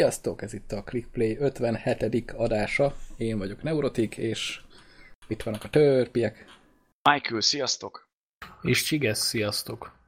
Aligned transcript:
Sziasztok, 0.00 0.42
ez 0.42 0.52
itt 0.52 0.72
a 0.72 0.82
ClickPlay 0.82 1.36
57. 1.38 2.30
adása. 2.30 2.94
Én 3.16 3.38
vagyok 3.38 3.62
Neurotik, 3.62 4.16
és 4.16 4.60
itt 5.28 5.42
vannak 5.42 5.64
a 5.64 5.68
törpiek, 5.68 6.44
Michael, 7.10 7.40
sziasztok! 7.40 8.08
És 8.62 8.82
Csigesz, 8.82 9.26
sziasztok! 9.26 9.98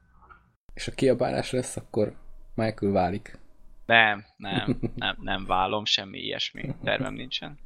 és 0.73 0.85
ha 0.85 0.91
kiabálás 0.91 1.51
lesz, 1.51 1.77
akkor 1.77 2.15
Michael 2.55 2.91
válik. 2.91 3.39
Nem, 3.85 4.25
nem, 4.37 4.79
nem, 4.95 5.17
nem 5.19 5.45
válom, 5.45 5.85
semmi 5.85 6.19
ilyesmi 6.19 6.75
tervem 6.83 7.13
nincsen. 7.13 7.59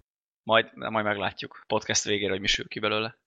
Majd, 0.44 0.76
majd 0.76 1.06
meglátjuk 1.06 1.64
podcast 1.68 2.04
végére, 2.04 2.32
hogy 2.32 2.42
mi 2.42 2.48
sül 2.48 2.68
ki 2.68 2.80
belőle. 2.80 3.18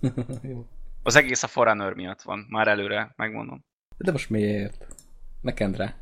Jó. 0.42 0.66
Az 1.02 1.16
egész 1.16 1.42
a 1.42 1.46
Forerunner 1.46 1.94
miatt 1.94 2.22
van, 2.22 2.46
már 2.48 2.68
előre 2.68 3.12
megmondom. 3.16 3.64
De 3.96 4.12
most 4.12 4.30
miért? 4.30 4.86
Ne 5.40 5.52
kend 5.52 5.76
rá. 5.76 5.94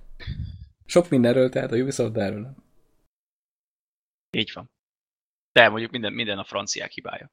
Sok 0.90 1.08
mindenről, 1.08 1.48
tehát 1.48 1.72
a 1.72 1.76
Ubisoft, 1.76 2.12
de 2.12 2.20
erről 2.20 2.40
nem. 2.40 2.56
Így 4.30 4.50
van. 4.54 4.70
De 5.52 5.68
mondjuk 5.68 5.90
minden, 5.90 6.12
minden 6.12 6.38
a 6.38 6.44
franciák 6.44 6.90
hibája. 6.90 7.30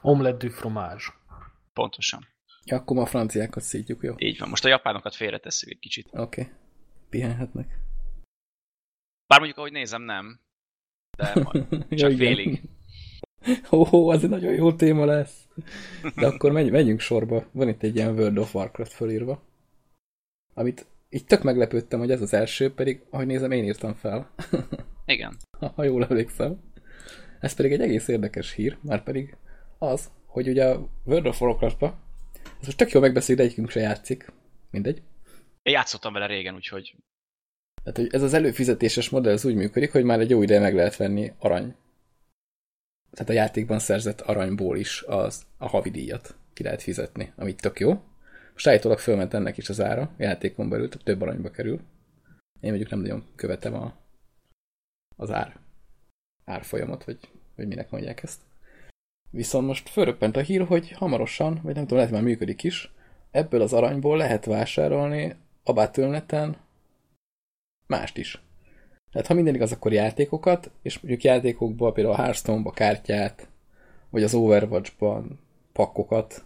Omelette 0.00 0.46
du 0.46 0.52
fromage. 0.52 1.04
Pontosan. 1.72 2.26
Ja, 2.64 2.76
akkor 2.76 2.96
ma 2.96 3.02
a 3.02 3.06
franciákat 3.06 3.62
szítjuk, 3.62 4.02
jó? 4.02 4.12
Oké. 4.12 4.26
Így 4.26 4.38
van. 4.38 4.48
Most 4.48 4.64
a 4.64 4.68
japánokat 4.68 5.14
félretesszük 5.14 5.70
egy 5.70 5.78
kicsit. 5.78 6.08
Okay. 6.12 6.48
Pihenhetnek. 7.08 7.78
Bár 9.26 9.38
mondjuk, 9.38 9.58
ahogy 9.58 9.72
nézem, 9.72 10.02
nem. 10.02 10.40
De 11.16 11.32
majd 11.44 11.68
csak 11.70 12.10
igen. 12.10 12.16
félig. 12.16 12.62
Hó, 13.68 13.84
hó, 13.84 14.08
az 14.08 14.24
egy 14.24 14.30
nagyon 14.30 14.54
jó 14.54 14.72
téma 14.72 15.04
lesz. 15.04 15.48
De 16.14 16.26
akkor 16.26 16.52
menj, 16.52 16.70
menjünk 16.70 17.00
sorba. 17.00 17.48
Van 17.52 17.68
itt 17.68 17.82
egy 17.82 17.96
ilyen 17.96 18.14
World 18.14 18.38
of 18.38 18.54
Warcraft 18.54 18.92
fölírva. 18.92 19.42
Amit 20.54 20.86
így 21.10 21.24
tök 21.24 21.42
meglepődtem, 21.42 21.98
hogy 21.98 22.10
ez 22.10 22.22
az 22.22 22.32
első, 22.32 22.74
pedig, 22.74 23.02
ahogy 23.10 23.26
nézem, 23.26 23.50
én 23.50 23.64
írtam 23.64 23.94
fel. 23.94 24.30
Igen. 25.04 25.36
ha 25.74 25.84
jól 25.84 26.04
emlékszem. 26.04 26.60
Ez 27.40 27.54
pedig 27.54 27.72
egy 27.72 27.80
egész 27.80 28.08
érdekes 28.08 28.52
hír, 28.52 28.78
már 28.80 29.02
pedig 29.02 29.36
az, 29.78 30.10
hogy 30.26 30.48
ugye 30.48 30.64
a 30.64 30.88
World 31.04 31.26
of 31.26 31.40
Warcraft-ba, 31.40 31.98
ez 32.60 32.66
most 32.66 32.76
tök 32.76 32.90
jól 32.90 33.02
megbeszélt, 33.02 33.40
egyikünk 33.40 33.70
se 33.70 33.80
játszik, 33.80 34.32
mindegy. 34.70 35.02
Én 35.62 35.72
játszottam 35.72 36.12
vele 36.12 36.26
régen, 36.26 36.54
úgyhogy 36.54 36.96
Tehát, 37.82 37.98
hogy 37.98 38.08
ez 38.14 38.22
az 38.22 38.32
előfizetéses 38.32 39.08
modell 39.08 39.32
az 39.32 39.44
úgy 39.44 39.54
működik, 39.54 39.92
hogy 39.92 40.04
már 40.04 40.20
egy 40.20 40.30
jó 40.30 40.42
ideje 40.42 40.60
meg 40.60 40.74
lehet 40.74 40.96
venni 40.96 41.32
arany. 41.38 41.74
Tehát 43.10 43.28
a 43.28 43.32
játékban 43.32 43.78
szerzett 43.78 44.20
aranyból 44.20 44.76
is 44.76 45.02
az, 45.02 45.46
a 45.58 45.68
havi 45.68 45.90
díjat 45.90 46.36
ki 46.52 46.62
lehet 46.62 46.82
fizetni, 46.82 47.32
amit 47.36 47.60
tök 47.60 47.80
jó. 47.80 48.02
Most 48.64 49.00
fölment 49.00 49.34
ennek 49.34 49.56
is 49.56 49.68
az 49.68 49.80
ára, 49.80 50.10
játékon 50.16 50.68
belül 50.68 50.88
tehát 50.88 51.04
több 51.04 51.20
aranyba 51.20 51.50
kerül. 51.50 51.80
Én 52.60 52.70
mondjuk 52.70 52.90
nem 52.90 53.00
nagyon 53.00 53.24
követem 53.34 53.74
a, 53.74 53.94
az 55.16 55.30
ár, 55.30 55.56
árfolyamot, 56.44 57.04
vagy, 57.04 57.18
vagy 57.56 57.66
minek 57.66 57.90
mondják 57.90 58.22
ezt. 58.22 58.40
Viszont 59.30 59.66
most 59.66 59.88
fölröppent 59.88 60.36
a 60.36 60.40
hír, 60.40 60.66
hogy 60.66 60.90
hamarosan, 60.90 61.60
vagy 61.62 61.74
nem 61.74 61.82
tudom, 61.82 61.98
lehet 61.98 62.12
már 62.12 62.22
működik 62.22 62.62
is, 62.62 62.92
ebből 63.30 63.62
az 63.62 63.72
aranyból 63.72 64.16
lehet 64.16 64.44
vásárolni 64.44 65.36
a 65.62 65.72
Battle.net-en 65.72 66.56
mást 67.86 68.16
is. 68.16 68.42
Tehát 69.12 69.26
ha 69.26 69.34
minden 69.34 69.54
igaz, 69.54 69.72
akkor 69.72 69.92
játékokat, 69.92 70.70
és 70.82 70.98
mondjuk 70.98 71.24
játékokban, 71.24 71.92
például 71.92 72.14
a 72.14 72.18
Hearthstone-ba 72.18 72.70
kártyát, 72.70 73.48
vagy 74.10 74.22
az 74.22 74.34
Overwatch-ban 74.34 75.40
pakkokat. 75.72 76.44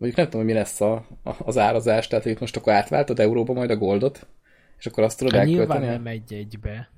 Mondjuk 0.00 0.20
nem 0.20 0.30
tudom, 0.30 0.46
hogy 0.46 0.54
mi 0.54 0.58
lesz 0.58 0.80
a, 0.80 0.94
a, 1.22 1.34
az 1.38 1.58
árazás, 1.58 2.06
tehát 2.06 2.24
hogy 2.24 2.36
most 2.40 2.56
akkor 2.56 2.72
átváltod 2.72 3.20
euróba 3.20 3.52
majd 3.52 3.70
a 3.70 3.76
goldot, 3.76 4.26
és 4.78 4.86
akkor 4.86 5.02
azt 5.02 5.18
tudod 5.18 5.34
Hát 5.34 5.46
nyilván 5.46 5.70
elkölteni. 5.70 5.96
nem 5.96 6.06
egy 6.06 6.34
egybe. 6.34 6.90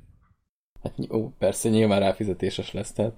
Hát 0.82 0.94
ó, 1.10 1.30
persze, 1.38 1.68
nyilván 1.68 2.00
ráfizetéses 2.00 2.72
lesz, 2.72 2.92
tehát 2.92 3.14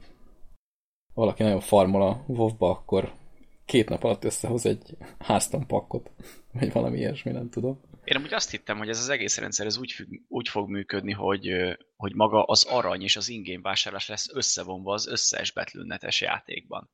valaki 1.15 1.43
nagyon 1.43 1.61
farmol 1.61 2.03
a 2.03 2.25
WoW-ba, 2.27 2.71
akkor 2.71 3.12
két 3.65 3.89
nap 3.89 4.05
alatt 4.05 4.25
összehoz 4.25 4.67
egy 4.67 4.97
Hearthstone 5.19 5.67
pakkot, 5.67 6.11
vagy 6.53 6.72
valami 6.72 6.99
ilyesmi, 6.99 7.33
nem 7.33 7.51
tudom. 7.51 7.81
Én 8.05 8.16
amúgy 8.16 8.33
azt 8.34 8.51
hittem, 8.51 8.78
hogy 8.78 8.89
ez 8.89 8.99
az 8.99 9.09
egész 9.09 9.39
rendszer 9.39 9.66
ez 9.66 9.78
úgy, 9.78 9.93
függ, 9.93 10.09
úgy 10.28 10.49
fog 10.49 10.69
működni, 10.69 11.12
hogy, 11.12 11.49
hogy 11.97 12.15
maga 12.15 12.43
az 12.43 12.65
arany 12.65 13.03
és 13.03 13.16
az 13.16 13.28
ingame 13.28 13.62
vásárlás 13.62 14.09
lesz 14.09 14.34
összevonva 14.34 14.93
az 14.93 15.06
összes 15.06 15.53
Battle.net-es 15.53 16.21
játékban. 16.21 16.91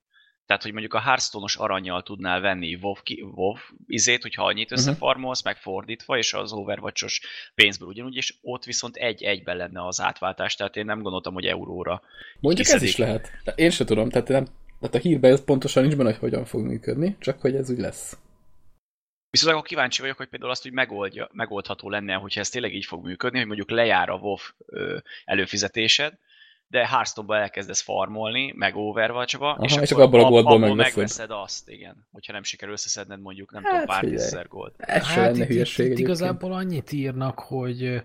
Tehát, 0.51 0.65
hogy 0.65 0.73
mondjuk 0.75 0.95
a 0.95 1.01
Hearthstone-os 1.01 1.57
aranyjal 1.57 2.03
tudnál 2.03 2.41
venni 2.41 2.79
WoW, 2.81 2.95
WoW 3.35 3.57
izét, 3.87 4.23
hogyha 4.23 4.45
annyit 4.45 4.73
összefarmolsz, 4.73 5.43
meg 5.43 5.57
fordítva, 5.57 6.19
és 6.19 6.33
az 6.33 6.53
Overwatch-os 6.53 7.21
pénzből 7.55 7.89
ugyanúgy, 7.89 8.15
és 8.15 8.35
ott 8.41 8.65
viszont 8.65 8.97
egy-egyben 8.97 9.57
lenne 9.57 9.87
az 9.87 10.01
átváltás, 10.01 10.55
tehát 10.55 10.77
én 10.77 10.85
nem 10.85 11.03
gondoltam, 11.03 11.35
hogy 11.35 11.45
euróra. 11.45 12.03
Mondjuk 12.41 12.67
ez 12.67 12.73
kiszedik. 12.73 12.89
is 12.89 12.97
lehet. 12.97 13.33
Én 13.55 13.71
se 13.71 13.85
tudom, 13.85 14.09
tehát, 14.09 14.29
nem, 14.29 14.45
tehát 14.81 14.95
a 14.95 14.99
hírben 14.99 15.33
ez 15.33 15.45
pontosan 15.45 15.83
nincs 15.83 15.97
benne, 15.97 16.11
hogy 16.11 16.19
hogyan 16.19 16.45
fog 16.45 16.61
működni, 16.65 17.17
csak 17.21 17.41
hogy 17.41 17.55
ez 17.55 17.71
úgy 17.71 17.79
lesz. 17.79 18.19
Viszont 19.31 19.53
akkor 19.53 19.67
kíváncsi 19.67 20.01
vagyok, 20.01 20.17
hogy 20.17 20.29
például 20.29 20.51
azt 20.51 20.67
úgy 20.67 20.73
megoldja, 20.73 21.31
megoldható 21.33 21.89
lenne, 21.89 22.15
hogyha 22.15 22.41
ez 22.41 22.49
tényleg 22.49 22.75
így 22.75 22.85
fog 22.85 23.05
működni, 23.05 23.39
hogy 23.39 23.47
mondjuk 23.47 23.71
lejár 23.71 24.09
a 24.09 24.17
WoW 24.17 24.37
előfizetésed, 25.25 26.19
de 26.71 26.87
Hearthstone-ba 26.89 27.37
elkezdesz 27.37 27.81
farmolni, 27.81 28.53
meg 28.57 28.77
Overwatch-ba, 28.77 29.51
Aha, 29.53 29.65
és, 29.65 29.77
és 29.77 29.91
akkor 29.91 30.05
akkor 30.05 30.19
abból 30.19 30.21
a 30.21 30.31
goldból 30.31 30.53
abból 30.55 30.69
megveszed. 30.69 30.97
megveszed 30.97 31.31
azt, 31.31 31.69
igen. 31.69 32.07
Hogyha 32.13 32.33
nem 32.33 32.43
sikerül 32.43 32.75
összeszedned 32.75 33.21
mondjuk, 33.21 33.53
nem 33.53 33.63
Hát, 33.63 33.73
tudom, 33.73 33.87
pár 33.87 34.05
tízezer 34.05 34.49
gold. 34.49 34.73
Ez 34.77 35.07
Hát 35.07 35.17
lenne 35.17 35.31
itt, 35.31 35.37
itt, 35.43 35.47
hülyeség 35.47 35.87
itt 35.87 35.93
egyébként. 35.93 36.09
igazából 36.09 36.53
annyit 36.53 36.93
írnak, 36.93 37.39
hogy 37.39 38.03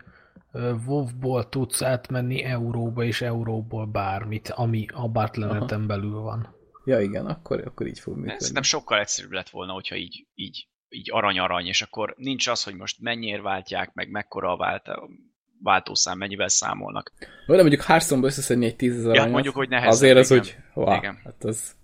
WoW-ból 0.86 1.50
tudsz 1.50 1.82
átmenni 1.82 2.44
euróba, 2.44 3.04
és 3.04 3.22
euróból 3.22 3.86
bármit, 3.86 4.50
ami 4.50 4.86
a 4.94 5.08
Battle.net-en 5.08 5.88
belül 5.88 6.20
van. 6.20 6.56
Ja 6.86 7.00
igen, 7.02 7.26
akkor, 7.26 7.62
akkor 7.66 7.88
így 7.88 8.00
fog 8.00 8.16
működni. 8.16 8.40
Szerintem 8.40 8.64
sokkal 8.64 9.00
egyszerűbb 9.00 9.32
lett 9.32 9.50
volna, 9.50 9.74
hogyha 9.74 9.96
így, 9.96 10.26
így, 10.36 10.68
így 10.90 11.12
arany-arany, 11.12 11.66
és 11.66 11.82
akkor 11.82 12.14
nincs 12.18 12.48
az, 12.48 12.64
hogy 12.64 12.76
most 12.76 13.02
mennyire 13.02 13.42
váltják, 13.42 13.94
meg 13.94 14.10
mekkora 14.10 14.52
a 14.52 14.58
vált, 14.58 14.88
váltószám, 15.66 16.18
mennyivel 16.18 16.48
számolnak. 16.48 17.12
Vagy 17.46 17.56
de 17.56 17.62
mondjuk 17.62 17.82
Hearthstone-ba 17.82 18.28
összeszedni 18.28 18.66
egy 18.66 18.76
tízezer 18.76 19.06
Ja, 19.06 19.12
aranyat, 19.12 19.32
mondjuk, 19.32 19.56
hogy 19.56 19.70
nehezebb, 19.70 19.92
Azért 19.92 20.18
az 20.18 20.32
igen. 20.32 20.44
úgy, 20.44 20.56
wow, 20.74 20.96
Igen. 20.96 21.20
hát 21.24 21.44
az... 21.44 21.76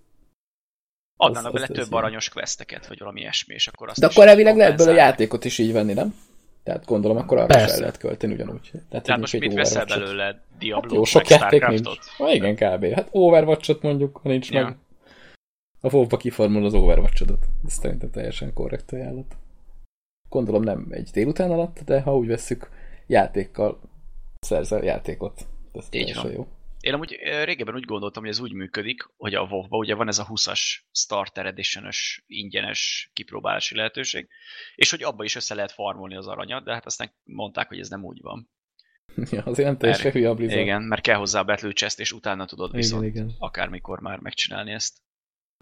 Adnának 1.18 1.46
az- 1.48 1.54
bele 1.54 1.66
az 1.70 1.76
több 1.78 1.88
ilyen. 1.88 2.00
aranyos 2.04 2.30
questeket, 2.30 2.88
vagy 2.88 3.00
valami 3.00 3.22
iesmi, 3.22 3.54
és 3.54 3.68
akkor 3.68 3.90
azt 3.90 4.00
De 4.00 4.06
akkor 4.06 4.28
elvileg 4.28 4.56
lehet 4.58 4.78
belőle 4.78 4.98
játékot 4.98 5.46
is 5.46 5.58
így 5.58 5.72
venni, 5.74 5.94
nem? 5.94 6.16
Tehát 6.64 6.86
gondolom, 6.86 7.18
akkor 7.18 7.38
arra 7.38 7.48
is 7.48 7.56
Persze. 7.56 7.74
el 7.74 7.80
lehet 7.80 7.98
költeni 7.98 8.34
ugyanúgy. 8.34 8.70
Tehát, 8.72 8.88
Tehát 8.90 9.08
hogy 9.08 9.20
most 9.20 9.34
egy 9.34 9.40
mit 9.40 9.54
veszel 9.54 9.86
belőle? 9.86 10.42
Diablo, 10.60 10.82
Hát 10.88 10.92
jó, 10.98 11.04
sok 11.04 11.28
játék 11.28 11.66
nincs. 11.68 11.90
Ha 12.18 12.32
igen, 12.34 12.56
kb. 12.56 12.94
Hát 12.94 13.08
Overwatch-ot 13.12 13.82
mondjuk, 13.82 14.20
ha 14.24 14.30
nincs 14.30 14.52
Ja. 14.52 14.64
meg. 14.64 14.78
A 15.82 15.94
WoW-ba 15.94 16.18
kiformul 16.18 16.66
az 16.66 16.74
Overwatch-odat. 16.74 17.46
Ez 17.66 17.74
szerintem 17.74 18.12
teljesen 18.12 18.54
korrekt 18.54 18.92
ajánlat. 18.92 19.36
Gondolom 20.30 20.64
nem 20.64 20.88
egy 20.90 21.10
délután 21.14 21.52
alatt, 21.52 21.80
de 21.86 22.02
ha 22.02 22.16
úgy 22.18 22.28
vesszük, 22.28 22.70
játékkal 23.12 23.82
szerzel 24.40 24.84
játékot. 24.84 25.48
Ez 25.74 25.90
teljesen 25.90 26.24
van. 26.24 26.32
jó. 26.32 26.48
Én 26.80 26.94
amúgy 26.94 27.20
régebben 27.44 27.76
úgy 27.76 27.86
gondoltam, 27.86 28.24
hogy 28.24 28.32
ez 28.32 28.40
úgy 28.40 28.54
működik, 28.54 29.10
hogy 29.18 29.34
a 29.34 29.42
WoW-ba 29.42 29.78
ugye 29.78 29.96
van 29.96 30.08
ez 30.08 30.20
a 30.20 30.26
20-as 30.26 30.60
Starter 30.92 31.46
edition 31.46 31.90
ingyenes 32.26 33.10
kipróbálási 33.14 33.76
lehetőség, 33.76 34.28
és 34.76 34.90
hogy 34.90 35.04
abba 35.04 35.24
is 35.24 35.36
össze 35.36 35.56
lehet 35.56 35.72
farmolni 35.72 36.16
az 36.16 36.28
aranyat, 36.28 36.64
de 36.64 36.74
hát 36.74 36.86
aztán 36.86 37.14
mondták, 37.24 37.68
hogy 37.68 37.80
ez 37.80 37.90
nem 37.90 38.04
úgy 38.04 38.22
van. 38.22 38.50
Ja, 39.32 39.44
azért 39.44 39.68
nem 39.68 39.78
teljesen 39.78 40.12
hülye 40.12 40.30
a 40.30 40.34
Blizzard. 40.34 40.62
Igen, 40.62 40.82
mert 40.82 41.02
kell 41.02 41.18
hozzá 41.18 41.40
a 41.40 41.44
Battle 41.44 41.72
Chest, 41.72 42.00
és 42.00 42.12
utána 42.12 42.46
tudod 42.46 42.68
Igen, 42.68 42.82
viszont 42.82 43.04
igen. 43.04 43.36
akármikor 43.40 44.00
már 44.00 44.20
megcsinálni 44.20 44.72
ezt. 44.72 44.98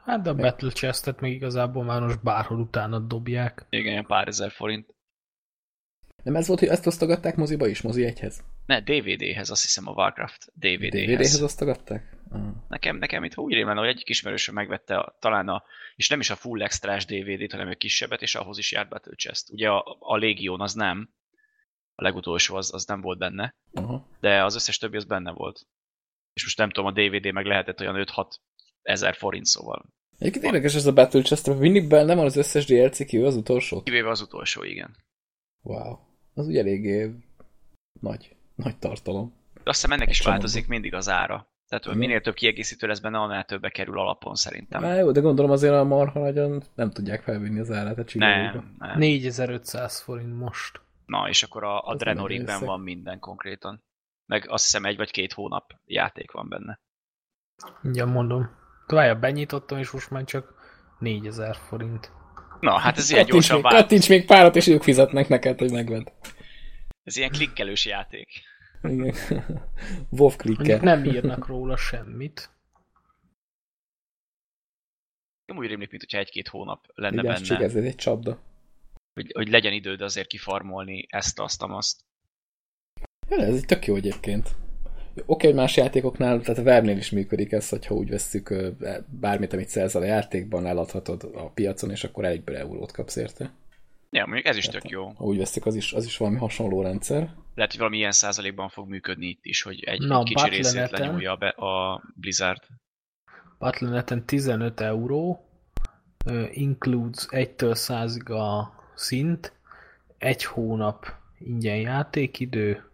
Hát 0.04 0.22
de 0.22 0.30
a 0.30 0.36
Battle 0.36 0.70
Chest-et 0.72 1.20
meg 1.20 1.32
igazából 1.32 1.84
már 1.84 2.02
most 2.02 2.24
bárhol 2.24 2.60
utána 2.60 3.00
dobják. 3.00 3.66
Igen, 3.70 4.06
pár 4.06 4.28
ezer 4.28 4.52
forint. 4.52 4.94
Nem 6.24 6.36
ez 6.36 6.48
volt, 6.48 6.60
hogy 6.60 6.70
ezt 6.70 6.88
osztogatták 6.88 7.36
moziba 7.36 7.68
is, 7.68 7.82
mozi 7.82 8.06
egyhez? 8.06 8.44
Ne, 8.66 8.82
DVD-hez, 8.82 9.50
azt 9.50 9.62
hiszem 9.62 9.88
a 9.88 9.92
Warcraft 9.92 10.52
DVD-hez. 10.54 11.06
DVD-hez 11.06 11.42
osztogatták? 11.42 12.18
Ah. 12.30 12.42
Nekem, 12.68 12.98
nekem 12.98 13.24
itt 13.24 13.38
úgy 13.38 13.54
rémlenne, 13.54 13.80
hogy 13.80 13.90
egyik 13.90 14.10
ismerősöm 14.10 14.56
megvette 14.56 14.98
a, 14.98 15.18
talán 15.20 15.48
a, 15.48 15.64
és 15.96 16.10
nem 16.10 16.20
is 16.20 16.30
a 16.30 16.36
full 16.36 16.62
extrás 16.62 17.06
DVD-t, 17.06 17.52
hanem 17.52 17.68
egy 17.68 17.78
kisebbet, 17.78 18.22
és 18.22 18.36
ahhoz 18.36 18.58
is 18.58 18.72
járt 18.72 18.90
Battle 18.90 19.16
Chest. 19.16 19.52
Ugye 19.52 19.70
a, 19.70 19.98
a 20.00 20.18
Legion 20.18 20.62
az 20.62 20.74
nem, 20.74 21.10
a 21.96 22.04
legutolsó 22.04 22.56
az, 22.56 22.74
az 22.74 22.86
nem 22.86 23.02
volt 23.02 23.18
benne, 23.18 23.56
Aha. 23.74 24.08
de 24.20 24.44
az 24.44 24.56
összes 24.56 24.78
többi 24.78 24.98
az 24.98 25.06
benne 25.06 25.32
volt. 25.32 25.68
És 26.34 26.44
most 26.44 26.58
nem 26.58 26.70
tudom, 26.70 26.90
a 26.90 26.92
DVD 26.92 27.32
meg 27.32 27.46
lehetett 27.46 27.80
olyan 27.80 28.06
5-6 28.16 28.26
ezer 28.82 29.16
forint, 29.16 29.46
szóval. 29.46 29.86
Egyébként 30.18 30.46
érdekes 30.46 30.76
ez 30.76 30.86
a 30.86 30.94
Battle 30.94 31.22
Chest, 31.22 31.48
mindig 31.48 31.88
benne 31.88 32.16
van 32.16 32.26
az 32.26 32.36
összes 32.36 32.66
DLC 32.66 33.06
kivéve 33.06 33.28
az 33.28 33.36
utolsó. 33.36 33.84
Kivéve 33.84 34.10
az 34.10 34.22
utolsó, 34.22 34.64
igen. 34.64 34.96
Wow. 35.62 36.09
Az 36.34 36.48
ugye 36.48 36.60
eléggé 36.60 37.16
nagy, 38.00 38.36
nagy 38.56 38.78
tartalom. 38.78 39.34
De 39.54 39.70
azt 39.70 39.82
hiszem 39.82 39.92
ennek 39.92 40.08
Egy 40.08 40.14
is 40.14 40.20
csomagban. 40.20 40.42
változik 40.46 40.68
mindig 40.70 40.94
az 40.94 41.10
ára. 41.10 41.48
Tehát 41.68 41.84
hogy 41.84 41.96
Igen. 41.96 42.08
minél 42.08 42.22
több 42.22 42.34
kiegészítő 42.34 42.88
lesz 42.88 43.00
benne, 43.00 43.18
annál 43.18 43.46
többe 43.46 43.70
kerül 43.70 44.00
alapon 44.00 44.36
szerintem. 44.36 44.84
Á, 44.84 44.94
jó, 44.96 45.12
de 45.12 45.20
gondolom 45.20 45.52
azért 45.52 45.74
a 45.74 45.84
marha 45.84 46.20
nagyon 46.20 46.64
nem 46.76 46.92
tudják 46.92 47.22
felvinni 47.22 47.60
az 47.60 47.72
árát 47.72 47.98
a 47.98 48.04
csigába. 48.04 48.54
Nem, 48.54 48.76
nem. 48.78 48.98
4500 48.98 50.00
forint 50.02 50.38
most. 50.38 50.82
Na, 51.06 51.30
és 51.30 51.44
akkor 51.44 51.64
a, 51.64 51.82
a 51.88 51.96
Drenorigben 51.96 52.66
van 52.66 52.80
minden 52.80 53.20
konkrétan. 53.20 53.84
Meg 54.26 54.46
azt 54.50 54.64
hiszem 54.64 54.86
egy 54.86 54.98
vagy 54.98 55.12
két 55.12 55.34
hónap 55.34 55.74
játék 55.86 56.32
van 56.32 56.50
benne. 56.50 56.80
Ugye 57.84 58.06
mondom. 58.06 58.50
Tovább 58.88 59.22
benyitottam, 59.22 59.78
és 59.78 59.92
most 59.92 60.10
már 60.10 60.24
csak 60.24 60.54
4000 61.00 61.56
forint. 61.56 62.12
Na, 62.60 62.78
hát 62.78 62.98
ez 62.98 63.10
ilyen 63.12 63.24
Kattints 63.26 63.48
gyorsan 63.48 63.56
még, 63.56 63.72
vált. 63.72 63.82
kattints 63.82 64.10
még 64.10 64.26
párat, 64.26 64.56
és 64.56 64.68
ők 64.68 64.84
fizetnek 64.84 65.28
neked, 65.28 65.60
hogy 65.60 65.72
megvedd. 65.72 66.12
Ez 67.04 67.18
ilyen 67.18 67.30
klikkelős 67.30 67.86
játék. 67.86 68.30
Igen. 68.84 69.14
WoW 70.18 70.36
klikker. 70.36 70.82
nem 70.82 71.06
írnak 71.06 71.48
róla 71.48 71.78
semmit. 71.78 72.50
Nem 75.46 75.58
úgy 75.58 75.68
rémlik, 75.68 75.90
mint 75.90 76.02
hogyha 76.02 76.18
egy-két 76.18 76.48
hónap 76.48 76.86
lenne 76.94 77.22
Vigyázz, 77.22 77.48
benne. 77.48 77.56
Csig, 77.56 77.66
ez 77.66 77.84
egy 77.84 77.96
csapda. 77.96 78.42
Hogy, 79.14 79.32
hogy 79.34 79.50
legyen 79.50 79.74
időd 79.74 80.02
azért 80.02 80.28
kifarmolni 80.28 81.06
ezt, 81.10 81.40
azt, 81.40 81.64
azt. 81.64 82.02
Ja, 83.30 83.38
ez 83.38 83.56
egy 83.56 83.66
tök 83.66 83.86
jó 83.86 83.96
egyébként. 83.96 84.56
Oké, 85.26 85.48
hogy 85.48 85.56
más 85.56 85.78
játékoknál, 85.78 86.42
tehát 86.42 86.58
a 86.58 86.62
Webnél 86.62 86.98
is 86.98 87.10
működik 87.10 87.52
ez, 87.52 87.70
hogyha 87.70 87.96
úgy 87.96 88.10
vesszük 88.10 88.50
ö, 88.50 88.70
bármit, 89.20 89.54
amit 89.54 89.70
szerzel 89.70 90.02
a 90.02 90.06
játékban, 90.06 90.66
eladhatod 90.66 91.32
a 91.34 91.50
piacon, 91.50 91.92
és 91.92 92.04
akkor 92.04 92.26
egyből 92.26 92.56
eurót 92.56 92.92
kapsz 92.92 93.16
érte. 93.16 93.54
Ja, 94.12 94.26
mondjuk 94.26 94.48
ez 94.48 94.58
is 94.58 94.66
tök 94.66 94.90
jó. 94.90 95.08
Ha 95.08 95.24
úgy 95.24 95.38
veszik, 95.38 95.66
az 95.66 95.76
is, 95.76 95.94
az 95.94 96.06
is 96.06 96.18
valami 96.18 96.38
hasonló 96.38 96.82
rendszer. 96.82 97.34
Lehet, 97.56 97.72
hogy 97.72 97.80
valami 97.80 97.98
ilyen 97.98 98.12
százalékban 98.12 98.70
fog 98.70 98.90
működni 98.90 99.28
itt 99.28 99.46
is, 99.46 99.62
hogy 99.62 99.84
egy, 99.84 100.02
Na, 100.02 100.20
egy 100.20 100.26
kicsi 100.26 100.50
részét 100.50 100.64
Battle.net-en 100.64 101.08
lenyúlja 101.08 101.36
be 101.36 101.48
a 101.48 102.04
Blizzard. 102.16 102.64
Battle.net-en 103.60 104.26
15 104.26 104.80
euró, 104.80 105.50
includes 106.52 107.26
1-től 107.30 107.74
100-ig 107.74 108.32
a 108.32 108.74
szint, 108.96 109.54
egy 110.18 110.44
hónap 110.44 111.06
ingyen 111.38 111.78
játékidő, 111.78 112.89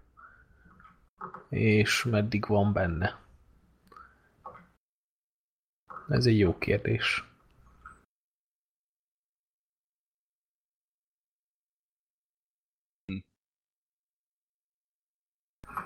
és 1.56 2.04
meddig 2.04 2.46
van 2.46 2.74
benne? 2.74 3.19
Ez 6.10 6.25
egy 6.25 6.38
jó 6.38 6.57
kérdés. 6.57 7.24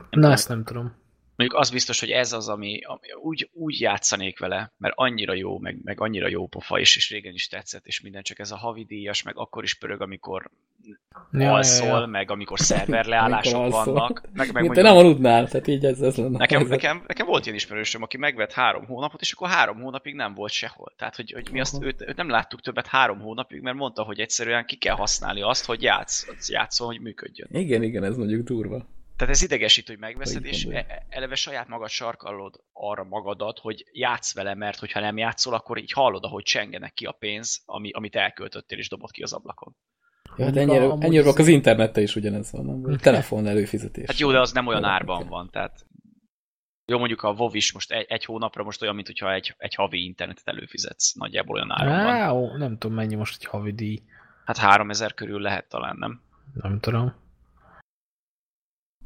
Na, 0.10 0.32
ezt 0.32 0.48
nem 0.48 0.64
tudom. 0.64 0.99
Mondjuk 1.40 1.60
az 1.60 1.70
biztos, 1.70 2.00
hogy 2.00 2.10
ez 2.12 2.34
az, 2.34 2.50
ami, 2.50 2.80
ami 2.84 3.12
úgy, 3.22 3.50
úgy 3.54 3.80
játszanék 3.80 4.40
vele, 4.40 4.74
mert 4.78 4.94
annyira 4.98 5.34
jó, 5.34 5.60
meg, 5.60 5.78
meg 5.84 6.02
annyira 6.02 6.28
jó 6.28 6.48
pofa, 6.48 6.80
és, 6.80 6.96
és 6.96 7.10
régen 7.10 7.34
is 7.34 7.48
tetszett, 7.48 7.86
és 7.86 8.02
minden, 8.02 8.24
csak 8.24 8.40
ez 8.40 8.52
a 8.52 8.58
havidíjas, 8.58 9.24
meg 9.24 9.38
akkor 9.38 9.64
is 9.64 9.74
pörög, 9.74 10.02
amikor 10.02 10.50
Ja, 11.32 11.54
alszol, 11.54 11.88
ja, 11.88 12.00
ja. 12.00 12.06
meg 12.06 12.32
amikor 12.32 12.60
szerverleállások 12.60 13.60
Amikor 13.60 13.86
vannak. 13.86 14.22
Meg, 14.34 14.54
meg 14.54 14.64
mondjuk, 14.64 14.86
nem 14.86 14.98
aludnál, 14.98 15.48
tehát 15.48 15.68
így 15.68 15.86
ez, 15.86 16.02
ez 16.02 16.16
lenne. 16.16 16.38
nekem, 16.38 16.68
nekem, 16.68 17.04
nekem, 17.08 17.26
volt 17.26 17.44
ilyen 17.44 17.58
ismerősöm, 17.58 18.04
aki 18.04 18.18
megvett 18.18 18.52
három 18.52 18.86
hónapot, 18.86 19.22
és 19.22 19.32
akkor 19.32 19.50
három 19.50 19.82
hónapig 19.82 20.16
nem 20.16 20.34
volt 20.34 20.52
sehol. 20.52 20.94
Tehát, 20.98 21.16
hogy, 21.16 21.32
hogy 21.32 21.50
mi 21.52 21.60
azt, 21.60 21.84
őt, 21.84 22.02
őt, 22.02 22.16
nem 22.16 22.30
láttuk 22.30 22.62
többet 22.62 22.88
három 22.88 23.20
hónapig, 23.20 23.62
mert 23.62 23.78
mondta, 23.78 24.04
hogy 24.04 24.20
egyszerűen 24.20 24.66
ki 24.66 24.76
kell 24.76 24.96
használni 24.96 25.42
azt, 25.42 25.66
hogy 25.66 25.82
játsz, 25.82 26.26
hogy 26.26 26.38
játszol, 26.48 26.88
hogy 26.88 27.02
működjön. 27.02 27.48
Igen, 27.52 27.84
igen, 27.84 28.04
ez 28.04 28.18
mondjuk 28.18 28.48
durva. 28.48 28.86
Tehát 29.20 29.34
ez 29.34 29.42
idegesít, 29.42 29.88
hogy 29.88 29.98
megveszed, 30.00 30.46
és 30.46 30.66
e- 30.66 31.06
eleve 31.10 31.36
saját 31.36 31.68
magad 31.68 31.90
sarkallod 31.90 32.64
arra 32.72 33.04
magadat, 33.04 33.60
hogy 33.60 33.86
játsz 33.92 34.34
vele, 34.34 34.54
mert 34.54 34.80
hogyha 34.80 35.00
nem 35.00 35.18
játszol, 35.18 35.54
akkor 35.54 35.78
így 35.78 35.92
hallod, 35.92 36.24
ahogy 36.24 36.44
csengenek 36.44 36.94
ki 36.94 37.06
a 37.06 37.12
pénz, 37.12 37.62
ami, 37.66 37.92
amit 37.92 38.16
elköltöttél 38.16 38.78
és 38.78 38.90
dobott 38.90 39.12
ki 39.12 39.22
az 39.22 39.34
ablakon. 39.34 39.76
Ja, 40.38 40.46
hát 40.46 40.56
ennyire, 40.56 40.96
ennyire 41.00 41.30
az 41.30 41.48
internette 41.48 42.02
is 42.02 42.16
ugyanez 42.16 42.52
van, 42.52 42.66
nem? 42.66 42.98
Telefon 42.98 43.48
előfizetés. 43.48 44.08
Hát 44.08 44.20
jó, 44.20 44.32
de 44.32 44.40
az 44.40 44.52
nem 44.52 44.68
olyan 44.68 44.84
árban 44.84 45.28
van, 45.28 45.50
tehát 45.50 45.86
jó, 46.86 46.98
mondjuk 46.98 47.24
a 47.24 47.32
WoW 47.32 47.56
is 47.56 47.74
most 47.74 47.92
egy, 47.92 48.06
egy 48.10 48.26
hónapra 48.26 48.64
most 48.64 48.82
olyan, 48.82 48.96
mint 48.96 49.08
hogyha 49.08 49.34
egy, 49.34 49.56
egy 49.58 49.76
havi 49.76 50.04
internetet 50.04 50.48
előfizetsz, 50.48 51.14
nagyjából 51.14 51.56
olyan 51.56 51.72
áron 51.72 52.04
van. 52.04 52.38
Ó, 52.38 52.58
nem 52.58 52.78
tudom 52.78 52.96
mennyi 52.96 53.16
most 53.16 53.36
egy 53.40 53.46
havidíj. 53.46 54.02
Hát 54.46 54.58
3000 54.58 55.14
körül 55.14 55.42
lehet 55.42 55.70
talán, 55.70 55.96
nem? 55.98 56.22
Nem 56.54 56.80
tudom. 56.80 57.28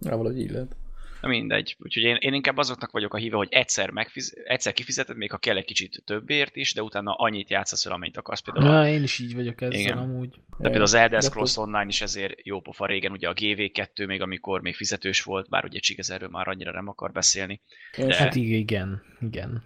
Ja, 0.04 0.18
valahogy 0.18 0.40
így 0.40 0.52
lehet. 0.52 0.76
Na 1.24 1.30
mindegy. 1.30 1.76
Úgyhogy 1.80 2.04
én, 2.04 2.16
én 2.16 2.34
inkább 2.34 2.58
azoknak 2.58 2.92
vagyok 2.92 3.14
a 3.14 3.18
híve, 3.18 3.36
hogy 3.36 3.48
egyszer, 3.52 3.90
megfiz, 3.90 4.38
egyszer 4.46 4.74
kifizeted, 4.74 5.18
még 5.18 5.32
ha 5.32 5.38
kell 5.38 5.58
egy 5.58 5.66
kicsit 5.66 6.02
többért 6.06 6.56
is, 6.56 6.74
de 6.74 6.82
utána 6.82 7.14
annyit 7.14 7.50
játszasz 7.50 7.86
el, 7.86 7.92
amennyit 7.92 8.18
akarsz. 8.18 8.40
Például, 8.40 8.68
a, 8.68 8.72
Na, 8.72 8.88
én 8.88 9.04
is 9.04 9.20
így 9.20 9.36
vagyok 9.36 9.62
ezzel 9.62 9.80
Igen. 9.80 9.98
amúgy. 9.98 10.30
de 10.30 10.36
például 10.58 10.84
az 10.84 10.94
Elder 10.94 11.20
De 11.20 11.28
Scrolls 11.28 11.58
Online 11.58 11.88
is 11.88 12.02
ezért 12.02 12.46
jó 12.46 12.60
pofa 12.60 12.86
régen, 12.86 13.12
ugye 13.12 13.30
a 13.30 13.34
GV2 13.34 14.08
még 14.08 14.22
amikor 14.22 14.62
még 14.62 14.76
fizetős 14.76 15.22
volt, 15.22 15.50
bár 15.50 15.64
ugye 15.66 15.80
Csigez 15.80 16.10
erről 16.10 16.30
már 16.30 16.48
annyira 16.48 16.72
nem 16.72 16.88
akar 16.88 17.12
beszélni. 17.12 17.62
De... 17.98 18.16
Hát 18.16 18.36
igen, 18.36 18.60
igen, 18.60 19.02
igen. 19.22 19.64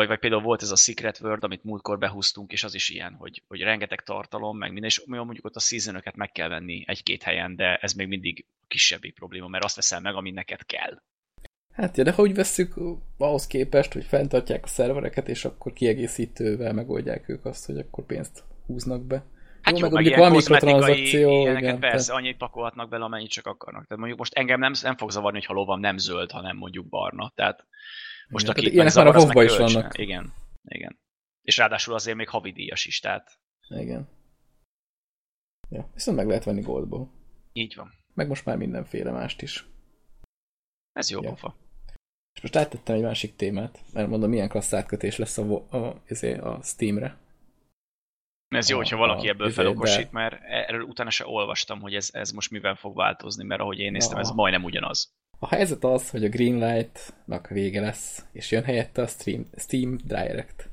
Vagy, 0.00 0.08
vagy 0.08 0.18
például 0.18 0.42
volt 0.42 0.62
ez 0.62 0.70
a 0.70 0.76
Secret 0.76 1.20
World, 1.20 1.44
amit 1.44 1.64
múltkor 1.64 1.98
behúztunk, 1.98 2.52
és 2.52 2.64
az 2.64 2.74
is 2.74 2.88
ilyen, 2.88 3.14
hogy, 3.14 3.42
hogy 3.48 3.60
rengeteg 3.60 4.02
tartalom, 4.02 4.58
meg 4.58 4.72
minden, 4.72 4.90
és 4.90 5.02
mondjuk 5.06 5.44
ott 5.44 5.56
a 5.56 5.60
season 5.60 6.02
meg 6.14 6.32
kell 6.32 6.48
venni 6.48 6.84
egy-két 6.86 7.22
helyen, 7.22 7.56
de 7.56 7.76
ez 7.76 7.92
még 7.92 8.08
mindig 8.08 8.44
kisebbik 8.68 9.14
probléma, 9.14 9.48
mert 9.48 9.64
azt 9.64 9.76
veszel 9.76 10.00
meg, 10.00 10.14
ami 10.14 10.30
neked 10.30 10.66
kell. 10.66 11.02
Hát, 11.72 11.96
ja, 11.96 12.04
de 12.04 12.12
ha 12.12 12.22
úgy 12.22 12.34
vesszük 12.34 12.74
ahhoz 13.18 13.46
képest, 13.46 13.92
hogy 13.92 14.04
fenntartják 14.04 14.64
a 14.64 14.68
szervereket, 14.68 15.28
és 15.28 15.44
akkor 15.44 15.72
kiegészítővel 15.72 16.72
megoldják 16.72 17.28
ők 17.28 17.44
azt, 17.44 17.66
hogy 17.66 17.78
akkor 17.78 18.06
pénzt 18.06 18.44
húznak 18.66 19.06
be. 19.06 19.24
Hát 19.62 19.78
jó, 19.78 19.80
meg 19.80 19.92
meg 19.92 20.04
ilyen 20.04 20.18
van 20.18 20.30
mikrotranszakció, 20.30 21.40
igen, 21.40 21.78
persze, 21.78 22.06
tehát- 22.06 22.22
annyit 22.22 22.36
pakolhatnak 22.36 22.88
bele, 22.88 23.04
amennyit 23.04 23.30
csak 23.30 23.46
akarnak. 23.46 23.82
Tehát 23.82 23.98
mondjuk 23.98 24.18
most 24.18 24.34
engem 24.34 24.60
nem, 24.60 24.72
nem 24.82 24.96
fog 24.96 25.10
zavarni, 25.10 25.38
hogyha 25.38 25.54
lovam 25.54 25.80
nem 25.80 25.96
zöld, 25.96 26.30
hanem 26.30 26.56
mondjuk 26.56 26.88
barna. 26.88 27.32
Tehát 27.34 27.66
most 28.30 28.44
Igen, 28.48 28.56
aki 28.56 28.72
ilyenek 28.74 28.94
már 28.94 29.06
a 29.06 29.26
meg 29.34 29.44
is 29.44 29.56
vannak. 29.56 29.98
Igen, 29.98 30.32
igen. 30.62 30.98
És 31.42 31.56
ráadásul 31.56 31.94
azért 31.94 32.16
még 32.16 32.28
havidíjas 32.28 32.84
is, 32.84 33.00
tehát 33.00 33.38
Igen. 33.68 34.08
Ja, 35.68 35.90
viszont 35.94 36.16
meg 36.16 36.26
lehet 36.26 36.44
venni 36.44 36.60
goldból. 36.60 37.10
így 37.52 37.74
van. 37.74 37.92
Meg 38.14 38.28
most 38.28 38.44
már 38.44 38.56
mindenféle 38.56 39.10
mást 39.10 39.42
is. 39.42 39.66
Ez 40.92 41.10
jó 41.10 41.22
Ja. 41.22 41.28
pofa. 41.28 41.56
És 42.34 42.40
most 42.42 42.56
áttettem 42.56 42.96
egy 42.96 43.02
másik 43.02 43.36
témát, 43.36 43.80
mert 43.92 44.08
mondom, 44.08 44.30
milyen 44.30 44.48
klassz 44.48 44.72
átkötés 44.72 45.16
lesz 45.16 45.38
a, 45.38 45.44
vo- 45.44 45.72
a, 45.72 46.02
izé, 46.08 46.36
a 46.36 46.62
Steamre. 46.62 47.18
Ez 48.48 48.68
jó, 48.68 48.74
A- 48.76 48.78
hogyha 48.78 48.96
valaki 48.96 49.26
a- 49.26 49.30
ebből 49.30 49.46
izé, 49.46 49.56
felokosít, 49.56 50.12
mert 50.12 50.40
erről 50.42 50.82
utána 50.82 51.10
se 51.10 51.26
olvastam, 51.26 51.80
hogy 51.80 51.94
ez, 51.94 52.10
ez 52.12 52.30
most 52.30 52.50
mivel 52.50 52.74
fog 52.74 52.96
változni, 52.96 53.44
mert 53.44 53.60
ahogy 53.60 53.78
én 53.78 53.92
néztem, 53.92 54.14
Na. 54.14 54.20
ez 54.20 54.30
majdnem 54.30 54.64
ugyanaz. 54.64 55.12
A 55.42 55.48
helyzet 55.48 55.84
az, 55.84 56.10
hogy 56.10 56.24
a 56.24 56.28
Greenlight-nak 56.28 57.48
vége 57.48 57.80
lesz, 57.80 58.24
és 58.32 58.50
jön 58.50 58.64
helyette 58.64 59.02
a 59.02 59.06
Steam, 59.06 59.46
Steam 59.56 59.96
Direct. 60.04 60.68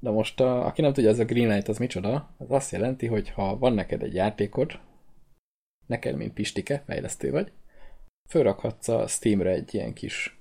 De 0.00 0.10
most, 0.10 0.40
a, 0.40 0.66
aki 0.66 0.80
nem 0.80 0.92
tudja, 0.92 1.10
ez 1.10 1.18
a 1.18 1.24
Greenlight 1.24 1.68
az 1.68 1.78
micsoda, 1.78 2.34
az 2.38 2.50
azt 2.50 2.72
jelenti, 2.72 3.06
hogy 3.06 3.30
ha 3.30 3.58
van 3.58 3.72
neked 3.72 4.02
egy 4.02 4.14
játékod, 4.14 4.80
neked, 5.86 6.16
mint 6.16 6.32
Pistike, 6.32 6.82
fejlesztő 6.86 7.30
vagy, 7.30 7.52
fölrakhatsz 8.28 8.88
a 8.88 9.06
Steamre 9.06 9.50
egy 9.50 9.74
ilyen 9.74 9.92
kis 9.92 10.40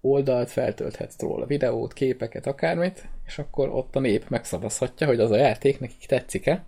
oldalt, 0.00 0.50
feltölthetsz 0.50 1.20
róla 1.20 1.46
videót, 1.46 1.92
képeket, 1.92 2.46
akármit, 2.46 3.08
és 3.26 3.38
akkor 3.38 3.68
ott 3.68 3.96
a 3.96 4.00
nép 4.00 4.28
megszavazhatja, 4.28 5.06
hogy 5.06 5.20
az 5.20 5.30
a 5.30 5.36
játék 5.36 5.80
nekik 5.80 6.06
tetszik-e, 6.06 6.64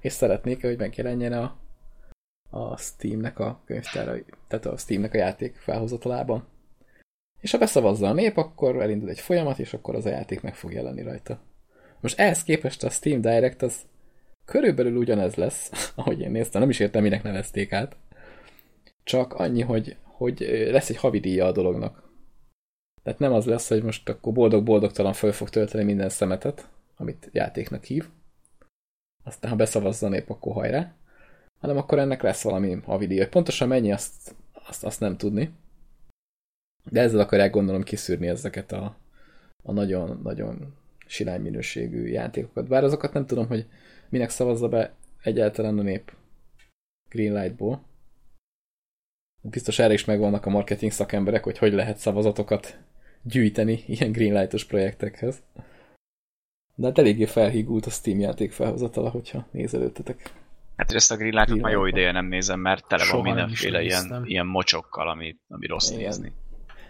és 0.00 0.12
szeretnék-e, 0.12 0.68
hogy 0.68 0.78
megjelenjen 0.78 1.32
a, 1.32 1.56
a 2.56 2.76
Steamnek 2.76 3.38
a 3.38 3.60
könyvtára, 3.64 4.16
tehát 4.48 4.66
a 4.66 4.76
Steamnek 4.76 5.14
a 5.14 5.16
játék 5.16 5.54
felhozatalában. 5.56 6.46
És 7.40 7.50
ha 7.50 7.58
beszavazza 7.58 8.08
a 8.08 8.12
nép, 8.12 8.36
akkor 8.36 8.82
elindul 8.82 9.08
egy 9.08 9.20
folyamat, 9.20 9.58
és 9.58 9.74
akkor 9.74 9.94
az 9.94 10.06
a 10.06 10.10
játék 10.10 10.40
meg 10.40 10.54
fog 10.54 10.72
jelenni 10.72 11.02
rajta. 11.02 11.40
Most 12.00 12.18
ehhez 12.18 12.42
képest 12.42 12.84
a 12.84 12.90
Steam 12.90 13.20
Direct 13.20 13.62
az 13.62 13.86
körülbelül 14.44 14.96
ugyanez 14.96 15.34
lesz, 15.34 15.70
ahogy 15.94 16.20
én 16.20 16.30
néztem, 16.30 16.60
nem 16.60 16.70
is 16.70 16.78
értem, 16.78 17.02
minek 17.02 17.22
nevezték 17.22 17.72
át. 17.72 17.96
Csak 19.04 19.34
annyi, 19.34 19.62
hogy, 19.62 19.96
hogy 20.02 20.40
lesz 20.70 20.90
egy 20.90 20.96
havidíja 20.96 21.46
a 21.46 21.52
dolognak. 21.52 22.04
Tehát 23.02 23.18
nem 23.18 23.32
az 23.32 23.44
lesz, 23.44 23.68
hogy 23.68 23.82
most 23.82 24.08
akkor 24.08 24.32
boldog-boldogtalan 24.32 25.12
föl 25.12 25.32
fog 25.32 25.48
tölteni 25.48 25.84
minden 25.84 26.08
szemetet, 26.08 26.68
amit 26.96 27.28
játéknak 27.32 27.84
hív. 27.84 28.08
Aztán, 29.24 29.50
ha 29.50 29.56
beszavazza 29.56 30.06
a 30.06 30.10
nép, 30.10 30.30
akkor 30.30 30.52
hajrá 30.52 30.94
hanem 31.58 31.76
akkor 31.76 31.98
ennek 31.98 32.22
lesz 32.22 32.42
valami 32.42 32.78
havidíja. 32.84 33.28
Pontosan 33.28 33.68
mennyi, 33.68 33.92
azt, 33.92 34.34
azt, 34.52 34.84
azt 34.84 35.00
nem 35.00 35.16
tudni. 35.16 35.50
De 36.90 37.00
ezzel 37.00 37.20
akarják 37.20 37.50
gondolom 37.50 37.82
kiszűrni 37.82 38.26
ezeket 38.26 38.72
a, 38.72 38.96
a 39.62 39.72
nagyon-nagyon 39.72 40.74
silány 41.06 41.40
minőségű 41.40 42.06
játékokat. 42.06 42.68
Bár 42.68 42.84
azokat 42.84 43.12
nem 43.12 43.26
tudom, 43.26 43.46
hogy 43.46 43.66
minek 44.08 44.30
szavazza 44.30 44.68
be 44.68 44.94
egyáltalán 45.22 45.78
a 45.78 45.82
nép 45.82 46.12
Greenlightból. 47.08 47.84
Biztos 49.42 49.78
erre 49.78 49.92
is 49.92 50.04
megvannak 50.04 50.46
a 50.46 50.50
marketing 50.50 50.92
szakemberek, 50.92 51.44
hogy 51.44 51.58
hogy 51.58 51.72
lehet 51.72 51.96
szavazatokat 51.96 52.78
gyűjteni 53.22 53.84
ilyen 53.86 54.12
Greenlightos 54.12 54.64
projektekhez. 54.64 55.42
De 56.74 56.86
hát 56.86 56.98
eléggé 56.98 57.24
felhígult 57.24 57.86
a 57.86 57.90
Steam 57.90 58.20
játék 58.20 58.52
felhozatala, 58.52 59.10
hogyha 59.10 59.48
nézelődtetek. 59.50 60.32
Hát 60.76 60.92
ezt 60.92 61.10
a 61.10 61.16
greenlight 61.16 61.60
már 61.60 61.72
jó 61.72 61.86
ideje 61.86 62.12
nem 62.12 62.26
nézem, 62.26 62.60
mert 62.60 62.86
tele 62.88 63.02
van 63.02 63.10
Soha 63.10 63.22
mindenféle 63.22 63.82
ilyen, 63.82 64.22
ilyen 64.24 64.46
mocsokkal, 64.46 65.08
ami, 65.08 65.36
ami 65.48 65.66
rossz 65.66 65.90
Igen. 65.90 66.02
nézni. 66.02 66.32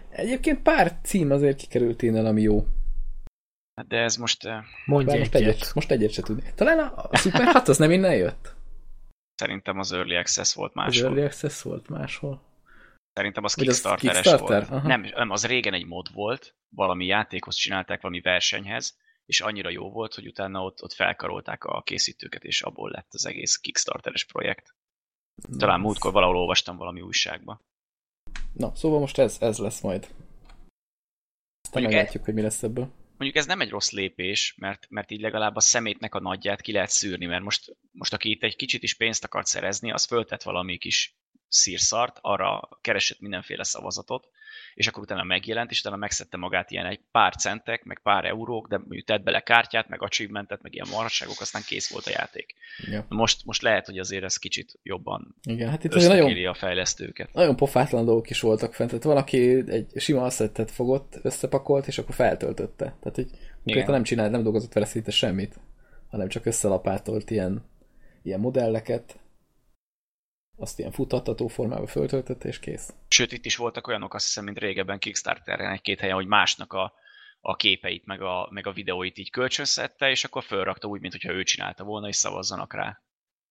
Egyébként 0.09 0.61
pár 0.61 0.99
cím 1.03 1.31
azért 1.31 1.57
kikerült 1.57 2.01
innen, 2.01 2.25
ami 2.25 2.41
jó. 2.41 2.65
Hát 3.75 3.87
de 3.87 3.97
ez 3.97 4.15
most 4.15 4.45
eh, 4.45 4.63
Mondj 4.85 5.05
Bár 5.09 5.17
most 5.19 5.35
egyet. 5.35 5.53
egyet, 5.53 5.73
most 5.73 5.91
egyet 5.91 6.11
se 6.11 6.21
tudni. 6.21 6.43
Talán 6.55 6.79
a, 6.79 7.07
a 7.09 7.17
Super 7.17 7.45
6 7.45 7.67
az 7.67 7.77
nem 7.77 7.91
innen 7.91 8.15
jött? 8.15 8.55
szerintem 9.37 9.79
az 9.79 9.91
Early 9.91 10.15
Access 10.15 10.53
volt 10.53 10.71
Az 10.75 10.75
máshol. 10.75 11.07
Early 11.07 11.23
Access 11.25 11.61
volt 11.61 11.89
máshol. 11.89 12.41
Szerintem 13.13 13.43
az 13.43 13.53
az 13.57 13.63
Kickstarteres 13.63 14.15
Kickstarter? 14.15 14.67
volt. 14.67 14.71
Aha. 14.71 14.87
Nem, 14.87 15.01
nem, 15.15 15.29
az 15.29 15.45
régen 15.45 15.73
egy 15.73 15.85
mod 15.85 16.13
volt, 16.13 16.55
valami 16.75 17.05
játékhoz 17.05 17.55
csinálták 17.55 18.01
valami 18.01 18.21
versenyhez, 18.21 18.97
és 19.27 19.41
annyira 19.41 19.69
jó 19.69 19.91
volt, 19.91 20.13
hogy 20.13 20.27
utána 20.27 20.63
ott, 20.63 20.83
ott 20.83 20.93
felkarolták 20.93 21.63
a 21.63 21.81
készítőket, 21.81 22.43
és 22.43 22.61
abból 22.61 22.89
lett 22.91 23.13
az 23.13 23.25
egész 23.25 23.55
Kickstarteres 23.55 24.25
projekt. 24.25 24.75
Talán 25.57 25.79
múltkor 25.79 26.11
valahol 26.11 26.37
olvastam 26.37 26.77
valami 26.77 27.01
újságba. 27.01 27.61
Na, 28.53 28.75
szóval 28.75 28.99
most 28.99 29.17
ez, 29.17 29.37
ez 29.39 29.57
lesz 29.57 29.81
majd. 29.81 30.03
Aztán 30.03 31.81
Mondjuk 31.81 31.93
meglátjuk, 31.93 32.23
hogy 32.23 32.33
mi 32.33 32.41
lesz 32.41 32.63
ebből. 32.63 32.91
Mondjuk 33.17 33.35
ez 33.35 33.45
nem 33.45 33.61
egy 33.61 33.69
rossz 33.69 33.91
lépés, 33.91 34.55
mert, 34.57 34.89
mert 34.89 35.11
így 35.11 35.21
legalább 35.21 35.55
a 35.55 35.59
szemétnek 35.59 36.15
a 36.15 36.19
nagyját 36.19 36.61
ki 36.61 36.71
lehet 36.71 36.89
szűrni, 36.89 37.25
mert 37.25 37.43
most, 37.43 37.77
most 37.91 38.13
aki 38.13 38.29
itt 38.29 38.43
egy 38.43 38.55
kicsit 38.55 38.83
is 38.83 38.95
pénzt 38.95 39.23
akart 39.23 39.47
szerezni, 39.47 39.91
az 39.91 40.05
föltett 40.05 40.43
valami 40.43 40.77
kis 40.77 41.17
szírszart, 41.47 42.17
arra 42.21 42.69
keresett 42.81 43.19
mindenféle 43.19 43.63
szavazatot, 43.63 44.29
és 44.77 44.87
akkor 44.87 45.03
utána 45.03 45.23
megjelent, 45.23 45.71
és 45.71 45.79
utána 45.79 45.95
megszedte 45.95 46.37
magát 46.37 46.71
ilyen 46.71 46.85
egy 46.85 46.99
pár 47.11 47.35
centek, 47.35 47.83
meg 47.83 47.99
pár 48.03 48.25
eurók, 48.25 48.67
de 48.67 48.77
mondjuk 48.77 49.05
tett 49.05 49.23
bele 49.23 49.39
kártyát, 49.39 49.87
meg 49.89 50.01
achievementet, 50.01 50.61
meg 50.61 50.73
ilyen 50.73 50.87
marhasságok, 50.91 51.41
aztán 51.41 51.61
kész 51.65 51.91
volt 51.91 52.05
a 52.05 52.09
játék. 52.09 52.53
Ja. 52.77 53.05
Most, 53.09 53.45
most 53.45 53.61
lehet, 53.61 53.85
hogy 53.85 53.99
azért 53.99 54.23
ez 54.23 54.37
kicsit 54.37 54.79
jobban 54.83 55.35
Igen, 55.43 55.69
hát 55.69 55.83
itt 55.83 55.93
nagyon, 55.93 56.45
a 56.45 56.53
fejlesztőket. 56.53 57.33
nagyon 57.33 57.55
pofátlan 57.55 58.05
dolgok 58.05 58.29
is 58.29 58.39
voltak 58.39 58.73
fent. 58.73 58.89
Tehát 58.89 59.05
valaki 59.05 59.63
egy 59.67 59.91
sima 59.95 60.23
asszettet 60.23 60.71
fogott, 60.71 61.19
összepakolt, 61.21 61.87
és 61.87 61.97
akkor 61.97 62.15
feltöltötte. 62.15 62.85
Tehát, 62.85 63.15
hogy 63.15 63.29
konkrétan 63.63 63.93
nem 63.93 64.03
csinált, 64.03 64.31
nem 64.31 64.43
dolgozott 64.43 64.73
vele 64.73 64.85
szinte 64.85 65.11
semmit, 65.11 65.59
hanem 66.09 66.27
csak 66.27 66.45
összelapátolt 66.45 67.31
ilyen, 67.31 67.65
ilyen 68.23 68.39
modelleket, 68.39 69.19
azt 70.57 70.79
ilyen 70.79 70.91
futtatható 70.91 71.47
formába 71.47 71.87
föltöltötte, 71.87 72.47
és 72.47 72.59
kész. 72.59 72.93
Sőt, 73.07 73.31
itt 73.31 73.45
is 73.45 73.55
voltak 73.55 73.87
olyanok, 73.87 74.13
azt 74.13 74.25
hiszem, 74.25 74.43
mint 74.43 74.59
régebben 74.59 74.99
Kickstarteren 74.99 75.71
egy-két 75.71 75.99
helyen, 75.99 76.15
hogy 76.15 76.27
másnak 76.27 76.73
a, 76.73 76.93
a 77.41 77.55
képeit, 77.55 78.05
meg 78.05 78.21
a, 78.21 78.49
meg 78.51 78.67
a 78.67 78.71
videóit 78.71 79.17
így 79.17 79.29
kölcsönszette, 79.29 80.09
és 80.09 80.23
akkor 80.23 80.43
fölrakta 80.43 80.87
úgy, 80.87 81.01
mintha 81.01 81.33
ő 81.33 81.43
csinálta 81.43 81.83
volna, 81.83 82.07
és 82.07 82.15
szavazzanak 82.15 82.73
rá. 82.73 83.01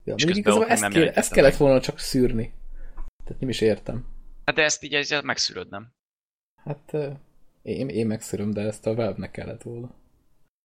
Ja, 0.04 0.14
És 0.14 0.24
közben 0.24 0.52
ott 0.52 0.68
ezt, 0.68 0.80
nem 0.80 0.90
kéne, 0.90 1.12
ezt 1.12 1.32
kellett 1.32 1.50
meg. 1.50 1.60
volna 1.60 1.80
csak 1.80 1.98
szűrni. 1.98 2.54
Tehát 3.24 3.40
nem 3.40 3.48
is 3.48 3.60
értem. 3.60 4.06
Hát 4.44 4.54
de 4.54 4.62
ezt 4.62 4.82
így 4.82 4.94
ezzel 4.94 5.22
megszűröd, 5.22 5.70
nem? 5.70 5.94
Hát 6.64 6.96
én, 7.62 7.88
én 7.88 8.06
megszöröm, 8.06 8.52
de 8.52 8.60
ezt 8.60 8.86
a 8.86 8.94
Valve-nek 8.94 9.30
kellett 9.30 9.62
volna. 9.62 9.94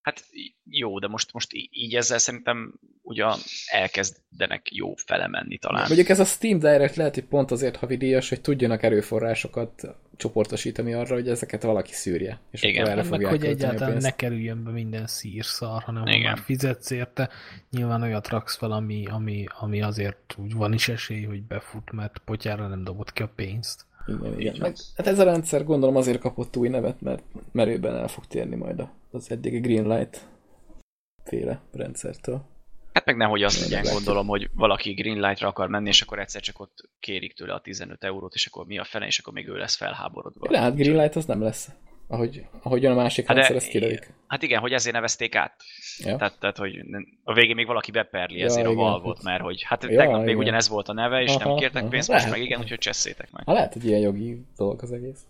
Hát 0.01 0.25
jó, 0.63 0.99
de 0.99 1.07
most, 1.07 1.33
most 1.33 1.49
így 1.69 1.95
ezzel 1.95 2.17
szerintem 2.17 2.79
ugyan 3.11 3.39
elkezdenek 3.65 4.75
jó 4.75 4.93
felemenni 4.95 5.57
talán. 5.57 5.85
Mondjuk 5.87 6.09
ez 6.09 6.19
a 6.19 6.25
Steam 6.25 6.59
Direct 6.59 6.95
lehet, 6.95 7.13
hogy 7.13 7.23
pont 7.23 7.51
azért 7.51 7.75
havidíjas, 7.75 8.29
hogy 8.29 8.41
tudjanak 8.41 8.83
erőforrásokat 8.83 9.95
csoportosítani 10.17 10.93
arra, 10.93 11.13
hogy 11.13 11.27
ezeket 11.27 11.63
valaki 11.63 11.93
szűrje. 11.93 12.39
És 12.51 12.63
Igen. 12.63 12.81
akkor 12.81 12.97
erre 12.97 13.09
meg, 13.09 13.25
hogy 13.25 13.45
egyáltalán 13.45 13.97
ne 13.97 14.11
kerüljön 14.11 14.63
be 14.63 14.71
minden 14.71 15.07
szírszar, 15.07 15.83
hanem 15.83 16.01
ha 16.01 16.09
Igen. 16.09 16.21
már 16.21 16.39
fizetsz 16.39 16.89
érte, 16.89 17.29
nyilván 17.71 18.01
olyat 18.01 18.27
raksz 18.27 18.57
fel, 18.57 18.71
ami, 18.71 19.05
ami, 19.05 19.45
ami 19.59 19.81
azért 19.81 20.35
úgy 20.37 20.53
van 20.53 20.73
is 20.73 20.87
esély, 20.87 21.23
hogy 21.23 21.43
befut, 21.43 21.91
mert 21.91 22.21
potyára 22.25 22.67
nem 22.67 22.83
dobott 22.83 23.13
ki 23.13 23.23
a 23.23 23.31
pénzt. 23.35 23.85
Igen, 24.07 24.39
igen. 24.39 24.55
Meg, 24.59 24.75
hát 24.95 25.07
ez 25.07 25.19
a 25.19 25.23
rendszer 25.23 25.63
gondolom 25.63 25.95
azért 25.95 26.19
kapott 26.19 26.57
új 26.57 26.69
nevet, 26.69 27.01
mert 27.01 27.23
merőben 27.51 27.95
el 27.95 28.07
fog 28.07 28.25
térni 28.25 28.55
majd 28.55 28.83
az 29.11 29.31
eddigi 29.31 29.59
Greenlight 29.59 30.27
féle 31.23 31.61
rendszertől. 31.71 32.49
Hát 32.93 33.05
meg 33.05 33.15
nehogy 33.17 33.43
azt 33.43 33.59
meglátjuk. 33.61 33.93
gondolom, 33.93 34.27
hogy 34.27 34.49
valaki 34.53 34.93
Greenlight-ra 34.93 35.47
akar 35.47 35.67
menni, 35.69 35.87
és 35.87 36.01
akkor 36.01 36.19
egyszer 36.19 36.41
csak 36.41 36.59
ott 36.59 36.89
kérik 36.99 37.33
tőle 37.33 37.53
a 37.53 37.61
15 37.61 38.03
eurót, 38.03 38.33
és 38.33 38.45
akkor 38.45 38.65
mi 38.65 38.77
a 38.77 38.83
fene, 38.83 39.05
és 39.05 39.19
akkor 39.19 39.33
még 39.33 39.47
ő 39.47 39.57
lesz 39.57 39.75
felháborodva. 39.75 40.47
De 40.47 40.59
hát 40.59 40.75
Greenlight 40.75 41.15
az 41.15 41.25
nem 41.25 41.41
lesz. 41.41 41.69
Ahogy, 42.07 42.45
ahogyan 42.61 42.91
a 42.91 42.95
másik 42.95 43.27
Hát, 43.27 43.35
rendszer, 43.35 43.55
ezt 43.55 43.67
kilövik. 43.67 44.13
hát 44.27 44.41
igen, 44.43 44.59
hogy 44.59 44.71
ezért 44.71 44.95
nevezték 44.95 45.35
át. 45.35 45.55
Ja. 45.97 46.15
Tehát, 46.15 46.39
tehát, 46.39 46.57
hogy 46.57 46.79
a 47.23 47.33
végén 47.33 47.55
még 47.55 47.65
valaki 47.65 47.91
beperli 47.91 48.37
Ja, 48.37 48.45
ezért 48.45 48.65
a 48.67 48.71
igen. 48.71 48.83
Valve-ot, 48.83 49.23
mert 49.23 49.41
hogy 49.41 49.61
hát 49.63 49.83
Ja, 49.83 49.97
tegnap 49.97 50.19
még 50.19 50.27
igen. 50.27 50.37
ugyanez 50.39 50.67
volt 50.69 50.89
a 50.89 50.93
neve, 50.93 51.21
és 51.21 51.35
nem 51.35 51.47
Aha, 51.47 51.57
kértek 51.59 51.81
aha. 51.81 51.89
pénzt, 51.91 52.07
most 52.09 52.19
Lehet. 52.23 52.37
meg 52.37 52.45
igen, 52.45 52.59
úgyhogy 52.59 52.77
cseszétek 52.77 53.31
meg. 53.31 53.43
Ha 53.45 53.53
lehet, 53.53 53.73
hogy 53.73 53.85
ilyen 53.85 53.99
jogi 53.99 54.45
dolog 54.57 54.81
az 54.81 54.91
egész. 54.91 55.25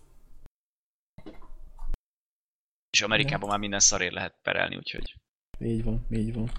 És 2.90 3.02
Amerikában 3.02 3.48
már 3.48 3.58
minden 3.58 3.80
szarért 3.80 4.12
lehet 4.12 4.34
perelni, 4.42 4.76
úgyhogy 4.76 5.14
Így 5.60 5.84
van, 5.84 6.06
így 6.10 6.34
van. 6.34 6.50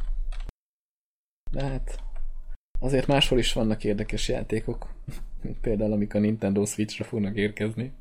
De 1.54 1.64
hát 1.64 2.00
azért 2.80 3.08
máshol 3.08 3.40
is 3.40 3.54
vannak 3.54 3.84
érdekes 3.84 4.28
játékok, 4.28 4.88
mint 5.42 5.60
például 5.66 5.92
amik 5.92 6.14
a 6.14 6.20
Nintendo 6.20 6.66
Switch-re 6.66 7.04
fognak 7.04 7.36
érkezni. 7.36 7.92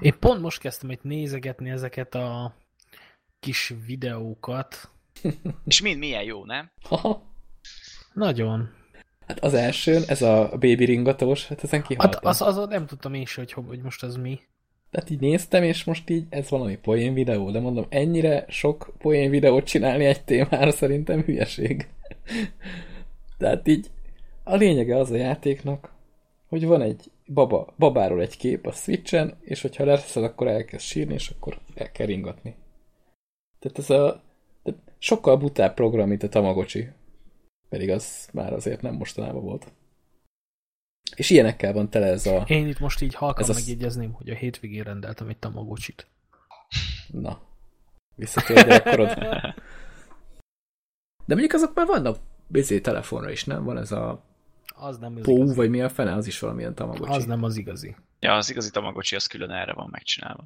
Én 0.00 0.18
pont 0.18 0.40
most 0.40 0.60
kezdtem 0.60 0.90
itt 0.90 1.02
nézegetni 1.02 1.70
ezeket 1.70 2.14
a 2.14 2.54
kis 3.40 3.74
videókat. 3.86 4.90
És 5.64 5.80
mind 5.80 5.98
milyen 5.98 6.22
jó, 6.22 6.44
nem? 6.44 6.70
Haha. 6.82 7.22
Nagyon. 8.12 8.74
Hát 9.26 9.38
az 9.40 9.54
elsőn, 9.54 10.02
ez 10.06 10.22
a 10.22 10.48
baby 10.50 10.84
ringatós, 10.84 11.46
hát 11.46 11.64
ezen 11.64 11.78
Hát 11.80 11.88
kihaltam. 11.88 12.20
az, 12.22 12.42
az, 12.42 12.66
nem 12.68 12.86
tudtam 12.86 13.14
én 13.14 13.26
se, 13.26 13.40
hogy, 13.40 13.52
hogy 13.52 13.80
most 13.80 14.02
az 14.02 14.16
mi. 14.16 14.40
Tehát 14.90 15.10
így 15.10 15.20
néztem, 15.20 15.62
és 15.62 15.84
most 15.84 16.10
így 16.10 16.26
ez 16.28 16.50
valami 16.50 16.76
poén 16.76 17.14
videó, 17.14 17.50
de 17.50 17.60
mondom, 17.60 17.86
ennyire 17.88 18.44
sok 18.48 18.92
poén 18.98 19.30
videót 19.30 19.64
csinálni 19.64 20.04
egy 20.04 20.24
témára 20.24 20.70
szerintem 20.70 21.22
hülyeség. 21.22 21.88
Tehát 23.38 23.68
így 23.68 23.90
a 24.44 24.54
lényege 24.54 24.96
az 24.96 25.10
a 25.10 25.16
játéknak, 25.16 25.92
hogy 26.48 26.66
van 26.66 26.82
egy 26.82 27.10
baba, 27.26 27.74
babáról 27.78 28.20
egy 28.20 28.36
kép 28.36 28.66
a 28.66 28.72
Switchen, 28.72 29.36
és 29.40 29.62
hogyha 29.62 29.84
leszed, 29.84 30.22
akkor 30.24 30.46
elkezd 30.48 30.84
sírni, 30.84 31.14
és 31.14 31.28
akkor 31.28 31.58
el 31.74 31.90
kell 31.92 32.06
ringatni. 32.06 32.54
Tehát 33.58 33.78
ez 33.78 33.90
a 33.90 34.22
de 34.62 34.74
sokkal 34.98 35.36
butább 35.36 35.74
program, 35.74 36.08
mint 36.08 36.22
a 36.22 36.28
Tamagocsi. 36.28 36.88
Pedig 37.68 37.90
az 37.90 38.28
már 38.32 38.52
azért 38.52 38.82
nem 38.82 38.94
mostanában 38.94 39.42
volt. 39.42 39.72
És 41.16 41.30
ilyenekkel 41.30 41.72
van 41.72 41.90
tele 41.90 42.06
ez 42.06 42.26
a... 42.26 42.44
Én 42.48 42.66
itt 42.66 42.78
most 42.78 43.00
így 43.00 43.14
halkan 43.14 43.42
Ez 43.42 43.50
a- 43.50 43.52
megjegyezném, 43.54 44.12
hogy 44.12 44.30
a 44.30 44.34
hétvégén 44.34 44.82
rendeltem 44.82 45.28
egy 45.28 45.38
tamagocsit. 45.38 46.06
Na, 47.12 47.40
visszatér 48.14 48.56
a 48.56 48.62
gyerekkorod. 48.62 49.18
De 51.26 51.34
mondjuk 51.34 51.52
azok 51.52 51.74
már 51.74 51.86
vannak 51.86 52.16
bizé 52.46 52.80
telefonra 52.80 53.30
is, 53.30 53.44
nem? 53.44 53.64
Van 53.64 53.78
ez 53.78 53.92
a 53.92 54.24
Az 54.74 54.98
nem 54.98 55.16
az 55.16 55.22
Pou, 55.22 55.36
igazi. 55.36 55.54
vagy 55.54 55.70
mi 55.70 55.80
a 55.82 55.88
fene, 55.88 56.14
az 56.14 56.26
is 56.26 56.38
valamilyen 56.38 56.74
tamagocsi. 56.74 57.12
Az 57.12 57.24
nem 57.24 57.42
az 57.42 57.56
igazi. 57.56 57.96
Ja, 58.20 58.34
az 58.34 58.50
igazi 58.50 58.70
Tamagocsi 58.70 59.14
az 59.16 59.26
külön 59.26 59.50
erre 59.50 59.72
van 59.72 59.88
megcsinálva. 59.90 60.44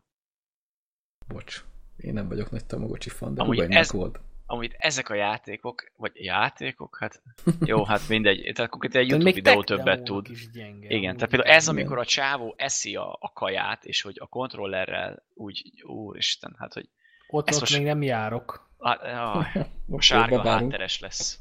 Bocs. 1.29 1.65
Én 1.97 2.13
nem 2.13 2.29
vagyok 2.29 2.51
nagy 2.51 2.65
tamagocsi 2.67 3.09
fan, 3.09 3.35
de 3.35 3.43
Amúgy 3.43 3.59
ez- 3.61 3.93
volt. 3.93 4.21
Amúgy 4.47 4.75
ezek 4.79 5.09
a 5.09 5.15
játékok, 5.15 5.91
vagy 5.97 6.13
játékok, 6.15 6.97
hát 7.01 7.23
jó, 7.65 7.85
hát 7.85 8.09
mindegy. 8.09 8.53
Tehát 8.55 8.71
konkrétan 8.71 9.01
egy 9.01 9.09
YouTube 9.09 9.25
még 9.31 9.35
videó 9.35 9.63
többet 9.65 10.03
tud. 10.03 10.31
Is 10.31 10.51
gyenge, 10.51 10.89
Igen, 10.89 11.15
tehát 11.15 11.31
például 11.31 11.55
ez, 11.55 11.63
Igen. 11.63 11.75
amikor 11.77 11.99
a 11.99 12.05
csávó 12.05 12.55
eszi 12.57 12.97
a, 12.97 13.17
a 13.21 13.33
kaját, 13.33 13.85
és 13.85 14.03
hogy 14.03 14.17
a 14.21 14.27
kontrollerrel 14.27 15.23
úgy, 15.35 15.83
úristen, 15.87 16.55
hát 16.59 16.73
hogy 16.73 16.89
Ott, 17.31 17.49
ezt 17.49 17.57
ott 17.57 17.61
most- 17.69 17.77
még 17.77 17.87
nem 17.87 18.03
járok. 18.03 18.69
hát, 18.81 19.01
jaj, 19.03 19.67
a 19.97 20.01
sárga 20.01 20.41
hátteres 20.49 21.01
lesz. 21.01 21.39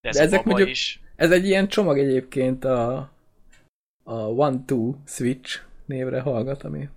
De 0.00 0.08
ez 0.08 0.16
De 0.16 0.20
a 0.22 0.24
ezek 0.24 0.44
mondjuk- 0.44 0.68
is. 0.68 1.00
Ez 1.16 1.30
egy 1.30 1.44
ilyen 1.46 1.68
csomag 1.68 1.98
egyébként 1.98 2.64
a, 2.64 2.96
a 4.04 4.14
One-Two 4.14 4.94
Switch 5.06 5.60
névre 5.84 6.20
hallgat, 6.20 6.62
ami 6.62 6.88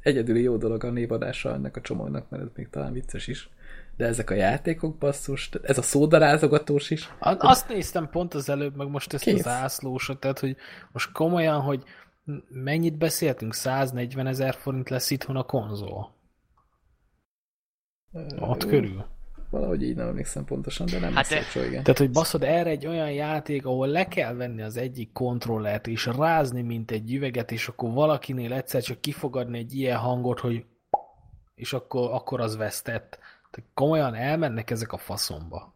egyedüli 0.00 0.42
jó 0.42 0.56
dolog 0.56 0.84
a 0.84 0.90
névadása 0.90 1.52
ennek 1.52 1.76
a 1.76 1.80
csomagnak, 1.80 2.30
mert 2.30 2.42
ez 2.42 2.48
még 2.54 2.68
talán 2.70 2.92
vicces 2.92 3.26
is. 3.26 3.48
De 3.96 4.06
ezek 4.06 4.30
a 4.30 4.34
játékok 4.34 4.96
basszus, 4.98 5.50
ez 5.62 5.78
a 5.78 5.82
szódarázogatós 5.82 6.90
is. 6.90 7.08
A- 7.18 7.36
Azt 7.38 7.68
néztem 7.68 8.08
pont 8.10 8.34
az 8.34 8.48
előbb, 8.48 8.76
meg 8.76 8.88
most 8.88 9.12
ezt 9.12 9.24
Kész. 9.24 9.34
az 9.34 9.40
zászlósot, 9.42 10.20
tehát 10.20 10.38
hogy 10.38 10.56
most 10.92 11.12
komolyan, 11.12 11.60
hogy 11.60 11.82
mennyit 12.48 12.98
beszéltünk? 12.98 13.54
140 13.54 14.26
ezer 14.26 14.54
forint 14.54 14.88
lesz 14.88 15.10
itthon 15.10 15.36
a 15.36 15.42
konzol. 15.42 16.13
Ott 18.40 18.62
Ö, 18.64 18.68
körül. 18.68 19.04
Valahogy 19.50 19.82
így 19.82 19.96
nem 19.96 20.08
emlékszem 20.08 20.44
pontosan, 20.44 20.86
de 20.86 20.98
nem 20.98 21.14
Hát 21.14 21.28
de- 21.28 21.40
de... 21.54 21.66
igen. 21.66 21.82
Tehát, 21.82 21.98
hogy 21.98 22.10
baszod, 22.10 22.42
erre 22.42 22.70
egy 22.70 22.86
olyan 22.86 23.12
játék, 23.12 23.66
ahol 23.66 23.86
le 23.86 24.08
kell 24.08 24.34
venni 24.34 24.62
az 24.62 24.76
egyik 24.76 25.12
kontrollert, 25.12 25.86
és 25.86 26.06
rázni, 26.06 26.62
mint 26.62 26.90
egy 26.90 27.14
üveget, 27.14 27.52
és 27.52 27.68
akkor 27.68 27.92
valakinél 27.92 28.52
egyszer 28.52 28.82
csak 28.82 29.00
kifogadni 29.00 29.58
egy 29.58 29.74
ilyen 29.74 29.98
hangot, 29.98 30.40
hogy 30.40 30.64
és 31.54 31.72
akkor, 31.72 32.10
akkor 32.12 32.40
az 32.40 32.56
vesztett. 32.56 33.18
Tehát 33.50 33.70
komolyan 33.74 34.14
elmennek 34.14 34.70
ezek 34.70 34.92
a 34.92 34.98
faszomba. 34.98 35.72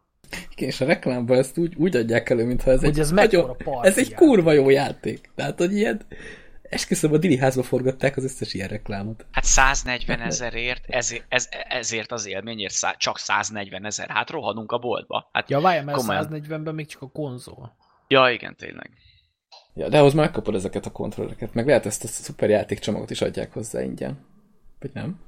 És 0.56 0.80
a 0.80 0.84
reklámban 0.84 1.38
ezt 1.38 1.58
úgy, 1.58 1.74
úgy 1.76 1.96
adják 1.96 2.30
elő, 2.30 2.44
mintha 2.44 2.70
ez 2.70 2.80
Hogy 2.80 2.88
egy 2.88 2.98
ez 2.98 3.10
nagyon, 3.10 3.56
ez 3.82 3.98
egy 3.98 4.14
kurva 4.14 4.52
jó 4.52 4.68
játék. 4.70 5.30
Tehát, 5.34 5.58
hogy 5.58 5.76
ilyen, 5.76 6.00
esküszöm, 6.70 7.12
a 7.12 7.16
Dili 7.18 7.36
házba 7.38 7.62
forgatták 7.62 8.16
az 8.16 8.24
összes 8.24 8.54
ilyen 8.54 8.68
reklámot. 8.68 9.26
Hát 9.30 9.44
140 9.44 10.20
ezerért, 10.20 10.84
ezért, 10.88 11.24
ez, 11.28 11.48
ezért 11.68 12.12
az 12.12 12.26
élményért 12.26 12.72
szá, 12.74 12.94
csak 12.96 13.18
140 13.18 13.84
ezer. 13.84 14.08
Hát 14.08 14.30
rohanunk 14.30 14.72
a 14.72 14.78
boltba. 14.78 15.28
Hát, 15.32 15.50
Ja, 15.50 15.60
várjál, 15.60 15.84
mert 15.84 15.98
Komolyan. 15.98 16.28
140-ben 16.30 16.74
még 16.74 16.86
csak 16.86 17.02
a 17.02 17.08
konzol. 17.08 17.76
ja, 18.08 18.30
igen, 18.30 18.56
tényleg. 18.56 18.90
Ja, 19.74 19.88
de 19.88 19.98
ahhoz 19.98 20.14
már 20.14 20.24
megkapod 20.24 20.54
ezeket 20.54 20.86
a 20.86 20.90
kontrollereket, 20.92 21.54
meg 21.54 21.66
lehet 21.66 21.86
ezt 21.86 22.04
a 22.04 22.06
szuper 22.06 22.48
játékcsomagot 22.48 23.10
is 23.10 23.20
adják 23.20 23.52
hozzá 23.52 23.82
ingyen. 23.82 24.26
Vagy 24.80 24.90
nem? 24.94 25.20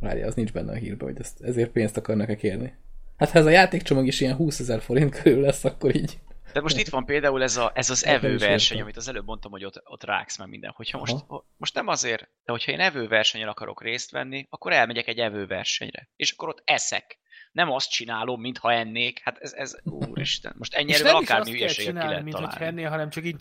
Várja, 0.00 0.26
az 0.26 0.34
nincs 0.34 0.52
benne 0.52 0.72
a 0.72 0.74
hírben, 0.74 1.08
hogy 1.08 1.20
ezt, 1.20 1.40
ezért 1.40 1.70
pénzt 1.70 1.96
akarnak-e 1.96 2.36
kérni. 2.36 2.74
Hát 3.16 3.30
ha 3.30 3.38
ez 3.38 3.46
a 3.46 3.50
játékcsomag 3.50 4.06
is 4.06 4.20
ilyen 4.20 4.36
20 4.36 4.60
ezer 4.60 4.80
forint 4.80 5.20
körül 5.22 5.40
lesz, 5.40 5.64
akkor 5.64 5.94
így. 5.94 6.18
De 6.52 6.60
most 6.60 6.78
itt 6.78 6.88
van 6.88 7.04
például 7.04 7.42
ez, 7.42 7.56
a, 7.56 7.70
ez 7.74 7.90
az 7.90 8.04
evőverseny, 8.06 8.80
amit 8.80 8.96
az 8.96 9.08
előbb 9.08 9.26
mondtam, 9.26 9.50
hogy 9.50 9.64
ott, 9.64 9.80
ott 9.84 10.04
ráksz 10.04 10.38
meg 10.38 10.48
minden. 10.48 10.72
Hogyha 10.76 10.98
most, 10.98 11.14
Aha. 11.28 11.46
most 11.56 11.74
nem 11.74 11.88
azért, 11.88 12.20
de 12.44 12.52
hogyha 12.52 12.72
én 12.72 12.80
evőversenyen 12.80 13.48
akarok 13.48 13.82
részt 13.82 14.10
venni, 14.10 14.46
akkor 14.50 14.72
elmegyek 14.72 15.06
egy 15.06 15.18
evőversenyre. 15.18 16.08
És 16.16 16.30
akkor 16.32 16.48
ott 16.48 16.62
eszek. 16.64 17.18
Nem 17.52 17.70
azt 17.70 17.90
csinálom, 17.90 18.40
mintha 18.40 18.72
ennék. 18.72 19.20
Hát 19.24 19.38
ez, 19.38 19.52
ez 19.52 19.76
úristen. 19.84 20.54
Most 20.58 20.74
ennyi 20.74 20.88
És 20.90 20.94
erővel 20.94 21.14
akármi 21.16 21.44
kell 21.44 21.54
hülyeséget 21.54 21.92
ki 22.02 22.06
lehet 22.08 22.22
mint 22.22 22.36
találni. 22.36 22.64
hennél, 22.64 22.88
hanem 22.88 23.10
csak 23.10 23.24
így... 23.24 23.36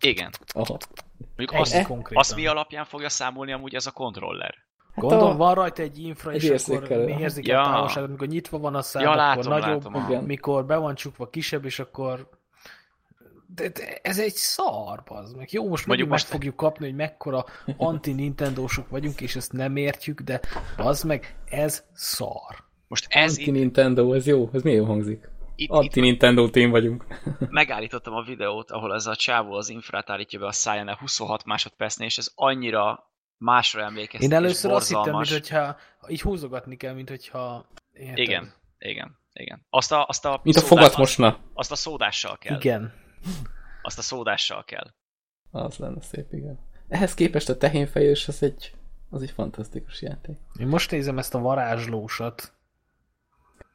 Igen. 0.00 0.30
Aha. 0.54 0.78
Mondjuk 1.36 1.60
azt, 1.60 1.82
konkrétan. 1.86 2.16
azt 2.22 2.34
mi 2.34 2.46
alapján 2.46 2.84
fogja 2.84 3.08
számolni 3.08 3.52
amúgy 3.52 3.74
ez 3.74 3.86
a 3.86 3.90
kontroller? 3.90 4.54
Hát 4.94 5.04
Gondolom, 5.04 5.30
a- 5.30 5.36
van 5.36 5.54
rajta 5.54 5.82
egy 5.82 5.98
infra, 5.98 6.30
Egy 6.30 6.36
és 6.36 6.44
akkor 6.44 6.52
érzékelő. 6.74 7.04
mi 7.04 7.20
érzik 7.20 7.46
Ja. 7.46 7.60
a 7.60 7.64
távolságot, 7.64 8.08
amikor 8.08 8.26
nyitva 8.28 8.58
van 8.58 8.74
a 8.74 8.82
szám, 8.82 9.02
Ja, 9.02 9.10
akkor 9.10 9.22
látom, 9.22 9.52
nagyobb, 9.52 9.94
látom. 9.94 10.24
mikor 10.24 10.66
be 10.66 10.76
van 10.76 10.94
csukva 10.94 11.28
kisebb, 11.30 11.64
és 11.64 11.78
akkor... 11.78 12.28
De, 13.54 13.68
de 13.68 13.98
ez 14.02 14.18
egy 14.18 14.32
szar, 14.34 15.02
az 15.04 15.32
meg. 15.32 15.52
Jó, 15.52 15.68
most 15.68 15.86
Mondjuk 15.86 16.08
meg 16.08 16.18
most- 16.18 16.30
fogjuk 16.32 16.56
kapni, 16.56 16.84
hogy 16.86 16.94
mekkora 16.94 17.44
anti-nintendósok 17.76 18.88
vagyunk, 18.88 19.20
és 19.20 19.36
ezt 19.36 19.52
nem 19.52 19.76
értjük, 19.76 20.20
de 20.20 20.40
az 20.76 21.02
meg, 21.02 21.36
ez 21.44 21.84
szar. 21.92 22.56
Most 22.88 23.06
ez 23.08 23.30
Anti-Nintendo, 23.38 24.12
ez 24.12 24.26
jó, 24.26 24.50
ez 24.52 24.62
milyen 24.62 24.78
jó 24.78 24.84
hangzik. 24.84 25.28
itt, 25.56 25.70
Anti-Nintendo 25.70 26.48
team 26.50 26.70
vagyunk. 26.70 27.04
megállítottam 27.48 28.14
a 28.14 28.22
videót, 28.22 28.70
ahol 28.70 28.94
ez 28.94 29.06
a 29.06 29.16
csávó 29.16 29.52
az 29.52 29.68
infrát 29.68 30.10
állítja 30.10 30.38
be 30.38 30.46
a 30.46 30.52
szájánál 30.52 30.96
26 31.00 31.44
másodpercnél, 31.44 32.06
és 32.06 32.18
ez 32.18 32.32
annyira 32.34 33.10
másra 33.38 33.82
emlékeztet, 33.82 34.30
Én 34.30 34.36
először 34.36 34.70
azt 34.72 34.88
hittem, 34.88 35.02
borzalmas. 35.02 35.30
mintha 35.30 35.76
így 36.08 36.20
húzogatni 36.20 36.76
kell, 36.76 36.94
mint 36.94 37.08
hogyha... 37.08 37.66
Érted? 37.92 38.18
Igen, 38.18 38.52
igen, 38.78 39.18
igen. 39.32 39.66
Azt 39.70 39.92
a, 39.92 40.04
azt 40.08 40.24
a, 40.24 40.40
Mint 40.42 40.56
a 40.56 40.60
fogat 40.60 40.96
mosna. 40.96 41.38
Azt 41.54 41.70
a 41.70 41.74
szódással 41.74 42.38
kell. 42.38 42.56
Igen. 42.56 42.92
Azt 43.82 43.98
a 43.98 44.02
szódással 44.02 44.64
kell. 44.64 44.86
Az 45.50 45.76
lenne 45.76 46.02
szép, 46.02 46.32
igen. 46.32 46.58
Ehhez 46.88 47.14
képest 47.14 47.48
a 47.48 47.56
tehénfejős 47.56 48.28
az 48.28 48.42
egy, 48.42 48.74
az 49.10 49.22
egy 49.22 49.30
fantasztikus 49.30 50.02
játék. 50.02 50.36
Én 50.58 50.66
most 50.66 50.90
nézem 50.90 51.18
ezt 51.18 51.34
a 51.34 51.38
varázslósat. 51.38 52.52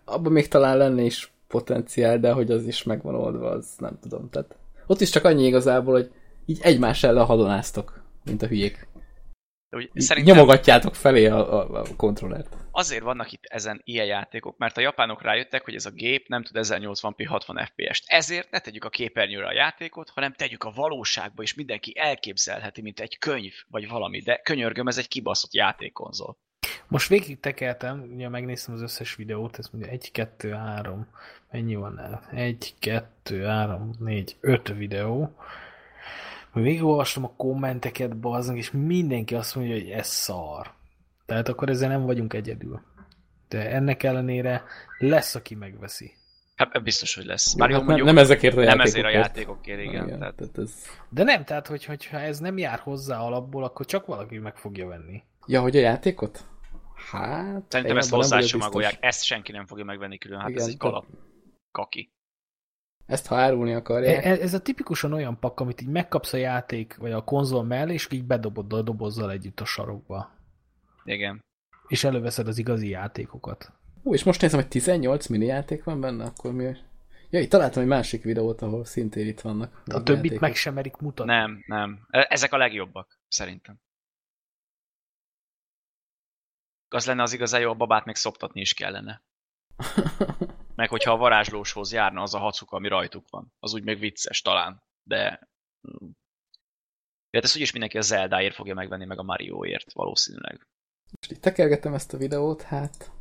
Abban 0.06 0.32
még 0.32 0.48
talán 0.48 0.78
lenne 0.78 1.02
is 1.02 1.32
potenciál, 1.48 2.20
de 2.20 2.32
hogy 2.32 2.52
az 2.52 2.66
is 2.66 2.84
megvan 2.84 3.16
oldva, 3.16 3.50
az 3.50 3.74
nem 3.78 4.00
tudom. 4.02 4.30
Tehát 4.30 4.56
ott 4.88 5.02
is 5.02 5.10
csak 5.10 5.24
annyi 5.24 5.46
igazából, 5.46 5.94
hogy 5.94 6.12
így 6.46 6.60
egymás 6.62 7.04
ellen 7.04 7.26
hadonáztok, 7.26 8.04
mint 8.24 8.42
a 8.42 8.48
hülyék. 8.48 8.88
De 9.70 9.78
úgy, 9.78 9.90
szerintem 9.96 10.36
Nyomogatjátok 10.36 10.96
felé 10.96 11.26
a, 11.26 11.60
a, 11.60 11.80
a 11.80 11.86
kontrollert. 11.96 12.58
Azért 12.80 13.04
vannak 13.04 13.32
itt 13.32 13.46
ezen 13.46 13.82
ilyen 13.84 14.06
játékok, 14.06 14.58
mert 14.58 14.78
a 14.78 14.82
japánok 14.82 15.22
rájöttek, 15.22 15.64
hogy 15.64 15.76
ez 15.76 15.86
a 15.86 15.92
gép 15.92 16.28
nem 16.28 16.44
tud 16.44 16.56
1080p 16.60 17.26
60 17.28 17.66
FPS-t. 17.66 18.04
Ezért 18.08 18.52
ne 18.52 18.60
tegyük 18.60 18.84
a 18.84 18.90
képernyőre 18.90 19.48
a 19.48 19.54
játékot, 19.54 20.10
hanem 20.10 20.34
tegyük 20.34 20.64
a 20.64 20.72
valóságba, 20.72 21.44
és 21.44 21.54
mindenki 21.54 21.94
elképzelheti, 21.98 22.82
mint 22.82 23.00
egy 23.00 23.18
könyv, 23.18 23.54
vagy 23.68 23.88
valami. 23.88 24.20
De 24.20 24.38
könyörgöm, 24.44 24.88
ez 24.88 24.98
egy 24.98 25.08
kibaszott 25.08 25.54
játékkonzol. 25.54 26.38
Most 26.88 27.08
végig 27.08 27.40
tekeltem, 27.40 28.12
ugye 28.14 28.30
megnéztem 28.30 28.74
az 28.74 28.82
összes 28.82 29.16
videót, 29.16 29.58
ez 29.58 29.70
mondja 29.72 29.92
1, 29.92 30.12
2, 30.12 30.52
3, 30.52 31.08
mennyi 31.52 31.76
van 31.76 32.00
el? 32.00 32.28
1, 32.32 32.74
2, 32.80 33.46
3, 33.46 33.92
4, 34.00 34.36
5 34.40 34.68
videó. 34.68 35.36
Végigolvastam 36.54 37.24
a 37.24 37.34
kommenteket, 37.38 38.18
bazdmeg, 38.18 38.58
és 38.58 38.72
mindenki 38.72 39.36
azt 39.36 39.56
mondja, 39.56 39.74
hogy 39.74 39.90
ez 39.90 40.08
szar. 40.08 40.78
Tehát 41.30 41.48
akkor 41.48 41.70
ezzel 41.70 41.90
nem 41.90 42.06
vagyunk 42.06 42.34
egyedül. 42.34 42.82
De 43.48 43.72
ennek 43.72 44.04
ellenére 44.04 44.64
lesz, 44.98 45.36
aki 45.36 45.56
megveszi. 45.56 46.12
Hát 46.56 46.84
biztos, 46.84 47.16
hogy 47.16 47.26
lesz. 47.26 47.56
Már 47.56 47.70
jó, 47.70 47.76
hát 47.76 47.86
nem, 47.86 47.96
mondjuk, 47.96 48.16
nem 48.16 48.24
ezekért 48.24 48.58
a 48.58 48.64
nem 48.64 48.80
ezért 48.80 49.06
a 49.06 49.10
játékokért, 49.10 49.82
igen. 49.82 50.06
igen 50.06 50.20
Tehát, 50.20 50.36
tehát 50.36 50.58
ez... 50.58 50.74
De 51.10 51.24
nem, 51.24 51.44
tehát 51.44 51.68
hogy, 51.68 51.86
hogyha 51.86 52.20
ez 52.20 52.40
nem 52.40 52.58
jár 52.58 52.80
hozzá 52.80 53.20
alapból, 53.20 53.64
akkor 53.64 53.86
csak 53.86 54.06
valaki 54.06 54.38
meg 54.38 54.58
fogja 54.58 54.88
venni. 54.88 55.24
Ja, 55.48 55.62
hogy 55.62 55.76
a 55.76 55.80
játékot? 55.80 56.46
Hát... 57.12 57.64
szerintem 57.68 57.98
ezt 57.98 58.10
nem 58.10 58.20
hozzácsomagolják, 58.20 58.98
ezt 59.00 59.24
senki 59.24 59.52
nem 59.52 59.66
fogja 59.66 59.84
megvenni 59.84 60.18
külön, 60.18 60.40
hát 60.40 60.50
Igen, 60.50 60.62
ez 60.62 60.68
egy 60.68 60.78
kalap. 60.78 61.06
Kaki. 61.72 62.12
Ezt 63.06 63.28
ha 63.28 63.36
árulni 63.36 63.74
akarják. 63.74 64.26
e- 64.26 64.42
Ez 64.42 64.54
a 64.54 64.62
tipikusan 64.62 65.14
olyan 65.14 65.40
pak, 65.40 65.60
amit 65.60 65.82
így 65.82 65.88
megkapsz 65.88 66.34
a 66.34 66.38
játék, 66.38 66.98
vagy 66.98 67.12
a 67.12 67.24
konzol 67.24 67.64
mellé, 67.64 67.94
és 67.94 68.08
így 68.12 68.26
bedobod 68.26 68.74
a 68.74 68.82
dobozzal 68.82 69.32
együtt 69.32 69.60
a 69.60 69.66
sarokba. 69.66 70.38
Igen. 71.10 71.46
És 71.88 72.04
előveszed 72.04 72.48
az 72.48 72.58
igazi 72.58 72.90
játékokat. 72.90 73.72
Ú, 74.04 74.14
és 74.14 74.24
most 74.24 74.42
nézem, 74.42 74.60
hogy 74.60 74.70
18 74.70 75.28
mini 75.28 75.46
játék 75.46 75.84
van 75.84 76.02
benne, 76.02 76.26
akkor 76.26 76.54
mi... 76.54 76.76
Ja, 77.30 77.40
itt 77.40 77.50
találtam 77.50 77.82
egy 77.82 77.88
másik 77.88 78.24
videót, 78.24 78.62
ahol 78.62 78.86
szintén 78.86 79.28
itt 79.28 79.42
vannak. 79.42 79.82
A 79.86 80.04
többit 80.04 80.08
játékok. 80.08 80.40
meg 80.40 80.56
sem 80.56 80.74
merik 80.74 80.96
mutatni. 80.98 81.34
Nem, 81.34 81.64
nem. 81.68 82.08
E- 82.10 82.28
Ezek 82.30 82.54
a 82.54 82.58
legjobbak, 82.58 83.20
szerintem. 83.28 83.80
Az 86.88 87.06
lenne 87.06 87.22
az 87.22 87.34
igazán 87.34 87.62
jó, 87.62 87.70
a 87.72 87.76
babát 87.76 88.06
még 88.06 88.16
szoptatni 88.16 88.62
is 88.62 88.74
kellene. 88.74 89.24
Meg 90.76 90.90
hogyha 90.90 91.12
a 91.12 91.18
varázslóshoz 91.18 91.92
járna 91.92 92.22
az 92.22 92.34
a 92.34 92.40
hacuk, 92.40 92.72
ami 92.72 92.88
rajtuk 92.88 93.30
van. 93.30 93.54
Az 93.60 93.74
úgy 93.74 93.84
még 93.84 94.00
vicces 94.00 94.42
talán, 94.42 94.84
de... 95.04 95.50
mm. 95.88 96.10
De 97.30 97.38
hát 97.38 97.44
ezt 97.44 97.56
úgyis 97.56 97.72
mindenki 97.72 97.98
a 97.98 98.02
Zeldáért 98.02 98.56
fogja 98.56 98.74
megvenni, 98.74 99.06
meg 99.06 99.20
a 99.20 99.24
Marioért 99.24 99.94
valószínűleg. 99.94 100.68
Most 101.12 101.32
így 101.32 101.40
tekergetem 101.40 101.94
ezt 101.94 102.14
a 102.14 102.18
videót, 102.18 102.62
hát... 102.62 103.12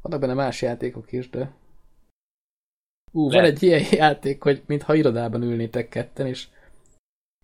Vannak 0.00 0.20
benne 0.20 0.34
más 0.34 0.62
játékok 0.62 1.12
is, 1.12 1.30
de... 1.30 1.54
Ú, 3.12 3.30
van 3.30 3.44
egy 3.44 3.62
ilyen 3.62 3.84
játék, 4.02 4.42
hogy 4.42 4.62
mintha 4.66 4.94
irodában 4.94 5.42
ülnétek 5.42 5.88
ketten, 5.88 6.26
és 6.26 6.48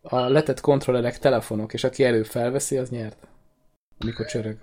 a 0.01 0.17
letett 0.19 0.61
kontrollerek 0.61 1.19
telefonok, 1.19 1.73
és 1.73 1.85
aki 1.85 2.05
elő 2.05 2.23
felveszi, 2.23 2.77
az 2.77 2.91
nyert. 2.91 3.29
Amikor 3.99 4.27
csörög. 4.27 4.59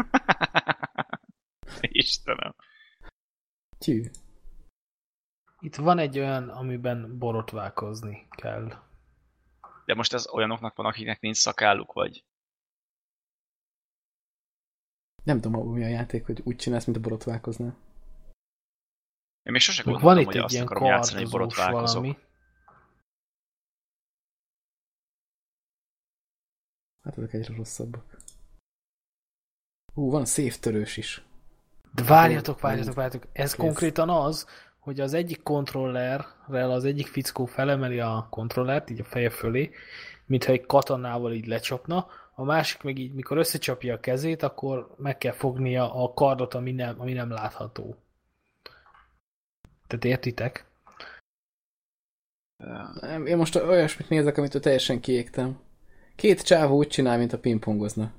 Istenem. 1.81 2.55
Tyű. 3.77 4.09
Itt 5.59 5.75
van 5.75 5.97
egy 5.97 6.19
olyan, 6.19 6.49
amiben 6.49 7.17
borotválkozni 7.17 8.27
kell. 8.29 8.73
De 9.85 9.93
most 9.93 10.13
ez 10.13 10.27
olyanoknak 10.27 10.75
van, 10.75 10.85
akiknek 10.85 11.19
nincs 11.19 11.37
szakálluk, 11.37 11.93
vagy... 11.93 12.23
Nem 15.23 15.41
tudom, 15.41 15.73
mi 15.73 15.83
a 15.83 15.87
játék, 15.87 16.25
hogy 16.25 16.41
úgy 16.43 16.55
csinálsz, 16.55 16.85
mint 16.85 16.97
a 16.97 17.01
borotválkoznál. 17.01 17.77
Én 19.43 19.51
még 19.51 19.61
sose 19.61 19.83
van 19.83 19.93
gondoltam, 19.93 20.19
itt 20.19 20.25
hogy 20.25 20.35
egy 20.35 20.43
azt 20.43 20.53
ilyen 20.53 20.65
akarom 20.65 20.87
játszani, 20.87 21.21
hogy 21.21 21.31
borotválkozok. 21.31 22.01
valami. 22.01 22.17
Hát 27.03 27.17
ezek 27.17 27.33
egyre 27.33 27.55
rosszabbak. 27.55 28.17
Ú, 29.93 30.09
van 30.09 30.25
széftörős 30.25 30.97
is. 30.97 31.25
De 31.93 32.03
várjatok, 32.03 32.59
várjatok, 32.59 32.93
várjatok. 32.93 33.27
Ez 33.33 33.53
Kész. 33.53 33.65
konkrétan 33.65 34.09
az, 34.09 34.47
hogy 34.79 34.99
az 34.99 35.13
egyik 35.13 35.43
kontrollerrel 35.43 36.71
az 36.71 36.85
egyik 36.85 37.07
fickó 37.07 37.45
felemeli 37.45 37.99
a 37.99 38.27
kontrollert, 38.29 38.89
így 38.89 38.99
a 38.99 39.03
feje 39.03 39.29
fölé, 39.29 39.71
mintha 40.25 40.51
egy 40.51 40.65
katonával 40.65 41.33
így 41.33 41.45
lecsapna, 41.45 42.07
a 42.35 42.43
másik 42.43 42.81
meg 42.81 42.97
így, 42.97 43.13
mikor 43.13 43.37
összecsapja 43.37 43.93
a 43.93 43.99
kezét, 43.99 44.43
akkor 44.43 44.95
meg 44.97 45.17
kell 45.17 45.31
fognia 45.31 45.93
a 46.03 46.13
kardot, 46.13 46.53
ami 46.53 46.71
nem, 46.71 46.99
ami 46.99 47.13
nem 47.13 47.29
látható. 47.29 47.95
Tehát 49.87 50.05
értitek? 50.05 50.65
Nem, 53.01 53.25
én 53.25 53.37
most 53.37 53.55
olyasmit 53.55 54.09
nézek, 54.09 54.37
amitől 54.37 54.61
teljesen 54.61 54.99
kiégtem. 54.99 55.59
Két 56.15 56.41
csávó 56.41 56.77
úgy 56.77 56.87
csinál, 56.87 57.17
mint 57.17 57.33
a 57.33 57.39
pingpongozna. 57.39 58.11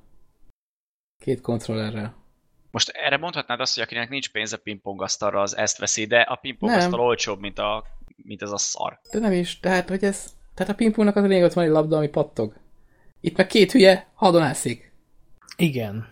Két 1.18 1.40
kontrollerrel. 1.40 2.22
Most 2.70 2.88
erre 2.88 3.16
mondhatnád 3.16 3.60
azt, 3.60 3.74
hogy 3.74 3.82
akinek 3.82 4.08
nincs 4.08 4.30
pénze 4.30 4.56
pingpongasztalra, 4.56 5.40
az 5.40 5.56
ezt 5.56 5.78
veszi, 5.78 6.06
de 6.06 6.20
a 6.20 6.36
pingpongasztal 6.36 7.00
olcsóbb, 7.00 7.40
mint, 7.40 7.58
a, 7.58 7.84
mint 8.16 8.42
ez 8.42 8.50
a 8.50 8.58
szar. 8.58 9.00
De 9.12 9.18
nem 9.18 9.32
is, 9.32 9.60
tehát, 9.60 9.88
hogy 9.88 10.04
ez... 10.04 10.32
Tehát 10.54 10.72
a 10.72 10.76
pingpongnak 10.76 11.16
az 11.16 11.24
a 11.24 11.26
lényeg, 11.26 11.44
ott 11.44 11.52
van 11.52 11.64
egy 11.64 11.70
labda, 11.70 11.96
ami 11.96 12.08
pattog. 12.08 12.63
Itt 13.24 13.36
meg 13.36 13.46
két 13.46 13.72
hülye 13.72 14.10
hadonászik. 14.14 14.92
Igen. 15.56 16.08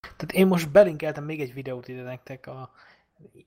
Tehát 0.00 0.32
én 0.32 0.46
most 0.46 0.70
belinkeltem 0.70 1.24
még 1.24 1.40
egy 1.40 1.54
videót 1.54 1.88
ide 1.88 2.02
nektek, 2.02 2.46
a, 2.46 2.70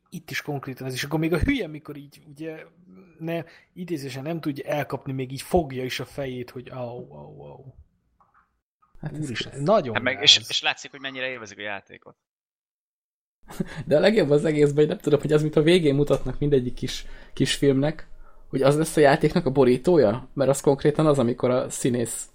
itt 0.10 0.32
is 0.32 0.41
konkrétan 0.41 0.88
ez, 0.88 0.93
és 0.93 1.03
akkor 1.03 1.19
még 1.19 1.34
a 1.34 1.39
hülye, 1.39 1.67
mikor 1.67 1.97
így 1.97 2.21
ugye 2.27 2.63
ne, 3.19 3.43
idézésen 3.73 4.23
nem 4.23 4.41
tudja 4.41 4.69
elkapni, 4.69 5.12
még 5.12 5.32
így 5.32 5.41
fogja 5.41 5.84
is 5.84 5.99
a 5.99 6.06
fejét, 6.06 6.49
hogy 6.49 6.69
au, 6.69 7.13
au, 7.13 7.41
au. 7.41 7.63
Hát 9.01 9.17
Úristen, 9.17 9.62
nagyon 9.62 9.93
hát 9.93 10.03
meg, 10.03 10.21
és, 10.21 10.41
és 10.47 10.62
látszik, 10.62 10.91
hogy 10.91 10.99
mennyire 10.99 11.27
élvezik 11.27 11.58
a 11.58 11.62
játékot. 11.62 12.15
De 13.88 13.97
a 13.97 13.99
legjobb 13.99 14.29
az 14.29 14.45
egészben, 14.45 14.75
hogy 14.75 14.88
nem 14.88 14.97
tudom, 14.97 15.21
hogy 15.21 15.34
az, 15.34 15.41
mint 15.41 15.56
a 15.56 15.62
végén 15.62 15.95
mutatnak 15.95 16.39
mindegyik 16.39 16.73
kis, 16.73 17.06
kis 17.34 17.56
filmnek, 17.56 18.08
hogy 18.49 18.62
az 18.62 18.77
lesz 18.77 18.97
a 18.97 19.01
játéknak 19.01 19.45
a 19.45 19.51
borítója? 19.51 20.29
Mert 20.34 20.49
az 20.49 20.62
konkrétan 20.62 21.06
az, 21.06 21.19
amikor 21.19 21.49
a 21.49 21.69
színész, 21.69 22.32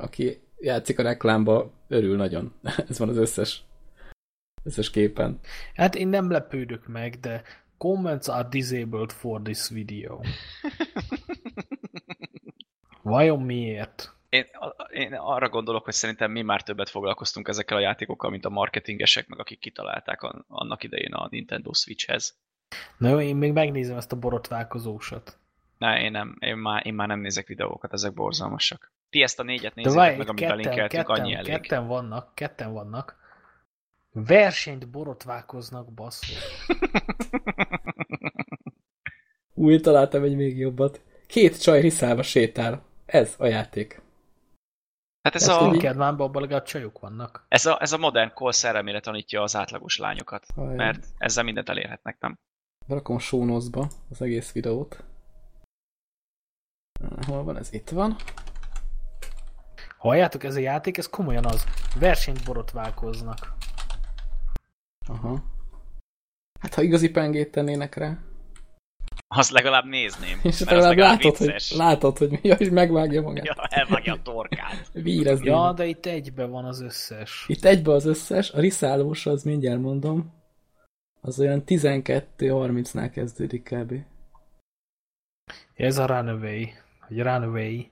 aki 0.00 0.40
játszik 0.58 0.98
a 0.98 1.02
reklámba, 1.02 1.72
örül 1.88 2.16
nagyon. 2.16 2.54
Ez 2.88 2.98
van 2.98 3.08
az 3.08 3.16
összes, 3.16 3.62
összes 4.62 4.90
képen. 4.90 5.38
Hát 5.74 5.94
én 5.94 6.08
nem 6.08 6.30
lepődök 6.30 6.86
meg, 6.86 7.20
de 7.20 7.42
comments 7.78 8.28
are 8.28 8.48
disabled 8.48 9.12
for 9.12 9.42
this 9.42 9.68
video. 9.68 10.20
Vajon 13.02 13.42
miért? 13.42 14.14
Én, 14.28 14.44
én 14.92 15.14
arra 15.14 15.48
gondolok, 15.48 15.84
hogy 15.84 15.94
szerintem 15.94 16.30
mi 16.30 16.42
már 16.42 16.62
többet 16.62 16.88
foglalkoztunk 16.88 17.48
ezekkel 17.48 17.76
a 17.76 17.80
játékokkal, 17.80 18.30
mint 18.30 18.44
a 18.44 18.50
marketingesek, 18.50 19.28
meg 19.28 19.38
akik 19.38 19.58
kitalálták 19.58 20.22
annak 20.48 20.82
idején 20.82 21.12
a 21.12 21.28
Nintendo 21.30 21.72
Switchhez. 21.72 22.38
Na 22.98 23.08
jó, 23.08 23.20
én 23.20 23.36
még 23.36 23.52
megnézem 23.52 23.96
ezt 23.96 24.12
a 24.12 24.18
borotválkozósat. 24.18 25.38
Ne, 25.78 26.02
én, 26.02 26.10
nem, 26.10 26.36
én, 26.38 26.56
már, 26.56 26.86
én 26.86 26.94
már 26.94 27.08
nem 27.08 27.20
nézek 27.20 27.46
videókat, 27.46 27.92
ezek 27.92 28.14
borzalmasak. 28.14 28.92
Ti 29.10 29.22
ezt 29.22 29.38
a 29.38 29.42
négyet 29.42 29.74
nézzétek 29.74 30.16
meg, 30.16 30.28
amit 30.28 30.46
belinkeltünk, 30.46 31.08
annyi 31.08 31.34
elég. 31.34 31.50
Ketten 31.52 31.86
vannak, 31.86 32.34
ketten 32.34 32.72
vannak. 32.72 33.18
Versenyt 34.12 34.88
borotválkoznak, 34.88 35.92
basszó. 35.92 36.34
Új, 39.54 39.80
találtam 39.80 40.22
egy 40.22 40.36
még 40.36 40.58
jobbat. 40.58 41.00
Két 41.26 41.62
csaj 41.62 41.80
riszálva 41.80 42.22
sétál. 42.22 42.82
Ez 43.06 43.34
a 43.38 43.46
játék. 43.46 44.02
Hát 45.22 45.34
ez, 45.34 45.42
ez 45.42 45.48
a... 45.48 45.70
Kedvánban 45.70 46.26
abban 46.26 46.42
legalább 46.42 46.64
csajok 46.64 46.98
vannak. 46.98 47.44
Ez 47.48 47.66
a, 47.66 47.82
ez 47.82 47.92
a 47.92 47.98
modern 47.98 48.34
kol 48.34 48.52
szerelmére 48.52 49.00
tanítja 49.00 49.42
az 49.42 49.56
átlagos 49.56 49.98
lányokat. 49.98 50.46
Ajaj. 50.56 50.74
Mert 50.74 51.06
ezzel 51.18 51.44
mindent 51.44 51.68
elérhetnek, 51.68 52.16
nem? 52.20 52.38
Berakom 52.86 53.16
a 53.16 53.18
show 53.18 53.54
az 53.54 54.22
egész 54.22 54.52
videót. 54.52 55.04
Hol 57.26 57.44
van 57.44 57.56
ez? 57.56 57.72
Itt 57.72 57.88
van. 57.88 58.16
Halljátok, 60.00 60.44
ez 60.44 60.56
a 60.56 60.58
játék, 60.58 60.96
ez 60.96 61.08
komolyan 61.08 61.44
az. 61.44 61.64
Versenyt 61.98 62.44
borotválkoznak. 62.44 63.52
Aha. 65.08 65.42
Hát 66.60 66.74
ha 66.74 66.82
igazi 66.82 67.10
pengét 67.10 67.50
tennének 67.50 67.94
rá. 67.94 68.18
Azt 69.28 69.50
legalább 69.50 69.84
nézném. 69.84 70.40
És 70.42 70.60
legalább, 70.60 70.88
legalább 70.88 71.22
látod, 71.22 71.36
hogy, 71.36 71.64
látod, 71.76 72.18
hogy 72.18 72.30
mi, 72.30 72.38
és 72.42 72.68
megvágja 72.68 73.22
magát. 73.22 73.44
Ja, 73.44 73.54
elvágja 73.68 74.12
a 74.12 74.22
torkát. 74.22 74.90
Vírezni. 74.92 75.46
Ja, 75.46 75.72
de 75.72 75.86
itt 75.86 76.06
egybe 76.06 76.44
van 76.44 76.64
az 76.64 76.80
összes. 76.80 77.44
Itt 77.46 77.64
egybe 77.64 77.92
az 77.92 78.06
összes, 78.06 78.50
a 78.50 78.60
riszálós 78.60 79.26
az 79.26 79.42
mindjárt 79.42 79.80
mondom, 79.80 80.32
az 81.20 81.40
olyan 81.40 81.62
12-30-nál 81.66 83.10
kezdődik 83.12 83.62
kb. 83.62 83.94
Ez 85.74 85.98
a 85.98 86.06
Runaway, 86.06 86.64
vagy 87.08 87.18
Runaway. 87.18 87.90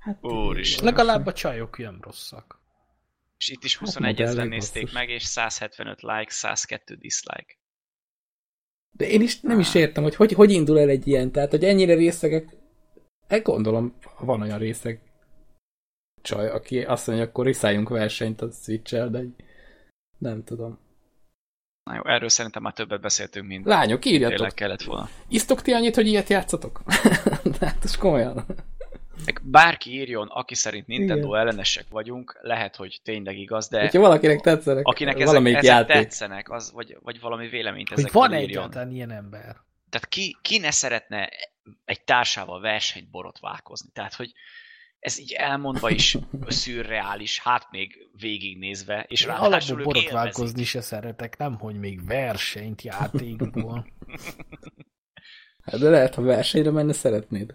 Hát, 0.00 0.24
Úristen. 0.24 0.84
Legalább 0.84 1.26
a 1.26 1.32
csajok 1.32 1.78
ilyen 1.78 1.98
rosszak. 2.00 2.58
És 3.36 3.48
itt 3.48 3.64
is 3.64 3.76
21 3.76 4.18
hát, 4.18 4.26
ezeren 4.26 4.48
nézték 4.48 4.92
meg, 4.92 5.08
és 5.08 5.22
175 5.22 6.00
like, 6.00 6.30
102 6.30 6.94
dislike. 6.94 7.58
De 8.90 9.08
én 9.08 9.20
is 9.20 9.40
nem 9.40 9.58
is 9.58 9.74
értem, 9.74 10.02
hogy, 10.02 10.14
hogy 10.14 10.32
hogy 10.32 10.50
indul 10.50 10.78
el 10.78 10.88
egy 10.88 11.06
ilyen, 11.06 11.32
tehát 11.32 11.50
hogy 11.50 11.64
ennyire 11.64 11.94
részegek, 11.94 12.56
e 13.26 13.38
gondolom, 13.38 13.98
van 14.18 14.40
olyan 14.40 14.58
részeg 14.58 15.02
csaj, 16.22 16.48
aki 16.48 16.82
azt 16.82 17.06
mondja, 17.06 17.24
akkor 17.24 17.44
riszáljunk 17.44 17.88
versenyt 17.88 18.40
a 18.40 18.50
switch 18.50 19.10
de 19.10 19.22
nem 20.18 20.44
tudom. 20.44 20.78
Na 21.82 21.94
jó, 21.94 22.02
erről 22.04 22.28
szerintem 22.28 22.62
már 22.62 22.72
többet 22.72 23.00
beszéltünk, 23.00 23.46
mint 23.46 23.66
Lányok, 23.66 24.04
írjatok. 24.04 24.36
Tényleg 24.36 24.54
kellett 24.54 24.82
volna. 24.82 25.08
Isztok 25.28 25.62
ti 25.62 25.72
annyit, 25.72 25.94
hogy 25.94 26.06
ilyet 26.06 26.28
játszatok? 26.28 26.82
de 27.58 27.66
hát 27.66 27.84
ez 27.84 27.96
komolyan. 27.96 28.46
Bárki 29.42 29.90
írjon, 29.90 30.28
aki 30.28 30.54
szerint 30.54 30.86
Nintendo 30.86 31.26
Igen. 31.26 31.40
ellenesek 31.40 31.86
vagyunk, 31.90 32.38
lehet, 32.42 32.76
hogy 32.76 33.00
tényleg 33.02 33.38
igaz, 33.38 33.68
de... 33.68 33.80
Hogyha 33.80 34.00
valakinek 34.00 34.40
tetszenek, 34.40 34.86
akinek 34.86 35.20
ezek, 35.20 35.46
ezek 35.46 35.62
játék. 35.62 35.96
tetszenek, 35.96 36.50
az, 36.50 36.72
vagy, 36.72 36.96
vagy 37.02 37.20
valami 37.20 37.48
véleményt 37.48 37.88
hogy 37.88 37.98
ezekről 37.98 38.22
van 38.22 38.32
egyáltalán 38.32 38.90
ilyen 38.90 39.10
ember. 39.10 39.56
Tehát 39.90 40.08
ki, 40.08 40.36
ki 40.42 40.58
ne 40.58 40.70
szeretne 40.70 41.28
egy 41.84 42.04
társával 42.04 42.60
versenyt 42.60 43.10
borotválkozni? 43.10 43.90
Tehát, 43.92 44.14
hogy 44.14 44.32
ez 44.98 45.18
így 45.18 45.32
elmondva 45.32 45.90
is 45.90 46.16
szürreális, 46.46 47.40
hát 47.40 47.70
még 47.70 48.08
végignézve, 48.20 49.04
és 49.08 49.24
ráadásul 49.24 49.82
borotválkozni 49.82 50.64
se 50.64 50.80
szeretek, 50.80 51.36
nem, 51.36 51.58
hogy 51.58 51.78
még 51.78 52.06
versenyt 52.06 52.82
játékból. 52.82 53.86
hát 55.66 55.80
de 55.80 55.90
lehet, 55.90 56.14
ha 56.14 56.22
versenyre 56.22 56.70
menne, 56.70 56.92
szeretnéd. 56.92 57.54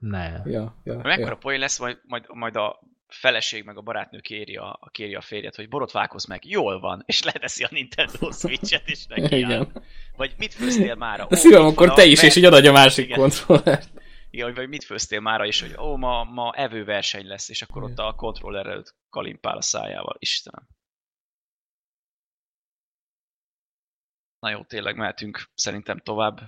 Ne. 0.00 0.42
Ja, 0.44 0.80
ja, 0.84 0.96
Mekkora 0.96 1.30
ja. 1.30 1.36
poén 1.36 1.58
lesz, 1.58 1.78
majd, 1.78 2.00
majd, 2.06 2.24
majd 2.28 2.56
a 2.56 2.80
feleség 3.08 3.64
meg 3.64 3.76
a 3.76 3.80
barátnő 3.80 4.20
kéri 4.20 4.56
a, 4.56 4.90
kéri 4.90 5.14
a 5.14 5.20
férjet, 5.20 5.56
hogy 5.56 5.68
borotválkozz 5.68 6.26
meg, 6.26 6.44
jól 6.44 6.80
van, 6.80 7.02
és 7.06 7.22
leteszi 7.22 7.64
a 7.64 7.68
Nintendo 7.70 8.30
Switch-et, 8.40 8.88
és 8.88 9.06
neki 9.06 9.36
Igen. 9.36 9.84
Vagy 10.16 10.34
mit 10.38 10.54
főztél 10.54 10.94
mára? 10.94 11.26
De 11.26 11.36
szívem, 11.36 11.64
akkor 11.64 11.94
te 11.94 12.04
is, 12.04 12.22
és 12.22 12.36
így 12.36 12.44
adja 12.44 12.70
a 12.70 12.72
másik 12.72 13.04
Igen. 13.04 13.18
kontrollert. 13.18 13.90
Igen, 14.30 14.54
vagy 14.54 14.68
mit 14.68 14.84
főztél 14.84 15.20
mára, 15.20 15.46
és 15.46 15.60
hogy 15.60 15.74
ó, 15.78 15.96
ma, 15.96 16.24
ma 16.24 16.52
evő 16.54 16.84
verseny 16.84 17.26
lesz, 17.26 17.48
és 17.48 17.62
akkor 17.62 17.82
ott 17.82 17.98
a 17.98 18.14
kontroller 18.14 18.66
előtt 18.66 18.94
kalimpál 19.08 19.56
a 19.56 19.62
szájával. 19.62 20.16
Istenem. 20.18 20.68
Na 24.38 24.50
jó, 24.50 24.64
tényleg 24.64 24.96
mehetünk 24.96 25.50
szerintem 25.54 25.98
tovább. 25.98 26.40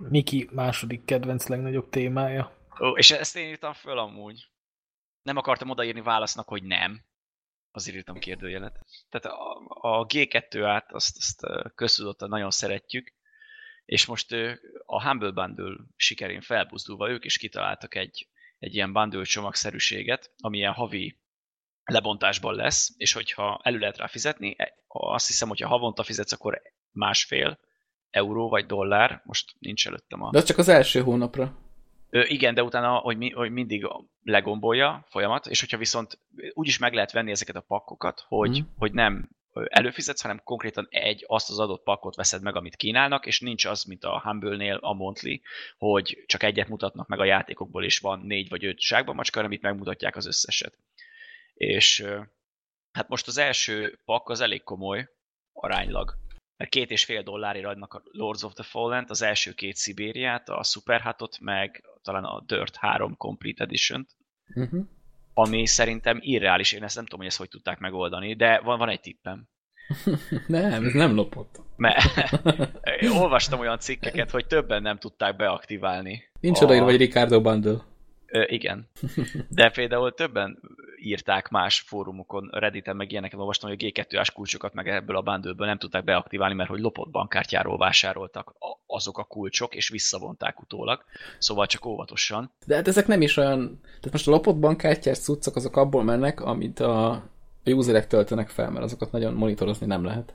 Miki 0.00 0.48
második 0.52 1.04
kedvenc 1.04 1.46
legnagyobb 1.46 1.88
témája. 1.88 2.68
Ó, 2.80 2.96
és 2.96 3.10
ezt 3.10 3.36
én 3.36 3.48
írtam 3.48 3.72
föl 3.72 3.98
amúgy. 3.98 4.48
Nem 5.22 5.36
akartam 5.36 5.70
odaírni 5.70 6.00
válasznak, 6.00 6.48
hogy 6.48 6.62
nem. 6.62 7.04
Azért 7.70 7.96
írtam 7.96 8.18
kérdőjelet. 8.18 8.80
Tehát 9.08 9.38
a, 9.38 9.56
a 9.66 10.06
G2-át 10.06 10.92
azt, 10.92 11.16
azt 11.16 11.40
köztudottan 11.74 12.28
nagyon 12.28 12.50
szeretjük, 12.50 13.12
és 13.84 14.06
most 14.06 14.32
a 14.84 15.02
Humble 15.02 15.30
Bundle 15.30 15.76
sikerén 15.96 16.40
felbuzdulva 16.40 17.10
ők 17.10 17.24
is 17.24 17.38
kitaláltak 17.38 17.94
egy, 17.94 18.28
egy 18.58 18.74
ilyen 18.74 18.92
bundle 18.92 19.22
csomagszerűséget, 19.22 20.34
ami 20.36 20.56
ilyen 20.56 20.72
havi 20.72 21.20
lebontásban 21.84 22.54
lesz, 22.54 22.94
és 22.96 23.12
hogyha 23.12 23.60
elő 23.62 23.78
lehet 23.78 23.96
rá 23.96 24.06
fizetni, 24.06 24.54
e, 24.58 24.74
azt 24.86 25.26
hiszem, 25.26 25.48
hogyha 25.48 25.68
havonta 25.68 26.02
fizetsz, 26.02 26.32
akkor 26.32 26.62
másfél 26.90 27.58
euró 28.14 28.48
vagy 28.48 28.66
dollár, 28.66 29.22
most 29.24 29.54
nincs 29.58 29.86
előttem 29.86 30.22
a... 30.22 30.30
De 30.30 30.38
az 30.38 30.44
csak 30.44 30.58
az 30.58 30.68
első 30.68 31.00
hónapra. 31.00 31.58
Ö, 32.10 32.22
igen, 32.26 32.54
de 32.54 32.62
utána, 32.62 32.96
hogy, 32.96 33.16
mi, 33.16 33.30
hogy 33.30 33.50
mindig 33.50 33.88
legombolja 34.22 35.06
folyamat, 35.08 35.46
és 35.46 35.60
hogyha 35.60 35.78
viszont 35.78 36.18
úgy 36.52 36.66
is 36.66 36.78
meg 36.78 36.94
lehet 36.94 37.12
venni 37.12 37.30
ezeket 37.30 37.56
a 37.56 37.60
pakkokat, 37.60 38.24
hogy, 38.28 38.60
mm. 38.60 38.64
hogy 38.76 38.92
nem 38.92 39.28
előfizetsz, 39.64 40.22
hanem 40.22 40.40
konkrétan 40.44 40.86
egy, 40.90 41.24
azt 41.26 41.50
az 41.50 41.58
adott 41.58 41.82
pakkot 41.82 42.14
veszed 42.14 42.42
meg, 42.42 42.56
amit 42.56 42.76
kínálnak, 42.76 43.26
és 43.26 43.40
nincs 43.40 43.64
az, 43.64 43.84
mint 43.84 44.04
a 44.04 44.20
Humble-nél, 44.20 44.78
a 44.80 44.92
Monthly, 44.92 45.40
hogy 45.78 46.24
csak 46.26 46.42
egyet 46.42 46.68
mutatnak 46.68 47.08
meg 47.08 47.18
a 47.18 47.24
játékokból, 47.24 47.84
és 47.84 47.98
van 47.98 48.20
négy 48.20 48.48
vagy 48.48 48.64
öt 48.64 48.80
zsákban 48.80 49.14
macska, 49.14 49.38
hanem 49.38 49.52
itt 49.52 49.62
megmutatják 49.62 50.16
az 50.16 50.26
összeset. 50.26 50.78
És 51.54 52.06
hát 52.92 53.08
most 53.08 53.26
az 53.26 53.38
első 53.38 54.00
pakk 54.04 54.28
az 54.28 54.40
elég 54.40 54.62
komoly, 54.62 55.08
aránylag, 55.52 56.14
mert 56.64 56.76
két 56.76 56.90
és 56.90 57.04
fél 57.04 57.22
dollárért 57.22 57.66
adnak 57.66 57.94
a 57.94 58.02
Lords 58.04 58.42
of 58.42 58.52
the 58.52 58.62
Fallen-t, 58.62 59.10
az 59.10 59.22
első 59.22 59.52
két 59.52 59.76
Szibériát, 59.76 60.48
a 60.48 60.62
Superhatot, 60.62 61.38
meg 61.40 61.84
talán 62.02 62.24
a 62.24 62.42
Dirt 62.46 62.76
3 62.76 63.16
Complete 63.16 63.64
Edition-t. 63.64 64.08
Uh-huh 64.54 64.84
ami 65.36 65.66
szerintem 65.66 66.18
irreális, 66.20 66.72
én 66.72 66.82
ezt 66.82 66.94
nem 66.94 67.04
tudom, 67.04 67.18
hogy 67.18 67.28
ezt 67.28 67.38
hogy 67.38 67.48
tudták 67.48 67.78
megoldani, 67.78 68.34
de 68.34 68.60
van, 68.60 68.78
van 68.78 68.88
egy 68.88 69.00
tippem. 69.00 69.48
nem, 70.46 70.84
ez 70.84 70.92
nem 70.92 71.14
lopott. 71.14 71.60
Mert 71.76 72.02
olvastam 73.20 73.60
olyan 73.60 73.78
cikkeket, 73.78 74.30
hogy 74.30 74.46
többen 74.46 74.82
nem 74.82 74.98
tudták 74.98 75.36
beaktiválni. 75.36 76.22
Nincs 76.40 76.60
a... 76.60 76.64
odaírva, 76.64 76.86
hogy 76.86 76.96
Ricardo 76.96 77.40
Bundle. 77.40 77.84
Ö, 78.34 78.44
igen. 78.46 78.88
De 79.48 79.70
például 79.70 80.14
többen 80.14 80.58
írták 80.96 81.48
más 81.48 81.80
fórumokon, 81.80 82.48
Redditen 82.52 82.96
meg 82.96 83.10
ilyeneket 83.10 83.38
olvastam, 83.38 83.70
hogy 83.70 83.84
a 83.84 83.86
G2-ás 83.86 84.30
kulcsokat 84.30 84.74
meg 84.74 84.88
ebből 84.88 85.16
a 85.16 85.22
bundle 85.22 85.66
nem 85.66 85.78
tudták 85.78 86.04
beaktiválni, 86.04 86.54
mert 86.54 86.68
hogy 86.68 86.80
lopott 86.80 87.10
bankkártyáról 87.10 87.78
vásároltak 87.78 88.54
azok 88.86 89.18
a 89.18 89.24
kulcsok, 89.24 89.74
és 89.74 89.88
visszavonták 89.88 90.60
utólag. 90.60 91.04
Szóval 91.38 91.66
csak 91.66 91.86
óvatosan. 91.86 92.52
De 92.66 92.74
hát 92.74 92.88
ezek 92.88 93.06
nem 93.06 93.22
is 93.22 93.36
olyan... 93.36 93.80
Tehát 93.82 94.12
most 94.12 94.28
a 94.28 94.30
lopott 94.30 94.56
bankkártyás 94.56 95.18
cuccok 95.18 95.56
azok 95.56 95.76
abból 95.76 96.02
mennek, 96.02 96.40
amit 96.40 96.80
a 96.80 97.22
a 97.64 97.70
userek 97.70 98.06
töltenek 98.06 98.48
fel, 98.48 98.70
mert 98.70 98.84
azokat 98.84 99.12
nagyon 99.12 99.34
monitorozni 99.34 99.86
nem 99.86 100.04
lehet, 100.04 100.34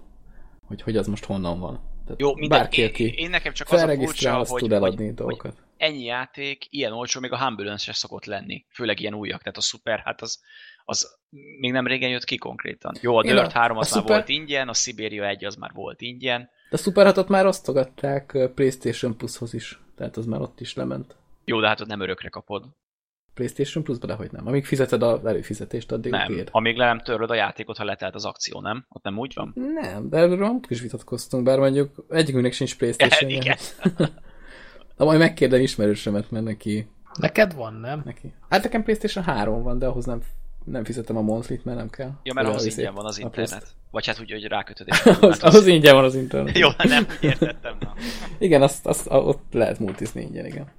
hogy 0.67 0.81
hogy 0.81 0.97
az 0.97 1.07
most 1.07 1.25
honnan 1.25 1.59
van. 1.59 1.79
Tehát 2.05 2.21
Jó, 2.21 2.35
minden, 2.35 2.59
bárki, 2.59 2.81
én, 2.81 3.13
én 3.15 3.29
nekem 3.29 3.53
csak 3.53 3.71
az 3.71 3.81
a 3.81 4.39
az 4.39 4.49
hogy, 4.49 4.59
tud 4.59 4.71
hogy, 4.71 4.77
eladni 4.77 5.05
hogy 5.05 5.13
dolgokat. 5.13 5.55
Ennyi 5.79 6.03
játék, 6.03 6.65
ilyen 6.69 6.91
olcsó, 6.91 7.19
még 7.19 7.31
a 7.31 7.37
humble 7.43 7.77
se 7.77 7.93
szokott 7.93 8.25
lenni. 8.25 8.65
Főleg 8.73 8.99
ilyen 8.99 9.13
újak, 9.13 9.39
tehát 9.41 9.57
a 9.57 9.61
Super, 9.61 9.99
hát 10.05 10.21
az, 10.21 10.39
az 10.85 11.17
még 11.59 11.71
nem 11.71 11.87
régen 11.87 12.09
jött 12.09 12.23
ki 12.23 12.37
konkrétan. 12.37 12.95
Jó, 13.01 13.17
a 13.17 13.21
Dirt 13.21 13.37
a- 13.37 13.59
3 13.59 13.77
a 13.77 13.79
az 13.79 13.91
már 13.91 14.01
Super- 14.01 14.15
volt 14.17 14.29
ingyen, 14.29 14.69
a 14.69 14.73
Siberia 14.73 15.27
1 15.27 15.45
az 15.45 15.55
már 15.55 15.71
volt 15.73 16.01
ingyen. 16.01 16.41
De 16.41 16.75
a 16.75 16.77
Super 16.77 17.13
6-ot 17.13 17.27
már 17.27 17.45
osztogatták 17.45 18.37
PlayStation 18.55 19.17
Plus-hoz 19.17 19.53
is, 19.53 19.79
tehát 19.95 20.17
az 20.17 20.25
már 20.25 20.41
ott 20.41 20.59
is 20.59 20.73
lement. 20.73 21.15
Jó, 21.45 21.59
de 21.59 21.67
hát 21.67 21.81
ott 21.81 21.87
nem 21.87 22.01
örökre 22.01 22.29
kapod. 22.29 22.65
PlayStation 23.33 23.83
Plus-ba, 23.83 24.07
de 24.07 24.13
hogy 24.13 24.31
nem. 24.31 24.47
Amíg 24.47 24.65
fizeted 24.65 25.01
az 25.03 25.25
előfizetést, 25.25 25.91
addig 25.91 26.11
Nem, 26.11 26.27
tiéd. 26.27 26.47
amíg 26.51 26.75
le 26.77 26.85
nem 26.85 26.99
töröd 26.99 27.29
a 27.29 27.35
játékot, 27.35 27.77
ha 27.77 27.83
letelt 27.83 28.15
az 28.15 28.25
akció, 28.25 28.61
nem? 28.61 28.85
Ott 28.89 29.03
nem 29.03 29.17
úgy 29.17 29.33
van? 29.35 29.53
Nem, 29.55 30.09
de 30.09 30.17
erről 30.17 30.59
is 30.67 30.81
vitatkoztunk, 30.81 31.43
bár 31.43 31.59
mondjuk 31.59 32.05
egyikünknek 32.09 32.53
sincs 32.53 32.75
playstation 32.77 33.29
Igen. 33.29 33.57
Na 34.99 35.05
majd 35.05 35.19
megkérdem 35.19 35.61
ismerősömet, 35.61 36.31
mert 36.31 36.45
neki, 36.45 36.87
Neked 37.19 37.53
van, 37.53 37.73
nem? 37.73 38.01
neki. 38.05 38.33
Hát 38.49 38.63
nekem 38.63 38.83
Playstation 38.83 39.23
3 39.23 39.63
van, 39.63 39.79
de 39.79 39.85
ahhoz 39.85 40.05
nem, 40.05 40.21
nem 40.65 40.83
fizetem 40.83 41.17
a 41.17 41.21
monthly 41.21 41.59
mert 41.63 41.77
nem 41.77 41.89
kell. 41.89 42.11
Ja, 42.23 42.33
mert 42.33 42.47
ahhoz 42.47 42.65
ingyen 42.65 42.93
van 42.93 43.05
az 43.05 43.17
internet. 43.17 43.67
Vagy 43.91 44.05
hát 44.05 44.19
úgy, 44.19 44.31
hogy 44.31 44.43
rákötöd 44.43 44.87
és 44.87 44.99
ahhoz, 45.05 45.43
ahhoz 45.43 45.67
ingyen 45.67 45.95
van 45.95 46.03
az 46.03 46.15
internet. 46.15 46.57
Jó, 46.57 46.69
nem 46.77 47.07
értettem. 47.21 47.77
Na. 47.79 47.93
Igen, 48.37 48.61
azt, 48.61 48.85
azt, 48.85 49.07
ott 49.09 49.53
lehet 49.53 49.79
multizni 49.79 50.21
ingyen, 50.21 50.45
igen. 50.45 50.71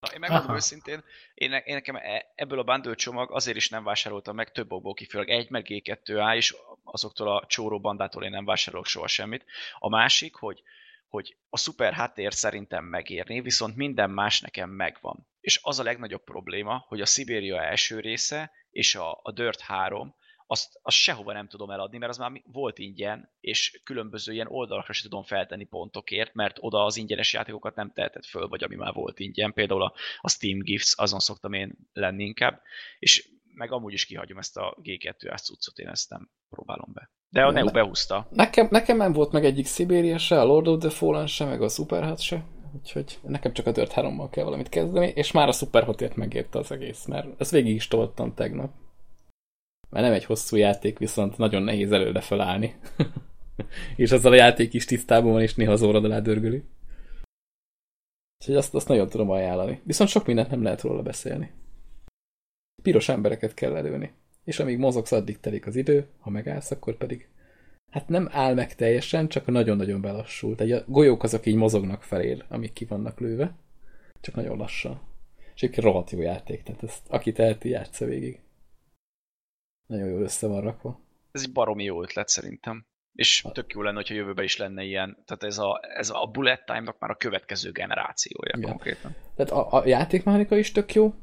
Na, 0.00 0.12
én 0.12 0.20
megmondom 0.20 0.46
Aha. 0.46 0.56
őszintén, 0.56 1.02
én, 1.34 1.52
én 1.52 1.74
nekem 1.74 1.96
e- 1.96 2.32
ebből 2.34 2.58
a 2.58 2.64
bundle 2.64 2.94
csomag 2.94 3.30
azért 3.32 3.56
is 3.56 3.68
nem 3.68 3.84
vásároltam 3.84 4.34
meg 4.34 4.52
több 4.52 4.72
okból 4.72 4.94
kifőleg. 4.94 5.28
Egy, 5.28 5.50
meg 5.50 5.66
G2A, 5.68 6.34
és 6.34 6.56
azoktól 6.84 7.36
a 7.36 7.44
csóró 7.46 7.80
bandától 7.80 8.24
én 8.24 8.30
nem 8.30 8.44
vásárolok 8.44 8.86
soha 8.86 9.06
semmit. 9.06 9.44
A 9.78 9.88
másik, 9.88 10.34
hogy, 10.34 10.62
hogy 11.10 11.36
a 11.48 11.56
szuper 11.56 11.92
háttér 11.92 12.34
szerintem 12.34 12.84
megérni, 12.84 13.40
viszont 13.40 13.76
minden 13.76 14.10
más 14.10 14.40
nekem 14.40 14.70
megvan. 14.70 15.26
És 15.40 15.60
az 15.62 15.78
a 15.78 15.82
legnagyobb 15.82 16.24
probléma, 16.24 16.84
hogy 16.88 17.00
a 17.00 17.06
Siberia 17.06 17.62
első 17.62 18.00
része 18.00 18.50
és 18.70 18.94
a, 18.94 19.20
a 19.22 19.32
Dirt 19.32 19.60
3, 19.60 20.14
azt, 20.46 20.78
azt 20.82 20.96
sehova 20.96 21.32
nem 21.32 21.48
tudom 21.48 21.70
eladni, 21.70 21.98
mert 21.98 22.10
az 22.10 22.18
már 22.18 22.42
volt 22.44 22.78
ingyen, 22.78 23.32
és 23.40 23.80
különböző 23.84 24.32
ilyen 24.32 24.46
oldalakra 24.46 24.92
sem 24.92 25.02
tudom 25.10 25.24
feltenni 25.24 25.64
pontokért, 25.64 26.34
mert 26.34 26.56
oda 26.60 26.84
az 26.84 26.96
ingyenes 26.96 27.32
játékokat 27.32 27.74
nem 27.74 27.92
tehetett 27.92 28.26
föl, 28.26 28.48
vagy 28.48 28.64
ami 28.64 28.74
már 28.74 28.92
volt 28.92 29.18
ingyen. 29.18 29.52
Például 29.52 29.82
a, 29.82 29.94
a 30.20 30.28
Steam 30.28 30.58
Gifts, 30.58 30.92
azon 30.96 31.18
szoktam 31.18 31.52
én 31.52 31.78
lenni 31.92 32.24
inkább, 32.24 32.62
és 32.98 33.29
meg 33.54 33.72
amúgy 33.72 33.92
is 33.92 34.06
kihagyom 34.06 34.38
ezt 34.38 34.56
a 34.56 34.76
G2-ás 34.82 35.42
cuccot, 35.42 35.78
én 35.78 35.88
ezt 35.88 36.10
nem 36.10 36.30
próbálom 36.48 36.92
be. 36.92 37.10
De 37.28 37.44
a 37.44 37.50
Neo 37.50 37.64
ne- 37.64 37.70
behúzta. 37.72 38.28
Nekem, 38.30 38.68
nekem 38.70 38.96
nem 38.96 39.12
volt 39.12 39.32
meg 39.32 39.44
egyik 39.44 39.66
Siberia 39.66 40.18
se, 40.18 40.40
a 40.40 40.44
Lord 40.44 40.66
of 40.66 40.80
the 40.80 40.90
Fallen 40.90 41.26
se, 41.26 41.44
meg 41.44 41.62
a 41.62 41.68
Super 41.68 42.04
Hot 42.04 42.20
se. 42.20 42.44
Úgyhogy 42.72 43.18
nekem 43.22 43.52
csak 43.52 43.66
a 43.66 43.72
Dirt 43.72 43.92
3 43.92 44.30
kell 44.30 44.44
valamit 44.44 44.68
kezdeni, 44.68 45.06
és 45.06 45.32
már 45.32 45.48
a 45.48 45.52
Super 45.52 45.84
Hotért 45.84 46.16
megérte 46.16 46.58
az 46.58 46.72
egész, 46.72 47.04
mert 47.04 47.40
ezt 47.40 47.50
végig 47.50 47.74
is 47.74 47.88
toltam 47.88 48.34
tegnap. 48.34 48.72
Mert 49.88 50.04
nem 50.04 50.14
egy 50.14 50.24
hosszú 50.24 50.56
játék, 50.56 50.98
viszont 50.98 51.38
nagyon 51.38 51.62
nehéz 51.62 51.92
előre 51.92 52.20
felállni. 52.20 52.74
és 53.96 54.10
azzal 54.10 54.32
a 54.32 54.36
játék 54.36 54.74
is 54.74 54.84
tisztában 54.84 55.32
van, 55.32 55.42
és 55.42 55.54
néha 55.54 55.72
az 55.72 55.82
órad 55.82 56.04
alá 56.04 56.20
dörgöli. 56.20 56.64
Úgyhogy 58.38 58.56
azt, 58.56 58.74
azt 58.74 58.88
nagyon 58.88 59.08
tudom 59.08 59.30
ajánlani. 59.30 59.80
Viszont 59.84 60.10
sok 60.10 60.26
mindent 60.26 60.50
nem 60.50 60.62
lehet 60.62 60.80
róla 60.80 61.02
beszélni. 61.02 61.52
Piros 62.82 63.08
embereket 63.08 63.54
kell 63.54 63.76
előni. 63.76 64.12
És 64.44 64.58
amíg 64.58 64.78
mozogsz, 64.78 65.12
addig 65.12 65.40
telik 65.40 65.66
az 65.66 65.76
idő, 65.76 66.06
ha 66.18 66.30
megállsz, 66.30 66.70
akkor 66.70 66.96
pedig 66.96 67.28
hát 67.90 68.08
nem 68.08 68.28
áll 68.30 68.54
meg 68.54 68.74
teljesen, 68.74 69.28
csak 69.28 69.46
nagyon-nagyon 69.46 70.00
belassult. 70.00 70.60
Egy 70.60 70.72
a 70.72 70.84
golyók 70.86 71.22
azok 71.22 71.46
így 71.46 71.54
mozognak 71.54 72.02
felél, 72.02 72.44
amik 72.48 72.72
ki 72.72 72.84
vannak 72.84 73.20
lőve, 73.20 73.54
csak 74.20 74.34
nagyon 74.34 74.56
lassan. 74.56 75.00
És 75.54 75.62
egyébként 75.62 75.86
rohadt 75.86 76.10
jó 76.10 76.20
játék, 76.20 76.62
tehát 76.62 76.82
ezt 76.82 77.08
aki 77.08 77.32
teheti, 77.32 77.68
játsza 77.68 78.04
végig. 78.04 78.40
Nagyon 79.86 80.08
jól 80.08 80.22
össze 80.22 80.46
van 80.46 80.60
rakva. 80.60 81.00
Ez 81.32 81.42
egy 81.42 81.52
baromi 81.52 81.84
jó 81.84 82.02
ötlet 82.02 82.28
szerintem. 82.28 82.86
És 83.12 83.44
tök 83.52 83.72
jó 83.72 83.82
lenne, 83.82 83.96
hogyha 83.96 84.14
jövőben 84.14 84.44
is 84.44 84.56
lenne 84.56 84.82
ilyen. 84.82 85.22
Tehát 85.24 85.42
ez 85.42 85.58
a, 85.58 85.80
ez 85.96 86.10
a 86.10 86.26
bullet 86.32 86.66
time-nak 86.66 86.98
már 86.98 87.10
a 87.10 87.16
következő 87.16 87.70
generációja 87.70 88.54
Igen. 88.56 88.70
konkrétan. 88.70 89.14
Tehát 89.34 89.52
a, 89.52 89.72
a 89.72 89.86
játékmechanika 89.86 90.56
is 90.56 90.72
tök 90.72 90.94
jó, 90.94 91.14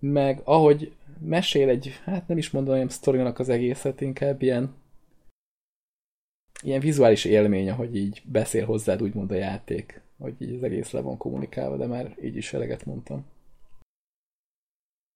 meg 0.00 0.40
ahogy 0.44 0.92
mesél 1.20 1.68
egy, 1.68 2.00
hát 2.04 2.28
nem 2.28 2.38
is 2.38 2.50
mondanám 2.50 2.88
sztorinak 2.88 3.38
az 3.38 3.48
egészet, 3.48 4.00
inkább 4.00 4.42
ilyen 4.42 4.74
ilyen 6.62 6.80
vizuális 6.80 7.24
élmény, 7.24 7.70
ahogy 7.70 7.96
így 7.96 8.22
beszél 8.24 8.64
hozzád 8.64 9.02
úgymond 9.02 9.30
a 9.30 9.34
játék, 9.34 10.00
hogy 10.18 10.34
így 10.38 10.54
az 10.54 10.62
egész 10.62 10.90
le 10.90 11.00
van 11.00 11.16
kommunikálva, 11.16 11.76
de 11.76 11.86
már 11.86 12.16
így 12.22 12.36
is 12.36 12.52
eleget 12.52 12.84
mondtam. 12.84 13.26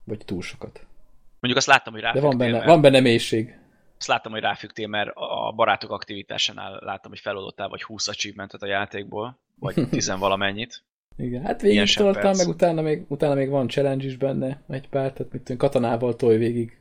Vagy 0.04 0.24
túl 0.24 0.42
sokat. 0.42 0.86
Mondjuk 1.40 1.56
azt 1.56 1.66
láttam, 1.66 1.92
hogy 1.92 2.02
De 2.02 2.08
ráfügtél, 2.08 2.30
van 2.30 2.38
benne, 2.38 2.52
mert, 2.52 2.66
van 2.66 2.80
benne 2.80 3.00
mélység. 3.00 3.58
azt 3.98 4.08
láttam, 4.08 4.32
hogy 4.32 4.40
ráfügtél, 4.40 4.86
mert 4.86 5.10
a 5.14 5.52
barátok 5.56 5.90
aktivitásánál 5.90 6.78
láttam, 6.82 7.10
hogy 7.10 7.20
feloldottál 7.20 7.68
vagy 7.68 7.82
20 7.82 8.08
achievementet 8.08 8.62
a 8.62 8.66
játékból, 8.66 9.38
vagy 9.58 9.74
10 9.90 10.16
valamennyit. 10.18 10.82
Igen, 11.16 11.42
hát 11.42 11.60
végig 11.60 11.94
toltam, 11.94 12.36
meg 12.36 12.48
utána 12.48 12.82
még, 12.82 13.04
utána 13.08 13.34
még 13.34 13.48
van 13.48 13.68
challenge 13.68 14.04
is 14.04 14.16
benne, 14.16 14.62
egy 14.68 14.88
pár, 14.88 15.12
tehát 15.12 15.32
mit 15.32 15.42
tudom, 15.42 15.56
katonával 15.56 16.16
tolj 16.16 16.36
végig 16.36 16.78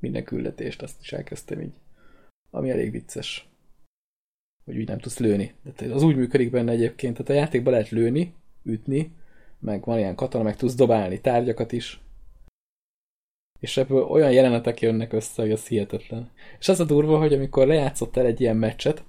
minden 0.00 0.24
küldetést, 0.24 0.82
azt 0.82 1.00
is 1.00 1.12
elkezdtem 1.12 1.60
így. 1.60 1.74
Ami 2.50 2.70
elég 2.70 2.90
vicces. 2.90 3.48
Hogy 4.64 4.76
úgy 4.76 4.88
nem 4.88 4.98
tudsz 4.98 5.18
lőni. 5.18 5.54
De 5.76 5.92
az 5.92 6.02
úgy 6.02 6.16
működik 6.16 6.50
benne 6.50 6.72
egyébként, 6.72 7.12
tehát 7.16 7.30
a 7.30 7.44
játékban 7.44 7.72
lehet 7.72 7.88
lőni, 7.88 8.34
ütni, 8.62 9.12
meg 9.58 9.84
van 9.84 9.98
ilyen 9.98 10.14
katona, 10.14 10.44
meg 10.44 10.56
tudsz 10.56 10.74
dobálni 10.74 11.20
tárgyakat 11.20 11.72
is. 11.72 12.00
És 13.60 13.76
ebből 13.76 14.02
olyan 14.02 14.32
jelenetek 14.32 14.80
jönnek 14.80 15.12
össze, 15.12 15.42
hogy 15.42 15.52
az 15.52 15.66
hihetetlen. 15.66 16.30
És 16.58 16.68
az 16.68 16.80
a 16.80 16.84
durva, 16.84 17.18
hogy 17.18 17.32
amikor 17.32 17.66
lejátszottál 17.66 18.26
egy 18.26 18.40
ilyen 18.40 18.56
meccset, 18.56 19.04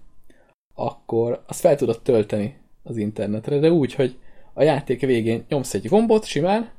akkor 0.73 1.43
azt 1.47 1.59
fel 1.59 1.75
tudod 1.75 2.01
tölteni 2.01 2.57
az 2.83 2.97
internetre, 2.97 3.59
de 3.59 3.71
úgy, 3.71 3.93
hogy 3.93 4.17
a 4.59 4.63
játék 4.63 5.01
végén 5.01 5.45
nyomsz 5.49 5.73
egy 5.73 5.87
gombot 5.87 6.25
simán, 6.25 6.71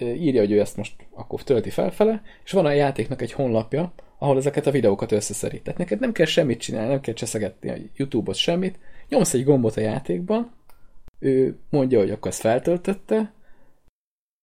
írja, 0.00 0.40
hogy 0.40 0.50
ő 0.50 0.60
ezt 0.60 0.76
most 0.76 1.06
akkor 1.10 1.42
tölti 1.42 1.70
felfele, 1.70 2.22
és 2.44 2.50
van 2.50 2.66
a 2.66 2.70
játéknak 2.70 3.22
egy 3.22 3.32
honlapja, 3.32 3.92
ahol 4.18 4.36
ezeket 4.36 4.66
a 4.66 4.70
videókat 4.70 5.12
összeszedi. 5.12 5.60
Tehát 5.60 5.78
neked 5.78 6.00
nem 6.00 6.12
kell 6.12 6.26
semmit 6.26 6.60
csinálni, 6.60 6.88
nem 6.88 7.00
kell 7.00 7.14
cseszegetni 7.14 7.70
a 7.70 7.76
YouTube-ot 7.96 8.34
semmit, 8.34 8.78
nyomsz 9.08 9.34
egy 9.34 9.44
gombot 9.44 9.76
a 9.76 9.80
játékban, 9.80 10.52
ő 11.18 11.58
mondja, 11.70 11.98
hogy 11.98 12.10
akkor 12.10 12.30
ezt 12.30 12.40
feltöltötte, 12.40 13.32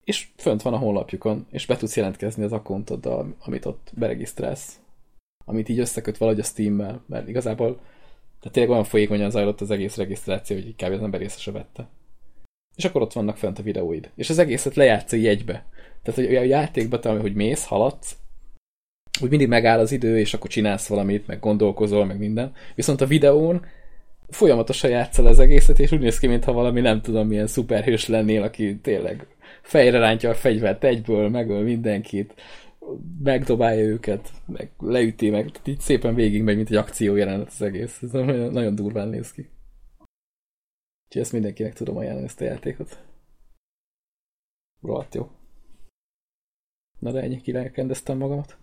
és 0.03 0.27
fönt 0.37 0.61
van 0.61 0.73
a 0.73 0.77
honlapjukon, 0.77 1.47
és 1.51 1.65
be 1.65 1.77
tudsz 1.77 1.97
jelentkezni 1.97 2.43
az 2.43 2.51
akkontoddal, 2.51 3.35
amit 3.39 3.65
ott 3.65 3.91
beregisztrálsz. 3.93 4.79
Amit 5.45 5.69
így 5.69 5.79
összeköt 5.79 6.17
valahogy 6.17 6.39
a 6.39 6.43
Steam-mel, 6.43 7.03
mert 7.07 7.27
igazából 7.27 7.79
tehát 8.41 8.55
tényleg 8.55 8.71
olyan 8.71 8.83
folyékonyan 8.83 9.29
zajlott 9.29 9.61
az 9.61 9.71
egész 9.71 9.97
regisztráció, 9.97 10.55
hogy 10.55 10.75
kb. 10.75 10.93
az 10.93 11.01
ember 11.01 11.21
észre 11.21 11.39
se 11.39 11.51
vette. 11.51 11.87
És 12.75 12.85
akkor 12.85 13.01
ott 13.01 13.13
vannak 13.13 13.37
fent 13.37 13.59
a 13.59 13.63
videóid. 13.63 14.09
És 14.15 14.29
az 14.29 14.39
egészet 14.39 14.75
lejátsz 14.75 15.13
egy 15.13 15.23
jegybe. 15.23 15.65
Tehát, 16.03 16.19
hogy 16.19 16.35
a 16.35 16.41
játékban, 16.41 17.01
te, 17.01 17.09
hogy 17.09 17.33
mész, 17.33 17.65
haladsz, 17.65 18.15
úgy 19.21 19.29
mindig 19.29 19.47
megáll 19.47 19.79
az 19.79 19.91
idő, 19.91 20.19
és 20.19 20.33
akkor 20.33 20.49
csinálsz 20.49 20.87
valamit, 20.87 21.27
meg 21.27 21.39
gondolkozol, 21.39 22.05
meg 22.05 22.17
minden. 22.17 22.53
Viszont 22.75 23.01
a 23.01 23.05
videón 23.05 23.65
folyamatosan 24.29 24.89
játszol 24.89 25.25
az 25.25 25.39
egészet, 25.39 25.79
és 25.79 25.91
úgy 25.91 25.99
néz 25.99 26.19
ki, 26.19 26.27
mintha 26.27 26.51
valami 26.51 26.81
nem 26.81 27.01
tudom 27.01 27.27
milyen 27.27 27.47
szuperhős 27.47 28.07
lennél, 28.07 28.43
aki 28.43 28.79
tényleg 28.79 29.27
fejre 29.61 29.99
rántja 29.99 30.29
a 30.29 30.33
fegyvert 30.33 30.83
egyből, 30.83 31.29
megöl 31.29 31.61
mindenkit, 31.61 32.33
megdobálja 33.19 33.83
őket, 33.83 34.31
meg 34.45 34.71
leüti, 34.77 35.29
meg 35.29 35.51
tehát 35.51 35.67
így 35.67 35.79
szépen 35.79 36.15
végigmegy, 36.15 36.55
mint 36.55 36.69
egy 36.69 36.75
akció 36.75 37.15
jelenet 37.15 37.47
az 37.47 37.61
egész. 37.61 38.01
Ez 38.01 38.11
nagyon, 38.11 38.51
nagyon 38.51 38.75
durván 38.75 39.07
néz 39.07 39.31
ki. 39.31 39.49
Úgyhogy 41.05 41.21
ezt 41.21 41.31
mindenkinek 41.31 41.73
tudom 41.73 41.97
ajánlani, 41.97 42.25
ezt 42.25 42.41
a 42.41 42.43
játékot. 42.43 43.05
Rohadt 44.81 45.15
jó. 45.15 45.31
Na 46.99 47.11
de 47.11 47.21
ennyi, 47.21 47.41
kirendeztem 47.41 48.17
magamat. 48.17 48.57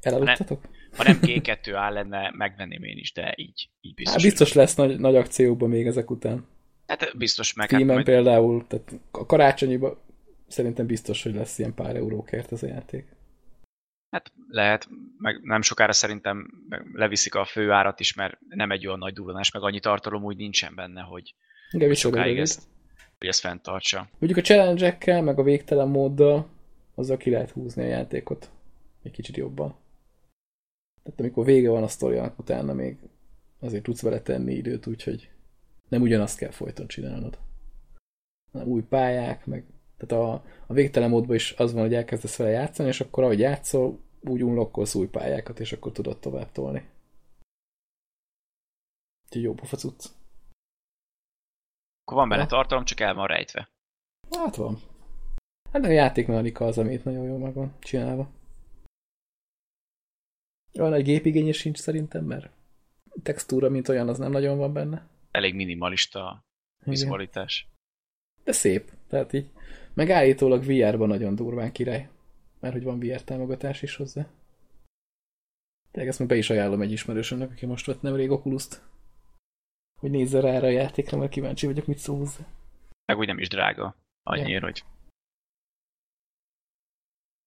Elaludtatok? 0.00 0.68
Ha 0.96 1.02
nem 1.02 1.18
G2A 1.22 1.92
lenne, 1.92 2.30
megvenném 2.36 2.82
én 2.82 2.96
is, 2.96 3.12
de 3.12 3.34
így, 3.36 3.70
így 3.80 3.94
biztos. 3.94 4.14
Hát 4.14 4.30
biztos 4.30 4.52
lesz 4.52 4.74
nagy, 4.74 4.98
nagy 4.98 5.16
akcióban 5.16 5.68
még 5.68 5.86
ezek 5.86 6.10
után. 6.10 6.46
Hát 6.86 7.16
biztos 7.16 7.54
meg. 7.54 7.70
Hát 7.70 7.78
Steam-en 7.78 7.94
majd, 7.94 8.06
például, 8.06 8.66
tehát 8.66 9.00
a 9.10 9.26
karácsonyiban 9.26 9.98
szerintem 10.48 10.86
biztos, 10.86 11.22
hogy 11.22 11.34
lesz 11.34 11.58
ilyen 11.58 11.74
pár 11.74 11.96
eurókért 11.96 12.52
ez 12.52 12.62
a 12.62 12.66
játék. 12.66 13.06
hát 14.10 14.32
lehet, 14.48 14.88
meg 15.18 15.40
nem 15.42 15.62
sokára 15.62 15.92
szerintem 15.92 16.50
leviszik 16.92 17.34
a 17.34 17.44
főárat 17.44 18.00
is, 18.00 18.14
mert 18.14 18.38
nem 18.48 18.70
egy 18.70 18.86
olyan 18.86 18.98
nagy 18.98 19.12
durranás, 19.12 19.50
meg 19.50 19.62
annyi 19.62 19.80
tartalom 19.80 20.24
úgy 20.24 20.36
nincsen 20.36 20.74
benne, 20.74 21.00
hogy 21.00 21.34
Igen, 21.70 21.94
sokáig 21.94 22.38
ezt, 22.38 22.62
hogy 23.18 23.28
ezt 23.28 23.40
fenntartsa. 23.40 24.08
Mondjuk 24.18 24.44
a 24.44 24.46
challenge 24.46 25.20
meg 25.20 25.38
a 25.38 25.42
végtelen 25.42 25.88
móddal 25.88 26.48
azzal 26.94 27.16
ki 27.16 27.30
lehet 27.30 27.50
húzni 27.50 27.82
a 27.82 27.86
játékot 27.86 28.50
egy 29.02 29.12
kicsit 29.12 29.36
jobban. 29.36 29.76
Tehát 31.02 31.20
amikor 31.20 31.44
vége 31.44 31.70
van 31.70 31.82
a 31.82 31.88
sztoriának, 31.88 32.38
utána 32.38 32.72
még 32.72 32.98
azért 33.58 33.82
tudsz 33.82 34.02
vele 34.02 34.20
tenni 34.20 34.54
időt, 34.54 34.86
úgyhogy 34.86 35.30
nem 35.88 36.02
ugyanazt 36.02 36.38
kell 36.38 36.50
folyton 36.50 36.86
csinálnod. 36.86 37.38
Hanem 38.52 38.68
új 38.68 38.82
pályák, 38.82 39.46
meg 39.46 39.64
tehát 39.98 40.24
a, 40.24 40.32
a 40.66 40.72
végtelen 40.72 41.10
módban 41.10 41.34
is 41.34 41.52
az 41.52 41.72
van, 41.72 41.82
hogy 41.82 41.94
elkezdesz 41.94 42.36
vele 42.36 42.50
játszani, 42.50 42.88
és 42.88 43.00
akkor 43.00 43.24
ahogy 43.24 43.38
játszol, 43.38 43.98
úgy 44.20 44.42
unlokkolsz 44.42 44.94
új 44.94 45.06
pályákat, 45.06 45.60
és 45.60 45.72
akkor 45.72 45.92
tudod 45.92 46.18
tovább 46.18 46.52
tolni. 46.52 46.88
Úgyhogy 49.24 49.42
jó 49.42 49.54
pofa 49.54 49.76
cucc. 49.76 50.06
Akkor 52.04 52.18
van 52.18 52.28
benne 52.28 52.42
Ja. 52.42 52.48
tartalom, 52.48 52.84
csak 52.84 53.00
el 53.00 53.14
van 53.14 53.26
rejtve. 53.26 53.68
Hát 54.30 54.56
van. 54.56 54.78
Hát 55.72 55.84
a 55.84 55.88
játékmechanika 55.88 56.64
az, 56.64 56.78
amit 56.78 57.04
nagyon 57.04 57.24
jól 57.24 57.38
meg 57.38 57.54
van 57.54 57.74
csinálva. 57.78 58.30
Olyan 60.78 60.90
nagy 60.90 61.02
gépigénye 61.04 61.52
sincs 61.52 61.78
szerintem, 61.78 62.24
mert 62.24 62.50
textúra, 63.22 63.68
mint 63.68 63.88
olyan, 63.88 64.08
az 64.08 64.18
nem 64.18 64.30
nagyon 64.30 64.58
van 64.58 64.72
benne. 64.72 65.06
Elég 65.30 65.54
minimalista 65.54 66.44
vizualitás. 66.84 67.66
De 68.48 68.54
szép. 68.54 68.92
Tehát 69.08 69.32
így 69.32 69.50
meg 69.94 70.10
állítólag 70.10 70.64
VR-ban 70.64 71.08
nagyon 71.08 71.34
durván 71.34 71.72
király. 71.72 72.08
Mert 72.60 72.74
hogy 72.74 72.82
van 72.82 72.98
VR 72.98 73.22
támogatás 73.22 73.82
is 73.82 73.96
hozzá. 73.96 74.26
Tényleg 75.90 76.10
ezt 76.10 76.18
meg 76.18 76.28
be 76.28 76.36
is 76.36 76.50
ajánlom 76.50 76.80
egy 76.82 76.92
ismerősömnek, 76.92 77.50
aki 77.50 77.66
most 77.66 77.86
vett 77.86 78.02
nemrég 78.02 78.30
Oculus-t. 78.30 78.82
Hogy 80.00 80.10
nézze 80.10 80.40
rá 80.40 80.48
erre 80.52 80.66
a 80.66 80.70
játékra, 80.70 81.18
mert 81.18 81.30
kíváncsi 81.30 81.66
vagyok, 81.66 81.86
mit 81.86 81.98
szól 81.98 82.16
hozzá. 82.18 82.44
Meg 83.06 83.18
úgy 83.18 83.26
nem 83.26 83.38
is 83.38 83.48
drága. 83.48 83.96
Annyiért, 84.22 84.60
Ja. 84.62 84.66
hogy 84.66 84.82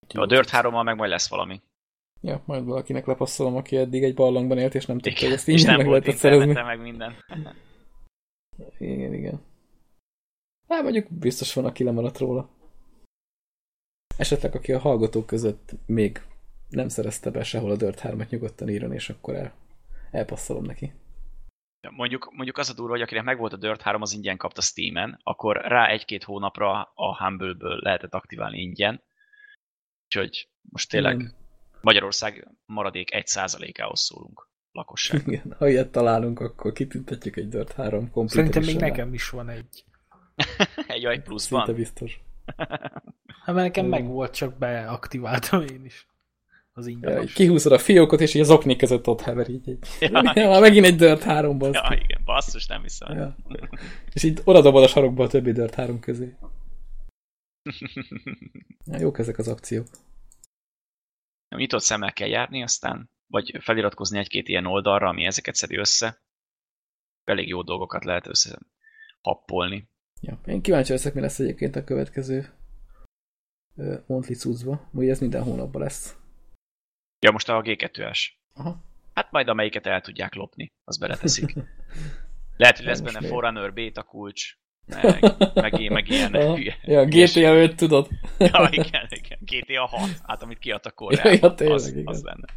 a 0.08 0.26
Dirt 0.26 0.50
3 0.50 0.84
meg 0.84 0.96
majd 0.96 1.10
lesz 1.10 1.30
valami. 1.30 1.62
Ja, 2.22 2.44
majd 2.46 2.66
valakinek 2.66 3.06
lepasszolom, 3.06 3.56
aki 3.56 3.78
eddig 3.78 4.04
egy 4.04 4.14
barlangban 4.14 4.58
élt, 4.58 4.76
és 4.76 4.86
nem 4.86 5.00
tudta, 5.00 5.26
hogy 5.26 5.34
ezt 5.34 5.48
ingyen 5.48 5.78
meg 5.78 5.88
lehetett 5.88 6.16
szerezni. 6.16 6.54
meg 6.54 6.82
minden. 6.82 7.16
Igen, 8.78 9.14
igen. 9.14 9.50
Hát 10.72 10.84
mondjuk 10.84 11.08
biztos 11.10 11.54
van, 11.54 11.66
aki 11.66 11.84
lemaradt 11.84 12.18
róla. 12.18 12.50
Esetleg, 14.18 14.56
aki 14.56 14.74
a 14.74 14.80
hallgatók 14.80 15.26
között 15.26 15.72
még 15.86 16.22
nem 16.70 16.88
szerezte 16.88 17.32
be 17.32 17.44
sehol 17.44 17.72
a 17.72 17.76
Dirt 17.76 18.02
3-at, 18.04 18.30
nyugodtan 18.30 18.70
írjon, 18.70 18.94
és 18.94 19.10
akkor 19.10 19.36
el, 19.36 19.54
elpasszolom 20.12 20.64
neki. 20.64 20.94
Mondjuk, 21.90 22.32
mondjuk 22.34 22.58
az 22.58 22.70
a 22.70 22.74
durva, 22.74 22.92
hogy 22.92 23.02
akinek 23.02 23.24
megvolt 23.24 23.54
a 23.54 23.58
Dirt 23.58 23.82
3, 23.82 24.02
az 24.02 24.14
ingyen 24.14 24.38
kapta 24.38 24.62
Steam-en, 24.62 25.20
akkor 25.24 25.56
rá 25.56 25.88
egy-két 25.88 26.24
hónapra 26.24 26.92
a 26.96 27.24
Humble-ből 27.24 27.80
lehetett 27.82 28.14
aktiválni 28.14 28.60
ingyen. 28.60 29.04
Úgyhogy 30.06 30.50
most 30.62 30.90
tényleg 30.90 31.20
Igen. 31.20 31.34
Magyarország 31.82 32.48
maradék 32.66 33.10
1%-ához 33.14 34.00
szólunk 34.00 34.50
lakosság. 34.72 35.22
Igen, 35.28 35.56
ha 35.58 35.68
ilyet 35.68 35.92
találunk, 35.92 36.40
akkor 36.40 36.72
kitüntetjük 36.72 37.36
egy 37.36 37.48
Dirt 37.48 37.72
3 37.72 38.12
komplet. 38.12 38.30
Szerintem 38.30 38.62
még 38.62 38.70
edition-nel. 38.70 38.90
nekem 38.90 39.14
is 39.14 39.30
van 39.30 39.50
egy. 39.50 39.86
Egy 40.88 41.02
Szinte 41.02 41.22
pluszban. 41.22 41.76
biztos. 41.76 42.20
Hát 43.46 43.56
mert 43.56 43.68
nekem 43.68 43.86
meg 43.86 44.08
volt, 44.08 44.34
csak 44.34 44.58
beaktiváltam 44.58 45.62
én 45.62 45.86
is. 45.86 46.08
Az 46.74 46.88
ingyenes. 46.88 47.34
kihúzod 47.34 47.72
a 47.72 47.78
fiókot, 47.78 48.22
és 48.22 48.34
így 48.34 48.42
az 48.42 48.50
okni 48.50 48.76
között 48.76 49.08
ott 49.08 49.22
hever 49.22 49.50
így. 49.50 49.70
egy. 49.70 49.80
Ja, 50.00 50.32
Ja, 50.36 50.60
megint 50.60 50.86
egy 50.86 50.96
Dirt 50.96 51.24
3-ból. 51.26 51.74
Ja, 51.74 51.98
igen, 52.04 52.22
basszus, 52.26 52.68
nem 52.68 52.82
hiszem. 52.82 53.18
Ja. 53.18 53.36
És 54.14 54.24
így 54.24 54.42
oda 54.44 54.62
dobod 54.62 54.84
a 54.84 54.88
sarokba 54.88 55.24
a 55.24 55.28
többi 55.28 55.52
Dirt 55.52 55.74
3 55.74 56.00
közé. 56.00 56.36
Ja, 58.86 59.00
jók 59.00 59.20
ezek 59.20 59.38
az 59.38 59.48
akciók. 59.48 59.88
Nyitott 61.50 61.82
szemmel 61.82 62.14
kell 62.14 62.28
járni, 62.28 62.64
aztán 62.64 63.10
vagy 63.28 63.58
feliratkozni 63.60 64.20
egy-két 64.20 64.48
ilyen 64.48 64.66
oldalra, 64.66 65.08
ami 65.08 65.26
ezeket 65.26 65.56
szedi 65.56 65.78
össze. 65.78 66.22
Elég 67.24 67.48
jó 67.48 67.62
dolgokat 67.62 68.06
lehet 68.06 68.28
össze 68.28 68.60
happolni. 69.22 69.90
Ja. 70.22 70.40
Én 70.46 70.62
kíváncsi 70.62 70.92
leszek, 70.92 71.14
mi 71.14 71.22
lesz 71.22 71.40
egyébként 71.40 71.76
a 71.76 71.84
következő 71.84 72.50
ö, 73.76 73.96
monthly 74.06 74.34
cuccba. 74.34 74.90
Ugye 74.94 75.12
ez 75.12 75.20
minden 75.20 75.44
hónapban 75.44 75.82
lesz. 75.82 76.16
Ja, 77.20 77.32
most 77.32 77.50
a 77.50 77.62
G2-es. 77.62 78.20
Aha. 78.54 78.84
Hát 79.14 79.32
majd 79.32 79.48
amelyiket 79.48 79.86
el 79.86 80.02
tudják 80.02 80.34
lopni, 80.34 80.72
az 80.84 80.98
beleteszik. 80.98 81.54
Lehet, 82.58 82.78
hogy 82.78 82.86
lesz 82.86 83.00
benne. 83.00 83.28
Forerunner 83.28 83.74
beta 83.74 84.04
kulcs, 84.04 84.58
meg, 84.88 85.22
meg, 85.54 85.90
meg 85.92 86.10
ilyen 86.10 86.34
Aha. 86.36 86.56
hülye. 86.56 86.78
Ja, 86.84 87.06
GTA 87.06 87.56
5 87.56 87.76
tudod. 87.76 88.08
Ja, 88.38 88.68
igen, 88.72 89.08
igen. 89.10 89.38
GTA 89.42 89.86
6, 89.86 90.10
hát 90.24 90.44
amit 90.44 90.60
kiadtak 90.60 90.96
Koreában, 90.96 91.34
ja, 91.42 91.54
tényleg, 91.54 91.76
az, 91.76 91.88
igen. 91.88 92.08
az 92.08 92.24
lenne. 92.24 92.48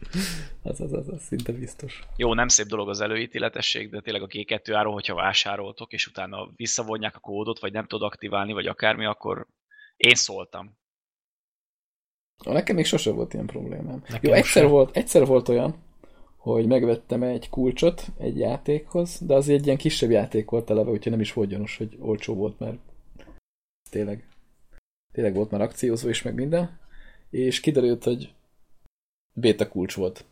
Az, 0.63 0.81
az, 0.81 0.93
az, 0.93 1.09
az 1.09 1.23
szinte 1.23 1.53
biztos. 1.53 2.03
Jó, 2.17 2.35
nem 2.35 2.49
szép 2.49 2.67
dolog 2.67 2.89
az 2.89 3.01
előítéletesség, 3.01 3.91
de 3.91 4.01
tényleg 4.01 4.23
a 4.23 4.27
G2 4.27 4.73
áról, 4.73 4.93
hogyha 4.93 5.15
vásároltok, 5.15 5.93
és 5.93 6.07
utána 6.07 6.49
visszavonják 6.57 7.17
a 7.17 7.21
kódot, 7.21 7.59
vagy 7.61 7.73
nem 7.73 7.87
tudod 7.87 8.07
aktiválni, 8.07 8.53
vagy 8.53 8.67
akármi, 8.67 9.05
akkor 9.05 9.47
én 9.97 10.15
szóltam. 10.15 10.77
Ah, 12.45 12.53
Nekem 12.53 12.77
még 12.77 12.85
sose 12.85 13.11
volt 13.11 13.35
ilyen 13.35 13.47
problémám. 13.47 14.03
Nekem 14.09 14.31
Jó, 14.31 14.33
egyszer 14.33 14.63
sem. 14.63 14.71
volt, 14.71 14.97
egyszer 14.97 15.27
volt 15.27 15.49
olyan, 15.49 15.83
hogy 16.45 16.67
megvettem 16.67 17.23
egy 17.23 17.49
kulcsot 17.49 18.07
egy 18.19 18.39
játékhoz, 18.39 19.21
de 19.27 19.35
az 19.35 19.49
egy 19.49 19.65
ilyen 19.65 19.77
kisebb 19.77 20.11
játék 20.11 20.51
volt 20.51 20.71
eleve, 20.71 20.91
úgyhogy 20.91 21.13
nem 21.13 21.21
is 21.21 21.33
volt 21.33 21.49
gyanús, 21.49 21.77
hogy 21.77 21.97
olcsó 22.01 22.35
volt, 22.35 22.59
mert 22.59 22.79
tényleg, 23.91 24.29
tényleg 25.13 25.35
volt 25.35 25.51
már 25.51 25.61
akciózó 25.61 26.09
is, 26.09 26.23
meg 26.23 26.35
minden, 26.35 26.79
és 27.31 27.61
kiderült, 27.61 28.05
hogy 28.05 28.33
beta 29.33 29.69
kulcs 29.69 29.95
volt. 29.95 30.25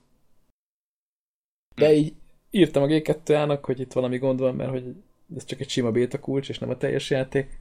De 1.74 1.92
így 1.92 2.14
írtam 2.50 2.82
a 2.82 2.86
G2-ának, 2.86 3.60
hogy 3.62 3.80
itt 3.80 3.92
valami 3.92 4.18
gond 4.18 4.38
van, 4.38 4.54
mert 4.54 4.70
hogy 4.70 4.94
ez 5.36 5.44
csak 5.44 5.60
egy 5.60 5.68
sima 5.68 5.92
beta 5.92 6.20
kulcs, 6.20 6.48
és 6.48 6.58
nem 6.58 6.70
a 6.70 6.76
teljes 6.76 7.10
játék, 7.10 7.58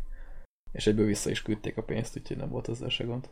és 0.72 0.88
egyből 0.88 1.06
vissza 1.06 1.30
is 1.30 1.42
küldték 1.42 1.78
a 1.78 1.84
pénzt, 1.84 2.18
úgyhogy 2.18 2.38
nem 2.38 2.50
volt 2.50 2.70
ezzel 2.70 2.90
se 2.90 3.04
gond. 3.04 3.30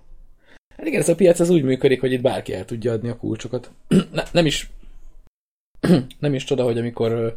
Hát 0.76 0.86
igen, 0.86 1.02
ez 1.02 1.10
a 1.10 1.16
piac 1.16 1.40
az 1.40 1.50
úgy 1.50 1.64
működik, 1.64 2.00
hogy 2.00 2.12
itt 2.12 2.22
bárki 2.22 2.54
el 2.54 2.66
tudja 2.66 2.92
adni 2.92 3.10
a 3.10 3.18
kulcsokat. 3.18 3.72
ne, 4.12 4.24
nem 4.32 4.46
is 4.46 4.70
nem 6.20 6.34
is 6.34 6.44
csoda, 6.44 6.64
hogy 6.64 6.78
amikor 6.78 7.36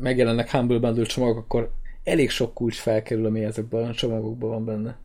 megjelennek 0.00 0.50
Humble 0.50 0.78
Bundle 0.78 1.04
csomagok, 1.04 1.36
akkor 1.38 1.72
elég 2.02 2.30
sok 2.30 2.54
kulcs 2.54 2.78
felkerül, 2.78 3.26
ami 3.26 3.44
ezekben 3.44 3.88
a 3.88 3.94
csomagokban 3.94 4.50
van 4.50 4.64
benne. 4.64 4.98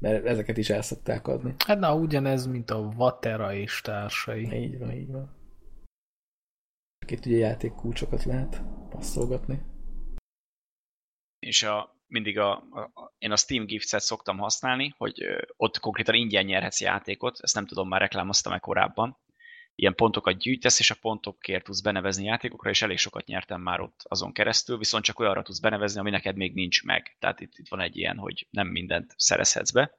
Mert 0.00 0.24
ezeket 0.24 0.56
is 0.56 0.70
el 0.70 0.82
szokták 0.82 1.26
adni. 1.26 1.54
Hát 1.66 1.78
na, 1.78 1.94
ugyanez, 1.94 2.46
mint 2.46 2.70
a 2.70 2.92
Vatera 2.96 3.54
és 3.54 3.80
társai. 3.80 4.52
Így 4.52 4.78
van, 4.78 4.92
így 4.92 5.10
van. 5.10 5.36
Itt 7.06 7.26
ugye 7.26 7.36
játékkulcsokat 7.36 8.24
lehet 8.24 8.62
passzolgatni. 8.88 9.62
És 11.38 11.62
a, 11.62 11.96
mindig 12.06 12.38
a, 12.38 12.52
a, 12.52 12.80
a, 12.80 13.14
én 13.18 13.30
a 13.30 13.36
Steam 13.36 13.64
Gifts-et 13.64 14.00
szoktam 14.00 14.38
használni, 14.38 14.94
hogy 14.96 15.22
ö, 15.22 15.42
ott 15.56 15.78
konkrétan 15.78 16.14
ingyen 16.14 16.44
nyerhetsz 16.44 16.80
játékot, 16.80 17.38
ezt 17.40 17.54
nem 17.54 17.66
tudom, 17.66 17.88
már 17.88 18.00
reklámoztam-e 18.00 18.58
korábban. 18.58 19.16
Ilyen 19.80 19.94
pontokat 19.94 20.38
gyűjtesz, 20.38 20.78
és 20.78 20.90
a 20.90 20.96
pontokért 21.00 21.64
tudsz 21.64 21.80
benevezni 21.80 22.24
játékokra, 22.24 22.70
és 22.70 22.82
elég 22.82 22.98
sokat 22.98 23.26
nyertem 23.26 23.60
már 23.60 23.80
ott 23.80 24.00
azon 24.08 24.32
keresztül, 24.32 24.78
viszont 24.78 25.04
csak 25.04 25.18
olyanra 25.18 25.42
tudsz 25.42 25.58
benevezni, 25.58 26.00
ami 26.00 26.10
neked 26.10 26.36
még 26.36 26.54
nincs 26.54 26.84
meg. 26.84 27.16
Tehát 27.18 27.40
itt, 27.40 27.52
itt 27.56 27.68
van 27.68 27.80
egy 27.80 27.96
ilyen, 27.96 28.16
hogy 28.16 28.46
nem 28.50 28.66
mindent 28.68 29.14
szerezhetsz 29.16 29.70
be. 29.70 29.94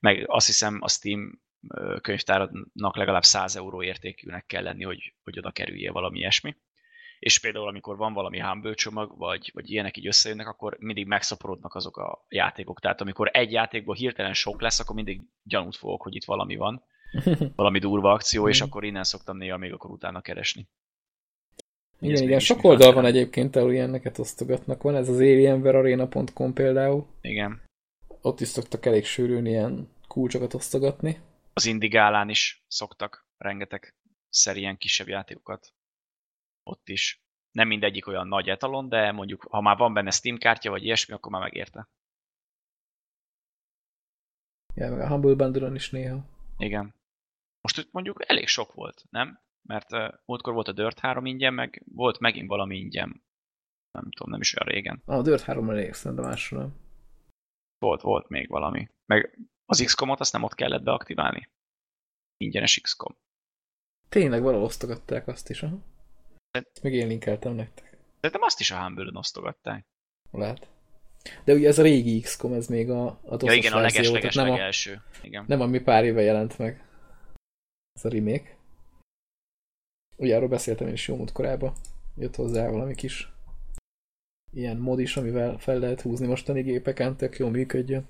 Meg 0.00 0.24
azt 0.26 0.46
hiszem 0.46 0.78
a 0.80 0.88
Steam 0.88 1.40
könyvtáradnak 2.00 2.96
legalább 2.96 3.22
100 3.22 3.56
euró 3.56 3.82
értékűnek 3.82 4.46
kell 4.46 4.62
lenni, 4.62 4.84
hogy, 4.84 5.14
hogy 5.24 5.38
oda 5.38 5.50
kerüljél 5.50 5.92
valami 5.92 6.18
ilyesmi. 6.18 6.56
És 7.18 7.38
például, 7.38 7.68
amikor 7.68 7.96
van 7.96 8.12
valami 8.12 8.40
Humble 8.40 8.74
csomag, 8.74 9.18
vagy, 9.18 9.50
vagy 9.54 9.70
ilyenek 9.70 9.96
így 9.96 10.06
összejönnek, 10.06 10.48
akkor 10.48 10.76
mindig 10.78 11.06
megszaporodnak 11.06 11.74
azok 11.74 11.96
a 11.96 12.26
játékok. 12.28 12.80
Tehát 12.80 13.00
amikor 13.00 13.30
egy 13.32 13.52
játékból 13.52 13.94
hirtelen 13.94 14.34
sok 14.34 14.60
lesz, 14.60 14.80
akkor 14.80 14.94
mindig 14.94 15.20
gyanút 15.42 15.76
fogok, 15.76 16.02
hogy 16.02 16.14
itt 16.14 16.24
valami 16.24 16.56
van, 16.56 16.84
valami 17.56 17.78
durva 17.78 18.12
akció, 18.12 18.48
és 18.48 18.60
akkor 18.60 18.84
innen 18.84 19.04
szoktam 19.04 19.36
néha 19.36 19.56
még 19.56 19.72
akkor 19.72 19.90
utána 19.90 20.20
keresni. 20.20 20.68
Igen, 22.00 22.22
igen, 22.22 22.38
sok 22.38 22.64
oldal 22.64 22.92
van 22.92 23.02
feltalál. 23.02 23.10
egyébként, 23.10 23.56
ahol 23.56 23.72
ilyeneket 23.72 24.18
osztogatnak. 24.18 24.82
Van 24.82 24.94
ez 24.94 25.08
az 25.08 25.16
alienverarena.com 25.16 26.52
például. 26.52 27.06
Igen. 27.20 27.60
Ott 28.20 28.40
is 28.40 28.48
szoktak 28.48 28.86
elég 28.86 29.04
sűrűn 29.04 29.46
ilyen 29.46 29.88
kulcsokat 30.08 30.54
osztogatni. 30.54 31.20
Az 31.52 31.66
Indigálán 31.66 32.28
is 32.28 32.64
szoktak 32.68 33.26
rengeteg 33.38 33.94
szerien 34.28 34.76
kisebb 34.76 35.08
játékokat. 35.08 35.72
Ott 36.62 36.88
is. 36.88 37.22
Nem 37.50 37.68
mindegyik 37.68 38.06
olyan 38.06 38.28
nagy 38.28 38.48
etalon, 38.48 38.88
de 38.88 39.12
mondjuk, 39.12 39.46
ha 39.50 39.60
már 39.60 39.76
van 39.76 39.94
benne 39.94 40.10
Steam 40.10 40.38
kártya, 40.38 40.70
vagy 40.70 40.84
ilyesmi, 40.84 41.14
akkor 41.14 41.32
már 41.32 41.42
megérte. 41.42 41.88
Ja, 44.74 44.90
meg 44.90 45.00
a 45.00 45.08
Humble 45.08 45.34
Bundle-on 45.34 45.74
is 45.74 45.90
néha. 45.90 46.24
Igen. 46.58 46.94
Most 47.60 47.78
itt 47.78 47.92
mondjuk 47.92 48.28
elég 48.28 48.46
sok 48.46 48.72
volt, 48.74 49.04
nem? 49.10 49.40
Mert 49.68 49.92
uh, 49.92 50.08
múltkor 50.24 50.52
volt 50.52 50.68
a 50.68 50.72
Dirt 50.72 50.98
3 50.98 51.26
ingyen, 51.26 51.54
meg 51.54 51.82
volt 51.92 52.18
megint 52.18 52.48
valami 52.48 52.76
ingyen. 52.76 53.24
Nem 53.90 54.10
tudom, 54.10 54.30
nem 54.30 54.40
is 54.40 54.56
olyan 54.56 54.74
régen. 54.74 55.02
A 55.04 55.22
Dirt 55.22 55.42
3 55.42 55.70
elég, 55.70 55.92
szerintem 55.92 56.26
másra 56.26 56.58
nem. 56.58 56.74
Volt, 57.78 58.00
volt 58.00 58.28
még 58.28 58.48
valami. 58.48 58.88
Meg 59.06 59.38
Az 59.64 59.82
XCOM-ot 59.84 60.20
azt 60.20 60.32
nem 60.32 60.42
ott 60.42 60.54
kellett 60.54 60.82
beaktiválni? 60.82 61.50
Ingyenes 62.36 62.80
XCOM. 62.80 63.16
Tényleg 64.08 64.42
valahol 64.42 64.64
osztogatták 64.64 65.26
azt 65.26 65.50
is, 65.50 65.62
aha. 65.62 65.78
Ezt 66.50 66.82
meg 66.82 66.92
én 66.92 67.06
linkeltem 67.06 67.52
nektek. 67.52 67.98
Szerintem 68.14 68.42
azt 68.42 68.60
is 68.60 68.70
a 68.70 68.82
humble 68.82 69.10
osztogatták. 69.18 69.86
Lehet. 70.30 70.68
De 71.44 71.52
ugye 71.52 71.68
ez 71.68 71.78
a 71.78 71.82
régi 71.82 72.20
XCOM, 72.20 72.52
ez 72.52 72.66
még 72.66 72.90
a, 72.90 73.06
a 73.06 73.36
Ja 73.40 73.52
igen, 73.52 73.72
a 73.72 73.80
leges-leges 73.80 74.34
nem, 74.34 74.46
a, 74.46 74.50
legelső. 74.50 75.02
Igen. 75.22 75.44
nem 75.48 75.60
ami 75.60 75.80
pár 75.80 76.04
éve 76.04 76.20
jelent 76.20 76.58
meg. 76.58 76.84
Ez 77.92 78.04
a 78.04 78.08
remake. 78.08 78.56
Ugye 80.16 80.36
arról 80.36 80.48
beszéltem 80.48 80.86
én 80.86 80.92
is 80.92 81.08
jó 81.08 81.16
múlt 81.16 81.32
korában. 81.32 81.74
Jött 82.16 82.34
hozzá 82.36 82.70
valami 82.70 82.94
kis 82.94 83.32
ilyen 84.52 84.76
mod 84.76 84.98
is, 85.00 85.16
amivel 85.16 85.58
fel 85.58 85.78
lehet 85.78 86.00
húzni 86.00 86.26
mostani 86.26 86.62
gépeken, 86.62 87.16
tök 87.16 87.38
jó 87.38 87.48
működjön. 87.48 88.06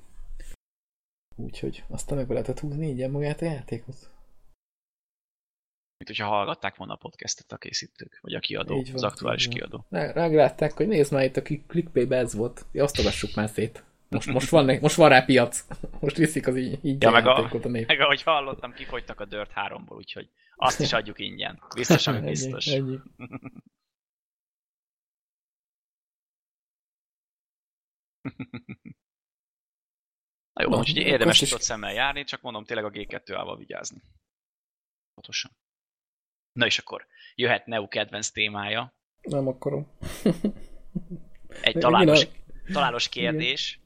Úgyhogy 1.37 1.85
aztán 1.89 2.18
meg 2.18 2.31
lehetett 2.31 2.59
húzni 2.59 2.87
ingyen 2.89 3.11
magát 3.11 3.41
a 3.41 3.45
játékot. 3.45 4.11
Mint 5.97 6.18
hogyha 6.18 6.26
hallgatták 6.26 6.76
volna 6.76 6.93
a 6.93 6.97
podcastet 6.97 7.53
a 7.53 7.57
készítők, 7.57 8.18
vagy 8.20 8.35
a 8.35 8.41
kiadó, 8.41 8.76
Így 8.76 8.87
van, 8.87 8.95
az 8.95 9.03
aktuális 9.03 9.47
így 9.47 9.49
van. 9.49 9.57
kiadó. 9.59 9.85
Rá- 9.89 10.14
Ráglátták, 10.14 10.72
hogy 10.72 10.87
nézd 10.89 11.12
már 11.12 11.24
itt 11.24 11.37
a 11.37 11.43
clickbait 11.43 12.12
ez 12.12 12.35
volt. 12.35 12.66
Ja, 12.72 12.83
osztogassuk 12.85 13.35
már 13.35 13.49
szét. 13.49 13.85
Most, 14.11 14.28
most, 14.28 14.48
van, 14.50 14.78
most 14.80 14.94
van 14.96 15.08
rá 15.08 15.24
piac. 15.24 15.66
Most 16.00 16.16
viszik 16.16 16.46
az 16.46 16.56
így, 16.56 16.84
így 16.84 17.02
Ja, 17.02 17.11
meg 17.11 17.26
a- 17.26 17.50
a 17.62 17.68
nép. 17.68 17.86
Meg 17.86 18.00
ahogy 18.00 18.22
hallottam, 18.22 18.72
kifogytak 18.72 19.20
a 19.20 19.24
Dirt 19.24 19.50
3-ból, 19.54 19.96
úgyhogy 19.96 20.30
azt 20.56 20.80
is 20.80 20.92
adjuk 20.92 21.18
ingyen. 21.18 21.62
Biztos, 21.74 22.06
ami 22.06 22.20
biztos. 22.30 22.66
Ennyi, 22.66 22.78
ennyi. 22.78 22.98
Na 30.52 30.62
jó, 30.62 30.68
Na, 30.70 30.78
úgyhogy 30.78 30.96
érdemes 30.96 31.40
is- 31.40 31.48
szemmel 31.61 31.92
járni, 31.92 32.24
csak 32.24 32.40
mondom 32.40 32.64
tényleg 32.64 32.84
a 32.84 32.90
G2-ával 32.90 33.54
vigyázni. 33.58 34.02
Pontosan. 35.14 35.50
Na 36.52 36.66
és 36.66 36.78
akkor 36.78 37.06
jöhet 37.34 37.66
Neo 37.66 37.88
kedvenc 37.88 38.30
témája. 38.30 38.94
Nem 39.20 39.46
akarom. 39.48 39.98
Egy 41.62 41.78
találós, 41.78 42.26
találós 42.72 43.08
kérdés. 43.08 43.80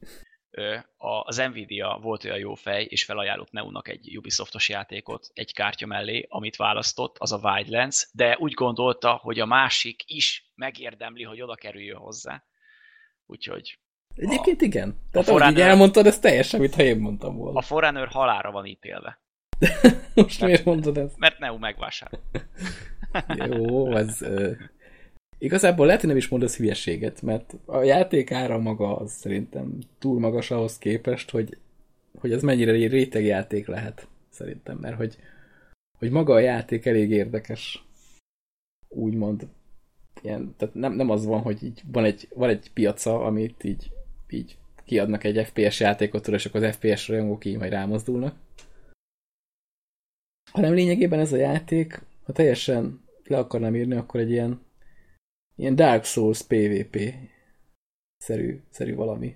A- 0.97 1.23
Az 1.27 1.37
Nvidia 1.37 1.99
volt 2.01 2.23
olyan 2.23 2.37
jó 2.37 2.53
fej, 2.53 2.83
és 2.89 3.03
felajánlott 3.03 3.51
Neo-nak 3.51 3.87
egy 3.87 4.17
Ubisoftos 4.17 4.69
játékot 4.69 5.27
egy 5.33 5.53
kártya 5.53 5.85
mellé, 5.85 6.25
amit 6.29 6.55
választott, 6.55 7.15
az 7.17 7.31
a 7.31 7.39
Wildlands, 7.43 8.07
de 8.11 8.37
úgy 8.39 8.53
gondolta, 8.53 9.11
hogy 9.13 9.39
a 9.39 9.45
másik 9.45 10.03
is 10.05 10.51
megérdemli, 10.55 11.23
hogy 11.23 11.41
oda 11.41 11.55
kerüljön 11.55 11.97
hozzá. 11.97 12.43
Úgyhogy 13.25 13.79
Egyébként 14.15 14.61
igen. 14.61 14.89
Tehát 15.11 15.27
a 15.27 15.31
ahogy 15.31 15.41
így 15.41 15.47
Forerunner- 15.47 15.67
elmondtad, 15.69 16.05
ez 16.05 16.19
teljesen, 16.19 16.59
mintha 16.59 16.83
én 16.83 16.97
mondtam 16.97 17.35
volna. 17.35 17.57
a 17.57 17.61
Forerunner 17.61 18.07
halára 18.07 18.51
van 18.51 18.65
ítélve, 18.65 19.21
Most 20.15 20.41
miért 20.41 20.65
mondod 20.65 20.97
ezt? 20.97 21.17
mert 21.17 21.39
Neo 21.39 21.57
megvásárol. 21.57 22.19
Jó, 23.35 23.95
ez... 23.95 24.21
Igazából 25.37 25.85
lehet, 25.85 26.01
hogy 26.01 26.09
nem 26.09 26.19
is 26.19 26.27
mondasz 26.27 26.57
hülyeséget, 26.57 27.21
mert 27.21 27.55
a 27.65 27.83
játék 27.83 28.31
ára 28.31 28.57
maga 28.57 28.97
az 28.97 29.11
szerintem 29.11 29.77
túl 29.99 30.19
magas 30.19 30.51
ahhoz 30.51 30.77
képest, 30.77 31.29
hogy, 31.29 31.57
hogy 32.19 32.31
ez 32.31 32.41
mennyire 32.41 32.71
egy 32.71 32.87
rétegjáték 32.87 33.67
lehet, 33.67 34.07
szerintem, 34.29 34.77
mert 34.77 34.95
hogy, 34.95 35.17
hogy 35.97 36.09
maga 36.09 36.33
a 36.33 36.39
játék 36.39 36.85
elég 36.85 37.11
érdekes, 37.11 37.85
úgymond. 38.87 39.47
Ilyen, 40.21 40.53
tehát 40.57 40.73
nem, 40.73 40.93
nem 40.93 41.09
az 41.09 41.25
van, 41.25 41.41
hogy 41.41 41.63
így 41.63 41.81
van 41.91 42.03
egy, 42.03 42.27
van 42.33 42.49
egy 42.49 42.71
piaca, 42.73 43.25
amit 43.25 43.63
így, 43.63 43.91
így 44.29 44.57
kiadnak 44.85 45.23
egy 45.23 45.45
FPS 45.45 45.79
játékot, 45.79 46.27
és 46.27 46.45
akkor 46.45 46.63
az 46.63 46.75
FPS 46.75 47.07
rajongók 47.07 47.45
így 47.45 47.57
majd 47.57 47.71
rámozdulnak. 47.71 48.35
Hanem 50.51 50.73
lényegében 50.73 51.19
ez 51.19 51.33
a 51.33 51.37
játék, 51.37 52.01
ha 52.23 52.33
teljesen 52.33 53.03
le 53.23 53.37
akarnám 53.37 53.75
írni, 53.75 53.95
akkor 53.95 54.19
egy 54.19 54.31
ilyen, 54.31 54.61
ilyen 55.55 55.75
Dark 55.75 56.03
Souls 56.03 56.41
PvP 56.41 57.13
szerű, 58.17 58.61
szerű 58.69 58.95
valami. 58.95 59.35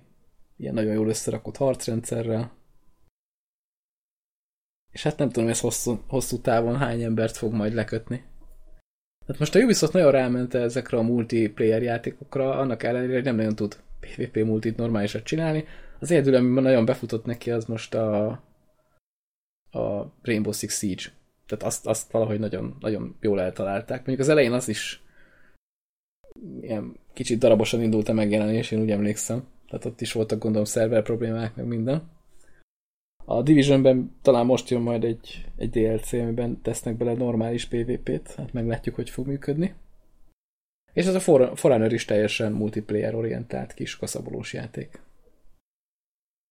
Ilyen 0.56 0.74
nagyon 0.74 0.94
jól 0.94 1.08
összerakott 1.08 1.56
harcrendszerrel. 1.56 2.58
És 4.90 5.02
hát 5.02 5.18
nem 5.18 5.30
tudom, 5.30 5.48
ez 5.48 5.60
hosszú, 5.60 6.02
hosszú 6.06 6.40
távon 6.40 6.76
hány 6.76 7.02
embert 7.02 7.36
fog 7.36 7.52
majd 7.52 7.74
lekötni. 7.74 8.24
Hát 9.26 9.38
most 9.38 9.54
a 9.54 9.58
Ubisoft 9.60 9.92
nagyon 9.92 10.10
ráment 10.10 10.54
ezekre 10.54 10.96
a 10.96 11.02
multiplayer 11.02 11.82
játékokra, 11.82 12.58
annak 12.58 12.82
ellenére, 12.82 13.12
hogy 13.12 13.24
nem 13.24 13.36
nagyon 13.36 13.54
tud 13.54 13.82
PvP 14.00 14.36
multit 14.36 14.76
normálisat 14.76 15.22
csinálni. 15.22 15.64
Az 15.98 16.10
egyedül, 16.10 16.34
ami 16.34 16.60
nagyon 16.60 16.84
befutott 16.84 17.24
neki, 17.24 17.50
az 17.50 17.64
most 17.64 17.94
a, 17.94 18.26
a 19.70 20.12
Rainbow 20.22 20.52
Six 20.52 20.78
Siege. 20.78 21.02
Tehát 21.46 21.64
azt, 21.64 21.86
azt 21.86 22.10
valahogy 22.10 22.38
nagyon, 22.38 22.76
nagyon 22.80 23.16
jól 23.20 23.40
eltalálták. 23.40 23.96
Mondjuk 23.96 24.18
az 24.18 24.28
elején 24.28 24.52
az 24.52 24.68
is 24.68 25.02
ilyen 26.60 26.96
kicsit 27.12 27.38
darabosan 27.38 27.82
indult 27.82 28.08
a 28.08 28.12
megjelenés, 28.12 28.70
én 28.70 28.80
úgy 28.80 28.90
emlékszem. 28.90 29.44
Tehát 29.68 29.84
ott 29.84 30.00
is 30.00 30.12
voltak 30.12 30.38
gondolom 30.38 30.64
szerver 30.64 31.02
problémák, 31.02 31.54
meg 31.54 31.66
minden. 31.66 32.10
A 33.24 33.42
Divisionben 33.42 34.14
talán 34.22 34.46
most 34.46 34.68
jön 34.68 34.80
majd 34.80 35.04
egy, 35.04 35.46
egy 35.56 35.70
DLC, 35.70 36.12
amiben 36.12 36.62
tesznek 36.62 36.96
bele 36.96 37.12
normális 37.12 37.64
PvP-t, 37.66 38.34
hát 38.34 38.52
meglátjuk, 38.52 38.94
hogy 38.94 39.10
fog 39.10 39.26
működni. 39.26 39.74
És 40.92 41.06
ez 41.06 41.14
a 41.14 41.20
For- 41.20 41.58
Forerunner 41.58 41.92
is 41.92 42.04
teljesen 42.04 42.52
multiplayer 42.52 43.14
orientált 43.14 43.74
kis 43.74 43.96
kaszabolós 43.96 44.52
játék. 44.52 45.00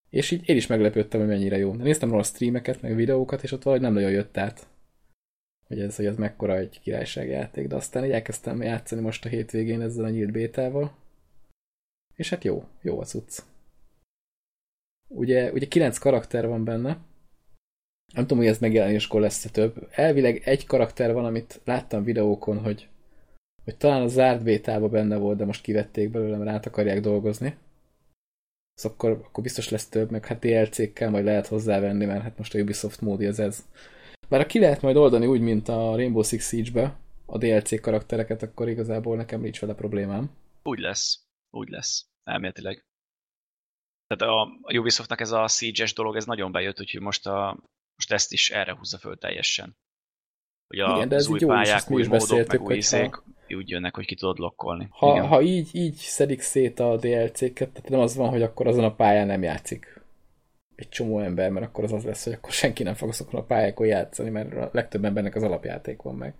És 0.09 0.31
így 0.31 0.49
én 0.49 0.55
is 0.55 0.67
meglepődtem, 0.67 1.19
hogy 1.19 1.29
mennyire 1.29 1.57
jó. 1.57 1.73
Néztem 1.73 2.09
róla 2.09 2.23
streameket, 2.23 2.81
meg 2.81 2.95
videókat, 2.95 3.43
és 3.43 3.51
ott 3.51 3.63
valahogy 3.63 3.85
nem 3.85 3.93
nagyon 3.93 4.11
jött 4.11 4.37
át, 4.37 4.67
hogy 5.69 5.79
ez, 5.79 5.95
hogy 5.95 6.05
ez 6.05 6.15
mekkora 6.15 6.57
egy 6.57 6.79
királyságjáték. 6.81 7.67
De 7.67 7.75
aztán 7.75 8.05
így 8.05 8.11
elkezdtem 8.11 8.61
játszani 8.61 9.01
most 9.01 9.25
a 9.25 9.29
hétvégén 9.29 9.81
ezzel 9.81 10.05
a 10.05 10.09
nyílt 10.09 10.31
bétával. 10.31 10.95
És 12.15 12.29
hát 12.29 12.43
jó, 12.43 12.63
jó 12.81 12.99
a 12.99 13.05
cucc. 13.05 13.39
Ugye, 15.07 15.51
ugye 15.51 15.67
kilenc 15.67 15.97
karakter 15.97 16.47
van 16.47 16.63
benne. 16.63 16.97
Nem 18.13 18.27
tudom, 18.27 18.37
hogy 18.37 18.47
ez 18.47 18.59
megjelenéskor 18.59 19.21
lesz-e 19.21 19.49
több. 19.49 19.87
Elvileg 19.91 20.41
egy 20.45 20.65
karakter 20.65 21.13
van, 21.13 21.25
amit 21.25 21.61
láttam 21.63 22.03
videókon, 22.03 22.59
hogy, 22.59 22.87
hogy 23.63 23.77
talán 23.77 24.01
a 24.01 24.07
zárt 24.07 24.43
bétában 24.43 24.91
benne 24.91 25.17
volt, 25.17 25.37
de 25.37 25.45
most 25.45 25.61
kivették 25.61 26.09
belőle, 26.09 26.37
mert 26.37 26.49
át 26.49 26.65
akarják 26.65 26.99
dolgozni. 26.99 27.57
Szóval 28.73 28.97
akkor, 28.97 29.11
akkor 29.11 29.43
biztos 29.43 29.69
lesz 29.69 29.87
több, 29.87 30.11
meg 30.11 30.25
hát 30.25 30.39
DLC-kkel 30.39 31.09
majd 31.09 31.23
lehet 31.23 31.47
hozzávenni, 31.47 32.05
mert 32.05 32.21
hát 32.21 32.37
most 32.37 32.55
a 32.55 32.59
Ubisoft 32.59 33.01
módi 33.01 33.25
az 33.25 33.39
ez. 33.39 33.65
Bár 34.29 34.41
ha 34.41 34.45
ki 34.45 34.59
lehet 34.59 34.81
majd 34.81 34.95
oldani 34.95 35.25
úgy, 35.25 35.41
mint 35.41 35.67
a 35.67 35.95
Rainbow 35.95 36.23
Six 36.23 36.47
Siege-be 36.47 36.99
a 37.25 37.37
DLC 37.37 37.81
karaktereket, 37.81 38.43
akkor 38.43 38.69
igazából 38.69 39.15
nekem 39.15 39.41
nincs 39.41 39.59
vele 39.59 39.73
problémám. 39.73 40.31
Úgy 40.63 40.79
lesz. 40.79 41.23
Úgy 41.49 41.69
lesz. 41.69 42.07
Elméletileg. 42.23 42.85
Tehát 44.07 44.33
a, 44.33 44.41
a 44.61 44.77
Ubisoftnak 44.77 45.19
ez 45.19 45.31
a 45.31 45.47
Siege-es 45.47 45.93
dolog, 45.93 46.15
ez 46.15 46.25
nagyon 46.25 46.51
bejött, 46.51 46.79
úgyhogy 46.79 47.01
most, 47.01 47.27
a, 47.27 47.57
most 47.95 48.11
ezt 48.11 48.31
is 48.31 48.49
erre 48.49 48.75
húzza 48.75 48.97
föl 48.97 49.17
teljesen. 49.17 49.77
A, 50.67 50.75
Igen, 50.75 51.09
de 51.09 51.15
az 51.15 51.21
ez 51.21 51.27
új 51.27 51.35
így 51.35 51.41
jó 51.41 51.47
is, 51.47 51.55
pályák, 51.55 51.87
mi 51.87 51.95
új 51.95 52.01
is 52.01 52.07
módok, 52.07 52.47
meg 52.47 52.61
új 52.61 52.75
izék 52.75 53.21
úgy 53.55 53.69
jönnek, 53.69 53.95
hogy 53.95 54.05
ki 54.05 54.15
tudod 54.15 54.37
lokkolni. 54.37 54.87
Ha, 54.91 55.11
Igen. 55.11 55.27
ha 55.27 55.41
így, 55.41 55.69
így 55.75 55.95
szedik 55.95 56.41
szét 56.41 56.79
a 56.79 56.97
DLC-ket, 56.97 57.69
tehát 57.69 57.89
nem 57.89 57.99
az 57.99 58.15
van, 58.15 58.29
hogy 58.29 58.41
akkor 58.41 58.67
azon 58.67 58.83
a 58.83 58.95
pályán 58.95 59.27
nem 59.27 59.43
játszik 59.43 59.98
egy 60.79 60.89
csomó 60.89 61.19
ember, 61.19 61.49
mert 61.49 61.65
akkor 61.65 61.83
az 61.83 61.91
az 61.91 62.03
lesz, 62.03 62.23
hogy 62.23 62.33
akkor 62.33 62.51
senki 62.51 62.83
nem 62.83 62.93
fog 62.93 63.09
azokon 63.09 63.39
a 63.39 63.43
pályákon 63.43 63.87
játszani, 63.87 64.29
mert 64.29 64.53
a 64.53 64.69
legtöbb 64.73 65.05
embernek 65.05 65.35
az 65.35 65.43
alapjáték 65.43 66.01
van 66.01 66.15
meg. 66.15 66.33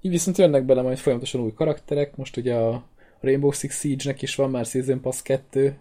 Így 0.00 0.10
viszont 0.10 0.38
jönnek 0.38 0.64
bele 0.64 0.82
majd 0.82 0.98
folyamatosan 0.98 1.40
új 1.40 1.52
karakterek, 1.52 2.16
most 2.16 2.36
ugye 2.36 2.54
a 2.54 2.88
Rainbow 3.20 3.50
Six 3.50 3.80
Siege-nek 3.80 4.22
is 4.22 4.34
van 4.34 4.50
már 4.50 4.66
Season 4.66 5.00
Pass 5.00 5.22
2. 5.22 5.60
Úgyhogy 5.60 5.78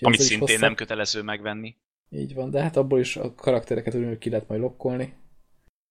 Amit 0.00 0.20
szintén 0.20 0.38
hosszabb. 0.38 0.60
nem 0.60 0.74
kötelező 0.74 1.22
megvenni. 1.22 1.76
Így 2.10 2.34
van, 2.34 2.50
de 2.50 2.62
hát 2.62 2.76
abból 2.76 3.00
is 3.00 3.16
a 3.16 3.34
karaktereket 3.34 3.94
ugyanúgy 3.94 4.18
ki 4.18 4.30
lehet 4.30 4.48
majd 4.48 4.60
lokkolni 4.60 5.14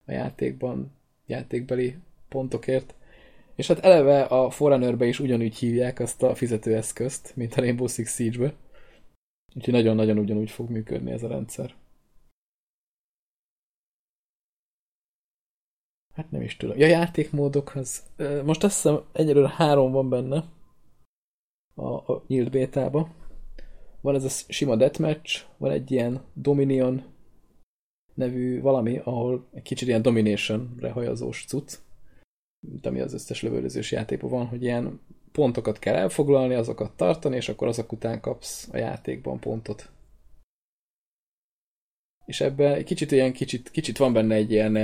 a 0.05 0.11
játékban, 0.11 0.91
játékbeli 1.25 1.97
pontokért. 2.29 2.95
És 3.55 3.67
hát 3.67 3.79
eleve 3.79 4.21
a 4.21 4.49
Forerunnerbe 4.49 5.05
is 5.05 5.19
ugyanúgy 5.19 5.55
hívják 5.55 5.99
azt 5.99 6.23
a 6.23 6.35
fizetőeszközt, 6.35 7.35
mint 7.35 7.53
a 7.53 7.61
Rainbow 7.61 7.87
Six 7.87 8.15
Siege-be. 8.15 8.53
Úgyhogy 9.55 9.73
nagyon-nagyon 9.73 10.17
ugyanúgy 10.17 10.49
fog 10.49 10.69
működni 10.69 11.11
ez 11.11 11.23
a 11.23 11.27
rendszer. 11.27 11.75
Hát 16.13 16.31
nem 16.31 16.41
is 16.41 16.57
tudom. 16.57 16.77
Ja, 16.77 16.87
játékmódok, 16.87 17.75
az, 17.75 18.03
ö, 18.15 18.43
most 18.43 18.63
azt 18.63 18.75
hiszem 18.75 19.03
egyelőre 19.11 19.49
három 19.49 19.91
van 19.91 20.09
benne 20.09 20.43
a, 21.73 22.13
a 22.13 22.23
nyílt 22.27 22.51
bétába. 22.51 23.09
Van 24.01 24.15
ez 24.15 24.23
a 24.23 24.29
sima 24.29 24.75
deathmatch, 24.75 25.45
van 25.57 25.71
egy 25.71 25.91
ilyen 25.91 26.23
Dominion 26.33 27.03
nevű 28.13 28.61
valami, 28.61 28.97
ahol 28.97 29.47
egy 29.53 29.61
kicsit 29.61 29.87
ilyen 29.87 30.01
Domination-re 30.01 30.91
hajazós 30.91 31.45
cucc, 31.45 31.79
mint 32.67 32.85
ami 32.85 32.99
az 32.99 33.13
összes 33.13 33.41
lövöldözős 33.41 33.91
játékban 33.91 34.29
van, 34.29 34.47
hogy 34.47 34.63
ilyen 34.63 34.99
pontokat 35.31 35.79
kell 35.79 35.95
elfoglalni, 35.95 36.53
azokat 36.53 36.91
tartani, 36.91 37.35
és 37.35 37.49
akkor 37.49 37.67
azok 37.67 37.91
után 37.91 38.19
kapsz 38.21 38.67
a 38.71 38.77
játékban 38.77 39.39
pontot. 39.39 39.89
és 42.25 42.41
ebben 42.41 42.73
egy 42.73 42.83
kicsit 42.83 43.11
ilyen, 43.11 43.33
kicsit, 43.33 43.71
kicsit 43.71 43.97
van 43.97 44.13
benne 44.13 44.35
egy 44.35 44.51
ilyen 44.51 44.75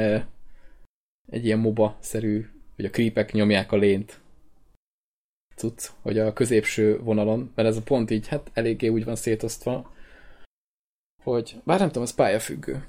egy 1.30 1.46
ilyen 1.46 1.60
MOBA-szerű, 1.60 2.50
hogy 2.76 2.86
a 2.86 2.90
creepek 2.90 3.32
nyomják 3.32 3.72
a 3.72 3.78
lént 3.78 4.20
cucc, 5.56 5.90
hogy 6.02 6.20
a 6.20 6.34
középső 6.34 7.00
vonalon, 7.00 7.52
mert 7.56 7.68
ez 7.68 7.78
a 7.78 7.82
pont 7.82 8.12
így, 8.12 8.28
hát 8.28 8.52
eléggé 8.54 8.88
úgy 8.88 9.06
van 9.06 9.16
szétosztva, 9.16 9.92
hogy, 11.24 11.62
bár 11.64 11.80
nem 11.80 11.88
tudom, 11.88 12.04
ez 12.04 12.16
pályafüggő. 12.16 12.88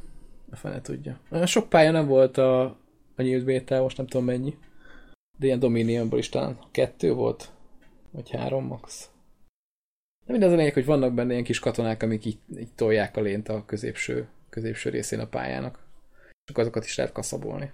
A 0.51 0.57
fene 0.57 0.81
tudja. 0.81 1.21
Sok 1.45 1.69
pálya 1.69 1.91
nem 1.91 2.07
volt 2.07 2.39
a, 2.39 2.63
a 3.17 3.23
nyílt 3.23 3.69
most 3.69 3.97
nem 3.97 4.07
tudom 4.07 4.27
mennyi. 4.27 4.57
De 5.39 5.47
ilyen 5.47 5.59
Dominionból 5.59 6.19
is 6.19 6.29
talán 6.29 6.59
kettő 6.71 7.13
volt, 7.13 7.51
vagy 8.11 8.31
három 8.31 8.65
max. 8.65 9.11
De 10.27 10.33
mindez 10.33 10.53
a 10.53 10.57
lényeg, 10.57 10.73
hogy 10.73 10.85
vannak 10.85 11.15
benne 11.15 11.33
ilyen 11.33 11.45
kis 11.45 11.59
katonák, 11.59 12.03
amik 12.03 12.25
így, 12.25 12.39
így 12.59 12.73
tolják 12.75 13.17
a 13.17 13.21
lént 13.21 13.49
a 13.49 13.65
középső, 13.65 14.29
középső 14.49 14.91
részén 14.91 15.21
a 15.21 15.27
pályának. 15.27 15.87
Csak 16.45 16.59
azokat 16.59 16.85
is 16.85 16.97
lehet 16.97 17.13
kaszabolni. 17.13 17.73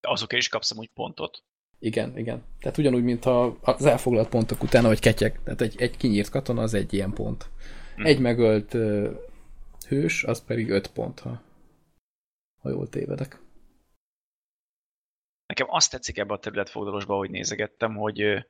Azokért 0.00 0.42
is 0.42 0.48
kapsz 0.48 0.76
úgy 0.76 0.90
pontot. 0.94 1.42
Igen, 1.78 2.18
igen. 2.18 2.44
Tehát 2.60 2.78
ugyanúgy, 2.78 3.02
mint 3.02 3.24
ha 3.24 3.58
az 3.60 3.84
elfoglalt 3.84 4.28
pontok 4.28 4.62
után, 4.62 4.84
hogy 4.84 5.00
ketyek. 5.00 5.42
Tehát 5.42 5.60
egy, 5.60 5.74
egy 5.78 5.96
kinyírt 5.96 6.28
katona 6.28 6.62
az 6.62 6.74
egy 6.74 6.92
ilyen 6.92 7.12
pont. 7.12 7.50
Hm. 7.96 8.04
Egy 8.04 8.18
megölt 8.18 8.74
uh, 8.74 9.10
hős, 9.88 10.24
az 10.24 10.44
pedig 10.44 10.70
öt 10.70 10.86
pont, 10.86 11.20
ha, 11.20 11.42
ha 12.62 12.68
jól 12.68 12.88
tévedek. 12.88 13.40
Nekem 15.56 15.74
azt 15.74 15.90
tetszik 15.90 16.18
ebbe 16.18 16.34
a 16.34 16.38
területfoglalósba, 16.38 17.16
hogy 17.16 17.30
nézegettem, 17.30 17.94
hogy 17.94 18.46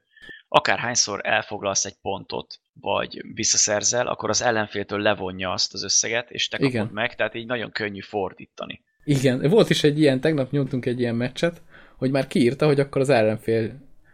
akárhányszor 0.49 1.21
elfoglalsz 1.23 1.85
egy 1.85 1.97
pontot, 2.03 2.61
vagy 2.81 3.23
visszaszerzel, 3.35 4.07
akkor 4.07 4.31
az 4.31 4.43
ellenféltől 4.43 4.99
levonja 4.99 5.53
azt 5.53 5.75
az 5.75 5.85
összeget, 5.85 6.31
és 6.31 6.49
te 6.49 6.57
kapod 6.57 6.73
Igen. 6.73 6.91
meg, 6.93 7.15
tehát 7.15 7.35
így 7.35 7.47
nagyon 7.47 7.71
könnyű 7.71 8.01
fordítani. 8.01 8.83
Igen, 9.05 9.51
volt 9.51 9.71
is 9.71 9.85
egy 9.85 10.01
ilyen, 10.01 10.21
tegnap 10.21 10.51
nyomtunk 10.51 10.87
egy 10.87 11.01
ilyen 11.01 11.15
meccset, 11.15 11.63
hogy 11.97 12.11
már 12.11 12.27
kiírta, 12.27 12.67
hogy 12.67 12.81
akkor 12.81 13.01
az 13.01 13.09
ellenfél, 13.09 13.73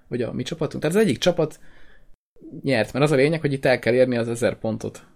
vagy 0.09 0.23
a 0.23 0.33
mi 0.33 0.43
csapatunk, 0.43 0.83
tehát 0.83 0.97
az 0.97 1.03
egyik 1.03 1.19
csapat 1.19 1.61
nyert, 2.63 2.93
mert 2.93 3.05
az 3.05 3.13
a 3.13 3.17
lényeg, 3.17 3.41
hogy 3.41 3.53
itt 3.53 3.65
el 3.65 3.79
kell 3.79 3.95
érni 3.95 4.17
az 4.17 4.29
ezer 4.29 4.59
pontot. 4.59 5.07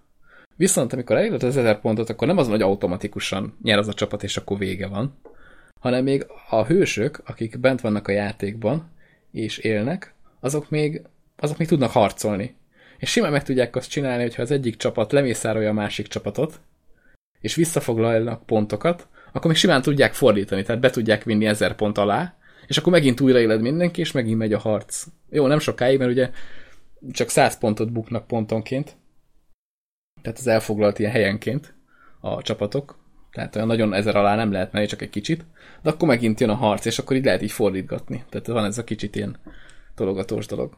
Viszont 0.55 0.93
amikor 0.93 1.15
elérted 1.15 1.43
az 1.43 1.57
ezer 1.57 1.81
pontot, 1.81 2.09
akkor 2.09 2.27
nem 2.27 2.37
az, 2.37 2.47
hogy 2.47 2.61
automatikusan 2.61 3.57
nyer 3.61 3.77
az 3.77 3.87
a 3.87 3.93
csapat, 3.93 4.23
és 4.23 4.37
akkor 4.37 4.57
vége 4.57 4.87
van, 4.87 5.19
hanem 5.79 6.03
még 6.03 6.25
a 6.49 6.65
hősök, 6.65 7.21
akik 7.25 7.59
bent 7.59 7.81
vannak 7.81 8.07
a 8.07 8.11
játékban, 8.11 8.91
és 9.31 9.57
élnek, 9.57 10.13
azok 10.39 10.69
még, 10.69 11.01
azok 11.35 11.57
még 11.57 11.67
tudnak 11.67 11.91
harcolni. 11.91 12.55
És 12.97 13.09
simán 13.09 13.31
meg 13.31 13.43
tudják 13.43 13.75
azt 13.75 13.89
csinálni, 13.89 14.21
hogyha 14.21 14.41
az 14.41 14.51
egyik 14.51 14.75
csapat 14.75 15.11
lemészárolja 15.11 15.69
a 15.69 15.73
másik 15.73 16.07
csapatot, 16.07 16.59
és 17.39 17.55
visszafoglalnak 17.55 18.45
pontokat, 18.45 19.07
akkor 19.31 19.51
még 19.51 19.59
simán 19.59 19.81
tudják 19.81 20.13
fordítani, 20.13 20.63
tehát 20.63 20.81
be 20.81 20.89
tudják 20.89 21.23
vinni 21.23 21.45
ezer 21.45 21.75
pont 21.75 21.97
alá, 21.97 22.37
és 22.67 22.77
akkor 22.77 22.91
megint 22.91 23.21
újraéled 23.21 23.61
mindenki, 23.61 24.01
és 24.01 24.11
megint 24.11 24.37
megy 24.37 24.53
a 24.53 24.59
harc. 24.59 25.05
Jó, 25.29 25.47
nem 25.47 25.59
sokáig, 25.59 25.97
mert 25.97 26.11
ugye 26.11 26.29
csak 27.11 27.29
100 27.29 27.57
pontot 27.57 27.91
buknak 27.91 28.27
pontonként, 28.27 28.97
tehát 30.21 30.37
az 30.37 30.47
elfoglalt 30.47 30.99
ilyen 30.99 31.11
helyenként 31.11 31.73
a 32.19 32.41
csapatok, 32.41 32.97
tehát 33.31 33.55
olyan 33.55 33.67
nagyon 33.67 33.93
ezer 33.93 34.15
alá 34.15 34.35
nem 34.35 34.51
lehet 34.51 34.71
menni, 34.71 34.85
csak 34.85 35.01
egy 35.01 35.09
kicsit, 35.09 35.45
de 35.81 35.89
akkor 35.89 36.07
megint 36.07 36.39
jön 36.39 36.49
a 36.49 36.55
harc, 36.55 36.85
és 36.85 36.99
akkor 36.99 37.15
így 37.15 37.25
lehet 37.25 37.41
így 37.41 37.51
fordítgatni. 37.51 38.23
Tehát 38.29 38.47
van 38.47 38.65
ez 38.65 38.77
a 38.77 38.83
kicsit 38.83 39.15
ilyen 39.15 39.37
tologatós 39.95 40.45
dolog. 40.45 40.73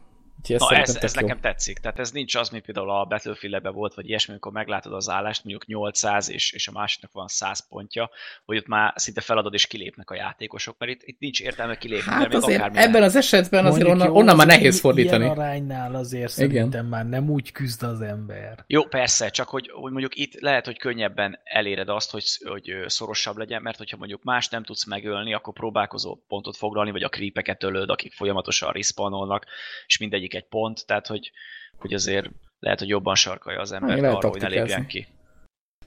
Na 0.48 0.70
ez, 0.70 0.96
ez 0.96 1.14
nekem 1.14 1.40
tetszik. 1.40 1.78
Tehát 1.78 1.98
ez 1.98 2.10
nincs 2.10 2.34
az, 2.34 2.48
mint 2.48 2.64
például 2.64 2.90
a 2.90 3.04
battlefield 3.04 3.72
volt, 3.72 3.94
vagy 3.94 4.08
ilyesmi, 4.08 4.32
amikor 4.32 4.52
meglátod 4.52 4.92
az 4.92 5.08
állást, 5.08 5.44
mondjuk 5.44 5.66
800, 5.66 6.30
és, 6.30 6.52
és 6.52 6.68
a 6.68 6.72
másiknak 6.72 7.12
van 7.12 7.26
100 7.28 7.68
pontja, 7.68 8.10
hogy 8.44 8.56
ott 8.56 8.66
már 8.66 8.92
szinte 8.96 9.20
feladod, 9.20 9.54
és 9.54 9.66
kilépnek 9.66 10.10
a 10.10 10.14
játékosok, 10.14 10.78
mert 10.78 10.92
itt, 10.92 11.00
itt 11.04 11.18
nincs 11.18 11.40
értelme 11.40 11.76
kilépni. 11.76 12.12
Hát 12.12 12.34
azért 12.34 12.62
ebben 12.62 12.76
lehet. 12.76 13.02
az 13.02 13.16
esetben 13.16 13.66
azért 13.66 13.88
onnan, 13.88 14.06
jó, 14.06 14.16
onnan 14.16 14.36
már 14.36 14.46
nehéz 14.46 14.80
fordítani. 14.80 15.24
Ilyen 15.24 15.36
aránynál 15.36 15.94
azért 15.94 16.38
Igen. 16.38 16.50
szerintem 16.50 16.86
már 16.86 17.08
nem 17.08 17.30
úgy 17.30 17.52
küzd 17.52 17.82
az 17.82 18.00
ember. 18.00 18.64
Jó, 18.66 18.84
persze, 18.84 19.28
csak 19.28 19.48
hogy, 19.48 19.70
hogy 19.70 19.90
mondjuk 19.90 20.16
itt 20.16 20.40
lehet, 20.40 20.64
hogy 20.64 20.78
könnyebben 20.78 21.38
eléred 21.44 21.88
azt, 21.88 22.10
hogy, 22.10 22.24
hogy 22.44 22.74
szorosabb 22.86 23.36
legyen, 23.36 23.62
mert 23.62 23.78
hogyha 23.78 23.96
mondjuk 23.96 24.22
más 24.22 24.48
nem 24.48 24.64
tudsz 24.64 24.86
megölni, 24.86 25.34
akkor 25.34 25.52
próbálkozó 25.52 26.18
pontot 26.28 26.56
foglalni, 26.56 26.90
vagy 26.90 27.02
a 27.02 27.08
creepeket 27.08 27.62
ölöd, 27.62 27.90
akik 27.90 28.12
folyamatosan 28.12 28.72
respawnolnak, 28.72 29.46
és 29.86 29.98
mindegyik 29.98 30.29
egy 30.34 30.48
pont, 30.48 30.86
tehát 30.86 31.06
hogy, 31.06 31.30
hogy 31.78 31.92
azért 31.92 32.30
lehet, 32.58 32.78
hogy 32.78 32.88
jobban 32.88 33.14
sarkalja 33.14 33.60
az 33.60 33.72
embert 33.72 34.02
arra, 34.02 34.28
hogy 34.28 34.40
ne 34.40 34.48
lépjen 34.48 34.86
ki. 34.86 35.06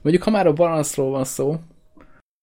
Mondjuk, 0.02 0.24
ha 0.24 0.30
már 0.30 0.46
a 0.46 0.52
balanszról 0.52 1.10
van 1.10 1.24
szó, 1.24 1.56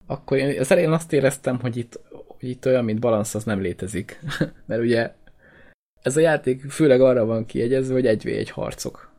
akkor 0.08 0.38
én 0.38 0.60
az 0.60 0.72
elején 0.72 0.92
azt 0.92 1.14
éreztem, 1.14 1.60
hogy 1.60 1.78
itt, 1.78 2.00
hogy 2.28 2.50
itt 2.50 2.66
olyan, 2.66 2.84
mint 2.84 3.00
balansz, 3.00 3.36
az 3.36 3.44
nem 3.44 3.62
létezik. 3.62 4.20
Mert 4.68 4.82
ugye 4.82 5.14
ez 6.02 6.18
a 6.18 6.20
játék 6.20 6.72
főleg 6.72 7.02
arra 7.02 7.26
van 7.26 7.46
kiegyezve, 7.46 7.94
hogy 7.94 8.08
egy 8.08 8.28
egy 8.28 8.50
harcok. 8.50 9.12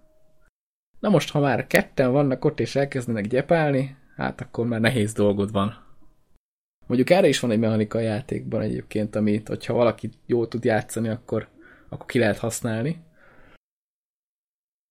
Na 1.00 1.08
most, 1.08 1.30
ha 1.30 1.40
már 1.40 1.66
ketten 1.66 2.12
vannak 2.12 2.44
ott 2.44 2.60
és 2.60 2.76
elkezdenek 2.76 3.26
gyepálni, 3.26 3.96
hát 4.16 4.40
akkor 4.40 4.66
már 4.66 4.80
nehéz 4.80 5.12
dolgod 5.12 5.52
van. 5.52 5.90
Mondjuk 6.86 7.10
erre 7.10 7.28
is 7.28 7.40
van 7.40 7.50
egy 7.50 7.58
mechanika 7.58 7.98
a 7.98 8.00
játékban 8.00 8.60
egyébként, 8.60 9.16
amit, 9.16 9.48
hogyha 9.48 9.74
valaki 9.74 10.10
jól 10.26 10.48
tud 10.48 10.64
játszani, 10.64 11.08
akkor 11.08 11.48
akkor 11.92 12.06
ki 12.06 12.18
lehet 12.18 12.38
használni. 12.38 13.02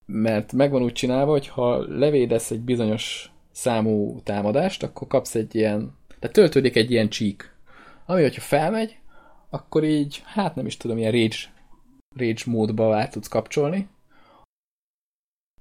Mert 0.06 0.52
megvan 0.52 0.82
úgy 0.82 0.92
csinálva, 0.92 1.30
hogy 1.30 1.48
ha 1.48 1.98
levédesz 1.98 2.50
egy 2.50 2.60
bizonyos 2.60 3.32
számú 3.50 4.20
támadást, 4.22 4.82
akkor 4.82 5.08
kapsz 5.08 5.34
egy 5.34 5.54
ilyen, 5.54 5.96
tehát 6.18 6.36
töltődik 6.36 6.76
egy 6.76 6.90
ilyen 6.90 7.08
csík, 7.08 7.54
ami, 8.06 8.22
hogyha 8.22 8.40
felmegy, 8.40 8.98
akkor 9.50 9.84
így, 9.84 10.22
hát 10.24 10.54
nem 10.54 10.66
is 10.66 10.76
tudom, 10.76 10.98
ilyen 10.98 11.12
rage, 11.12 11.36
rage 12.16 12.42
módba 12.46 12.96
át 12.96 13.10
tudsz 13.10 13.28
kapcsolni, 13.28 13.88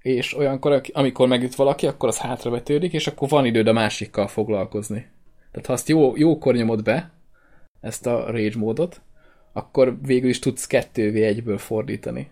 és 0.01 0.37
olyankor, 0.37 0.81
amikor 0.93 1.27
megüt 1.27 1.55
valaki, 1.55 1.87
akkor 1.87 2.09
az 2.09 2.17
hátravetődik, 2.17 2.93
és 2.93 3.07
akkor 3.07 3.29
van 3.29 3.45
időd 3.45 3.67
a 3.67 3.73
másikkal 3.73 4.27
foglalkozni. 4.27 5.07
Tehát 5.51 5.67
ha 5.67 5.73
azt 5.73 5.89
jó, 5.89 6.17
jókor 6.17 6.55
nyomod 6.55 6.83
be, 6.83 7.11
ezt 7.81 8.05
a 8.05 8.31
rage 8.31 8.57
módot, 8.57 9.01
akkor 9.53 9.97
végül 10.01 10.29
is 10.29 10.39
tudsz 10.39 10.67
2v1-ből 10.69 11.57
fordítani. 11.59 12.31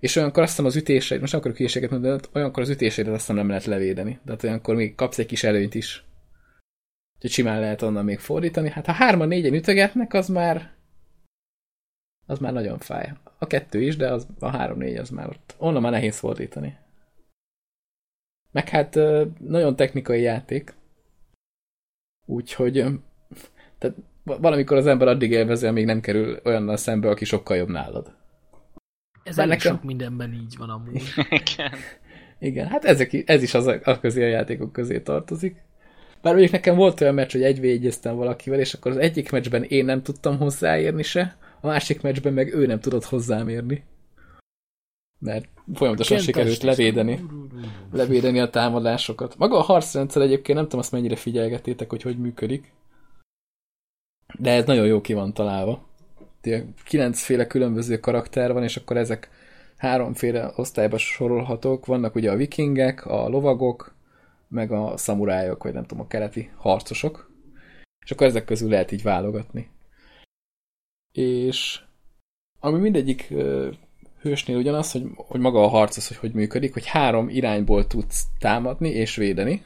És 0.00 0.16
olyankor 0.16 0.42
azt 0.42 0.50
hiszem 0.50 0.66
az 0.66 0.76
ütéseid, 0.76 1.20
most 1.20 1.32
nem 1.32 1.40
akarok 1.40 1.58
hülyeséget 1.58 1.90
mondani, 1.90 2.20
de 2.20 2.28
olyankor 2.32 2.62
az 2.62 2.68
ütéseidet 2.68 3.12
azt 3.12 3.20
hiszem 3.20 3.36
nem 3.36 3.48
lehet 3.48 3.64
levédeni. 3.64 4.18
Tehát 4.24 4.44
olyankor 4.44 4.74
még 4.74 4.94
kapsz 4.94 5.18
egy 5.18 5.26
kis 5.26 5.44
előnyt 5.44 5.74
is. 5.74 6.04
Úgyhogy 7.14 7.30
simán 7.30 7.60
lehet 7.60 7.82
onnan 7.82 8.04
még 8.04 8.18
fordítani. 8.18 8.70
Hát 8.70 8.86
ha 8.86 8.92
hárman 8.92 9.28
négyen 9.28 9.54
ütögetnek, 9.54 10.14
az 10.14 10.28
már 10.28 10.74
az 12.26 12.38
már 12.38 12.52
nagyon 12.52 12.78
fáj. 12.78 13.12
A 13.38 13.46
kettő 13.46 13.82
is, 13.82 13.96
de 13.96 14.12
az, 14.12 14.26
a 14.38 14.48
három-négy 14.48 14.96
az 14.96 15.10
már 15.10 15.28
ott. 15.28 15.54
Onnan 15.58 15.82
már 15.82 15.92
nehéz 15.92 16.18
fordítani. 16.18 16.78
Meg 18.50 18.68
hát 18.68 18.98
nagyon 19.38 19.76
technikai 19.76 20.20
játék. 20.20 20.74
Úgyhogy 22.26 22.72
tehát 23.78 23.96
valamikor 24.24 24.76
az 24.76 24.86
ember 24.86 25.08
addig 25.08 25.30
élvezi, 25.30 25.66
amíg 25.66 25.84
nem 25.84 26.00
kerül 26.00 26.40
olyannal 26.44 26.76
szembe, 26.76 27.08
aki 27.08 27.24
sokkal 27.24 27.56
jobb 27.56 27.68
nálad. 27.68 28.14
Ez 29.22 29.38
elég 29.38 29.50
nekem... 29.50 29.74
sok 29.74 29.84
mindenben 29.84 30.32
így 30.32 30.54
van 30.58 30.70
amúgy. 30.70 31.02
Igen. 31.40 31.72
Igen, 32.38 32.66
hát 32.66 32.84
ezek, 32.84 33.22
ez 33.26 33.42
is 33.42 33.54
az 33.54 33.66
a, 33.66 34.00
közé 34.00 34.24
a 34.24 34.28
játékok 34.28 34.72
közé 34.72 35.00
tartozik. 35.00 35.56
Bár 36.22 36.32
mondjuk 36.32 36.52
nekem 36.52 36.76
volt 36.76 37.00
olyan 37.00 37.14
meccs, 37.14 37.32
hogy 37.32 37.42
egy 37.42 37.98
valakivel, 38.02 38.58
és 38.58 38.74
akkor 38.74 38.90
az 38.90 38.96
egyik 38.96 39.30
meccsben 39.30 39.62
én 39.62 39.84
nem 39.84 40.02
tudtam 40.02 40.38
hozzáérni 40.38 41.02
se, 41.02 41.36
a 41.60 41.66
másik 41.66 42.00
meccsben 42.00 42.32
meg 42.32 42.54
ő 42.54 42.66
nem 42.66 42.80
tudott 42.80 43.04
hozzám 43.04 43.48
érni. 43.48 43.84
Mert 45.18 45.48
folyamatosan 45.74 46.16
Kent 46.16 46.28
sikerült 46.28 46.62
levédeni, 46.62 47.20
levédeni 47.92 48.40
a 48.40 48.50
támadásokat. 48.50 49.36
Maga 49.38 49.58
a 49.58 49.62
harcrendszer 49.62 50.22
egyébként 50.22 50.56
nem 50.56 50.64
tudom 50.64 50.80
azt 50.80 50.92
mennyire 50.92 51.16
figyelgetétek, 51.16 51.90
hogy 51.90 52.02
hogy 52.02 52.18
működik. 52.18 52.72
De 54.38 54.50
ez 54.50 54.64
nagyon 54.64 54.86
jó 54.86 55.00
ki 55.00 55.12
van 55.12 55.32
találva. 55.32 55.86
Kilencféle 56.84 57.46
különböző 57.46 58.00
karakter 58.00 58.52
van, 58.52 58.62
és 58.62 58.76
akkor 58.76 58.96
ezek 58.96 59.30
háromféle 59.76 60.52
osztályba 60.56 60.98
sorolhatók. 60.98 61.86
Vannak 61.86 62.14
ugye 62.14 62.30
a 62.30 62.36
vikingek, 62.36 63.06
a 63.06 63.28
lovagok, 63.28 63.94
meg 64.48 64.72
a 64.72 64.96
szamurájok, 64.96 65.62
vagy 65.62 65.72
nem 65.72 65.84
tudom, 65.84 66.04
a 66.04 66.08
keleti 66.08 66.50
harcosok. 66.56 67.30
És 68.04 68.10
akkor 68.10 68.26
ezek 68.26 68.44
közül 68.44 68.70
lehet 68.70 68.92
így 68.92 69.02
válogatni. 69.02 69.70
És 71.12 71.80
ami 72.60 72.78
mindegyik 72.78 73.34
hősnél 74.20 74.56
ugyanaz, 74.56 74.92
hogy, 74.92 75.04
hogy 75.14 75.40
maga 75.40 75.64
a 75.64 75.68
harc 75.68 75.96
az, 75.96 76.08
hogy 76.08 76.16
hogy 76.16 76.32
működik, 76.32 76.72
hogy 76.72 76.86
három 76.86 77.28
irányból 77.28 77.86
tudsz 77.86 78.26
támadni 78.38 78.88
és 78.88 79.16
védeni, 79.16 79.64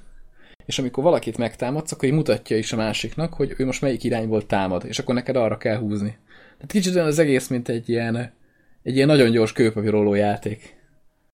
és 0.67 0.79
amikor 0.79 1.03
valakit 1.03 1.39
megtámadsz, 1.39 1.93
akkor 1.93 2.09
így 2.09 2.15
mutatja 2.15 2.57
is 2.57 2.73
a 2.73 2.77
másiknak, 2.77 3.35
hogy 3.35 3.55
ő 3.57 3.65
most 3.65 3.81
melyik 3.81 4.05
irányból 4.05 4.47
támad, 4.47 4.85
és 4.87 4.99
akkor 4.99 5.15
neked 5.15 5.37
arra 5.37 5.57
kell 5.57 5.79
húzni. 5.79 6.19
Tehát 6.55 6.73
kicsit 6.73 6.95
olyan 6.95 7.07
az 7.07 7.19
egész, 7.19 7.49
mint 7.49 7.69
egy 7.69 7.89
ilyen, 7.89 8.33
egy 8.83 8.95
ilyen 8.95 9.07
nagyon 9.07 9.31
gyors 9.31 9.53
kőpapíroló 9.53 10.15
játék. 10.15 10.77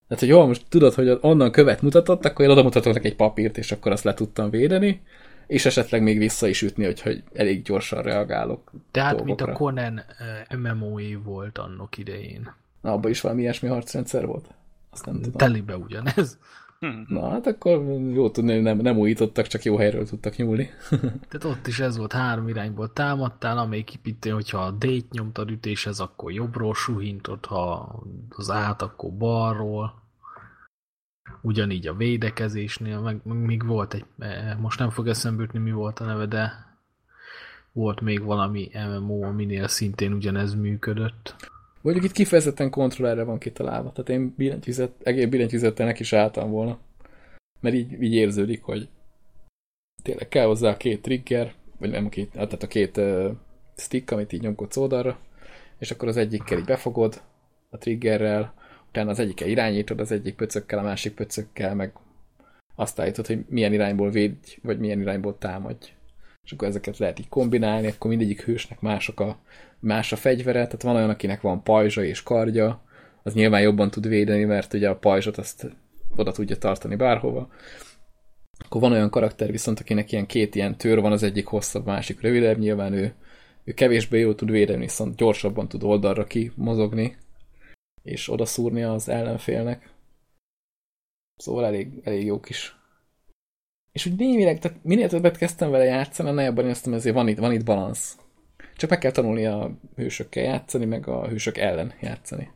Tehát, 0.09 0.26
hogy 0.26 0.28
jól 0.28 0.47
most 0.47 0.62
tudod, 0.68 0.95
hogy 0.95 1.18
onnan 1.20 1.53
követ 1.53 1.83
mutatott, 1.83 2.24
akkor 2.24 2.45
én 2.45 2.51
oda 2.51 2.62
mutatok 2.62 2.93
neki 2.93 3.07
egy 3.07 3.16
papírt, 3.16 3.59
és 3.59 3.72
akkor 3.72 3.93
azt 3.93 4.05
le 4.05 4.14
tudtam 4.14 4.51
védeni, 4.51 5.03
és 5.47 5.66
esetleg 5.66 6.03
még 6.03 6.18
vissza 6.18 6.47
is 6.47 6.62
ütni, 6.62 6.85
hogy, 6.85 7.22
elég 7.35 7.62
gyorsan 7.62 8.03
reagálok 8.03 8.72
Tehát, 8.91 9.24
mint 9.24 9.41
a 9.41 9.53
Conan 9.53 10.03
uh, 10.51 10.59
MMO-é 10.59 11.14
volt 11.14 11.59
annak 11.59 11.99
idején. 11.99 12.55
Na, 12.80 12.93
abban 12.93 13.11
is 13.11 13.20
valami 13.20 13.41
ilyesmi 13.41 13.68
harcrendszer 13.68 14.26
volt? 14.26 14.47
Azt 14.91 15.07
nem 15.07 15.14
tudom. 15.14 15.33
Telibe 15.33 15.76
ugyanez. 15.76 16.39
Hm. 16.83 17.14
Na, 17.14 17.30
hát 17.30 17.47
akkor 17.47 17.83
jó 18.12 18.30
tudni, 18.30 18.53
hogy 18.53 18.62
nem, 18.62 18.78
nem 18.78 18.99
újítottak, 18.99 19.47
csak 19.47 19.62
jó 19.62 19.76
helyről 19.76 20.07
tudtak 20.07 20.37
nyúlni. 20.37 20.70
Tehát 21.28 21.45
ott 21.45 21.66
is 21.66 21.80
ez 21.80 21.97
volt, 21.97 22.12
három 22.12 22.49
irányból 22.49 22.93
támadtál, 22.93 23.59
amelyik 23.59 23.95
ipítő, 23.95 24.30
hogyha 24.30 24.59
a 24.59 24.70
D-t 24.70 25.11
nyomtad 25.11 25.51
ütéshez, 25.51 26.01
akkor 26.01 26.33
jobbról 26.33 26.74
suhintod, 26.74 27.45
ha 27.45 27.95
az 28.28 28.51
át, 28.51 28.83
akkor 28.83 29.12
balról. 29.12 30.03
Ugyanígy 31.43 31.87
a 31.87 31.95
védekezésnél, 31.95 33.01
meg, 33.01 33.20
meg 33.24 33.37
még 33.37 33.66
volt 33.66 33.95
egy, 33.95 34.05
eh, 34.18 34.57
most 34.59 34.78
nem 34.78 34.91
fog 34.91 35.09
eszembe 35.09 35.43
jutni, 35.43 35.59
mi 35.59 35.72
volt 35.72 35.99
a 35.99 36.05
neve, 36.05 36.26
de 36.26 36.53
volt 37.72 38.01
még 38.01 38.22
valami 38.22 38.70
MMO, 38.74 39.22
aminél 39.22 39.68
szintén 39.68 40.12
ugyanez 40.12 40.55
működött. 40.55 41.51
Mondjuk 41.83 42.05
itt 42.05 42.12
kifejezetten 42.12 42.70
kontrollerre 42.70 43.22
van 43.22 43.39
kitalálva, 43.39 43.93
tehát 43.93 44.11
én 44.11 44.35
billentyűzet, 44.37 44.93
egész 45.03 45.26
billentyűzettel 45.26 45.87
neki 45.87 46.01
is 46.01 46.12
álltam 46.12 46.51
volna. 46.51 46.78
Mert 47.61 47.74
így, 47.74 48.03
így 48.03 48.14
érződik, 48.14 48.62
hogy 48.62 48.89
tényleg 50.03 50.28
kell 50.28 50.47
hozzá 50.47 50.70
a 50.70 50.76
két 50.76 51.03
trigger, 51.03 51.55
vagy 51.78 51.91
nem 51.91 52.09
két, 52.09 52.35
hát 52.35 52.47
tehát 52.47 52.62
a 52.62 52.66
két 52.66 52.97
uh, 52.97 53.30
stick, 53.76 54.11
amit 54.11 54.33
így 54.33 54.41
nyomkodsz 54.41 54.76
oldalra, 54.76 55.18
és 55.78 55.91
akkor 55.91 56.09
az 56.09 56.16
egyikkel 56.16 56.59
így 56.59 56.64
befogod 56.64 57.22
a 57.70 57.78
triggerrel, 57.78 58.55
utána 58.89 59.11
az 59.11 59.18
egyikkel 59.18 59.49
irányítod, 59.49 60.01
az 60.01 60.12
egyik 60.12 60.35
pöcökkel, 60.35 60.78
a 60.78 60.83
másik 60.83 61.14
pöcökkel, 61.14 61.74
meg 61.74 61.93
azt 62.74 63.01
állítod, 63.01 63.26
hogy 63.26 63.45
milyen 63.49 63.72
irányból 63.72 64.11
védj, 64.11 64.59
vagy 64.62 64.78
milyen 64.78 65.01
irányból 65.01 65.39
támadj. 65.39 65.93
És 66.45 66.53
akkor 66.53 66.68
ezeket 66.68 66.99
lehet 66.99 67.18
így 67.18 67.28
kombinálni, 67.28 67.86
akkor 67.86 68.11
mindegyik 68.11 68.43
hősnek 68.43 68.80
mások 68.80 69.20
a, 69.20 69.38
más 69.78 70.12
a 70.12 70.16
fegyvere, 70.16 70.64
tehát 70.64 70.82
van 70.82 70.97
olyan, 70.97 71.11
akinek 71.11 71.40
van 71.40 71.62
pajzsa 71.62 72.05
és 72.05 72.22
kardja, 72.22 72.82
az 73.22 73.34
nyilván 73.34 73.61
jobban 73.61 73.90
tud 73.90 74.09
védeni, 74.09 74.45
mert 74.45 74.72
ugye 74.72 74.88
a 74.88 74.97
pajzsot 74.97 75.38
azt 75.38 75.66
oda 76.16 76.32
tudja 76.32 76.57
tartani 76.57 76.97
bárhova. 76.97 77.51
Akkor 78.64 78.80
van 78.80 78.93
olyan 78.93 79.11
karakter 79.11 79.51
viszont, 79.51 79.80
akinek 79.80 80.12
ilyen 80.12 80.26
két 80.26 80.55
ilyen 80.55 80.76
tör 80.76 81.01
van, 81.01 81.12
az 81.12 81.22
egyik 81.22 81.47
hosszabb, 81.47 81.86
másik 81.86 82.20
rövidebb, 82.20 82.59
nyilván 82.59 82.93
ő, 82.93 83.14
ő 83.64 83.72
kevésbé 83.72 84.20
jól 84.20 84.34
tud 84.34 84.51
védeni, 84.51 84.80
viszont 84.80 85.16
gyorsabban 85.16 85.68
tud 85.68 85.82
oldalra 85.82 86.24
kimozogni, 86.24 87.16
és 88.03 88.30
odaszúrni 88.30 88.82
az 88.82 89.09
ellenfélnek. 89.09 89.90
Szóval 91.36 91.64
elég, 91.64 92.01
elég 92.05 92.24
jó 92.24 92.40
kis. 92.40 92.76
És 93.93 94.07
úgy 94.07 94.16
némileg, 94.16 94.59
tehát 94.59 94.84
minél 94.84 95.09
többet 95.09 95.36
kezdtem 95.36 95.70
vele 95.70 95.84
játszani, 95.84 96.28
annál 96.28 96.45
jobban 96.45 96.64
éreztem, 96.64 96.95
ezért 96.95 97.14
van 97.14 97.28
itt, 97.28 97.38
van 97.38 97.53
itt 97.53 97.64
balansz. 97.64 98.18
Csak 98.76 98.90
meg 98.90 98.99
kell 98.99 99.11
tanulni 99.11 99.47
a 99.47 99.78
hősökkel 99.97 100.43
játszani, 100.43 100.84
meg 100.84 101.09
a 101.09 101.28
hősök 101.28 101.59
ellen 101.59 101.95
játszani. 102.01 102.51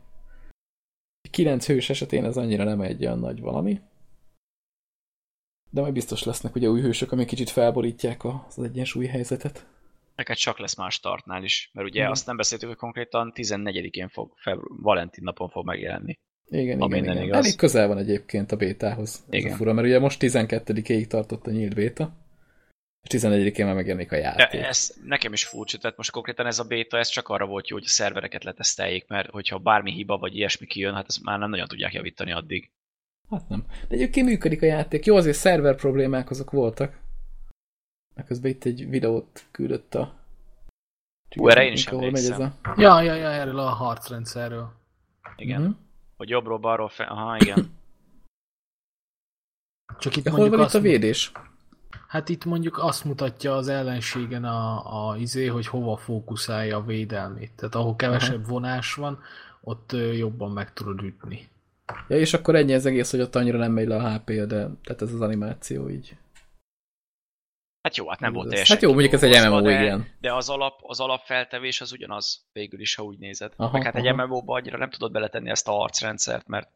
Kilenc 1.31 1.65
hős 1.65 1.89
esetén 1.89 2.25
ez 2.25 2.37
annyira 2.37 2.63
nem 2.63 2.81
egy 2.81 3.05
olyan 3.05 3.19
nagy 3.19 3.39
valami. 3.39 3.81
De 5.69 5.81
majd 5.81 5.93
biztos 5.93 6.23
lesznek 6.23 6.55
ugye 6.55 6.69
új 6.69 6.81
hősök, 6.81 7.11
amik 7.11 7.27
kicsit 7.27 7.49
felborítják 7.49 8.25
az 8.25 8.59
egyensúly 8.59 9.05
helyzetet. 9.05 9.67
Neked 10.15 10.35
csak 10.35 10.59
lesz 10.59 10.75
más 10.75 10.93
startnál 10.93 11.43
is, 11.43 11.69
mert 11.73 11.87
ugye 11.87 11.99
Igen. 11.99 12.11
azt 12.11 12.25
nem 12.25 12.37
beszéltük, 12.37 12.67
hogy 12.67 12.77
konkrétan 12.77 13.31
14-én 13.35 14.09
fog, 14.09 14.33
febru- 14.35 14.81
Valentin 14.81 15.23
napon 15.23 15.49
fog 15.49 15.65
megjelenni. 15.65 16.19
Igen, 16.49 16.63
igen, 16.63 16.89
minden 16.89 17.15
igen. 17.15 17.23
igaz. 17.23 17.45
Elég 17.45 17.55
közel 17.55 17.87
van 17.87 17.97
egyébként 17.97 18.51
a 18.51 18.55
bétához. 18.55 19.23
Ez 19.29 19.39
Igen. 19.39 19.53
a 19.53 19.55
fura, 19.55 19.73
mert 19.73 19.87
ugye 19.87 19.99
most 19.99 20.19
12-ig 20.23 21.07
tartott 21.07 21.47
a 21.47 21.51
nyílt 21.51 21.73
béta, 21.75 22.15
és 23.09 23.19
14-én 23.19 23.65
már 23.65 23.75
megjelenik 23.75 24.11
a 24.11 24.15
De 24.15 24.21
játék. 24.21 24.61
ez 24.61 24.93
nekem 25.03 25.33
is 25.33 25.43
furcsa, 25.45 25.77
tehát 25.77 25.97
most 25.97 26.11
konkrétan 26.11 26.45
ez 26.45 26.59
a 26.59 26.63
béta, 26.63 26.97
ez 26.97 27.07
csak 27.07 27.27
arra 27.29 27.45
volt 27.45 27.67
jó, 27.67 27.75
hogy 27.75 27.85
a 27.85 27.89
szervereket 27.89 28.43
leteszteljék, 28.43 29.07
mert 29.07 29.29
hogyha 29.29 29.57
bármi 29.57 29.91
hiba 29.91 30.17
vagy 30.17 30.35
ilyesmi 30.35 30.65
kijön, 30.65 30.93
hát 30.93 31.05
ezt 31.07 31.23
már 31.23 31.39
nem 31.39 31.49
nagyon 31.49 31.67
tudják 31.67 31.93
javítani 31.93 32.31
addig. 32.31 32.71
Hát 33.29 33.49
nem. 33.49 33.65
De 33.87 33.95
egyébként 33.95 34.27
működik 34.27 34.61
a 34.61 34.65
játék. 34.65 35.05
Jó, 35.05 35.15
azért 35.15 35.37
szerver 35.37 35.75
problémák 35.75 36.29
azok 36.29 36.51
voltak. 36.51 36.99
Meg 38.15 38.25
közben 38.25 38.51
itt 38.51 38.63
egy 38.63 38.89
videót 38.89 39.45
küldött 39.51 39.95
a... 39.95 40.13
Hú, 41.35 41.49
erre 41.49 41.65
én 41.65 41.71
is 41.71 41.87
ahol 41.87 42.11
megy 42.11 42.23
ez 42.23 42.39
a... 42.39 42.53
Ja, 42.75 43.01
ja, 43.01 43.13
ja, 43.13 43.29
erről 43.29 43.59
a 43.59 43.69
harcrendszerről. 43.69 44.71
Igen. 45.35 45.61
Mhm. 45.61 45.71
Hogy 46.17 46.29
jobbról, 46.29 46.57
balról, 46.57 46.89
fel... 46.89 47.07
Aha, 47.07 47.37
igen. 47.37 47.65
Csak 49.99 50.15
itt 50.15 50.25
Ja, 50.25 50.31
hol 50.31 50.39
mondjuk 50.39 50.59
van 50.59 50.69
itt 50.69 50.75
a 50.75 50.79
védés? 50.79 51.31
Hát 52.07 52.29
itt 52.29 52.45
mondjuk 52.45 52.77
azt 52.77 53.03
mutatja 53.03 53.55
az 53.55 53.67
ellenségen 53.67 54.43
a, 54.43 55.09
a 55.09 55.17
izé, 55.17 55.45
hogy 55.45 55.67
hova 55.67 55.97
fókuszálja 55.97 56.77
a 56.77 56.83
védelmét. 56.83 57.51
Tehát 57.55 57.75
ahol 57.75 57.95
kevesebb 57.95 58.43
Aha. 58.43 58.51
vonás 58.51 58.93
van, 58.93 59.19
ott 59.61 59.91
jobban 60.15 60.51
meg 60.51 60.73
tudod 60.73 61.01
ütni. 61.01 61.49
Ja, 62.07 62.17
és 62.17 62.33
akkor 62.33 62.55
ennyi 62.55 62.73
az 62.73 62.85
egész, 62.85 63.11
hogy 63.11 63.21
ott 63.21 63.35
annyira 63.35 63.57
nem 63.57 63.71
megy 63.71 63.87
le 63.87 63.95
a 63.95 64.13
HP-ja, 64.13 64.45
de 64.45 64.69
tehát 64.83 65.01
ez 65.01 65.13
az 65.13 65.21
animáció 65.21 65.89
így. 65.89 66.17
Hát 67.87 67.97
jó, 67.97 68.09
hát 68.09 68.19
nem 68.19 68.33
volt 68.33 68.49
teljesen 68.49 68.75
Hát 68.75 68.85
jó, 68.85 68.91
mondjuk 68.91 69.13
ez 69.13 69.23
egy 69.23 69.45
MMO, 69.45 69.61
de, 69.61 69.81
igen. 69.81 70.09
De 70.19 70.33
az, 70.33 70.49
alap, 70.49 70.79
az 70.81 70.99
alapfeltevés 70.99 71.81
az 71.81 71.91
ugyanaz 71.91 72.45
végül 72.51 72.79
is, 72.79 72.95
ha 72.95 73.03
úgy 73.03 73.17
nézed. 73.17 73.53
Aha, 73.55 73.71
Meg 73.71 73.83
hát 73.83 73.95
egy 73.95 74.07
aha. 74.07 74.25
MMO-ba 74.25 74.53
annyira 74.53 74.77
nem 74.77 74.89
tudod 74.89 75.11
beletenni 75.11 75.49
ezt 75.49 75.67
a 75.67 75.71
harcrendszert, 75.71 76.47
mert, 76.47 76.69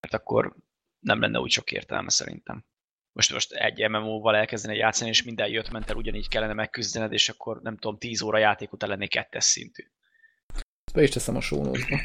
mert 0.00 0.14
akkor 0.14 0.54
nem 0.98 1.20
lenne 1.20 1.38
úgy 1.38 1.50
sok 1.50 1.72
értelme 1.72 2.10
szerintem. 2.10 2.64
Most, 3.12 3.32
most 3.32 3.52
egy 3.52 3.88
MMO-val 3.88 4.36
elkezdeni 4.36 4.76
játszani, 4.76 5.10
és 5.10 5.22
minden 5.22 5.48
jött 5.48 5.70
ment 5.70 5.90
el, 5.90 5.96
ugyanígy 5.96 6.28
kellene 6.28 6.52
megküzdened, 6.52 7.12
és 7.12 7.28
akkor 7.28 7.60
nem 7.62 7.76
tudom, 7.76 7.98
10 7.98 8.22
óra 8.22 8.38
játék 8.38 8.72
után 8.72 8.88
lennék 8.88 9.10
kettes 9.10 9.44
szintű. 9.44 9.82
Ezt 10.84 10.94
be 10.94 11.02
is 11.02 11.10
teszem 11.10 11.36
a 11.36 11.40
sónózba. 11.40 11.96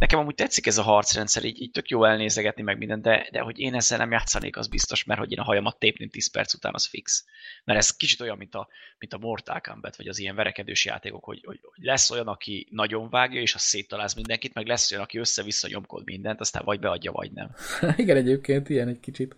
Nekem 0.00 0.18
amúgy 0.18 0.34
tetszik 0.34 0.66
ez 0.66 0.78
a 0.78 0.82
harcrendszer, 0.82 1.44
így, 1.44 1.60
így 1.60 1.70
tök 1.70 1.88
jó 1.88 2.04
elnézegetni 2.04 2.62
meg 2.62 2.78
minden, 2.78 3.02
de, 3.02 3.28
de 3.32 3.40
hogy 3.40 3.58
én 3.58 3.74
ezzel 3.74 3.98
nem 3.98 4.10
játszanék, 4.10 4.56
az 4.56 4.68
biztos, 4.68 5.04
mert 5.04 5.20
hogy 5.20 5.32
én 5.32 5.38
a 5.38 5.44
hajamat 5.44 5.78
tépném 5.78 6.08
10 6.08 6.30
perc 6.30 6.54
után, 6.54 6.74
az 6.74 6.86
fix. 6.86 7.24
Mert 7.64 7.78
ez 7.78 7.96
kicsit 7.96 8.20
olyan, 8.20 8.36
mint 8.36 8.54
a, 8.54 8.68
mint 8.98 9.12
a 9.12 9.18
Mortal 9.18 9.60
Kombat, 9.60 9.96
vagy 9.96 10.08
az 10.08 10.18
ilyen 10.18 10.34
verekedős 10.34 10.84
játékok, 10.84 11.24
hogy, 11.24 11.42
hogy, 11.44 11.58
hogy 11.62 11.84
lesz 11.84 12.10
olyan, 12.10 12.28
aki 12.28 12.66
nagyon 12.70 13.10
vágja, 13.10 13.40
és 13.40 13.54
az 13.54 13.60
széttaláz 13.60 14.14
mindenkit, 14.14 14.54
meg 14.54 14.66
lesz 14.66 14.90
olyan, 14.90 15.02
aki 15.02 15.18
össze-vissza 15.18 15.68
nyomkod 15.68 16.04
mindent, 16.04 16.40
aztán 16.40 16.62
vagy 16.64 16.80
beadja, 16.80 17.12
vagy 17.12 17.32
nem. 17.32 17.50
igen, 17.96 18.16
egyébként 18.16 18.68
ilyen 18.68 18.88
egy 18.88 19.00
kicsit. 19.00 19.36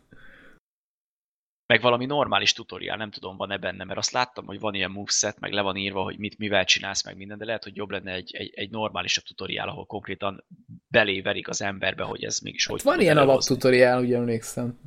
Meg 1.72 1.80
valami 1.80 2.06
normális 2.06 2.52
tutoriál, 2.52 2.96
nem 2.96 3.10
tudom, 3.10 3.36
van-e 3.36 3.56
benne, 3.56 3.84
mert 3.84 3.98
azt 3.98 4.10
láttam, 4.10 4.46
hogy 4.46 4.60
van 4.60 4.74
ilyen 4.74 4.90
moveset, 4.90 5.40
meg 5.40 5.52
le 5.52 5.60
van 5.60 5.76
írva, 5.76 6.02
hogy 6.02 6.18
mit, 6.18 6.38
mivel 6.38 6.64
csinálsz 6.64 7.04
meg 7.04 7.16
minden, 7.16 7.38
de 7.38 7.44
lehet, 7.44 7.62
hogy 7.62 7.76
jobb 7.76 7.90
lenne 7.90 8.12
egy, 8.12 8.34
egy, 8.34 8.52
egy 8.54 8.70
normálisabb 8.70 9.24
tutoriál, 9.24 9.68
ahol 9.68 9.86
konkrétan 9.86 10.44
beléverik 10.88 11.48
az 11.48 11.62
emberbe, 11.62 12.02
hogy 12.02 12.24
ez 12.24 12.38
mégis 12.38 12.66
hogy 12.66 12.76
Hát 12.76 12.84
van 12.84 12.98
tudod 12.98 13.06
ilyen 13.06 13.28
alaptutoriál, 13.28 14.00
ugye 14.00 14.16
emlékszem, 14.16 14.78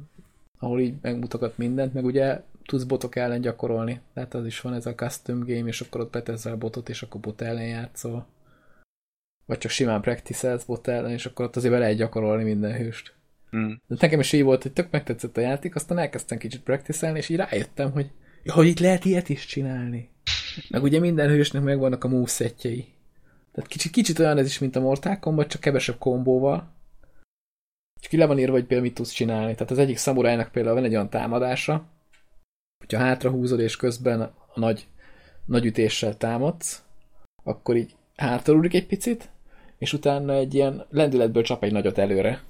ahol 0.59 0.79
így 0.79 0.93
megmutogat 1.01 1.57
mindent, 1.57 1.93
meg 1.93 2.05
ugye 2.05 2.41
tudsz 2.65 2.83
botok 2.83 3.15
ellen 3.15 3.41
gyakorolni. 3.41 4.01
Tehát 4.13 4.33
az 4.33 4.45
is 4.45 4.61
van 4.61 4.73
ez 4.73 4.85
a 4.85 4.95
custom 4.95 5.39
game, 5.39 5.67
és 5.67 5.81
akkor 5.81 6.01
ott 6.01 6.11
beteszel 6.11 6.51
a 6.51 6.57
botot, 6.57 6.89
és 6.89 7.01
akkor 7.01 7.21
bot 7.21 7.41
ellen 7.41 7.67
játszol. 7.67 8.25
Vagy 9.45 9.57
csak 9.57 9.71
simán 9.71 10.01
practice 10.01 10.57
bot 10.67 10.87
ellen, 10.87 11.11
és 11.11 11.25
akkor 11.25 11.45
ott 11.45 11.55
azért 11.55 11.73
be 11.73 11.79
lehet 11.79 11.97
gyakorolni 11.97 12.43
minden 12.43 12.75
hőst. 12.75 13.13
Mm. 13.55 13.71
Nekem 13.87 14.19
is 14.19 14.33
így 14.33 14.43
volt, 14.43 14.61
hogy 14.61 14.73
tök 14.73 14.91
megtetszett 14.91 15.37
a 15.37 15.41
játék, 15.41 15.75
aztán 15.75 15.97
elkezdtem 15.97 16.37
kicsit 16.37 16.61
practice 16.61 17.11
és 17.11 17.29
így 17.29 17.37
rájöttem, 17.37 17.91
hogy 17.91 18.11
ja, 18.43 18.53
hogy 18.53 18.67
itt 18.67 18.79
lehet 18.79 19.05
ilyet 19.05 19.29
is 19.29 19.45
csinálni. 19.45 20.09
Meg 20.69 20.83
ugye 20.83 20.99
minden 20.99 21.29
hősnek 21.29 21.63
megvannak 21.63 22.03
a 22.03 22.07
movesetjei. 22.07 22.93
Tehát 23.51 23.69
kicsit, 23.69 23.91
kicsit 23.91 24.19
olyan 24.19 24.37
ez 24.37 24.45
is, 24.45 24.59
mint 24.59 24.75
a 24.75 24.79
Mortal 24.79 25.19
Kombat, 25.19 25.47
csak 25.47 25.61
kevesebb 25.61 25.97
kombóval. 25.97 26.73
Csak 28.01 28.09
ki 28.09 28.17
le 28.17 28.25
van 28.25 28.39
írva, 28.39 28.51
hogy 28.51 28.65
például 28.65 28.87
mit 28.87 28.93
tudsz 28.93 29.11
csinálni. 29.11 29.53
Tehát 29.53 29.71
az 29.71 29.77
egyik 29.77 29.97
szamurájnak 29.97 30.51
például 30.51 30.75
van 30.75 30.83
egy 30.83 30.93
olyan 30.93 31.09
támadása, 31.09 31.85
hogyha 32.77 32.99
hátra 32.99 33.29
húzod 33.29 33.59
és 33.59 33.75
közben 33.75 34.21
a 34.21 34.59
nagy, 34.59 34.87
nagy 35.45 35.65
ütéssel 35.65 36.17
támadsz, 36.17 36.83
akkor 37.43 37.75
így 37.75 37.95
hátralúlik 38.15 38.73
egy 38.73 38.85
picit, 38.85 39.29
és 39.77 39.93
utána 39.93 40.33
egy 40.33 40.53
ilyen 40.53 40.85
lendületből 40.89 41.43
csap 41.43 41.63
egy 41.63 41.71
nagyot 41.71 41.97
előre. 41.97 42.43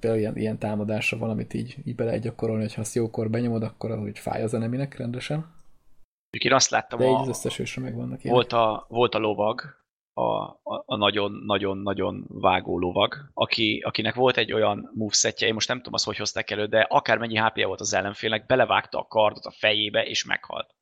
Például 0.00 0.20
ilyen, 0.20 0.36
ilyen 0.36 0.58
támadásra 0.58 1.18
valamit 1.18 1.54
így, 1.54 1.76
így 1.84 1.94
be 1.94 2.04
lehet 2.04 2.22
gyakorolni, 2.22 2.62
hogy 2.62 2.74
ha 2.74 2.80
azt 2.80 2.94
jókor 2.94 3.30
benyomod, 3.30 3.62
akkor 3.62 3.90
ahogy 3.90 4.18
fáj 4.18 4.42
az 4.42 4.54
eneminek 4.54 4.96
rendesen. 4.96 5.52
Én 6.30 6.52
azt 6.52 6.70
láttam, 6.70 6.98
De 6.98 7.04
így 7.04 7.12
a, 7.12 7.18
az 7.18 7.28
összes 7.28 7.56
hősre 7.56 7.82
megvannak 7.82 8.24
ilyen. 8.24 8.34
volt, 8.34 8.52
a, 8.52 8.86
volt 8.88 9.14
a 9.14 9.18
lovag, 9.18 9.62
a, 10.14 10.96
nagyon-nagyon-nagyon 10.96 12.24
vágó 12.28 12.78
lovag, 12.78 13.30
aki, 13.34 13.80
akinek 13.84 14.14
volt 14.14 14.36
egy 14.36 14.52
olyan 14.52 14.90
movesetje, 14.94 15.46
én 15.46 15.54
most 15.54 15.68
nem 15.68 15.76
tudom 15.76 15.94
azt, 15.94 16.04
hogy 16.04 16.16
hozták 16.16 16.50
elő, 16.50 16.66
de 16.66 16.80
akármennyi 16.80 17.38
HP-ja 17.38 17.66
volt 17.66 17.80
az 17.80 17.94
ellenfélnek, 17.94 18.46
belevágta 18.46 18.98
a 18.98 19.06
kardot 19.06 19.44
a 19.44 19.50
fejébe, 19.50 20.04
és 20.04 20.24
meghalt. 20.24 20.74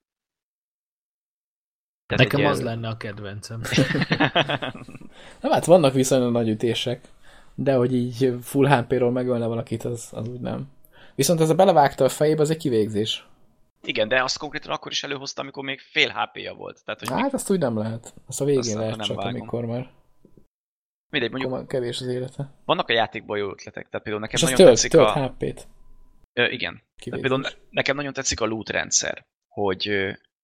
Nekem 2.16 2.40
egy 2.40 2.46
az 2.46 2.60
ilyen- 2.60 2.74
lenne 2.74 2.88
a 2.88 2.96
kedvencem. 2.96 3.60
Nem, 5.42 5.52
hát 5.52 5.64
vannak 5.64 5.92
viszonylag 5.92 6.32
nagy 6.32 6.48
ütések, 6.48 7.08
de 7.54 7.74
hogy 7.74 7.94
így 7.94 8.34
full 8.42 8.68
HP-ról 8.68 9.10
megölne 9.10 9.46
valakit, 9.46 9.84
az, 9.84 10.08
az 10.12 10.28
úgy 10.28 10.40
nem. 10.40 10.68
Viszont 11.14 11.40
ez 11.40 11.50
a 11.50 11.54
belevágta 11.54 12.04
a 12.04 12.08
fejébe, 12.08 12.40
az 12.40 12.50
egy 12.50 12.56
kivégzés. 12.56 13.26
Igen, 13.84 14.08
de 14.08 14.22
azt 14.22 14.38
konkrétan 14.38 14.70
akkor 14.72 14.92
is 14.92 15.02
előhozta, 15.04 15.42
amikor 15.42 15.64
még 15.64 15.80
fél 15.80 16.08
HP-ja 16.08 16.54
volt. 16.54 16.84
Tehát, 16.84 17.00
hogy 17.00 17.08
Hát 17.08 17.22
még, 17.22 17.34
azt 17.34 17.50
úgy 17.50 17.58
nem 17.58 17.78
lehet. 17.78 18.14
Azt 18.26 18.40
a 18.40 18.44
végén 18.44 18.60
Azt 18.60 18.74
lehet 18.74 18.86
akkor 18.86 18.98
nem 18.98 19.06
csak, 19.06 19.16
vágom. 19.22 19.40
amikor 19.40 19.64
már, 19.64 19.90
mindegy, 21.10 21.30
mondjuk 21.30 21.52
már 21.52 21.66
kevés 21.66 22.00
az 22.00 22.06
élete. 22.06 22.54
vannak 22.64 22.88
a 22.88 22.92
játékban 22.92 23.38
jó 23.38 23.50
ötletek. 23.50 23.88
Tehát 23.88 24.02
például 24.02 24.18
nekem 24.20 24.34
És 24.36 24.42
nagyon 24.42 24.56
tölt, 24.56 24.68
tetszik 24.68 24.90
tölt 24.90 25.08
a... 25.08 25.26
HP-t. 25.26 25.68
Ö, 26.32 26.44
igen. 26.48 26.82
Tehát 27.04 27.20
például 27.20 27.40
ne- 27.40 27.50
nekem 27.70 27.96
nagyon 27.96 28.12
tetszik 28.12 28.40
a 28.40 28.46
loot 28.46 28.68
rendszer, 28.70 29.26
hogy, 29.48 29.88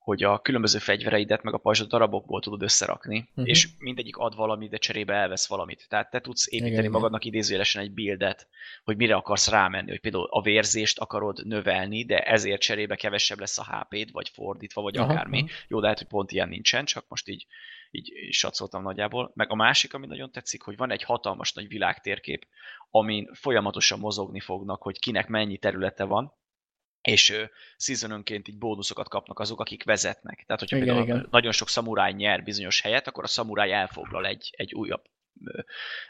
hogy 0.09 0.23
a 0.23 0.39
különböző 0.39 0.79
fegyvereidet 0.79 1.43
meg 1.43 1.55
a 1.55 1.59
pajzsot 1.59 1.89
darabokból 1.89 2.41
tudod 2.41 2.63
összerakni, 2.63 3.29
uh-huh. 3.29 3.49
és 3.49 3.69
mindegyik 3.79 4.17
ad 4.17 4.37
valamit, 4.37 4.71
de 4.71 4.77
cserébe 4.77 5.15
elvesz 5.15 5.49
valamit. 5.49 5.87
Tehát 5.89 6.11
te 6.11 6.21
tudsz 6.21 6.47
építeni 6.47 6.71
Igen, 6.71 6.81
igen. 6.81 6.93
magadnak 6.93 7.25
idézőjelesen 7.25 7.83
egy 7.83 7.93
buildet, 7.93 8.49
hogy 8.85 8.97
mire 8.97 9.15
akarsz 9.15 9.49
rámenni, 9.49 9.91
hogy 9.91 10.01
például 10.01 10.27
a 10.31 10.43
vérzést 10.43 10.99
akarod 10.99 11.47
növelni, 11.47 12.05
de 12.05 12.19
ezért 12.19 12.61
cserébe 12.61 12.97
kevesebb 12.97 13.39
lesz 13.39 13.59
a 13.59 13.65
HP-d, 13.65 14.13
vagy 14.13 14.29
fordítva, 14.29 14.83
vagy 14.83 14.97
Aha, 14.97 15.13
akármi. 15.13 15.45
Jó, 15.69 15.77
de 15.77 15.83
lehet, 15.83 15.99
hogy 15.99 16.09
pont 16.09 16.33
ilyen 16.33 16.49
nincsen, 16.49 16.85
csak 16.85 17.05
most 17.09 17.29
így, 17.29 17.47
így 17.91 18.13
satszoltam 18.31 18.83
nagyjából. 18.83 19.33
Meg 19.35 19.51
a 19.51 19.55
másik, 19.55 19.95
ami 19.95 20.07
nagyon 20.07 20.31
tetszik, 20.31 20.63
hogy 20.63 20.77
van 20.77 20.91
egy 20.91 21.03
hatalmas 21.03 21.53
nagy 21.53 21.69
világtérkép, 21.69 22.47
amin 22.91 23.31
folyamatosan 23.33 23.99
mozogni 23.99 24.41
fognak, 24.41 24.83
hogy 24.83 24.99
kinek 24.99 25.29
mennyi 25.29 25.59
területe 25.59 26.05
van, 26.05 26.33
és 27.09 27.31
ö, 27.31 27.43
seasonönként 27.77 28.49
így 28.49 28.59
bónuszokat 28.59 29.09
kapnak 29.09 29.39
azok, 29.39 29.61
akik 29.61 29.85
vezetnek. 29.85 30.45
Tehát, 30.47 30.61
hogyha 30.61 30.77
Igen, 30.77 30.89
például 30.89 31.07
igen. 31.07 31.29
nagyon 31.31 31.53
sok 31.53 31.69
szamuráj 31.69 32.13
nyer 32.13 32.43
bizonyos 32.43 32.81
helyet, 32.81 33.07
akkor 33.07 33.25
a 33.25 33.27
szamuráj 33.27 33.73
elfoglal 33.73 34.27
egy, 34.27 34.55
egy 34.57 34.75
újabb 34.75 35.03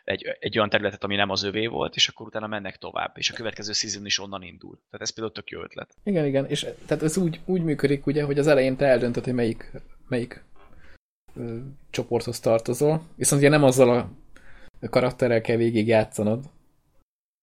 egy, 0.05 0.37
egy 0.41 0.57
olyan 0.57 0.71
területet, 0.71 1.05
ami 1.05 1.17
nem 1.17 1.31
az 1.31 1.43
övé 1.43 1.67
volt, 1.67 1.95
és 1.95 2.09
akkor 2.09 2.27
utána 2.27 2.47
mennek 2.47 2.77
tovább, 2.77 3.13
és 3.15 3.31
a 3.31 3.35
következő 3.35 3.73
season 3.73 4.07
is 4.07 4.19
onnan 4.19 4.43
indul. 4.43 4.77
Tehát 4.91 5.07
ez 5.07 5.11
például 5.11 5.35
tök 5.35 5.51
jó 5.51 5.63
ötlet. 5.63 5.95
Igen, 6.03 6.27
igen, 6.27 6.47
és 6.47 6.67
tehát 6.87 7.03
ez 7.03 7.17
úgy, 7.17 7.41
úgy 7.45 7.63
működik, 7.63 8.07
ugye, 8.07 8.25
hogy 8.25 8.39
az 8.39 8.47
elején 8.47 8.77
te 8.77 8.87
eldöntöd, 8.87 9.25
hogy 9.25 9.35
melyik, 9.35 9.73
melyik 10.09 10.45
ö, 11.35 11.59
csoporthoz 11.91 12.41
tartozol, 12.41 13.03
viszont 13.17 13.41
ugye 13.41 13.51
nem 13.51 13.65
azzal 13.65 13.91
a 14.81 14.89
karakterrel 14.89 15.41
kell 15.41 15.57
végig 15.57 15.87
játszanod, 15.87 16.45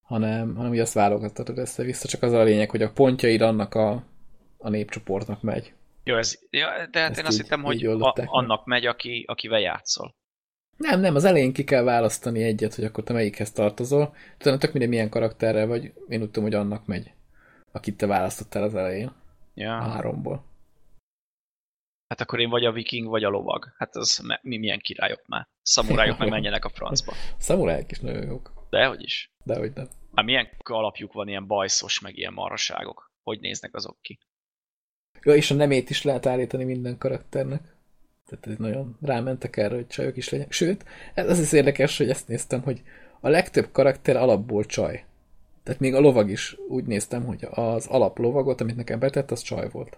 hanem, 0.06 0.56
hanem 0.56 0.72
ugye 0.72 0.82
azt 0.82 0.94
válogatod 0.94 1.58
össze-vissza, 1.58 2.08
csak 2.08 2.22
az 2.22 2.32
a 2.32 2.44
lényeg, 2.44 2.70
hogy 2.70 2.82
a 2.82 2.92
pontjaid 2.92 3.42
annak 3.42 3.74
a, 3.74 4.04
a 4.58 4.70
népcsoportnak 4.70 5.42
megy. 5.42 5.74
Jó, 6.04 6.18
ez, 6.18 6.40
ja, 6.50 6.68
de 6.92 7.00
hát 7.00 7.18
én 7.18 7.26
azt 7.26 7.36
így- 7.36 7.42
hittem, 7.42 7.64
hogy 7.64 7.86
a, 7.86 8.14
meg. 8.16 8.26
annak 8.30 8.66
megy, 8.66 8.86
aki, 8.86 9.24
akivel 9.28 9.60
játszol. 9.60 10.16
Nem, 10.78 11.00
nem, 11.00 11.16
az 11.16 11.24
elején 11.24 11.54
ki 11.54 11.64
kell 11.64 11.84
választani 11.84 12.44
egyet, 12.44 12.76
hogy 12.76 12.84
akkor 12.84 13.04
te 13.04 13.14
melyikhez 13.14 13.52
tartozol. 13.52 14.16
Utána 14.40 14.58
tök 14.58 14.72
mindegy 14.72 14.90
milyen 14.90 15.10
karakterrel 15.10 15.68
vagy, 15.68 15.94
én 16.08 16.22
úgy 16.22 16.26
tudom, 16.32 16.44
hogy 16.44 16.54
annak 16.54 16.86
megy, 16.86 17.12
akit 17.72 17.98
te 17.98 18.06
választottál 18.06 18.64
az 18.64 18.76
elején, 18.76 19.08
a 19.08 19.14
Ja. 19.54 19.70
háromból. 19.82 20.44
Hát 22.08 22.22
akkor 22.22 22.40
én 22.40 22.50
vagy 22.50 22.66
a 22.66 22.72
viking, 22.72 23.08
vagy 23.08 23.24
a 23.24 23.30
lovag. 23.30 23.74
Hát 23.78 23.96
az 23.96 24.22
mi 24.42 24.58
milyen 24.58 24.80
királyok 24.80 25.28
már. 25.28 25.48
Szamurájok 25.62 26.18
meg 26.20 26.30
menjenek 26.30 26.66
a 26.66 26.70
francba. 26.70 27.12
A 27.12 27.16
szamurájok 27.42 27.92
is 27.92 28.00
nagyon 28.00 28.26
jók, 28.28 28.52
De 28.76 28.86
hogy 28.86 29.04
is. 29.04 29.32
de 29.44 29.58
hogy 29.58 29.72
nem. 29.76 29.88
Hát 30.16 30.26
milyen 30.26 30.50
alapjuk 30.64 31.14
van 31.14 31.28
ilyen 31.28 31.48
bajszos, 31.48 32.00
meg 32.00 32.18
ilyen 32.18 32.34
maraságok? 32.34 33.12
Hogy 33.24 33.40
néznek 33.40 33.76
azok 33.76 33.98
ki? 34.02 34.20
Ja, 35.22 35.36
és 35.36 35.52
a 35.52 35.56
nemét 35.56 35.90
is 35.90 36.04
lehet 36.04 36.26
állítani 36.26 36.64
minden 36.64 36.98
karakternek. 36.98 37.76
Tehát 38.26 38.48
ez 38.48 38.58
nagyon 38.58 38.98
rámentek 39.02 39.58
erre, 39.58 39.76
hogy 39.76 39.88
csajok 39.88 40.18
is 40.18 40.30
legyenek. 40.30 40.52
Sőt, 40.52 40.86
ez 41.14 41.30
az 41.30 41.40
is 41.40 41.52
érdekes, 41.52 41.98
hogy 41.98 42.10
ezt 42.10 42.28
néztem, 42.28 42.62
hogy 42.62 42.82
a 43.20 43.30
legtöbb 43.30 43.72
karakter 43.72 44.16
alapból 44.16 44.66
csaj. 44.66 45.06
Tehát 45.64 45.80
még 45.80 45.94
a 45.94 46.00
lovag 46.00 46.30
is 46.30 46.58
úgy 46.68 46.86
néztem, 46.86 47.26
hogy 47.26 47.48
az 47.50 47.88
alaplovagot, 47.88 48.62
amit 48.62 48.76
nekem 48.76 49.00
betett, 49.00 49.32
az 49.32 49.42
csaj 49.42 49.70
volt. 49.70 49.98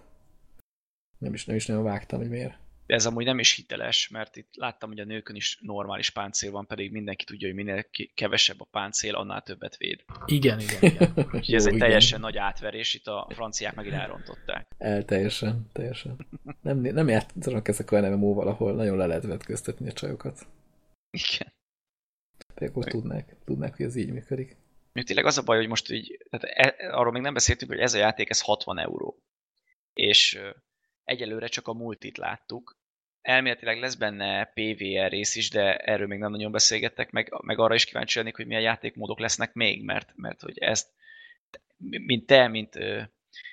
Nem 1.18 1.34
is, 1.34 1.44
nem 1.44 1.56
is 1.56 1.66
nagyon 1.66 1.84
vágtam, 1.84 2.18
hogy 2.18 2.28
miért. 2.28 2.58
De 2.88 2.94
ez 2.94 3.06
amúgy 3.06 3.24
nem 3.24 3.38
is 3.38 3.54
hiteles, 3.54 4.08
mert 4.08 4.36
itt 4.36 4.54
láttam, 4.56 4.88
hogy 4.88 5.00
a 5.00 5.04
nőkön 5.04 5.36
is 5.36 5.58
normális 5.60 6.10
páncél 6.10 6.50
van, 6.50 6.66
pedig 6.66 6.92
mindenki 6.92 7.24
tudja, 7.24 7.46
hogy 7.46 7.56
minél 7.56 7.84
kevesebb 8.14 8.60
a 8.60 8.68
páncél, 8.70 9.14
annál 9.14 9.42
többet 9.42 9.76
véd. 9.76 10.04
Igen, 10.24 10.60
igen, 10.60 10.82
igen. 10.82 11.12
Úgyhogy 11.34 11.54
ez 11.54 11.62
Jó, 11.62 11.68
egy 11.68 11.74
igen. 11.74 11.78
teljesen 11.78 12.20
nagy 12.20 12.36
átverés, 12.36 12.94
itt 12.94 13.06
a 13.06 13.28
franciák 13.30 13.74
megint 13.74 13.94
elrontották. 13.94 14.66
El, 14.78 15.04
teljesen, 15.04 15.66
teljesen. 15.72 16.26
Nem, 16.60 16.78
nem 16.78 17.08
játszanak 17.08 17.68
ezek 17.68 17.92
olyan 17.92 18.12
MMO-val, 18.12 18.48
ahol 18.48 18.74
nagyon 18.74 18.96
le 18.96 19.06
lehet 19.06 19.24
vetköztetni 19.24 19.88
a 19.88 19.92
csajokat. 19.92 20.46
Igen. 21.10 21.52
Pedig 22.54 22.68
akkor 22.68 22.84
tudnák, 22.84 23.36
tudnák, 23.44 23.76
hogy 23.76 23.86
ez 23.86 23.96
így 23.96 24.12
működik. 24.12 24.56
Még 24.92 25.04
tényleg 25.04 25.26
az 25.26 25.38
a 25.38 25.42
baj, 25.42 25.56
hogy 25.56 25.68
most 25.68 25.90
így, 25.90 26.26
tehát 26.30 26.76
e, 26.76 26.96
arról 26.96 27.12
még 27.12 27.22
nem 27.22 27.34
beszéltünk, 27.34 27.70
hogy 27.70 27.80
ez 27.80 27.94
a 27.94 27.98
játék, 27.98 28.30
ez 28.30 28.40
60 28.40 28.78
euró. 28.78 29.22
És 29.92 30.40
egyelőre 31.04 31.46
csak 31.46 31.68
a 31.68 31.72
multit 31.72 32.16
láttuk. 32.16 32.77
Elméletileg 33.28 33.80
lesz 33.80 33.94
benne 33.94 34.44
PVR 34.44 35.10
rész 35.10 35.36
is, 35.36 35.50
de 35.50 35.76
erről 35.76 36.06
még 36.06 36.18
nem 36.18 36.30
nagyon 36.30 36.52
beszélgettek, 36.52 37.10
meg, 37.10 37.32
meg 37.42 37.58
arra 37.58 37.74
is 37.74 37.84
kíváncsi 37.84 38.18
lennék, 38.18 38.36
hogy 38.36 38.46
milyen 38.46 38.62
játékmódok 38.62 39.18
lesznek 39.18 39.52
még, 39.52 39.84
mert, 39.84 40.12
mert 40.16 40.40
hogy 40.40 40.58
ezt, 40.58 40.88
mint 41.78 42.26
te, 42.26 42.48
mint, 42.48 42.78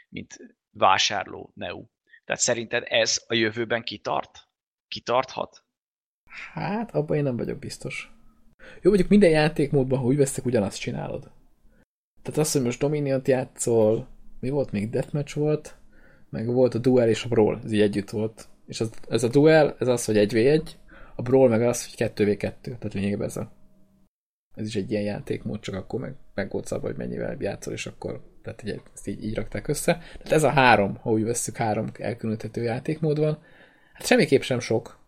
mint 0.09 0.37
vásárló 0.71 1.51
Neu. 1.55 1.85
Tehát 2.25 2.41
szerinted 2.41 2.83
ez 2.87 3.23
a 3.27 3.33
jövőben 3.33 3.83
kitart? 3.83 4.47
Kitarthat? 4.87 5.63
Hát, 6.53 6.91
abban 6.91 7.17
én 7.17 7.23
nem 7.23 7.37
vagyok 7.37 7.59
biztos. 7.59 8.11
Jó, 8.59 8.89
mondjuk 8.89 9.09
minden 9.09 9.29
játékmódban, 9.29 9.99
ha 9.99 10.05
úgy 10.05 10.17
veszek, 10.17 10.45
ugyanazt 10.45 10.79
csinálod. 10.79 11.31
Tehát 12.21 12.39
azt, 12.39 12.53
hogy 12.53 12.61
most 12.61 12.79
Dominion-t 12.79 13.27
játszol, 13.27 14.07
mi 14.39 14.49
volt 14.49 14.71
még? 14.71 14.89
Deathmatch 14.89 15.35
volt, 15.35 15.77
meg 16.29 16.45
volt 16.45 16.73
a 16.73 16.79
Duel 16.79 17.09
és 17.09 17.23
a 17.23 17.27
Brawl, 17.27 17.59
ez 17.63 17.71
így 17.71 17.81
együtt 17.81 18.09
volt. 18.09 18.53
És 18.65 18.81
az, 18.81 18.89
ez 19.09 19.23
a 19.23 19.27
Duel, 19.27 19.75
ez 19.79 19.87
az, 19.87 20.05
hogy 20.05 20.15
1v1, 20.17 20.69
a 21.15 21.21
Brawl 21.21 21.49
meg 21.49 21.61
az, 21.61 21.85
hogy 21.85 22.09
2v2, 22.15 22.53
tehát 22.61 22.93
lényegében 22.93 23.27
ez 23.27 23.37
a 23.37 23.51
ez 24.55 24.67
is 24.67 24.75
egy 24.75 24.91
ilyen 24.91 25.03
játékmód, 25.03 25.59
csak 25.59 25.75
akkor 25.75 25.99
meg, 25.99 26.13
meg 26.33 26.51
volt 26.51 26.65
szabva, 26.65 26.87
hogy 26.87 26.95
mennyivel 26.97 27.35
játszol, 27.39 27.73
és 27.73 27.85
akkor 27.85 28.21
tehát 28.43 28.63
így, 28.63 28.81
ezt 28.93 29.07
így, 29.07 29.23
így 29.23 29.35
rakták 29.35 29.67
össze. 29.67 29.93
Tehát 29.93 30.31
ez 30.31 30.43
a 30.43 30.49
három, 30.49 30.95
ha 30.95 31.11
úgy 31.11 31.23
vesszük, 31.23 31.55
három 31.55 31.87
elkülöníthető 31.99 32.63
játékmód 32.63 33.19
van. 33.19 33.43
Hát 33.93 34.05
semmiképp 34.05 34.41
sem 34.41 34.59
sok, 34.59 34.99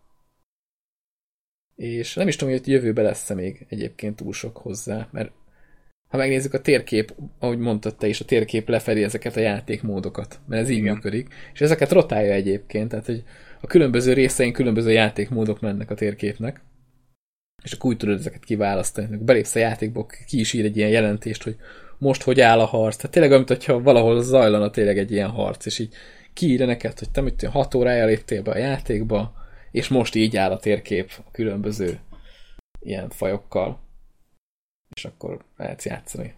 és 1.76 2.14
nem 2.14 2.28
is 2.28 2.36
tudom, 2.36 2.54
hogy 2.54 2.62
ott 2.62 2.68
jövőben 2.68 3.04
lesz-e 3.04 3.34
még 3.34 3.66
egyébként 3.70 4.16
túl 4.16 4.34
sok 4.34 4.58
hozzá, 4.58 5.08
mert 5.12 5.32
ha 6.08 6.18
megnézzük 6.18 6.54
a 6.54 6.62
térkép, 6.62 7.16
ahogy 7.40 7.58
mondtad 7.58 7.96
te 7.96 8.08
is, 8.08 8.22
a 8.22 8.26
térkép 8.26 8.70
lefedi 8.70 9.04
ezeket 9.04 9.36
a 9.36 9.40
játékmódokat, 9.40 10.40
mert 10.48 10.62
ez 10.62 10.70
így 10.70 10.78
Igen. 10.78 10.94
működik, 10.94 11.34
és 11.54 11.62
ezeket 11.62 11.92
rotálja 11.92 12.34
egyébként, 12.34 12.90
tehát 12.90 13.06
hogy 13.06 13.24
a 13.62 13.68
különböző 13.68 14.14
részein 14.14 14.54
különböző 14.54 14.92
játékmódok 14.92 15.60
mennek 15.60 15.92
a 15.92 15.96
térképnek, 15.96 16.62
és 17.64 17.72
akkor 17.72 17.90
úgy 17.90 17.98
tudod 17.98 18.20
ezeket 18.20 18.44
kiválasztani, 18.44 19.18
belépsz 19.18 19.56
a 19.56 19.60
játékba, 19.60 20.06
ki 20.06 20.40
is 20.40 20.54
ír 20.54 20.66
egy 20.66 20.78
ilyen 20.78 20.90
jelentést, 20.90 21.44
hogy 21.44 21.58
most 21.98 22.22
hogy 22.22 22.42
áll 22.42 22.60
a 22.60 22.66
harc. 22.66 22.96
Tehát 22.96 23.12
tényleg, 23.12 23.32
amit 23.32 23.48
hogyha 23.48 23.82
valahol 23.82 24.22
zajlana 24.22 24.70
tényleg 24.70 24.98
egy 24.98 25.12
ilyen 25.12 25.30
harc, 25.30 25.66
és 25.66 25.80
így 25.80 25.94
kiírja 26.34 26.66
neked, 26.66 27.00
hogy 27.00 27.12
te 27.12 27.22
mit 27.22 27.36
tudom, 27.36 27.54
hat 27.54 27.74
órája 27.74 28.06
léptél 28.06 28.42
be 28.42 28.52
a 28.52 28.58
játékba, 28.58 29.34
és 29.72 29.88
most 29.88 30.16
így 30.16 30.38
áll 30.38 30.52
a 30.52 30.60
térkép 30.60 31.12
a 31.26 31.32
különböző 31.32 32.00
ilyen 32.80 33.10
fajokkal. 33.10 33.80
És 34.96 35.06
akkor 35.06 35.46
lehetsz 35.58 35.86
játszani. 35.86 36.34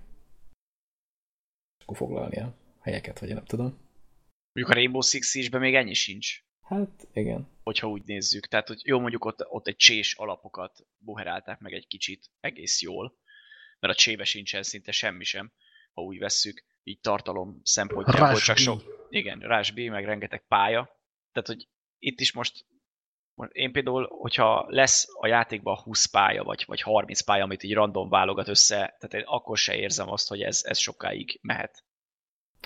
És 1.79 1.83
akkor 1.83 1.97
foglalni 1.97 2.37
a 2.37 2.55
helyeket, 2.81 3.19
vagy 3.19 3.33
nem 3.33 3.45
tudom. 3.45 3.77
Mondjuk 4.51 4.75
a 4.75 4.79
Rainbow 4.79 5.01
Six 5.01 5.29
Siege-ben 5.29 5.61
még 5.61 5.75
ennyi 5.75 5.93
sincs. 5.93 6.43
Hát, 6.69 7.07
igen. 7.13 7.49
hogyha 7.63 7.87
úgy 7.87 8.03
nézzük. 8.05 8.47
Tehát, 8.47 8.67
hogy 8.67 8.81
jó, 8.83 8.99
mondjuk 8.99 9.25
ott, 9.25 9.45
ott 9.47 9.67
egy 9.67 9.75
csés 9.75 10.13
alapokat 10.13 10.85
buherálták 10.97 11.59
meg 11.59 11.73
egy 11.73 11.87
kicsit 11.87 12.29
egész 12.39 12.81
jól, 12.81 13.17
mert 13.79 13.93
a 13.93 13.97
csébe 13.97 14.23
sincsen 14.23 14.63
szinte 14.63 14.91
semmi 14.91 15.23
sem, 15.23 15.51
ha 15.93 16.01
úgy 16.01 16.19
vesszük, 16.19 16.63
így 16.83 16.99
tartalom 16.99 17.59
szempontjából 17.63 18.29
Rush 18.29 18.45
csak 18.45 18.55
B. 18.55 18.59
sok. 18.59 19.07
Igen, 19.09 19.39
Rush 19.39 19.73
B, 19.73 19.79
meg 19.79 20.05
rengeteg 20.05 20.47
pálya. 20.47 20.97
Tehát, 21.31 21.47
hogy 21.47 21.67
itt 21.99 22.19
is 22.19 22.33
most 22.33 22.65
most 23.33 23.51
én 23.51 23.71
például, 23.71 24.07
hogyha 24.09 24.65
lesz 24.67 25.07
a 25.19 25.27
játékban 25.27 25.77
20 25.77 26.05
pálya, 26.05 26.43
vagy, 26.43 26.63
vagy 26.67 26.81
30 26.81 27.21
pálya, 27.21 27.43
amit 27.43 27.63
így 27.63 27.73
random 27.73 28.09
válogat 28.09 28.47
össze, 28.47 28.75
tehát 28.75 29.13
én 29.13 29.23
akkor 29.25 29.57
se 29.57 29.75
érzem 29.75 30.09
azt, 30.09 30.27
hogy 30.27 30.41
ez, 30.41 30.61
ez 30.63 30.77
sokáig 30.77 31.39
mehet. 31.41 31.83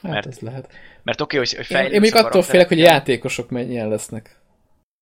Hát 0.03 0.11
Mert 0.11 0.27
ez 0.27 0.39
lehet. 0.39 0.69
Mert 1.03 1.21
oké, 1.21 1.37
okay, 1.37 1.49
hogy 1.49 1.57
Én, 1.57 1.63
fejlődsz 1.63 1.93
én 1.93 2.01
még 2.01 2.15
a 2.15 2.25
attól 2.25 2.41
félek, 2.41 2.67
hogy 2.67 2.81
a 2.81 2.83
játékosok 2.83 3.49
mennyien 3.49 3.87
lesznek. 3.87 4.39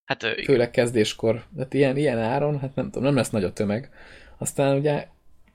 Hát 0.05 0.23
Főleg 0.43 0.71
kezdéskor. 0.71 1.43
Tehát 1.55 1.73
ilyen, 1.73 1.97
ilyen 1.97 2.19
áron, 2.19 2.59
hát 2.59 2.75
nem 2.75 2.85
tudom, 2.85 3.03
nem 3.03 3.15
lesz 3.15 3.29
nagy 3.29 3.43
a 3.43 3.53
tömeg. 3.53 3.89
Aztán 4.37 4.77
ugye, 4.77 4.91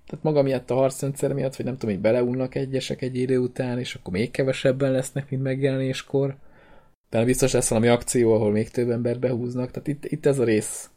tehát 0.07 0.23
maga 0.23 0.43
miatt 0.43 0.71
a 0.71 0.75
harcrendszer 0.75 1.33
miatt, 1.33 1.57
hogy 1.57 1.65
nem 1.65 1.77
tudom, 1.77 1.95
hogy 1.95 2.05
beleunnak 2.05 2.55
egyesek 2.55 3.03
egy 3.03 3.17
idő 3.17 3.39
után, 3.39 3.79
és 3.79 3.95
akkor 3.95 4.13
még 4.13 4.31
kevesebben 4.31 4.93
lesznek, 4.93 5.31
mint 5.31 5.43
megjelenéskor. 5.43 6.37
De 7.11 7.25
biztos 7.25 7.53
lesz 7.53 7.69
valami 7.69 7.89
akció, 7.89 8.35
ahol 8.35 8.51
még 8.51 8.71
több 8.71 8.91
embert 8.91 9.19
behúznak. 9.19 9.71
Tehát 9.71 9.89
itt, 9.89 10.05
itt 10.05 10.27
ez 10.27 10.39
a 10.39 10.45
rész, 10.45 10.91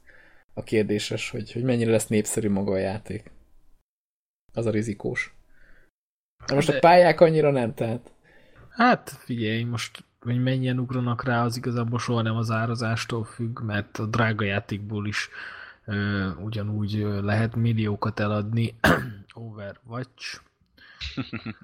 a 0.54 0.64
kérdéses, 0.64 1.30
hogy, 1.30 1.52
hogy 1.52 1.64
mennyire 1.64 1.91
lesz 1.91 2.08
népszerű 2.08 2.50
maga 2.50 2.72
a 2.72 2.78
játék. 2.78 3.32
Az 4.54 4.66
a 4.66 4.72
rizikós. 4.72 5.34
De 6.47 6.56
most 6.56 6.70
a 6.70 6.80
pályák 6.80 7.22
annyira 7.22 7.52
nem, 7.52 7.74
tehát 7.74 8.12
Hát 8.80 9.10
figyelj, 9.10 9.64
most 9.64 10.04
hogy 10.20 10.44
mennyien 10.44 10.80
ugranak 10.80 11.24
rá, 11.24 11.44
az 11.44 11.58
igazából 11.58 12.00
soha 12.00 12.22
nem 12.22 12.36
az 12.36 12.52
árazástól 12.52 13.24
függ, 13.24 13.60
mert 13.60 13.98
a 13.98 14.06
drága 14.06 14.46
játékból 14.46 15.08
is 15.08 15.30
ö, 15.86 16.28
ugyanúgy 16.44 17.08
lehet 17.22 17.56
milliókat 17.56 18.20
eladni. 18.20 18.76
Overwatch. 19.34 20.40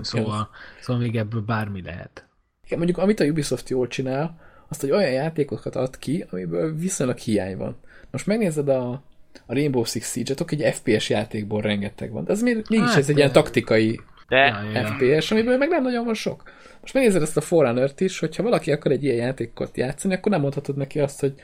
Szóval, 0.00 0.50
szóval 0.80 1.02
még 1.02 1.16
ebből 1.16 1.40
bármi 1.40 1.82
lehet. 1.82 2.26
Igen, 2.64 2.78
mondjuk 2.78 2.98
amit 2.98 3.20
a 3.20 3.24
Ubisoft 3.24 3.68
jól 3.68 3.88
csinál, 3.88 4.40
azt, 4.68 4.80
hogy 4.80 4.90
olyan 4.90 5.12
játékokat 5.12 5.76
ad 5.76 5.98
ki, 5.98 6.24
amiből 6.30 6.74
viszonylag 6.74 7.16
hiány 7.16 7.56
van. 7.56 7.76
Most 8.10 8.26
megnézed 8.26 8.68
a, 8.68 8.90
a 9.46 9.54
Rainbow 9.54 9.84
Six 9.84 10.12
Siege-et, 10.12 10.50
egy 10.50 10.74
FPS 10.74 11.08
játékból 11.08 11.60
rengeteg 11.60 12.10
van. 12.10 12.24
De 12.24 12.32
ez 12.32 12.42
még, 12.42 12.64
mégis 12.68 12.88
Hát, 12.88 12.96
ez 12.96 13.08
egy 13.08 13.16
ilyen 13.16 13.32
taktikai 13.32 14.00
De 14.28 14.36
Ja, 14.36 14.62
ja, 14.62 14.80
ja. 14.80 14.86
FPS, 14.86 15.30
amiből 15.30 15.56
meg 15.56 15.68
nem 15.68 15.82
nagyon 15.82 16.04
van 16.04 16.14
sok. 16.14 16.42
Most 16.80 16.94
megnézed 16.94 17.22
ezt 17.22 17.36
a 17.36 17.40
Forerunner-t 17.40 18.00
is, 18.00 18.18
hogyha 18.18 18.42
valaki 18.42 18.72
akar 18.72 18.92
egy 18.92 19.04
ilyen 19.04 19.16
játékot 19.16 19.76
játszani, 19.76 20.14
akkor 20.14 20.32
nem 20.32 20.40
mondhatod 20.40 20.76
neki 20.76 21.00
azt, 21.00 21.20
hogy 21.20 21.34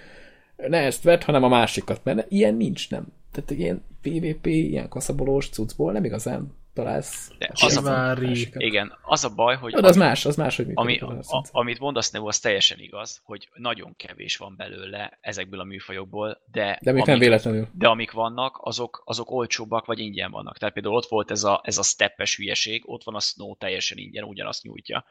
ne 0.57 0.79
ezt 0.79 1.03
vedd, 1.03 1.25
hanem 1.25 1.43
a 1.43 1.49
másikat, 1.49 2.01
mert 2.03 2.27
ilyen 2.31 2.55
nincs, 2.55 2.91
nem. 2.91 3.07
Tehát 3.33 3.51
ilyen 3.51 3.83
PvP, 4.03 4.47
ilyen 4.47 4.89
kaszabolós 4.89 5.49
cuccból 5.49 5.93
nem 5.93 6.05
igazán 6.05 6.53
találsz. 6.75 7.31
De 7.39 7.51
az 7.55 7.77
a- 7.77 8.17
igen, 8.53 8.93
az 9.03 9.25
a 9.25 9.35
baj, 9.35 9.57
hogy 9.57 9.73
de 9.75 9.87
az 9.87 9.97
más, 9.97 10.25
az 10.27 10.37
más, 10.37 10.57
hogy 10.57 10.67
ami, 10.75 10.99
a, 10.99 11.19
a, 11.27 11.45
amit 11.53 11.79
mondasz, 11.79 12.11
Neo, 12.11 12.27
az 12.27 12.39
teljesen 12.41 12.79
igaz, 12.79 13.21
hogy 13.25 13.49
nagyon 13.55 13.97
kevés 13.97 14.37
van 14.37 14.55
belőle 14.57 15.19
ezekből 15.21 15.61
a 15.61 15.65
műfajokból, 15.65 16.43
de, 16.51 16.79
de 16.83 16.93
még 16.93 17.03
nem 17.05 17.15
amik, 17.15 17.29
véletlenül. 17.29 17.69
de 17.73 17.89
amik 17.89 18.11
vannak, 18.11 18.59
azok, 18.63 19.03
azok 19.05 19.31
olcsóbbak, 19.31 19.87
vagy 19.87 19.99
ingyen 19.99 20.31
vannak. 20.31 20.59
Tehát 20.59 20.75
például 20.75 20.95
ott 20.95 21.09
volt 21.09 21.31
ez 21.31 21.45
a, 21.45 21.61
ez 21.65 21.79
a 21.79 21.83
steppes 21.83 22.37
hülyeség, 22.37 22.83
ott 22.87 23.05
van 23.05 23.15
a 23.15 23.21
Snow 23.21 23.57
teljesen 23.57 23.99
ingyen, 23.99 24.25
ugyanazt 24.25 24.63
nyújtja 24.63 25.05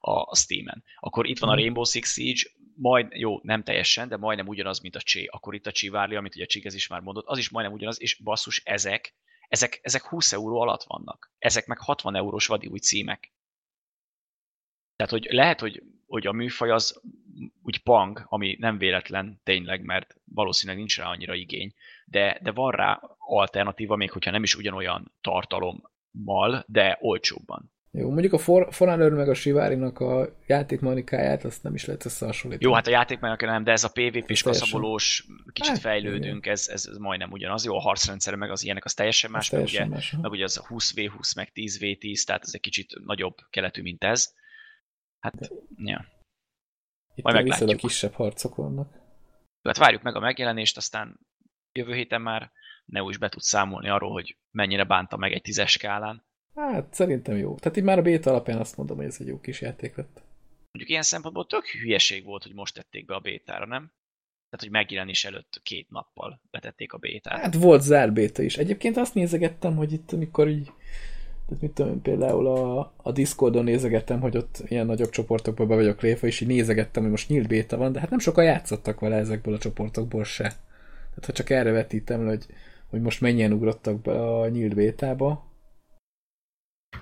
a, 0.00 0.10
a 0.10 0.34
Steam-en. 0.36 0.84
Akkor 1.00 1.26
itt 1.26 1.38
van 1.38 1.48
a 1.48 1.52
Mhm. 1.52 1.60
Rainbow 1.60 1.84
Six 1.84 2.12
Siege, 2.12 2.40
majd, 2.74 3.06
jó, 3.10 3.40
nem 3.42 3.62
teljesen, 3.62 4.08
de 4.08 4.16
majdnem 4.16 4.46
ugyanaz, 4.48 4.80
mint 4.80 4.96
a 4.96 5.00
Csé. 5.00 5.24
Akkor 5.30 5.54
itt 5.54 5.66
a 5.66 5.72
Csivárli, 5.72 6.14
amit 6.16 6.34
ugye 6.34 6.44
a 6.44 6.46
Csigez 6.46 6.74
is 6.74 6.88
már 6.88 7.00
mondott, 7.00 7.26
az 7.26 7.38
is 7.38 7.50
majdnem 7.50 7.74
ugyanaz, 7.76 8.00
és 8.00 8.14
basszus, 8.22 8.62
ezek, 8.64 9.14
ezek, 9.50 9.78
ezek 9.82 10.04
20 10.04 10.32
euró 10.32 10.60
alatt 10.60 10.82
vannak. 10.82 11.32
Ezek 11.38 11.66
meg 11.66 11.78
60 11.78 12.16
eurós 12.16 12.46
vadi 12.46 12.66
új 12.66 12.78
címek. 12.78 13.32
Tehát, 14.96 15.12
hogy 15.12 15.26
lehet, 15.30 15.60
hogy, 15.60 15.82
hogy 16.06 16.26
a 16.26 16.32
műfaj 16.32 16.70
az 16.70 17.00
úgy 17.62 17.82
pang, 17.82 18.26
ami 18.28 18.56
nem 18.58 18.78
véletlen 18.78 19.40
tényleg, 19.42 19.84
mert 19.84 20.16
valószínűleg 20.24 20.78
nincs 20.78 20.98
rá 20.98 21.08
annyira 21.08 21.34
igény, 21.34 21.74
de, 22.04 22.38
de 22.42 22.50
van 22.50 22.70
rá 22.70 23.00
alternatíva, 23.18 23.96
még 23.96 24.10
hogyha 24.10 24.30
nem 24.30 24.42
is 24.42 24.54
ugyanolyan 24.54 25.12
tartalommal, 25.20 26.64
de 26.66 26.98
olcsóbban. 27.00 27.72
Jó, 27.92 28.10
mondjuk 28.10 28.32
a 28.32 28.38
For, 28.38 28.68
Forerunner 28.70 29.10
meg 29.10 29.28
a 29.28 29.34
Sivárinak 29.34 29.98
a 29.98 30.36
játékmanikáját, 30.46 31.44
azt 31.44 31.62
nem 31.62 31.74
is 31.74 31.84
lehet 31.84 32.04
összehasonlítani. 32.04 32.68
Jó, 32.68 32.74
hát 32.74 32.86
a 32.86 32.90
játék 32.90 33.20
meg 33.20 33.40
nem, 33.40 33.64
de 33.64 33.72
ez 33.72 33.84
a 33.84 33.88
PvP-s 33.88 34.42
kaszabolós, 34.42 35.26
kicsit 35.52 35.72
Hát, 35.72 35.80
fejlődünk, 35.80 36.46
ez, 36.46 36.68
ez, 36.68 36.86
ez 36.86 36.96
majdnem 36.96 37.30
ugyanaz. 37.30 37.64
Jó, 37.64 37.74
a 37.74 37.80
harcrendszer 37.80 38.34
meg 38.34 38.50
az 38.50 38.64
ilyenek, 38.64 38.84
az 38.84 38.94
teljesen 38.94 39.30
más, 39.30 39.46
Ez 39.46 39.52
meg 39.52 39.60
teljesen 39.60 39.86
ugye, 39.86 39.94
más. 39.94 40.16
meg 40.22 40.30
ugye 40.30 40.44
az 40.44 40.58
a 40.58 40.66
20v20, 40.68 41.36
meg 41.36 41.50
10v10, 41.54 42.24
tehát 42.24 42.42
ez 42.42 42.50
egy 42.54 42.60
kicsit 42.60 43.04
nagyobb 43.04 43.34
keletű, 43.50 43.82
mint 43.82 44.04
ez. 44.04 44.32
Hát, 45.20 45.34
ja. 45.76 46.06
Itt 47.14 47.24
majd 47.24 47.36
meglátjuk. 47.36 47.76
kisebb 47.76 48.12
harcok 48.12 48.54
vannak. 48.54 48.98
Hát 49.62 49.76
várjuk 49.76 50.02
meg 50.02 50.16
a 50.16 50.20
megjelenést, 50.20 50.76
aztán 50.76 51.20
jövő 51.72 51.94
héten 51.94 52.20
már 52.20 52.52
Neo 52.84 53.08
is 53.08 53.18
be 53.18 53.28
tud 53.28 53.42
számolni 53.42 53.88
arról, 53.88 54.12
hogy 54.12 54.38
mennyire 54.50 54.84
bánta 54.84 55.16
meg 55.16 55.32
egy 55.32 55.42
tízes 55.42 55.70
skálán. 55.70 56.28
Hát 56.54 56.94
szerintem 56.94 57.36
jó. 57.36 57.54
Tehát 57.54 57.76
így 57.76 57.84
már 57.84 57.98
a 57.98 58.02
beta 58.02 58.30
alapján 58.30 58.58
azt 58.58 58.76
mondom, 58.76 58.96
hogy 58.96 59.06
ez 59.06 59.16
egy 59.20 59.26
jó 59.26 59.40
kis 59.40 59.60
játék 59.60 59.96
lett. 59.96 60.22
Mondjuk 60.72 60.90
ilyen 60.90 61.02
szempontból 61.02 61.46
tök 61.46 61.66
hülyeség 61.66 62.24
volt, 62.24 62.42
hogy 62.42 62.54
most 62.54 62.74
tették 62.74 63.06
be 63.06 63.14
a 63.14 63.20
bétára, 63.20 63.66
nem? 63.66 63.92
Tehát, 64.50 64.64
hogy 64.64 64.70
megjelenés 64.70 65.24
előtt 65.24 65.60
két 65.62 65.90
nappal 65.90 66.40
betették 66.50 66.92
a 66.92 66.98
bétát. 66.98 67.40
Hát 67.40 67.54
volt 67.54 67.82
zár 67.82 68.12
beta 68.12 68.42
is. 68.42 68.56
Egyébként 68.56 68.96
azt 68.96 69.14
nézegettem, 69.14 69.76
hogy 69.76 69.92
itt 69.92 70.12
amikor 70.12 70.48
így 70.48 70.70
tehát 71.50 71.64
mit 71.64 71.74
tudom 71.74 71.92
én, 71.92 72.02
például 72.02 72.46
a, 72.46 72.92
a 72.96 73.12
Discordon 73.12 73.64
nézegettem, 73.64 74.20
hogy 74.20 74.36
ott 74.36 74.62
ilyen 74.68 74.86
nagyobb 74.86 75.10
csoportokba 75.10 75.66
be 75.66 75.74
vagyok 75.74 76.00
lépve, 76.00 76.26
és 76.26 76.40
így 76.40 76.48
nézegettem, 76.48 77.02
hogy 77.02 77.10
most 77.10 77.28
nyílt 77.28 77.48
béta 77.48 77.76
van, 77.76 77.92
de 77.92 78.00
hát 78.00 78.10
nem 78.10 78.18
sokan 78.18 78.44
játszottak 78.44 79.00
vele 79.00 79.16
ezekből 79.16 79.54
a 79.54 79.58
csoportokból 79.58 80.24
se. 80.24 80.42
Tehát 80.42 81.24
ha 81.26 81.32
csak 81.32 81.50
erre 81.50 81.70
vetítem 81.70 82.26
hogy, 82.26 82.46
hogy 82.90 83.00
most 83.00 83.20
mennyien 83.20 83.52
ugrottak 83.52 84.00
be 84.00 84.12
a 84.12 84.48
nyílt 84.48 84.74
bétába, 84.74 85.49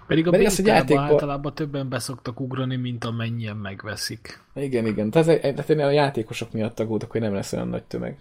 Pedig 0.07 0.26
a 0.26 0.30
Pedig 0.30 0.47
az, 0.47 0.57
hogy 0.57 0.66
játékba- 0.66 1.03
általában 1.03 1.55
többen 1.55 1.89
beszoktak 1.89 2.41
ugrani, 2.41 2.76
mint 2.76 3.05
amennyien 3.05 3.57
megveszik. 3.57 4.43
igen, 4.55 4.86
igen. 4.86 5.11
Tehát, 5.11 5.41
tehát 5.41 5.70
én 5.70 5.80
a 5.80 5.91
játékosok 5.91 6.53
miatt 6.53 6.80
aggódok, 6.80 7.11
hogy 7.11 7.20
nem 7.20 7.34
lesz 7.34 7.53
olyan 7.53 7.68
nagy 7.68 7.84
tömeg. 7.84 8.18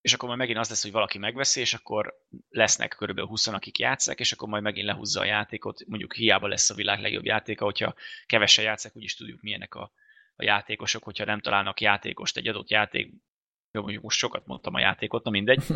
És 0.00 0.12
akkor 0.12 0.28
majd 0.28 0.40
megint 0.40 0.58
az 0.58 0.68
lesz, 0.68 0.82
hogy 0.82 0.92
valaki 0.92 1.18
megveszi, 1.18 1.60
és 1.60 1.74
akkor 1.74 2.14
lesznek 2.48 2.94
körülbelül 2.98 3.30
20 3.30 3.46
akik 3.46 3.78
játszák, 3.78 4.18
és 4.18 4.32
akkor 4.32 4.48
majd 4.48 4.62
megint 4.62 4.86
lehúzza 4.86 5.20
a 5.20 5.24
játékot. 5.24 5.84
Mondjuk 5.86 6.14
hiába 6.14 6.46
lesz 6.46 6.70
a 6.70 6.74
világ 6.74 7.00
legjobb 7.00 7.24
játéka, 7.24 7.64
hogyha 7.64 7.94
kevesen 8.26 8.64
játszák, 8.64 8.96
úgyis 8.96 9.16
tudjuk 9.16 9.42
milyenek 9.42 9.74
a, 9.74 9.92
a 10.36 10.44
játékosok, 10.44 11.02
hogyha 11.02 11.24
nem 11.24 11.40
találnak 11.40 11.80
játékost 11.80 12.36
egy 12.36 12.48
adott 12.48 12.70
játék, 12.70 13.14
jó, 13.72 13.80
mondjuk 13.80 14.02
most 14.02 14.18
sokat 14.18 14.42
mondtam 14.46 14.74
a 14.74 14.80
játékot, 14.80 15.24
na 15.24 15.30
mindegy. 15.30 15.62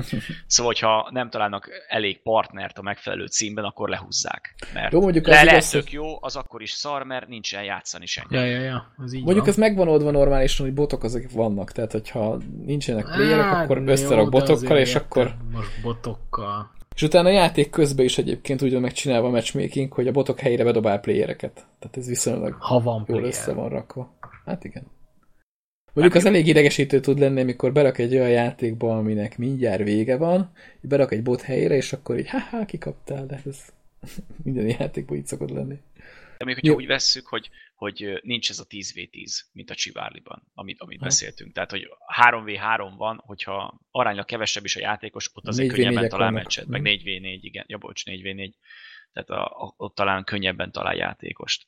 Szóval, 0.46 0.72
hogyha 0.72 1.08
nem 1.12 1.30
találnak 1.30 1.68
elég 1.88 2.22
partnert 2.22 2.78
a 2.78 2.82
megfelelő 2.82 3.26
címben, 3.26 3.64
akkor 3.64 3.88
lehúzzák. 3.88 4.54
Mert 4.74 4.92
Jó, 4.92 5.00
mondjuk 5.00 5.26
le 5.26 5.38
az 5.38 5.44
lehet 5.44 5.70
tök 5.70 5.92
jó, 5.92 6.04
az 6.20 6.36
akkor 6.36 6.62
is 6.62 6.70
szar, 6.70 7.02
mert 7.02 7.28
nincsen 7.28 7.64
játszani 7.64 8.06
senki. 8.06 8.34
Ja, 8.34 8.44
ja, 8.44 8.60
ja, 8.60 8.92
az 8.96 9.12
így 9.14 9.22
Mondjuk 9.22 9.44
van. 9.44 9.54
ez 9.54 9.56
megvan 9.60 9.88
oldva 9.88 10.10
normálisan, 10.10 10.66
hogy 10.66 10.74
botok 10.74 11.02
azok 11.04 11.30
vannak, 11.32 11.72
tehát 11.72 11.92
hogyha 11.92 12.38
nincsenek 12.64 13.04
playerek, 13.04 13.44
Hát, 13.44 13.64
akkor 13.64 13.82
összerak 13.86 14.30
botokkal, 14.30 14.78
és 14.78 14.94
akkor 14.94 15.34
Most 15.52 15.82
botokkal. 15.82 16.72
És 16.94 17.02
utána 17.02 17.28
a 17.28 17.32
játék 17.32 17.70
közben 17.70 18.04
is 18.04 18.18
egyébként 18.18 18.62
úgy 18.62 18.72
van 18.72 18.80
megcsinálva 18.80 19.26
a 19.26 19.30
matchmaking, 19.30 19.92
hogy 19.92 20.06
a 20.06 20.12
botok 20.12 20.38
helyére 20.40 20.64
bedobál 20.64 21.00
playereket. 21.00 21.66
Tehát 21.78 21.96
ez 21.96 22.06
viszonylag 22.06 22.56
Ha 22.58 22.80
van 22.80 22.94
jól 22.94 23.04
player. 23.04 23.24
össze 23.24 23.52
van 23.52 23.68
rakva. 23.68 24.14
Hát 24.46 24.64
igen. 24.64 24.86
Mondjuk 25.94 26.16
az 26.16 26.24
elég 26.24 26.46
idegesítő 26.46 27.00
tud 27.00 27.18
lenni, 27.18 27.40
amikor 27.40 27.72
berak 27.72 27.98
egy 27.98 28.14
olyan 28.14 28.30
játékba, 28.30 28.96
aminek 28.96 29.38
mindjárt 29.38 29.82
vége 29.82 30.16
van, 30.16 30.52
berak 30.80 31.12
egy 31.12 31.22
bot 31.22 31.42
helyére, 31.42 31.74
és 31.74 31.92
akkor 31.92 32.18
így, 32.18 32.28
ha 32.28 32.64
kikaptál, 32.64 33.26
de 33.26 33.42
ez 33.46 33.64
minden 34.44 34.66
játékban 34.68 35.16
így 35.16 35.26
szokott 35.26 35.50
lenni. 35.50 35.78
De 36.38 36.44
még 36.44 36.54
hogyha 36.54 36.70
Jó. 36.70 36.76
úgy 36.76 36.86
vesszük, 36.86 37.26
hogy, 37.26 37.50
hogy 37.74 38.20
nincs 38.22 38.50
ez 38.50 38.58
a 38.58 38.64
10v10, 38.66 39.40
mint 39.52 39.70
a 39.70 39.74
Csivárliban, 39.74 40.50
amit, 40.54 40.80
amit 40.80 40.98
Ha. 40.98 41.04
beszéltünk. 41.04 41.52
Tehát, 41.52 41.70
hogy 41.70 41.88
3v3 42.22 42.92
van, 42.96 43.22
hogyha 43.26 43.80
aránylag 43.90 44.24
kevesebb 44.24 44.64
is 44.64 44.76
a 44.76 44.80
játékos, 44.80 45.30
ott 45.34 45.46
azért 45.46 45.72
4v4-ek 45.72 45.74
könnyebben 45.74 46.08
talál 46.08 46.26
vannak. 46.30 46.42
meccset, 46.42 46.66
meg 46.66 46.80
Mhm. 46.80 46.90
4v4, 46.90 47.38
igen, 47.40 47.64
ja 47.68 47.78
bocs, 47.78 48.02
4v4. 48.06 48.52
Tehát 49.12 49.30
a, 49.30 49.44
a, 49.64 49.74
ott 49.76 49.94
talán 49.94 50.24
könnyebben 50.24 50.72
talál 50.72 50.94
játékost. 50.96 51.66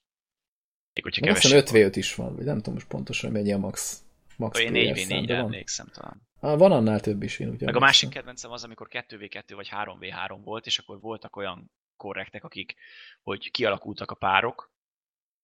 Még 0.93 1.05
hogyha 1.05 1.27
kevesebb 1.27 1.65
5v5 1.67 1.93
is 1.95 2.15
van, 2.15 2.37
vagy 2.37 2.45
nem 2.45 2.57
tudom 2.57 2.75
most 2.75 2.87
pontosan 2.87 3.33
mennyi 3.33 3.53
a 3.53 3.59
max. 3.59 4.05
Max. 4.39 4.61
Én 4.61 4.71
player 4.71 4.97
szám, 4.97 5.09
4v4-re 5.09 5.27
de 5.27 5.35
van. 5.35 5.45
emlékszem 5.45 5.87
talán. 5.87 6.23
Ah, 6.41 6.59
van 6.59 6.73
annál 6.73 7.01
több 7.01 7.23
is, 7.23 7.39
én 7.39 7.49
ugye. 7.49 7.65
Meg 7.67 7.77
a 7.77 7.81
másik 7.81 8.09
kedvencem 8.09 8.51
az, 8.51 8.65
amikor 8.65 8.89
2v2 8.91 9.53
vagy 9.55 9.69
3v3 9.73 10.39
volt, 10.45 10.67
és 10.67 10.79
akkor 10.79 11.01
voltak 11.01 11.37
olyan 11.37 11.71
korrektek, 11.97 12.45
akik, 12.45 12.75
hogy 13.23 13.51
kialakultak 13.51 14.11
a 14.11 14.15
párok, 14.15 14.75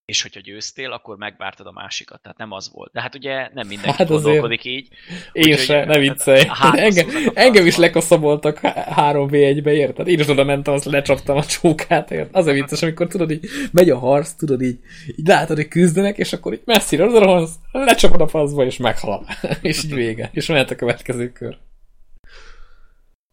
és 0.04 0.22
hogyha 0.22 0.40
győztél, 0.40 0.92
akkor 0.92 1.16
megvártad 1.16 1.66
a 1.66 1.72
másikat. 1.72 2.22
Tehát 2.22 2.38
nem 2.38 2.52
az 2.52 2.70
volt. 2.72 2.92
De 2.92 3.00
hát 3.00 3.14
ugye 3.14 3.34
nem 3.52 3.66
mindenki 3.66 3.88
Hát 3.88 3.96
hát 3.96 4.10
azért- 4.10 4.22
gondolkodik 4.22 4.64
így. 4.64 4.88
Én 5.32 5.56
se, 5.56 5.74
ne 5.74 5.84
tehát 5.84 5.98
viccelj. 6.00 6.42
Engem, 6.72 7.08
engem 7.34 7.66
is 7.66 7.76
lekaszaboltak 7.76 8.58
3v1-be, 8.62 9.72
érted? 9.72 10.08
Én 10.08 10.18
is 10.18 10.28
oda 10.28 10.44
mentem, 10.44 10.74
azt 10.74 10.84
lecsaptam 10.84 11.36
a 11.36 11.44
csókát, 11.44 12.10
érted? 12.10 12.36
Az 12.36 12.46
a 12.46 12.52
vicces, 12.52 12.82
amikor 12.82 13.06
tudod 13.06 13.30
így, 13.30 13.46
megy 13.72 13.90
a 13.90 13.98
harc, 13.98 14.32
tudod 14.32 14.62
így, 14.62 14.78
így 15.16 15.26
látod, 15.26 15.56
hogy 15.56 15.68
küzdenek, 15.68 16.18
és 16.18 16.32
akkor 16.32 16.52
így 16.52 16.62
messzire 16.64 17.04
rohansz, 17.04 17.54
lecsapod 17.72 18.20
a 18.20 18.28
faszba, 18.28 18.64
és 18.64 18.76
meghal. 18.76 19.26
és 19.62 19.84
így 19.84 19.94
vége. 19.94 20.30
És 20.32 20.46
mehet 20.46 20.70
a 20.70 20.74
következő 20.76 21.32
kör. 21.32 21.58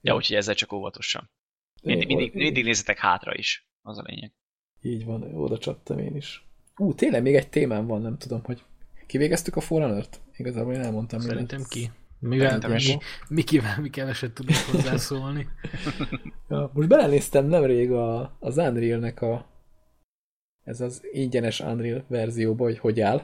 Ja, 0.01 0.15
úgyhogy 0.15 0.35
ezzel 0.35 0.55
csak 0.55 0.73
óvatosan. 0.73 1.29
Mindig, 1.81 2.07
mindig, 2.07 2.33
mindig 2.33 2.63
nézzetek 2.63 2.97
hátra 2.97 3.33
is. 3.35 3.67
Az 3.81 3.97
a 3.97 4.03
lényeg. 4.05 4.31
Így 4.81 5.05
van, 5.05 5.35
oda 5.35 5.57
csaptam 5.57 5.99
én 5.99 6.15
is. 6.15 6.43
Ú, 6.79 6.93
tényleg 6.93 7.21
még 7.21 7.35
egy 7.35 7.49
témám 7.49 7.85
van, 7.85 8.01
nem 8.01 8.17
tudom, 8.17 8.41
hogy 8.43 8.63
kivégeztük 9.07 9.55
a 9.55 9.59
Forerunner-t? 9.61 10.19
Igazából 10.37 10.73
én 10.73 10.81
elmondtam. 10.81 11.19
Szerintem 11.19 11.57
mindent. 11.57 11.67
ki. 11.67 11.91
Mivel 12.19 12.75
is. 12.75 12.87
mi, 12.87 12.97
Mikivel 13.29 13.77
mi 13.81 13.89
keveset 13.89 14.31
tudunk 14.31 14.57
hozzászólni. 14.71 15.47
Ja, 16.49 16.71
most 16.73 16.87
belenéztem 16.87 17.45
nemrég 17.45 17.91
a, 17.91 18.37
az 18.39 18.57
Unreal-nek 18.57 19.21
a 19.21 19.45
ez 20.63 20.81
az 20.81 21.01
ingyenes 21.11 21.59
Unreal 21.59 22.03
verzióba, 22.07 22.63
hogy 22.63 22.79
hogy 22.79 22.99
áll. 23.01 23.21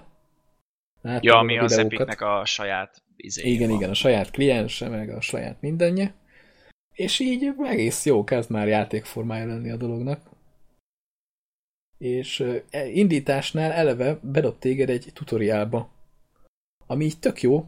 Láttam 1.02 1.24
Ja, 1.24 1.36
a 1.36 1.40
ami 1.40 1.58
az 1.58 1.76
videókat. 1.76 2.08
Epicnek 2.08 2.22
a 2.22 2.46
saját 2.46 3.04
izé 3.16 3.50
Igen, 3.50 3.68
van. 3.70 3.78
igen, 3.78 3.90
a 3.90 3.94
saját 3.94 4.32
kliense, 4.32 4.90
meg 4.90 5.10
a 5.10 5.22
saját 5.22 5.62
mindenje. 5.62 6.14
És 6.94 7.20
így 7.20 7.54
egész 7.64 8.06
jó 8.06 8.24
kezd 8.24 8.50
már 8.50 8.68
játékformája 8.68 9.46
lenni 9.46 9.72
a 9.72 9.78
dolognak. 9.78 10.22
És 11.98 12.44
e- 12.70 12.88
indításnál 12.88 13.72
eleve 13.72 14.20
bedob 14.22 14.60
téged 14.60 14.90
egy 14.90 15.12
tutoriálba, 15.14 15.90
ami 16.88 17.06
így 17.06 17.20
tök 17.20 17.42
jó, 17.42 17.66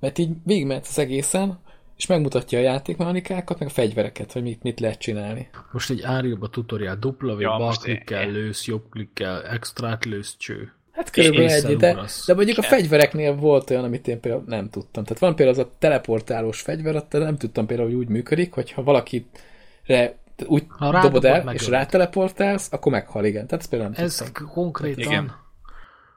mert 0.00 0.18
így 0.18 0.30
végigmehetsz 0.44 0.88
az 0.88 0.98
egészen, 0.98 1.58
és 1.96 2.06
megmutatja 2.06 2.58
a 2.58 2.62
játékmechanikákat, 2.62 3.58
meg 3.58 3.68
a 3.68 3.72
fegyvereket, 3.72 4.32
hogy 4.32 4.42
mit, 4.42 4.62
mit 4.62 4.80
lehet 4.80 4.98
csinálni. 4.98 5.48
Most 5.72 5.90
egy 5.90 6.02
árjóba 6.02 6.48
tutoriál, 6.48 6.96
dupla 6.96 7.34
V, 7.36 7.40
Ja, 7.40 7.56
bal 7.56 7.74
klikkel 7.82 8.22
én- 8.22 8.32
lősz, 8.32 8.66
jobb 8.66 8.88
klikkel, 8.90 9.42
extrát 9.42 10.04
lősz, 10.04 10.36
cső. 10.38 10.72
Hát 10.92 11.10
körülbelül 11.10 11.48
egy, 11.50 11.76
de, 11.76 11.94
de 12.26 12.34
mondjuk 12.34 12.58
a 12.58 12.62
fegyvereknél 12.62 13.34
volt 13.34 13.70
olyan, 13.70 13.84
amit 13.84 14.08
én 14.08 14.20
például 14.20 14.44
nem 14.46 14.70
tudtam. 14.70 15.04
Tehát 15.04 15.18
van 15.18 15.34
például 15.36 15.58
az 15.58 15.64
a 15.66 15.70
teleportálós 15.78 16.60
fegyver, 16.60 16.96
ott 16.96 17.12
nem 17.12 17.36
tudtam 17.36 17.66
például, 17.66 17.88
hogy 17.88 17.98
úgy 17.98 18.08
működik, 18.08 18.52
hogyha 18.52 18.82
valakire 18.82 20.18
úgy 20.46 20.64
Ha 20.68 21.00
dobod 21.02 21.24
el, 21.24 21.38
és 21.38 21.44
megölöd. 21.44 21.68
ráteleportálsz, 21.68 22.72
akkor 22.72 22.92
meghal, 22.92 23.24
igen. 23.24 23.46
Tehát 23.46 23.62
ezt 23.62 23.70
például 23.70 23.90
nem 23.90 24.04
Ez 24.04 24.16
tudtam. 24.16 24.48
konkrétan, 24.48 25.02
Igen. 25.12 25.32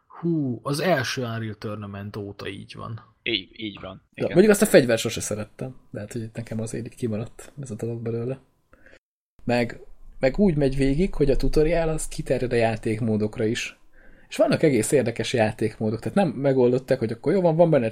hú, 0.07 0.59
az 0.63 0.80
első 0.80 1.22
Unreal 1.24 1.53
Tournament 1.53 2.15
óta 2.15 2.47
így 2.47 2.74
van. 2.76 3.01
Így, 3.24 3.49
így 3.55 3.78
van. 3.82 4.01
Ja, 4.13 4.24
Igen. 4.24 4.30
mondjuk 4.32 4.51
azt 4.51 4.61
a 4.61 4.65
fegyver 4.65 4.97
sose 4.97 5.22
szerettem. 5.22 5.76
Lehet, 5.91 6.11
hogy 6.11 6.22
itt 6.22 6.36
nekem 6.36 6.61
azért 6.61 6.86
így 6.86 6.95
kimaradt 6.95 7.51
ez 7.61 7.72
a 7.72 7.76
dolog 7.76 8.01
belőle. 8.01 8.39
Meg, 9.43 9.80
meg 10.20 10.39
úgy 10.39 10.55
megy 10.55 10.78
végig, 10.78 11.13
hogy 11.13 11.30
a 11.30 11.36
tutoriál 11.36 11.89
az 11.89 12.07
kiterjed 12.07 12.51
a 12.51 12.55
játékmódokra 12.55 13.45
is. 13.45 13.80
És 14.30 14.36
vannak 14.36 14.63
egész 14.63 14.91
érdekes 14.91 15.34
játékmódok, 15.34 15.99
tehát 15.99 16.18
nem 16.18 16.28
megoldották, 16.28 16.99
hogy 16.99 17.11
akkor 17.11 17.34
jó 17.34 17.41
van, 17.41 17.55
van 17.55 17.70
benne 17.70 17.91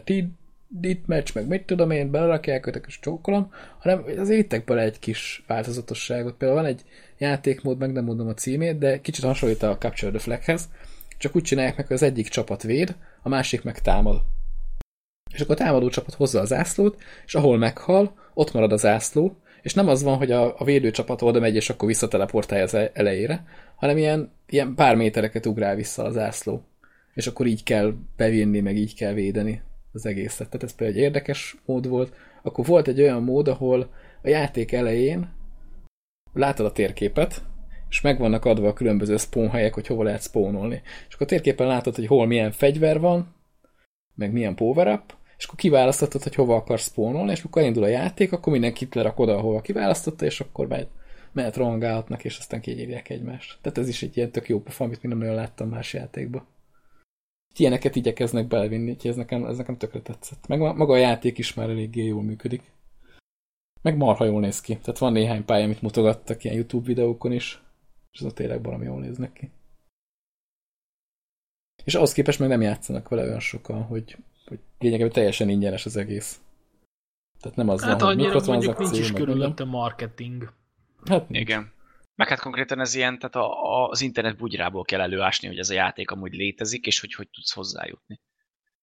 dit 0.67 1.07
match, 1.07 1.35
meg 1.35 1.47
mit 1.47 1.65
tudom 1.65 1.91
én, 1.91 2.11
belerakják 2.11 2.67
őket 2.67 2.85
és 2.87 2.99
csókolom, 2.99 3.51
hanem 3.79 4.03
azért 4.17 4.39
vittek 4.41 4.63
bele 4.63 4.81
egy 4.81 4.99
kis 4.99 5.43
változatosságot. 5.47 6.33
Például 6.33 6.61
van 6.61 6.69
egy 6.69 6.81
játékmód, 7.17 7.77
meg 7.77 7.91
nem 7.91 8.03
mondom 8.03 8.27
a 8.27 8.33
címét, 8.33 8.77
de 8.77 9.01
kicsit 9.01 9.23
hasonlít 9.23 9.63
a 9.63 9.77
Capture 9.77 10.11
the 10.11 10.19
Flaghez, 10.19 10.69
csak 11.17 11.35
úgy 11.35 11.43
csinálják 11.43 11.77
meg, 11.77 11.87
hogy 11.87 11.95
az 11.95 12.03
egyik 12.03 12.27
csapat 12.27 12.63
véd, 12.63 12.95
a 13.21 13.29
másik 13.29 13.63
meg 13.63 13.79
támad. 13.79 14.21
És 15.33 15.41
akkor 15.41 15.55
a 15.55 15.57
támadó 15.57 15.89
csapat 15.89 16.13
hozza 16.13 16.39
a 16.39 16.45
zászlót, 16.45 17.01
és 17.25 17.35
ahol 17.35 17.57
meghal, 17.57 18.15
ott 18.33 18.53
marad 18.53 18.71
a 18.71 18.77
zászló, 18.77 19.37
és 19.61 19.73
nem 19.73 19.87
az 19.87 20.03
van, 20.03 20.17
hogy 20.17 20.31
a, 20.31 20.59
a 20.59 20.63
védőcsapat 20.63 21.21
oda 21.21 21.39
megy, 21.39 21.55
és 21.55 21.69
akkor 21.69 21.87
visszateleportálja 21.87 22.63
az 22.63 22.73
e- 22.73 22.91
elejére, 22.93 23.45
hanem 23.75 23.97
ilyen, 23.97 24.31
ilyen 24.47 24.75
pár 24.75 24.95
métereket 24.95 25.45
ugrál 25.45 25.75
vissza 25.75 26.03
a 26.03 26.11
zászló. 26.11 26.63
És 27.13 27.27
akkor 27.27 27.45
így 27.45 27.63
kell 27.63 27.93
bevinni, 28.17 28.59
meg 28.59 28.77
így 28.77 28.95
kell 28.95 29.13
védeni 29.13 29.61
az 29.95 30.05
egészet. 30.05 30.49
Tehát 30.49 30.63
ez 30.63 30.75
például 30.75 30.97
egy 30.97 31.03
érdekes 31.03 31.57
mód 31.65 31.87
volt. 31.87 32.15
Akkor 32.43 32.65
volt 32.65 32.87
egy 32.87 33.01
olyan 33.01 33.23
mód, 33.23 33.47
ahol 33.47 33.89
a 34.21 34.27
játék 34.27 34.71
elején 34.71 35.33
látod 36.33 36.65
a 36.65 36.71
térképet, 36.71 37.43
és 37.89 38.01
meg 38.01 38.19
vannak 38.19 38.45
adva 38.45 38.67
a 38.67 38.73
különböző 38.73 39.17
spawn 39.17 39.49
helyek, 39.49 39.73
hogy 39.73 39.87
hova 39.87 40.03
lehet 40.03 40.21
spawnolni. 40.21 40.81
És 41.07 41.13
akkor 41.13 41.25
a 41.25 41.29
térképen 41.29 41.67
látod, 41.67 41.95
hogy 41.95 42.07
hol 42.07 42.25
milyen 42.25 42.51
fegyver 42.51 42.99
van, 42.99 43.35
meg 44.15 44.31
milyen 44.31 44.55
power 44.55 44.87
up, 44.87 45.13
és 45.37 45.45
akkor 45.45 45.57
kiválasztottad, 45.57 46.23
hogy 46.23 46.35
hova 46.35 46.55
akarsz 46.55 46.87
spawnolni, 46.87 47.31
és 47.31 47.39
amikor 47.39 47.61
elindul 47.61 47.83
a 47.83 47.87
játék, 47.87 48.31
akkor 48.31 48.51
mindenkit 48.51 48.95
lerak 48.95 49.19
oda, 49.19 49.37
ahova 49.37 49.61
kiválasztotta, 49.61 50.25
és 50.25 50.39
akkor 50.39 50.67
mehet, 50.67 50.89
mehet 51.31 51.55
rohangálhatnak, 51.55 52.23
és 52.23 52.37
aztán 52.37 52.61
kinyírják 52.61 53.09
egymást. 53.09 53.57
Tehát 53.61 53.77
ez 53.77 53.87
is 53.87 54.03
egy 54.03 54.17
ilyen 54.17 54.31
tök 54.31 54.47
jó 54.47 54.61
pofa, 54.61 54.83
amit 54.83 55.01
még 55.01 55.11
nem 55.11 55.19
nagyon 55.19 55.35
láttam 55.35 55.69
más 55.69 55.93
játékban. 55.93 56.47
Ilyeneket 57.59 57.95
igyekeznek 57.95 58.47
belevinni, 58.47 58.91
úgyhogy 58.91 59.09
ez 59.09 59.15
nekem, 59.15 59.45
ez 59.45 59.57
nekem 59.57 59.77
tökre 59.77 60.01
tetszett. 60.01 60.47
Meg 60.47 60.59
ma- 60.59 60.73
maga 60.73 60.93
a 60.93 60.97
játék 60.97 61.37
is 61.37 61.53
már 61.53 61.69
eléggé 61.69 62.03
jól 62.03 62.23
működik. 62.23 62.61
Meg 63.81 63.97
marha 63.97 64.25
jól 64.25 64.39
néz 64.39 64.61
ki. 64.61 64.77
Tehát 64.77 64.97
van 64.97 65.11
néhány 65.11 65.45
pálya, 65.45 65.63
amit 65.63 65.81
mutogattak 65.81 66.43
ilyen 66.43 66.55
YouTube 66.55 66.85
videókon 66.85 67.31
is, 67.31 67.61
és 68.11 68.19
az 68.19 68.25
a 68.25 68.33
tényleg 68.33 68.63
valami 68.63 68.85
jól 68.85 68.99
néznek 68.99 69.33
ki. 69.33 69.51
És 71.83 71.95
ahhoz 71.95 72.13
képest 72.13 72.39
meg 72.39 72.49
nem 72.49 72.61
játszanak 72.61 73.09
vele 73.09 73.23
olyan 73.23 73.39
sokan, 73.39 73.83
hogy, 73.83 74.17
hogy 74.45 74.59
lényegében 74.79 75.11
teljesen 75.11 75.49
ingyenes 75.49 75.85
az 75.85 75.97
egész. 75.97 76.39
Tehát 77.39 77.57
nem 77.57 77.69
az 77.69 77.83
Hát 77.83 78.01
van, 78.01 78.09
hogy 78.09 78.19
annyira 78.19 78.33
mondjuk 78.33 78.55
mikrotranszakció, 78.55 78.91
nincs 78.91 79.09
is 79.09 79.11
körülötte 79.11 79.63
marketing. 79.63 80.53
Hát 81.05 81.29
nincs. 81.29 81.41
Igen. 81.41 81.73
Meg 82.15 82.27
hát 82.27 82.39
konkrétan 82.39 82.79
ez 82.79 82.95
ilyen, 82.95 83.19
tehát 83.19 83.35
a, 83.35 83.63
a, 83.63 83.87
az 83.89 84.01
internet 84.01 84.37
bugyrából 84.37 84.83
kell 84.83 85.01
előásni, 85.01 85.47
hogy 85.47 85.57
ez 85.59 85.69
a 85.69 85.73
játék 85.73 86.11
amúgy 86.11 86.33
létezik, 86.33 86.85
és 86.85 86.99
hogy 86.99 87.13
hogy 87.13 87.27
tudsz 87.29 87.53
hozzájutni. 87.53 88.21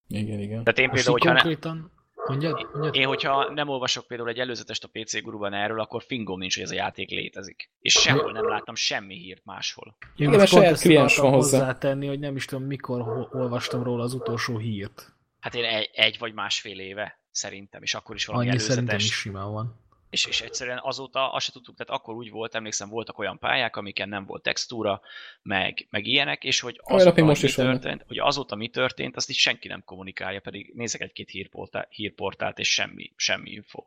Igen, 0.09 0.39
igen. 0.39 0.65
Tehát 0.65 0.79
én 0.79 0.89
Most 0.89 0.95
például, 1.05 1.13
hogyha, 1.19 1.33
ne, 1.33 1.41
konkrétan, 1.41 1.93
mondjad, 2.27 2.69
mondjad. 2.73 2.95
én, 2.95 3.07
hogyha 3.07 3.53
nem 3.53 3.69
olvasok 3.69 4.07
például 4.07 4.29
egy 4.29 4.39
előzetest 4.39 4.85
a 4.85 4.89
PC 4.93 5.23
guruban 5.23 5.53
erről, 5.53 5.81
akkor 5.81 6.03
fingom 6.03 6.39
nincs, 6.39 6.55
hogy 6.55 6.63
ez 6.63 6.71
a 6.71 6.75
játék 6.75 7.11
létezik. 7.11 7.71
És 7.79 7.93
sehol 7.93 8.33
nem 8.33 8.49
láttam 8.49 8.75
semmi 8.75 9.15
hírt 9.15 9.45
máshol. 9.45 9.97
Én 10.17 10.29
Igen, 10.29 10.41
most 10.41 10.55
mert 10.55 10.67
pont 10.67 10.79
kliens 10.81 11.17
van 11.17 11.31
hozzá. 11.33 11.59
hozzátenni, 11.59 12.07
hogy 12.07 12.19
nem 12.19 12.37
is 12.37 12.45
tudom, 12.45 12.65
mikor 12.65 13.29
olvastam 13.33 13.83
róla 13.83 14.03
az 14.03 14.15
utolsó 14.15 14.59
hírt. 14.59 15.13
Hát 15.41 15.55
én 15.55 15.65
egy, 15.65 15.91
egy 15.93 16.19
vagy 16.19 16.33
másfél 16.35 16.79
éve 16.81 17.21
szerintem, 17.31 17.83
és 17.83 17.95
akkor 17.95 18.15
is 18.15 18.27
valami 18.27 18.49
Annyi 18.49 18.59
szerintem 18.59 18.89
előzetes. 18.89 19.13
is 19.17 19.21
simán 19.21 19.53
van. 19.53 19.81
És, 20.13 20.27
és 20.27 20.41
egyszerűen 20.41 20.81
azóta 20.83 21.33
azt 21.33 21.45
se 21.45 21.53
tudtuk, 21.53 21.77
tehát 21.77 22.01
akkor 22.01 22.15
úgy 22.15 22.31
volt, 22.31 22.55
emlékszem, 22.55 22.89
voltak 22.89 23.19
olyan 23.19 23.39
pályák, 23.39 23.77
amiken 23.77 24.09
nem 24.09 24.25
volt 24.25 24.43
textúra, 24.43 25.01
meg, 25.43 25.87
meg 25.91 26.07
ilyenek, 26.07 26.45
és 26.45 26.61
hogy 26.61 26.81
azóta, 26.83 27.15
még 27.15 27.25
most 27.25 27.43
mi 27.43 27.49
is 27.49 27.55
történt, 27.55 28.05
hogy 28.07 28.19
azóta 28.19 28.57
mi 28.57 28.69
történt, 28.69 29.17
azt 29.17 29.31
így 29.31 29.37
senki 29.37 29.69
nem 29.69 29.83
kommunikálja, 29.85 30.41
pedig 30.41 30.73
nézek 30.75 31.01
egy-két 31.01 31.31
hírportál, 31.31 31.87
hírportált, 31.91 32.59
és 32.59 32.73
semmi, 32.73 33.13
semmi 33.17 33.51
info. 33.51 33.85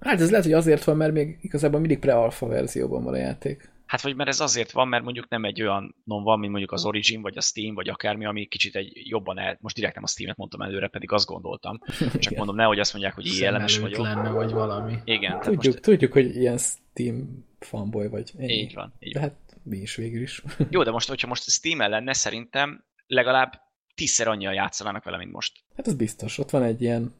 Hát 0.00 0.20
ez 0.20 0.30
lehet, 0.30 0.44
hogy 0.44 0.54
azért 0.54 0.84
van, 0.84 0.96
mert 0.96 1.12
még 1.12 1.38
igazából 1.40 1.80
mindig 1.80 1.98
pre-alpha 1.98 2.46
verzióban 2.46 3.02
van 3.02 3.14
a 3.14 3.18
játék. 3.18 3.70
Hát 3.88 4.00
vagy 4.00 4.16
mert 4.16 4.28
ez 4.28 4.40
azért 4.40 4.72
van, 4.72 4.88
mert 4.88 5.04
mondjuk 5.04 5.28
nem 5.28 5.44
egy 5.44 5.62
olyan 5.62 5.94
non 6.04 6.22
van, 6.22 6.38
mint 6.38 6.50
mondjuk 6.50 6.72
az 6.72 6.84
Origin, 6.84 7.22
vagy 7.22 7.36
a 7.36 7.40
Steam, 7.40 7.74
vagy 7.74 7.88
akármi, 7.88 8.24
ami 8.24 8.46
kicsit 8.46 8.76
egy 8.76 8.92
jobban 8.94 9.38
el... 9.38 9.58
Most 9.60 9.74
direkt 9.74 9.94
nem 9.94 10.04
a 10.04 10.06
Steamet 10.06 10.36
mondtam 10.36 10.60
előre, 10.60 10.88
pedig 10.88 11.12
azt 11.12 11.26
gondoltam. 11.26 11.78
Csak 12.18 12.36
mondom, 12.36 12.56
nehogy 12.56 12.78
azt 12.78 12.92
mondják, 12.92 13.14
hogy 13.14 13.26
ILM-es 13.26 13.78
vagyok. 13.78 14.04
lenne, 14.04 14.30
vagy 14.30 14.52
valami. 14.52 14.94
Igen, 15.04 15.30
tehát 15.30 15.44
Tudjuk, 15.44 15.72
most 15.72 15.80
tudjuk, 15.80 16.12
hogy 16.12 16.36
ilyen 16.36 16.58
Steam 16.58 17.46
fanboy 17.58 18.08
vagy. 18.08 18.32
Ennyi. 18.38 18.52
így 18.52 18.74
van. 18.74 18.92
Így 18.98 19.12
De 19.12 19.20
hát 19.20 19.36
mi 19.62 19.76
is 19.76 19.96
végül 19.96 20.22
is. 20.22 20.42
Jó, 20.70 20.82
de 20.82 20.90
most, 20.90 21.08
hogyha 21.08 21.28
most 21.28 21.50
steam 21.50 21.78
lenne, 21.78 22.12
szerintem 22.12 22.84
legalább 23.06 23.52
tízszer 23.94 24.28
annyian 24.28 24.54
játszanának 24.54 25.04
vele, 25.04 25.16
mint 25.16 25.32
most. 25.32 25.64
Hát 25.76 25.86
ez 25.86 25.94
biztos. 25.94 26.38
Ott 26.38 26.50
van 26.50 26.62
egy 26.62 26.82
ilyen 26.82 27.14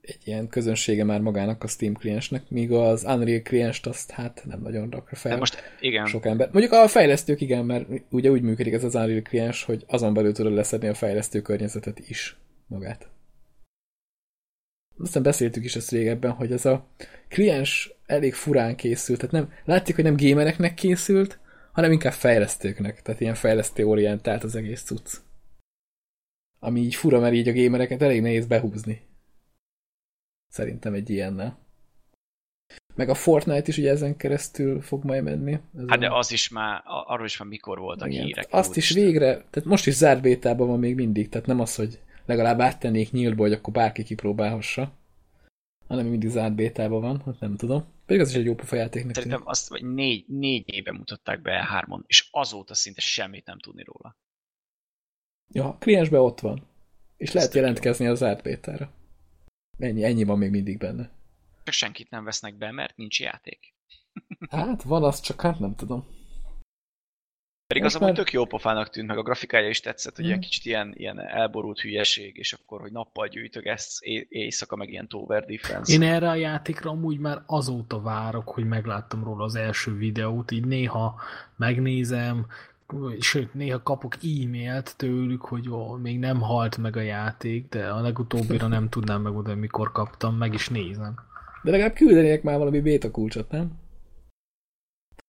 egy 0.00 0.20
ilyen 0.24 0.48
közönsége 0.48 1.04
már 1.04 1.20
magának 1.20 1.64
a 1.64 1.66
Steam 1.66 1.94
kliensnek, 1.94 2.42
míg 2.48 2.72
az 2.72 3.04
Unreal 3.04 3.40
klienst 3.40 3.86
azt 3.86 4.10
hát 4.10 4.42
nem 4.44 4.60
nagyon 4.60 4.90
rakja 4.90 5.16
fel. 5.16 5.22
Tehát 5.22 5.38
most 5.38 5.62
igen, 5.80 6.06
sok 6.06 6.26
ember. 6.26 6.48
Mondjuk 6.52 6.72
a 6.72 6.88
fejlesztők 6.88 7.40
igen, 7.40 7.64
mert 7.64 7.86
ugye 8.10 8.30
úgy 8.30 8.42
működik 8.42 8.72
ez 8.72 8.84
az 8.84 8.94
Unreal 8.94 9.22
kliens, 9.22 9.64
hogy 9.64 9.84
azon 9.86 10.14
belül 10.14 10.32
tudod 10.32 10.52
leszedni 10.52 10.88
a 10.88 10.94
fejlesztő 10.94 11.40
környezetet 11.40 11.98
is 12.08 12.36
magát. 12.66 13.08
Aztán 14.98 15.22
beszéltük 15.22 15.64
is 15.64 15.76
ezt 15.76 15.90
régebben, 15.90 16.30
hogy 16.30 16.52
ez 16.52 16.64
a 16.64 16.86
kliens 17.28 17.92
elég 18.06 18.34
furán 18.34 18.76
készült, 18.76 19.18
tehát 19.18 19.34
nem, 19.34 19.52
látszik, 19.64 19.94
hogy 19.94 20.04
nem 20.04 20.16
gamereknek 20.16 20.74
készült, 20.74 21.38
hanem 21.72 21.92
inkább 21.92 22.12
fejlesztőknek, 22.12 23.02
tehát 23.02 23.20
ilyen 23.20 23.34
fejlesztő 23.34 23.86
orientált 23.86 24.44
az 24.44 24.54
egész 24.54 24.82
cucc. 24.82 25.16
Ami 26.58 26.80
így 26.80 26.94
fura, 26.94 27.20
mert 27.20 27.34
így 27.34 27.48
a 27.48 27.52
gamereket 27.52 28.02
elég 28.02 28.20
nehéz 28.20 28.46
behúzni. 28.46 29.08
Szerintem 30.50 30.94
egy 30.94 31.10
ilyennel. 31.10 31.58
Meg 32.94 33.08
a 33.08 33.14
Fortnite 33.14 33.68
is 33.68 33.78
ugye 33.78 33.90
ezen 33.90 34.16
keresztül 34.16 34.80
fog 34.80 35.04
majd 35.04 35.22
menni. 35.22 35.52
Ez 35.52 35.84
hát 35.86 35.96
a- 35.98 36.00
de 36.00 36.12
az 36.14 36.32
is 36.32 36.48
már, 36.48 36.82
a- 36.84 37.04
arról 37.12 37.26
is 37.26 37.38
már 37.38 37.48
mikor 37.48 37.78
voltak 37.78 38.12
igen. 38.12 38.24
hírek. 38.24 38.46
Azt 38.50 38.76
is 38.76 38.90
végre, 38.90 39.26
tehát 39.34 39.64
most 39.64 39.86
is 39.86 39.94
zárt 39.94 40.22
bétában 40.22 40.68
van 40.68 40.78
még 40.78 40.94
mindig, 40.94 41.28
tehát 41.28 41.46
nem 41.46 41.60
az, 41.60 41.74
hogy 41.76 42.00
legalább 42.26 42.60
áttennék 42.60 43.10
nyíltba, 43.10 43.42
hogy 43.42 43.52
akkor 43.52 43.72
bárki 43.72 44.02
kipróbálhassa, 44.02 44.92
hanem 45.88 46.06
mindig 46.06 46.28
zárt 46.28 46.54
bétában 46.54 47.00
van, 47.00 47.22
hát 47.24 47.40
nem 47.40 47.56
tudom. 47.56 47.84
Pedig 48.06 48.22
az 48.22 48.28
is 48.30 48.36
egy 48.36 48.44
jó 48.44 48.54
pofa 48.54 48.76
játéknak. 48.76 49.14
Szerintem 49.14 49.42
azt 49.44 49.68
vagy 49.68 49.84
négy, 49.84 50.24
négy 50.28 50.74
éve 50.74 50.92
mutatták 50.92 51.42
be 51.42 51.52
hármon, 51.52 52.04
és 52.06 52.28
azóta 52.30 52.74
szinte 52.74 53.00
semmit 53.00 53.46
nem 53.46 53.58
tudni 53.58 53.82
róla. 53.84 54.16
Ja, 55.52 55.64
a 55.64 55.76
kliensben 55.78 56.20
ott 56.20 56.40
van. 56.40 56.66
És 57.16 57.32
lehet 57.32 57.48
tök 57.50 57.58
jó. 57.58 57.62
jelentkezni 57.64 58.06
az 58.06 58.18
zárt 58.18 58.42
bétára. 58.42 58.90
Ennyi, 59.80 60.04
ennyi 60.04 60.24
van 60.24 60.38
még 60.38 60.50
mindig 60.50 60.78
benne. 60.78 61.10
Csak 61.64 61.74
senkit 61.74 62.10
nem 62.10 62.24
vesznek 62.24 62.54
be, 62.54 62.70
mert 62.70 62.96
nincs 62.96 63.20
játék. 63.20 63.74
Hát 64.50 64.82
van 64.82 65.04
az, 65.04 65.20
csak 65.20 65.40
hát 65.40 65.58
nem 65.58 65.74
tudom. 65.74 66.06
Pedig 67.66 67.84
az 67.84 67.94
amúgy 67.94 68.06
már- 68.06 68.16
tök 68.16 68.32
jó 68.32 68.44
pofának 68.44 68.90
tűnt, 68.90 69.06
meg 69.08 69.18
a 69.18 69.22
grafikája 69.22 69.68
is 69.68 69.80
tetszett, 69.80 70.14
hogy 70.14 70.24
Mhm. 70.24 70.32
ilyen 70.32 70.40
kicsit 70.44 70.64
ilyen, 70.64 70.92
ilyen 70.96 71.20
elborult 71.20 71.80
hülyeség, 71.80 72.36
és 72.36 72.52
akkor, 72.52 72.80
hogy 72.80 72.92
nappal 72.92 73.28
gyűjtögetsz, 73.28 73.98
é- 74.00 74.26
éjszaka 74.30 74.76
meg 74.76 74.88
ilyen 74.90 75.08
tower 75.08 75.44
defense. 75.44 75.92
Én 75.92 76.02
erre 76.02 76.28
a 76.28 76.34
játékra 76.34 76.90
amúgy 76.90 77.18
már 77.18 77.42
azóta 77.46 78.00
várok, 78.00 78.48
hogy 78.48 78.64
megláttam 78.64 79.24
róla 79.24 79.44
az 79.44 79.54
első 79.54 79.96
videót, 79.96 80.50
így 80.50 80.64
néha 80.66 81.20
megnézem, 81.56 82.46
sőt, 83.18 83.54
néha 83.54 83.82
kapok 83.82 84.14
e-mailt 84.14 84.96
tőlük, 84.96 85.42
hogy 85.42 85.68
ó, 85.68 85.96
még 85.96 86.18
nem 86.18 86.40
halt 86.40 86.76
meg 86.76 86.96
a 86.96 87.00
játék, 87.00 87.68
de 87.68 87.90
a 87.90 88.00
legutóbbira 88.00 88.66
nem 88.66 88.88
tudnám 88.88 89.22
megmondani, 89.22 89.60
mikor 89.60 89.92
kaptam, 89.92 90.36
meg 90.36 90.54
is 90.54 90.68
nézem. 90.68 91.14
De 91.62 91.70
legalább 91.70 91.94
küldenék 91.94 92.42
már 92.42 92.58
valami 92.58 92.80
beta 92.80 93.10
kulcsot, 93.10 93.50
nem? 93.50 93.78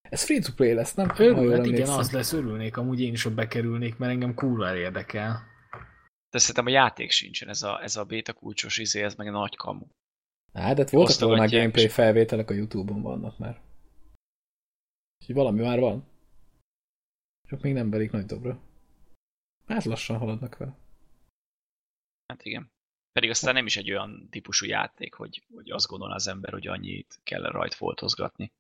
Ez 0.01 0.23
free 0.23 0.41
to 0.41 0.53
play 0.53 0.73
lesz, 0.73 0.93
nem? 0.93 1.11
Örül, 1.17 1.51
hát 1.51 1.65
igen, 1.65 1.89
az 1.89 2.11
lesz, 2.11 2.33
örülnék, 2.33 2.77
amúgy 2.77 3.01
én 3.01 3.13
is, 3.13 3.23
hogy 3.23 3.33
bekerülnék, 3.33 3.97
mert 3.97 4.11
engem 4.11 4.33
kurva 4.33 4.75
érdekel. 4.75 5.43
De 6.29 6.37
szerintem 6.37 6.65
a 6.65 6.69
játék 6.69 7.11
sincsen, 7.11 7.49
ez 7.49 7.63
a, 7.63 7.83
ez 7.83 7.95
a 7.95 8.03
beta 8.03 8.33
kulcsos 8.33 8.77
izé, 8.77 9.03
ez 9.03 9.15
meg 9.15 9.27
egy 9.27 9.33
nagy 9.33 9.55
kamu. 9.55 9.85
Hát, 10.53 10.75
de 10.75 10.85
voltak 10.91 11.19
volna 11.19 11.47
gameplay 11.47 11.87
felvételek 11.87 12.49
a 12.49 12.53
Youtube-on 12.53 13.01
vannak 13.01 13.37
már. 13.37 13.61
Úgyhogy 15.19 15.35
valami 15.35 15.61
már 15.61 15.79
van. 15.79 16.10
Csak 17.51 17.61
még 17.61 17.73
nem 17.73 17.89
verik 17.89 18.11
nagy 18.11 18.25
dobra. 18.25 18.61
Hát 19.67 19.83
lassan 19.83 20.17
haladnak 20.17 20.57
vele. 20.57 20.77
Hát 22.25 22.45
igen. 22.45 22.71
Pedig 23.11 23.29
aztán 23.29 23.53
nem 23.53 23.65
is 23.65 23.77
egy 23.77 23.91
olyan 23.91 24.27
típusú 24.29 24.65
játék, 24.65 25.13
hogy, 25.13 25.43
hogy 25.53 25.71
azt 25.71 25.87
gondol 25.87 26.11
az 26.11 26.27
ember, 26.27 26.51
hogy 26.51 26.67
annyit 26.67 27.19
kell 27.23 27.41
rajt 27.41 27.73
foltozgatni. 27.73 28.51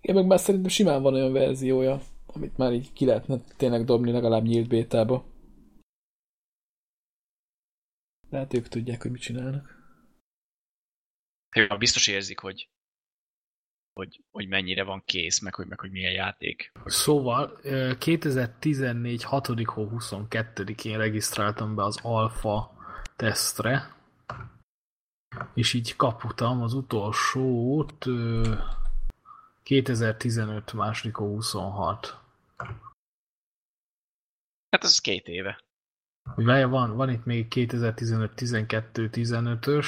Én 0.00 0.14
meg 0.14 0.26
már 0.26 0.38
szerintem 0.38 0.70
simán 0.70 1.02
van 1.02 1.14
olyan 1.14 1.32
verziója, 1.32 2.00
amit 2.26 2.56
már 2.56 2.72
így 2.72 2.92
ki 2.92 3.04
lehetne 3.04 3.40
tényleg 3.56 3.84
dobni 3.84 4.10
legalább 4.10 4.44
nyílt 4.44 4.68
bétába. 4.68 5.26
Tehát 8.30 8.54
ők 8.54 8.68
tudják, 8.68 9.02
hogy 9.02 9.10
mit 9.10 9.22
csinálnak. 9.22 9.74
Ők 11.56 11.78
biztos 11.78 12.06
érzik, 12.06 12.38
hogy, 12.38 12.68
hogy, 13.96 14.22
hogy 14.30 14.48
mennyire 14.48 14.82
van 14.82 15.02
kész, 15.04 15.40
meg 15.40 15.54
hogy, 15.54 15.66
meg 15.66 15.80
hogy 15.80 15.90
milyen 15.90 16.12
játék. 16.12 16.72
Szóval 16.84 17.58
ö, 17.62 17.92
2014. 17.98 19.24
6. 19.24 19.46
hó 19.46 19.88
22-én 19.92 20.96
regisztráltam 20.96 21.74
be 21.74 21.84
az 21.84 21.98
alfa 22.02 22.76
tesztre, 23.16 23.94
és 25.54 25.72
így 25.72 25.96
kaputam 25.96 26.62
az 26.62 26.72
utolsót 26.72 28.06
ö, 28.06 28.54
2015. 29.62 30.64
2. 30.64 31.10
hó 31.12 31.34
26. 31.34 32.18
Hát 34.70 34.84
ez 34.84 34.98
két 34.98 35.28
éve. 35.28 35.60
Mivel 36.34 36.68
van, 36.68 36.96
van 36.96 37.10
itt 37.10 37.24
még 37.24 37.46
2015-12-15-ös, 37.50 39.86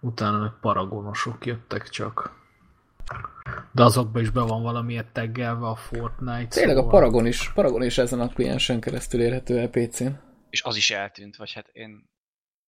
utána 0.00 0.38
meg 0.38 0.52
paragonosok 0.60 1.46
jöttek 1.46 1.88
csak. 1.88 2.38
De 3.72 3.82
azokban 3.84 4.22
is 4.22 4.30
be 4.30 4.40
van 4.40 4.62
valamiért 4.62 5.12
teggelve 5.12 5.66
a 5.66 5.74
Fortnite. 5.74 6.46
Tényleg 6.48 6.76
a 6.76 6.80
szóval- 6.80 6.90
Paragon 6.90 7.26
is, 7.26 7.52
Paragon 7.52 7.82
is 7.82 7.98
ezen 7.98 8.20
a 8.20 8.28
kliensen 8.28 8.80
keresztül 8.80 9.20
érhető 9.20 9.58
el 9.58 9.68
PC-n. 9.68 10.08
És 10.50 10.62
az 10.62 10.76
is 10.76 10.90
eltűnt, 10.90 11.36
vagy 11.36 11.52
hát 11.52 11.68
én, 11.72 11.88
én 11.88 12.08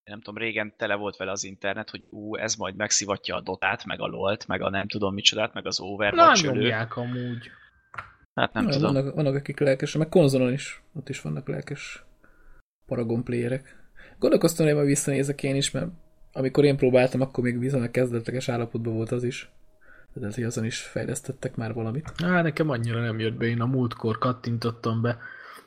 nem 0.05 0.21
tudom, 0.21 0.43
régen 0.43 0.75
tele 0.77 0.95
volt 0.95 1.17
vele 1.17 1.31
az 1.31 1.45
internet, 1.45 1.91
hogy 1.91 2.05
ú, 2.11 2.37
ez 2.37 2.55
majd 2.55 2.77
megszivatja 2.77 3.37
a 3.37 3.41
Dotát, 3.41 3.85
meg 3.85 4.01
a 4.01 4.07
LOL-t, 4.07 4.47
meg 4.47 4.61
a 4.63 4.71
nem 4.71 4.89
tudom 4.89 5.15
micsodát, 5.15 5.55
meg 5.55 5.67
az 5.67 5.79
Nem 5.79 5.89
Overwatch 5.89 6.45
ölő. 6.45 6.61
nyomják 6.61 6.97
amúgy. 6.97 7.51
Hát 8.35 8.53
nem 8.53 8.65
Na, 8.65 8.71
tudom. 8.71 8.93
Vannak, 8.93 9.15
vannak, 9.15 9.35
akik 9.35 9.61
lelkesek, 9.61 9.99
meg 9.99 10.09
konzolon 10.09 10.53
is. 10.53 10.83
Ott 10.95 11.09
is 11.09 11.21
vannak 11.21 11.49
lelkes 11.49 12.05
Paragon 12.87 13.25
playerek. 13.25 13.77
Gondolkoztam, 14.19 14.67
hogy 14.67 14.75
majd 14.75 14.87
visszanézek 14.87 15.43
én 15.43 15.57
is, 15.57 15.71
mert 15.71 15.87
amikor 16.33 16.65
én 16.65 16.77
próbáltam, 16.77 17.21
akkor 17.21 17.45
még 17.45 17.59
viszonylag 17.59 17.91
kezdetleges 17.91 18.49
állapotban 18.49 18.95
volt 18.95 19.11
az 19.13 19.25
is. 19.25 19.51
Tehát 20.15 20.35
hogy 20.35 20.45
azon 20.45 20.65
is 20.65 20.81
fejlesztettek 20.81 21.57
már 21.57 21.75
valamit. 21.75 22.13
Á, 22.25 22.43
nekem 22.43 22.71
annyira 22.71 23.01
nem 23.01 23.19
jött 23.19 23.35
be, 23.35 23.47
én 23.47 23.61
a 23.61 23.67
múltkor 23.67 24.19
kattintottam 24.19 25.01
be. 25.01 25.19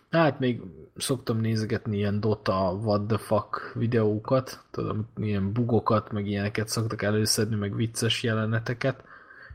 Hát 0.09 0.39
még 0.39 0.61
szoktam 0.97 1.39
nézegetni 1.39 1.97
ilyen 1.97 2.19
Dota 2.19 2.79
what 2.83 3.07
the 3.07 3.17
fuck 3.17 3.71
videókat, 3.73 4.63
tudom, 4.71 5.07
ilyen 5.17 5.53
bugokat, 5.53 6.11
meg 6.11 6.27
ilyeneket 6.27 6.67
szoktak 6.67 7.01
előszedni, 7.01 7.55
meg 7.55 7.75
vicces 7.75 8.23
jeleneteket, 8.23 9.03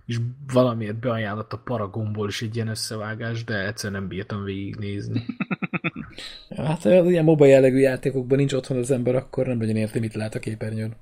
és 0.06 0.18
valamiért 0.52 0.96
beajánlott 0.96 1.52
a 1.52 1.60
Paragonból 1.64 2.28
is 2.28 2.42
egy 2.42 2.54
ilyen 2.54 2.68
összevágás, 2.68 3.44
de 3.44 3.66
egyszerűen 3.66 4.00
nem 4.00 4.08
bírtam 4.08 4.44
végignézni. 4.44 5.24
Hát 6.56 6.84
ilyen 6.84 7.24
MOBA 7.24 7.46
jellegű 7.46 7.78
játékokban 7.78 8.38
nincs 8.38 8.52
otthon 8.52 8.76
az 8.76 8.90
ember, 8.90 9.14
akkor 9.14 9.46
nem 9.46 9.60
legyen 9.60 9.76
érti, 9.76 9.98
mit 9.98 10.14
lát 10.14 10.34
a 10.34 10.38
képernyőn. 10.38 10.96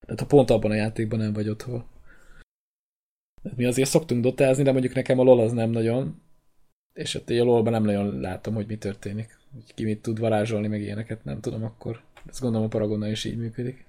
Tehát 0.00 0.20
ha 0.20 0.26
pont 0.26 0.50
abban 0.50 0.70
a 0.70 0.74
játékban 0.74 1.18
nem 1.18 1.32
vagy 1.32 1.48
otthon. 1.48 1.84
Mi 3.56 3.64
azért 3.64 3.88
szoktunk 3.88 4.22
dotázni, 4.22 4.62
de 4.62 4.72
mondjuk 4.72 4.94
nekem 4.94 5.18
a 5.18 5.22
LOL 5.22 5.40
az 5.40 5.52
nem 5.52 5.70
nagyon. 5.70 6.22
És 6.92 7.12
hát 7.12 7.30
a 7.30 7.44
LOL-ban 7.44 7.72
nem 7.72 7.82
nagyon 7.82 8.20
látom, 8.20 8.54
hogy 8.54 8.66
mi 8.66 8.76
történik. 8.76 9.38
Hogy 9.52 9.74
ki 9.74 9.84
mit 9.84 10.02
tud 10.02 10.18
varázsolni, 10.18 10.66
meg 10.66 10.80
ilyeneket 10.80 11.24
nem 11.24 11.40
tudom 11.40 11.64
akkor. 11.64 12.02
Ezt 12.28 12.40
gondolom 12.40 12.66
a 12.66 12.70
Paragonnal 12.70 13.10
is 13.10 13.24
így 13.24 13.36
működik. 13.36 13.84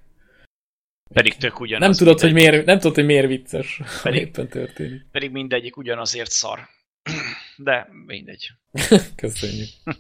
Pedig 1.14 1.36
tök 1.36 1.60
ugyanaz. 1.60 1.88
Nem 1.88 1.98
tudod, 1.98 2.20
hogy 2.20 2.34
miért, 2.34 2.66
nem 2.66 2.80
tudod, 2.80 2.96
hogy 2.96 3.06
miért 3.06 3.28
vicces, 3.28 3.82
Pedig- 4.04 4.22
éppen 4.22 4.48
történik. 4.48 5.06
Pedig 5.12 5.32
mindegyik 5.32 5.78
ugyanazért 5.78 6.32
szar. 6.32 6.60
De 7.58 7.88
mindegy. 8.06 8.52
Köszönjük. 9.16 9.70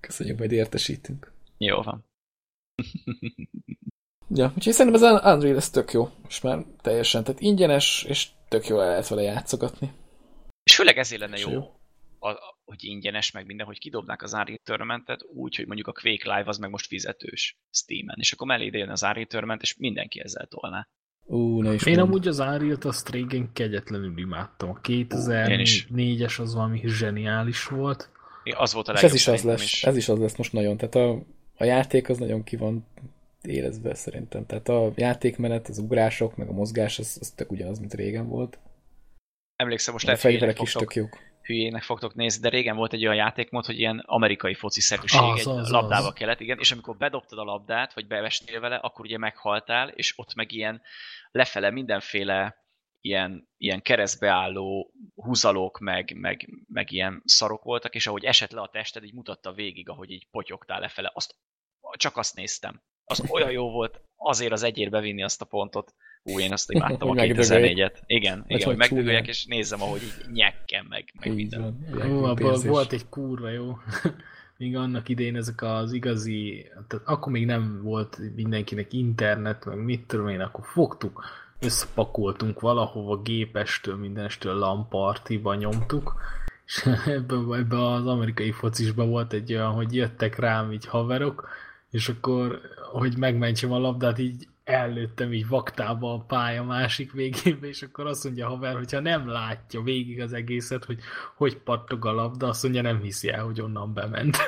Köszönjük, 0.00 0.38
majd 0.38 0.52
értesítünk. 0.52 1.32
Jó 1.58 1.82
van. 1.82 2.04
Ja, 4.34 4.52
úgyhogy 4.56 4.72
szerintem 4.72 5.02
ez 5.02 5.12
az 5.12 5.34
Unreal 5.34 5.56
ez 5.56 5.70
tök 5.70 5.92
jó. 5.92 6.08
És 6.28 6.40
már 6.40 6.64
teljesen, 6.80 7.24
tehát 7.24 7.40
ingyenes, 7.40 8.04
és 8.08 8.28
tök 8.48 8.66
jó 8.66 8.80
el 8.80 8.88
lehet 8.88 9.08
vele 9.08 9.22
játszogatni. 9.22 9.92
És 10.62 10.74
főleg 10.74 10.98
ezért 10.98 11.20
lenne 11.20 11.36
És 11.36 11.42
jó, 11.42 11.50
jó. 11.50 11.60
A, 12.20 12.30
hogy 12.64 12.84
ingyenes, 12.84 13.30
meg 13.30 13.46
minden, 13.46 13.66
hogy 13.66 13.78
kidobnák 13.78 14.22
az 14.22 14.32
Unreal 14.32 14.58
Tournamentet 14.64 15.24
úgy, 15.34 15.56
hogy 15.56 15.66
mondjuk 15.66 15.86
a 15.88 15.92
Quake 15.92 16.36
Live 16.36 16.48
az 16.48 16.58
meg 16.58 16.70
most 16.70 16.86
fizetős 16.86 17.58
Steam-en, 17.70 18.16
és 18.18 18.32
akkor 18.32 18.46
mellé 18.46 18.64
ide 18.64 18.78
jön 18.78 18.88
az 18.90 19.02
Unreal 19.02 19.26
Tournament, 19.26 19.62
és 19.62 19.76
mindenki 19.76 20.20
ezzel 20.20 20.46
tolná. 20.46 20.88
Ú, 21.24 21.60
ne 21.62 21.72
is 21.72 21.82
Én 21.82 21.94
mondd. 21.96 22.08
amúgy 22.08 22.28
az 22.28 22.38
Unreal-t 22.38 22.84
azt 22.84 23.08
régen 23.10 23.52
kegyetlenül 23.52 24.18
imádtam. 24.18 24.70
A 24.70 24.80
Én 24.88 25.60
is. 25.60 25.86
2004-es 25.90 26.40
az 26.40 26.54
valami 26.54 26.80
zseniális 26.84 27.64
volt. 27.66 28.10
Az 28.56 28.72
volt 28.72 28.88
a 28.88 28.92
És 28.92 29.00
legjobb 29.00 29.14
ez 29.16 29.20
is 29.20 29.28
az 29.28 29.42
lesz, 29.42 29.62
is. 29.62 29.84
ez 29.84 29.96
is 29.96 30.08
az 30.08 30.18
lesz 30.18 30.36
most 30.36 30.52
nagyon. 30.52 30.76
Tehát 30.76 30.94
a, 30.94 31.22
a 31.56 31.64
játék 31.64 32.08
az 32.08 32.18
nagyon 32.18 32.44
ki 32.44 32.56
van 32.56 32.86
érezve 33.42 33.94
szerintem. 33.94 34.46
Tehát 34.46 34.68
a 34.68 34.92
játékmenet, 34.96 35.68
az 35.68 35.78
ugrások, 35.78 36.36
meg 36.36 36.48
a 36.48 36.52
mozgás, 36.52 36.98
az, 36.98 37.16
az 37.20 37.30
tök 37.30 37.50
ugyanaz, 37.50 37.78
mint 37.78 37.94
régen 37.94 38.28
volt. 38.28 38.58
Emlékszem, 39.56 39.92
most 39.92 40.06
lehet 40.06 40.20
hülyének 40.20 40.56
fogtok, 40.56 40.80
tök 40.80 40.94
jók. 40.94 41.18
hülyének 41.42 41.82
fogtok 41.82 42.14
nézni, 42.14 42.42
de 42.42 42.48
régen 42.48 42.76
volt 42.76 42.92
egy 42.92 43.04
olyan 43.04 43.16
játékmód, 43.16 43.66
hogy 43.66 43.78
ilyen 43.78 43.98
amerikai 44.06 44.54
foci 44.54 44.80
szerűség 44.80 45.20
Az, 45.20 45.40
egy 45.40 45.48
az, 45.48 45.70
labdába 45.70 46.06
az. 46.06 46.12
kellett, 46.12 46.40
igen, 46.40 46.58
és 46.58 46.72
amikor 46.72 46.96
bedobtad 46.96 47.38
a 47.38 47.44
labdát, 47.44 47.94
vagy 47.94 48.06
bevestél 48.06 48.60
vele, 48.60 48.76
akkor 48.76 49.04
ugye 49.04 49.18
meghaltál, 49.18 49.88
és 49.88 50.12
ott 50.16 50.34
meg 50.34 50.52
ilyen 50.52 50.82
lefele 51.30 51.70
mindenféle 51.70 52.66
ilyen, 53.00 53.48
ilyen 53.56 53.82
keresztbeálló 53.82 54.92
húzalók, 55.14 55.78
meg, 55.78 56.16
meg, 56.16 56.48
meg 56.66 56.92
ilyen 56.92 57.22
szarok 57.24 57.62
voltak, 57.62 57.94
és 57.94 58.06
ahogy 58.06 58.24
esett 58.24 58.50
le 58.50 58.60
a 58.60 58.70
tested, 58.72 59.04
így 59.04 59.14
mutatta 59.14 59.52
végig, 59.52 59.88
ahogy 59.88 60.10
így 60.10 60.28
potyogtál 60.30 60.80
lefele. 60.80 61.10
Azt, 61.14 61.34
csak 61.96 62.16
azt 62.16 62.34
néztem. 62.34 62.82
Az 63.08 63.24
olyan 63.30 63.50
jó 63.50 63.70
volt 63.70 64.00
azért 64.16 64.52
az 64.52 64.62
egyért 64.62 64.90
bevinni 64.90 65.22
azt 65.22 65.40
a 65.42 65.44
pontot. 65.44 65.94
Ú, 66.22 66.40
én 66.40 66.52
azt 66.52 66.70
imádtam 66.70 67.08
a 67.08 67.10
Hogy 67.10 67.16
megdögölj. 67.16 67.74
2004-et. 67.74 67.96
Igen, 68.06 68.44
igen, 68.46 68.66
hogy 68.66 68.76
megdögöljek, 68.76 69.26
és 69.26 69.44
nézzem, 69.44 69.82
ahogy 69.82 70.02
így 70.02 70.32
nyekkem 70.32 70.86
meg, 70.88 71.12
meg 71.20 71.34
minden. 71.34 71.86
Ó, 72.10 72.24
abban 72.24 72.60
volt 72.64 72.92
egy 72.92 73.08
kurva 73.08 73.48
jó. 73.48 73.78
Míg 74.58 74.76
annak 74.76 75.08
idején 75.08 75.36
ezek 75.36 75.62
az 75.62 75.92
igazi, 75.92 76.66
tehát 76.88 77.06
akkor 77.06 77.32
még 77.32 77.46
nem 77.46 77.82
volt 77.82 78.18
mindenkinek 78.34 78.92
internet, 78.92 79.64
meg 79.64 79.84
mit 79.84 80.06
tudom 80.06 80.28
én, 80.28 80.40
akkor 80.40 80.64
fogtuk, 80.66 81.24
összepakoltunk 81.60 82.60
valahova 82.60 83.22
gépestől, 83.22 83.96
mindenestől 83.96 84.54
lampartiba 84.54 85.54
nyomtuk, 85.54 86.14
és 86.66 86.86
ebben, 87.06 87.54
ebben 87.54 87.78
az 87.78 88.06
amerikai 88.06 88.52
focisban 88.52 89.08
volt 89.08 89.32
egy 89.32 89.52
olyan, 89.52 89.72
hogy 89.72 89.94
jöttek 89.94 90.38
rám 90.38 90.72
így 90.72 90.86
haverok, 90.86 91.48
és 91.90 92.08
akkor, 92.08 92.60
hogy 92.92 93.16
megmentsem 93.16 93.72
a 93.72 93.78
labdát, 93.78 94.18
így 94.18 94.48
ellőttem 94.64 95.32
így 95.32 95.48
vaktába 95.48 96.12
a 96.14 96.18
pálya 96.18 96.62
másik 96.64 97.12
végébe, 97.12 97.66
és 97.66 97.82
akkor 97.82 98.06
azt 98.06 98.24
mondja 98.24 98.46
a 98.46 98.48
haver, 98.48 98.74
hogyha 98.74 99.00
nem 99.00 99.28
látja 99.28 99.82
végig 99.82 100.20
az 100.20 100.32
egészet, 100.32 100.84
hogy 100.84 100.98
hogy 101.36 101.56
pattog 101.56 102.06
a 102.06 102.12
labda, 102.12 102.48
azt 102.48 102.62
mondja, 102.62 102.82
nem 102.82 103.00
hiszi 103.00 103.28
el, 103.30 103.44
hogy 103.44 103.60
onnan 103.60 103.94
bement. 103.94 104.36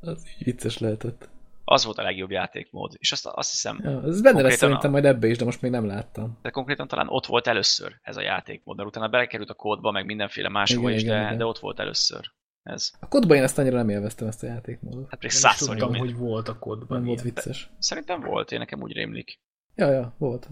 Az 0.00 0.26
így 0.38 0.44
vicces 0.44 0.78
lehetett. 0.78 1.28
Az 1.64 1.84
volt 1.84 1.98
a 1.98 2.02
legjobb 2.02 2.30
játékmód. 2.30 2.92
És 2.98 3.12
azt, 3.12 3.26
azt 3.26 3.50
hiszem, 3.50 3.80
Ja, 3.82 4.02
ez 4.04 4.20
benne 4.20 4.42
lesz 4.42 4.56
szerintem 4.56 4.88
a- 4.88 4.92
majd 4.92 5.04
ebbe 5.04 5.26
is, 5.26 5.36
de 5.38 5.44
most 5.44 5.62
még 5.62 5.70
nem 5.70 5.86
láttam. 5.86 6.38
de 6.42 6.50
konkrétan 6.50 6.88
talán 6.88 7.08
ott 7.08 7.26
volt 7.26 7.46
először 7.46 7.98
ez 8.02 8.16
a 8.16 8.20
játékmód, 8.20 8.76
mert 8.76 8.88
utána 8.88 9.08
belekerült 9.08 9.50
a 9.50 9.54
kódba, 9.54 9.90
meg 9.90 10.04
mindenféle 10.06 10.48
máshova 10.48 10.82
Igen, 10.86 10.94
is, 10.98 11.02
igen, 11.02 11.16
de, 11.18 11.24
igen. 11.24 11.38
de 11.38 11.44
ott 11.46 11.58
volt 11.58 11.80
először 11.80 12.30
ez. 12.62 12.90
A 13.00 13.08
kodban 13.08 13.36
én 13.36 13.42
ezt 13.42 13.58
annyira 13.58 13.76
nem 13.76 13.88
élveztem, 13.88 14.28
ezt 14.28 14.42
a 14.42 14.46
játékmódot. 14.46 15.10
Hát 15.10 15.24
is 15.24 15.32
százszor 15.32 15.76
mint... 15.76 15.96
hogy 15.96 16.16
volt 16.16 16.48
a 16.48 16.58
kodban. 16.58 16.98
Nem 16.98 17.06
volt 17.06 17.22
vicces. 17.22 17.70
Szerintem 17.78 18.20
volt, 18.20 18.52
én 18.52 18.58
nekem 18.58 18.82
úgy 18.82 18.92
rémlik. 18.92 19.40
Ja, 19.74 19.90
ja, 19.90 20.14
volt. 20.18 20.48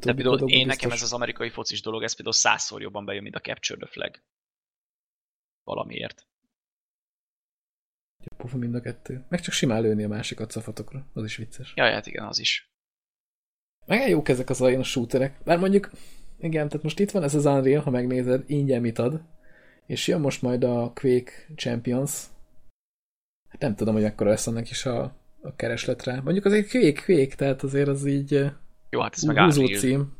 Tehát 0.00 0.16
például 0.16 0.50
én 0.50 0.66
nekem 0.66 0.90
ez 0.90 1.02
az 1.02 1.12
amerikai 1.12 1.50
focis 1.50 1.82
dolog, 1.82 2.02
ez 2.02 2.14
például 2.14 2.36
százszor 2.36 2.80
jobban 2.80 3.04
bejön, 3.04 3.22
mint 3.22 3.34
a 3.34 3.40
Capture 3.40 3.78
the 3.78 3.90
Flag. 3.90 4.22
Valamiért. 5.62 6.26
Pofa 8.36 8.56
mind 8.56 8.74
a 8.74 8.80
kettő. 8.80 9.24
Meg 9.28 9.40
csak 9.40 9.54
simán 9.54 9.82
lőni 9.82 10.04
a 10.04 10.08
másikat 10.08 10.50
szafatokra. 10.50 11.06
Az 11.12 11.24
is 11.24 11.36
vicces. 11.36 11.72
Ja, 11.76 11.84
hát 11.84 12.06
igen, 12.06 12.26
az 12.26 12.38
is. 12.38 12.70
Meg 13.86 14.08
jók 14.08 14.28
ezek 14.28 14.50
az 14.50 14.60
olyan 14.60 14.82
shooterek. 14.82 15.44
Mert 15.44 15.60
mondjuk, 15.60 15.90
igen, 16.38 16.68
tehát 16.68 16.82
most 16.82 16.98
itt 16.98 17.10
van 17.10 17.22
ez 17.22 17.34
az 17.34 17.44
Unreal, 17.44 17.82
ha 17.82 17.90
megnézed, 17.90 18.50
ingyen 18.50 18.80
mit 18.80 18.98
ad. 18.98 19.22
És 19.90 20.08
jön 20.08 20.20
most 20.20 20.42
majd 20.42 20.64
a 20.64 20.92
Quake 20.94 21.32
Champions. 21.56 22.22
Hát 23.48 23.60
nem 23.60 23.74
tudom, 23.74 23.94
hogy 23.94 24.04
akkor 24.04 24.26
lesz 24.26 24.46
annak 24.46 24.70
is 24.70 24.86
a, 24.86 25.02
a 25.42 25.54
keresletre. 25.56 26.20
Mondjuk 26.24 26.44
azért 26.44 26.70
Quake, 26.70 27.02
Quake, 27.04 27.34
tehát 27.34 27.62
azért 27.62 27.88
az 27.88 28.06
így 28.06 28.50
Jó, 28.90 29.00
hát 29.00 29.14
ez 29.14 29.22
meg 29.22 29.52
cím. 29.52 30.16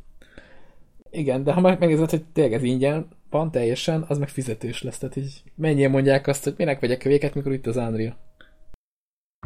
Igen, 1.11 1.45
de 1.45 1.53
ha 1.53 1.61
megnézed, 1.61 2.11
hogy 2.11 2.25
tényleg 2.25 2.53
ez 2.53 2.63
ingyen 2.63 3.09
van 3.31 3.51
teljesen, 3.51 4.05
az 4.09 4.19
meg 4.19 4.29
fizetős 4.29 4.83
lesz. 4.83 4.99
Tehát 4.99 5.17
így 5.17 5.43
mennyien 5.55 5.91
mondják 5.91 6.27
azt, 6.27 6.45
hogy 6.45 6.55
minek 6.57 6.81
vegyek 6.81 6.99
Quake-et, 7.03 7.35
mikor 7.35 7.53
itt 7.53 7.67
az 7.67 7.77
Unreal. 7.77 8.17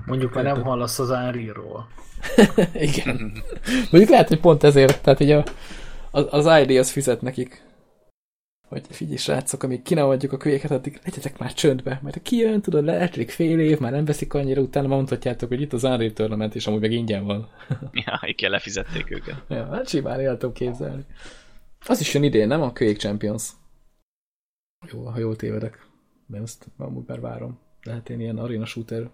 Mondjuk 0.06 0.34
már 0.34 0.44
nem 0.44 0.62
hallasz 0.62 0.98
az 0.98 1.10
Unreal-ról. 1.10 1.88
Igen. 2.88 3.32
Mondjuk 3.90 4.10
lehet, 4.10 4.28
hogy 4.28 4.40
pont 4.40 4.62
ezért, 4.62 5.02
tehát 5.02 5.20
így 5.20 5.30
a, 5.30 5.44
az, 6.10 6.26
az 6.30 6.60
ID 6.60 6.76
az 6.76 6.90
fizet 6.90 7.20
nekik. 7.20 7.62
Hogy 8.74 8.96
figyelj 8.96 9.16
srácok, 9.16 9.62
amíg 9.62 9.82
ki 9.82 9.94
nem 9.94 10.08
adjuk 10.08 10.32
a 10.32 10.36
kölyéket, 10.36 10.70
addig 10.70 11.00
legyetek 11.04 11.38
már 11.38 11.52
csöndbe. 11.52 12.00
Mert 12.02 12.14
ha 12.14 12.22
kijön, 12.22 12.60
tudod, 12.60 12.84
lehetőleg 12.84 13.30
fél 13.30 13.60
év, 13.60 13.78
már 13.78 13.92
nem 13.92 14.04
veszik 14.04 14.34
annyira, 14.34 14.60
utána 14.60 14.86
mondhatjátok, 14.86 15.48
hogy 15.48 15.60
itt 15.60 15.72
az 15.72 15.84
Unreal 15.84 16.12
Tournament, 16.12 16.54
és 16.54 16.66
amúgy 16.66 16.80
meg 16.80 16.92
ingyen 16.92 17.24
van. 17.24 17.48
Ja, 18.06 18.20
igen, 18.22 18.50
lefizették 18.50 19.10
őket. 19.10 19.42
ja, 19.48 19.66
hát 19.66 19.88
simán 19.88 20.20
el 20.20 20.36
tudom 20.36 20.54
képzelni. 20.54 21.04
Az 21.86 22.00
is 22.00 22.14
jön 22.14 22.22
idén, 22.22 22.46
nem? 22.46 22.62
A 22.62 22.72
Quake 22.72 22.98
Champions. 22.98 23.50
Jó, 24.92 25.04
ha 25.04 25.18
jól 25.18 25.36
tévedek. 25.36 25.86
De 26.26 26.40
azt 26.40 26.66
amúgy 26.76 27.04
már 27.06 27.20
várom. 27.20 27.58
Lehet 27.82 28.08
én 28.08 28.20
ilyen 28.20 28.38
arena 28.38 28.64
shooter 28.64 29.10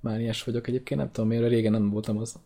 mániás 0.00 0.44
vagyok 0.44 0.66
egyébként, 0.66 1.00
nem 1.00 1.10
tudom 1.12 1.28
miért, 1.28 1.48
régen 1.48 1.72
nem 1.72 1.90
voltam 1.90 2.18
az. 2.18 2.36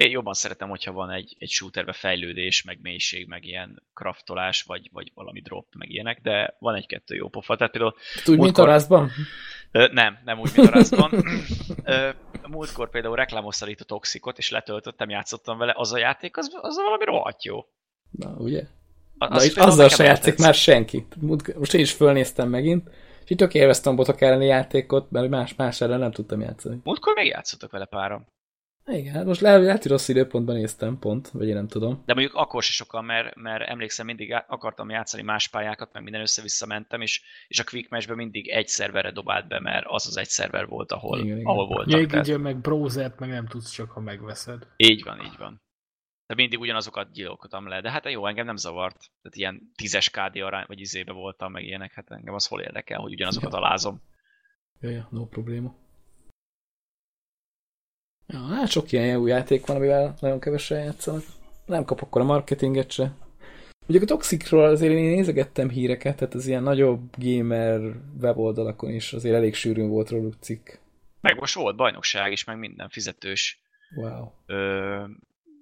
Én 0.00 0.10
jobban 0.10 0.34
szeretem, 0.34 0.68
hogyha 0.68 0.92
van 0.92 1.10
egy, 1.10 1.36
egy 1.38 1.48
shooterbe 1.48 1.92
fejlődés, 1.92 2.62
meg 2.62 2.78
mélység, 2.82 3.26
meg 3.26 3.44
ilyen 3.44 3.82
kraftolás, 3.94 4.62
vagy, 4.62 4.88
vagy 4.92 5.12
valami 5.14 5.40
drop, 5.40 5.66
meg 5.74 5.90
ilyenek, 5.90 6.20
de 6.22 6.56
van 6.58 6.74
egy-kettő 6.74 7.14
jó 7.14 7.28
pofa. 7.28 7.56
Tehát 7.56 7.72
például 7.72 7.94
Úgy, 8.26 8.38
mint 8.38 8.58
a 8.58 8.72
Rustban? 8.72 9.10
Nem, 9.70 10.18
nem 10.24 10.38
úgy, 10.38 10.50
mint 10.56 10.68
a 10.68 10.72
Rustban. 10.72 11.24
múltkor 12.48 12.90
például 12.90 13.16
reklámoztál 13.16 13.68
itt 13.68 13.80
a 13.80 13.84
Toxicot, 13.84 14.38
és 14.38 14.50
letöltöttem, 14.50 15.10
játszottam 15.10 15.58
vele, 15.58 15.74
az 15.76 15.92
a 15.92 15.98
játék, 15.98 16.36
az, 16.36 16.50
az 16.60 16.76
valami 16.76 17.04
rohadt 17.04 17.44
jó. 17.44 17.64
Na, 18.10 18.30
ugye? 18.30 18.62
Na, 19.18 19.44
itt 19.44 19.56
azzal 19.56 19.88
se 19.88 20.04
játszik 20.04 20.38
már 20.38 20.54
senki. 20.54 21.06
Most 21.56 21.74
én 21.74 21.80
is 21.80 21.92
fölnéztem 21.92 22.48
megint, 22.48 22.90
és 23.24 23.30
itt 23.30 23.38
tök 23.38 23.54
élveztem 23.54 23.96
botok 23.96 24.20
elleni 24.20 24.46
játékot, 24.46 25.10
mert 25.10 25.28
más, 25.28 25.54
más 25.54 25.80
ellen 25.80 25.98
nem 25.98 26.10
tudtam 26.10 26.40
játszani. 26.40 26.80
Múltkor 26.84 27.14
még 27.14 27.26
játszottak 27.26 27.70
vele 27.70 27.84
páram. 27.84 28.26
Igen, 28.86 29.14
hát 29.14 29.24
most 29.24 29.40
lehet, 29.40 29.62
lehet, 29.62 29.82
hogy 29.82 29.90
rossz 29.90 30.08
időpontban 30.08 30.54
néztem 30.54 30.98
pont, 30.98 31.28
vagy 31.28 31.48
én 31.48 31.54
nem 31.54 31.68
tudom. 31.68 32.02
De 32.06 32.14
mondjuk 32.14 32.36
akkor 32.36 32.62
se 32.62 32.72
sokan, 32.72 33.04
mert, 33.04 33.34
mert 33.34 33.68
emlékszem, 33.68 34.06
mindig 34.06 34.44
akartam 34.46 34.90
játszani 34.90 35.22
más 35.22 35.48
pályákat, 35.48 35.92
meg 35.92 36.02
minden 36.02 36.20
össze-vissza 36.20 36.66
mentem, 36.66 37.00
és, 37.00 37.22
és 37.48 37.58
a 37.60 37.64
Quick 37.64 37.90
Matchben 37.90 38.16
mindig 38.16 38.48
egy 38.48 38.68
szerverre 38.68 39.12
dobált 39.12 39.48
be, 39.48 39.60
mert 39.60 39.86
az 39.88 40.06
az 40.06 40.16
egy 40.16 40.28
szerver 40.28 40.66
volt, 40.66 40.92
ahol, 40.92 41.18
igen, 41.18 41.36
igen. 41.36 41.46
ahol 41.46 41.66
voltak. 41.66 41.94
Még 41.94 42.10
tehát... 42.10 42.38
meg 42.38 42.60
browsert 42.60 43.18
meg 43.18 43.28
nem 43.28 43.46
tudsz 43.46 43.70
csak, 43.70 43.90
ha 43.90 44.00
megveszed. 44.00 44.66
Így 44.76 45.02
van, 45.02 45.20
így 45.24 45.36
van. 45.38 45.62
De 46.26 46.34
mindig 46.34 46.60
ugyanazokat 46.60 47.12
gyilkoltam 47.12 47.68
le. 47.68 47.80
De 47.80 47.90
hát 47.90 48.10
jó, 48.10 48.26
engem 48.26 48.46
nem 48.46 48.56
zavart. 48.56 48.96
Tehát 48.96 49.36
ilyen 49.36 49.72
tízes 49.74 50.10
KD 50.10 50.36
arány, 50.36 50.64
vagy 50.66 50.80
izébe 50.80 51.12
voltam, 51.12 51.52
meg 51.52 51.64
ilyenek, 51.64 51.92
hát 51.92 52.10
engem 52.10 52.34
az 52.34 52.46
hol 52.46 52.60
érdekel, 52.60 53.00
hogy 53.00 53.12
ugyanazokat 53.12 53.52
ja. 53.52 53.58
alázom. 53.58 54.02
Ja, 54.80 54.90
ja, 54.90 55.08
no 55.10 55.26
probléma. 55.26 55.74
Ja, 58.32 58.38
hát 58.38 58.68
sok 58.68 58.92
ilyen 58.92 59.06
jó 59.06 59.26
játék 59.26 59.66
van, 59.66 59.76
amivel 59.76 60.14
nagyon 60.20 60.40
kevesen 60.40 60.84
játszanak. 60.84 61.22
Nem 61.66 61.84
kap 61.84 62.02
akkor 62.02 62.20
a 62.20 62.24
marketinget 62.24 62.90
se. 62.90 63.12
Ugye 63.86 64.00
a 64.02 64.04
Toxicról 64.04 64.64
azért 64.64 64.92
én 64.92 65.16
nézegettem 65.16 65.68
híreket, 65.68 66.16
tehát 66.16 66.34
az 66.34 66.46
ilyen 66.46 66.62
nagyobb 66.62 67.00
gamer 67.18 67.80
weboldalakon 68.20 68.90
is 68.90 69.12
azért 69.12 69.34
elég 69.34 69.54
sűrűn 69.54 69.88
volt 69.88 70.10
róluk 70.10 70.34
cikk. 70.40 70.68
Meg 71.20 71.38
most 71.38 71.54
volt 71.54 71.76
bajnokság 71.76 72.32
is, 72.32 72.44
meg 72.44 72.58
minden 72.58 72.88
fizetős. 72.88 73.60
Wow. 73.94 74.30
Ö, 74.46 75.04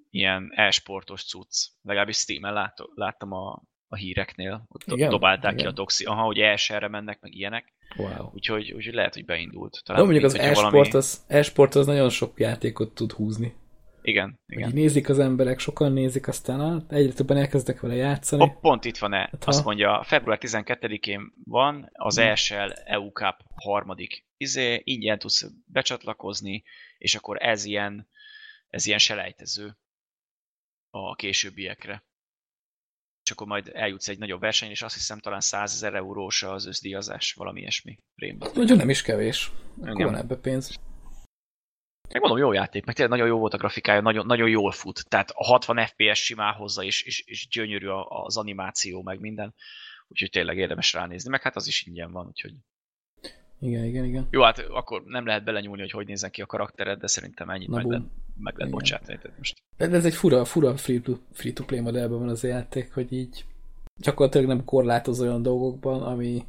ilyen 0.09 0.51
e-sportos 0.55 1.23
cucc. 1.23 1.67
Legalábbis 1.81 2.17
Steam-en 2.17 2.71
láttam 2.95 3.31
a, 3.31 3.61
a 3.89 3.95
híreknél. 3.95 4.65
Ott 4.67 4.83
igen? 4.85 5.09
dobálták 5.09 5.51
igen. 5.51 5.65
ki 5.65 5.71
a 5.71 5.73
Toxi. 5.73 6.05
Aha, 6.05 6.21
hogy 6.21 6.37
ESR-re 6.39 6.87
mennek, 6.87 7.19
meg 7.21 7.35
ilyenek. 7.35 7.73
Wow. 7.97 8.31
Úgyhogy, 8.33 8.71
úgyhogy 8.71 8.93
lehet, 8.93 9.13
hogy 9.13 9.25
beindult. 9.25 9.81
Talán 9.83 10.01
De 10.01 10.07
mondjuk 10.07 10.31
az 10.31 10.39
e-sport, 10.39 10.71
valami... 10.71 10.89
az, 10.91 11.23
e-sport 11.27 11.75
az 11.75 11.85
nagyon 11.85 12.09
sok 12.09 12.39
játékot 12.39 12.93
tud 12.93 13.11
húzni. 13.11 13.53
Igen, 14.01 14.39
igen. 14.47 14.71
nézik 14.73 15.09
az 15.09 15.19
emberek, 15.19 15.59
sokan 15.59 15.91
nézik, 15.91 16.27
aztán 16.27 16.85
egyre 16.89 17.13
többen 17.13 17.37
elkezdek 17.37 17.79
vele 17.79 17.95
játszani. 17.95 18.43
Oh, 18.43 18.59
pont 18.61 18.85
itt 18.85 18.97
van-e. 18.97 19.17
Hát, 19.17 19.43
Azt 19.45 19.65
mondja, 19.65 20.03
február 20.03 20.37
12-én 20.41 21.33
van 21.43 21.89
az 21.93 22.17
hmm. 22.19 22.27
ESL 22.27 22.71
EU 22.85 23.09
Cup 23.09 23.35
harmadik 23.55 24.25
izé, 24.37 24.81
ingyen 24.83 25.19
tudsz 25.19 25.51
becsatlakozni, 25.65 26.63
és 26.97 27.15
akkor 27.15 27.37
ez 27.41 27.65
ilyen, 27.65 28.07
ez 28.67 28.85
ilyen 28.85 28.99
selejtező 28.99 29.77
a 30.89 31.15
későbbiekre 31.15 32.03
és 33.29 33.35
akkor 33.35 33.47
majd 33.47 33.71
eljutsz 33.73 34.07
egy 34.07 34.19
nagyobb 34.19 34.39
verseny, 34.39 34.69
és 34.69 34.81
azt 34.81 34.93
hiszem 34.93 35.19
talán 35.19 35.39
100 35.39 35.73
ezer 35.73 35.93
eurós 35.93 36.43
az 36.43 36.65
összdíjazás, 36.65 37.33
valami 37.33 37.59
ilyesmi 37.59 37.97
rémben. 38.15 38.49
Nagyon 38.53 38.77
nem 38.77 38.89
is 38.89 39.01
kevés. 39.01 39.51
Akkor 39.81 40.05
van 40.05 40.15
ebbe 40.15 40.35
pénz. 40.35 40.75
Megmondom, 42.13 42.39
jó 42.39 42.51
játék, 42.51 42.85
meg 42.85 42.95
tényleg 42.95 43.17
nagyon 43.17 43.33
jó 43.33 43.39
volt 43.39 43.53
a 43.53 43.57
grafikája, 43.57 44.01
nagyon, 44.01 44.25
nagyon 44.25 44.49
jól 44.49 44.71
fut. 44.71 45.09
Tehát 45.09 45.29
a 45.33 45.45
60 45.45 45.85
FPS 45.85 46.19
simán 46.19 46.53
hozza, 46.53 46.83
és, 46.83 47.01
és, 47.01 47.23
és 47.25 47.47
gyönyörű 47.47 47.87
az 48.07 48.37
animáció, 48.37 49.01
meg 49.01 49.19
minden. 49.19 49.53
Úgyhogy 50.07 50.29
tényleg 50.29 50.57
érdemes 50.57 50.93
ránézni, 50.93 51.29
meg 51.29 51.41
hát 51.41 51.55
az 51.55 51.67
is 51.67 51.85
ingyen 51.85 52.11
van, 52.11 52.27
úgyhogy 52.27 52.53
igen, 53.59 53.83
igen, 53.83 54.05
igen. 54.05 54.27
Jó, 54.31 54.41
hát 54.41 54.59
akkor 54.59 55.03
nem 55.03 55.25
lehet 55.25 55.43
belenyúlni, 55.43 55.81
hogy 55.81 55.91
hogy 55.91 56.07
nézzen 56.07 56.31
ki 56.31 56.41
a 56.41 56.45
karaktered, 56.45 56.99
de 56.99 57.07
szerintem 57.07 57.49
ennyit 57.49 57.69
meg, 57.69 57.85
lehet, 57.85 58.05
meg 58.39 58.57
lehet 58.57 58.73
bocsátani. 58.73 59.17
Tehát 59.21 59.37
most. 59.37 59.57
De 59.77 59.89
ez 59.89 60.05
egy 60.05 60.13
fura, 60.13 60.45
fura 60.45 60.77
free-to-play 60.77 61.25
free 61.33 61.53
to 61.53 61.63
play 61.63 61.79
modellben 61.79 62.19
van 62.19 62.29
az 62.29 62.43
játék, 62.43 62.93
hogy 62.93 63.13
így 63.13 63.45
gyakorlatilag 63.95 64.47
nem 64.47 64.65
korlátoz 64.65 65.21
olyan 65.21 65.41
dolgokban, 65.41 66.01
ami 66.01 66.45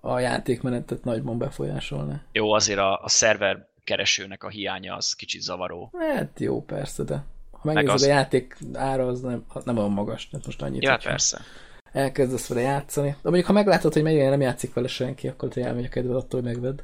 a 0.00 0.18
játékmenetet 0.18 1.04
nagyban 1.04 1.38
befolyásolna. 1.38 2.22
Jó, 2.32 2.52
azért 2.52 2.78
a, 2.78 3.02
a 3.02 3.08
szerver 3.08 3.68
keresőnek 3.84 4.44
a 4.44 4.48
hiánya 4.48 4.96
az 4.96 5.12
kicsit 5.12 5.40
zavaró. 5.40 5.90
Hát 5.98 6.40
jó, 6.40 6.64
persze, 6.64 7.02
de 7.02 7.24
ha 7.50 7.60
megnézed 7.62 7.94
az... 7.94 8.02
a 8.02 8.06
játék 8.06 8.56
ára, 8.72 9.06
az 9.06 9.20
nem, 9.20 9.44
nem 9.64 9.78
olyan 9.78 9.92
magas, 9.92 10.28
tehát 10.28 10.46
most 10.46 10.62
annyit. 10.62 10.82
Ja, 10.82 10.98
persze 11.02 11.40
elkezdesz 11.92 12.48
vele 12.48 12.60
játszani. 12.60 13.08
De 13.08 13.16
mondjuk, 13.22 13.46
ha 13.46 13.52
meglátod, 13.52 13.92
hogy 13.92 14.02
mennyire 14.02 14.28
nem 14.28 14.40
játszik 14.40 14.74
vele 14.74 14.88
senki, 14.88 15.28
akkor 15.28 15.48
te 15.48 15.64
elmegy 15.64 15.84
a 15.84 15.88
kedved 15.88 16.16
attól, 16.16 16.40
hogy 16.40 16.52
megvedd. 16.52 16.82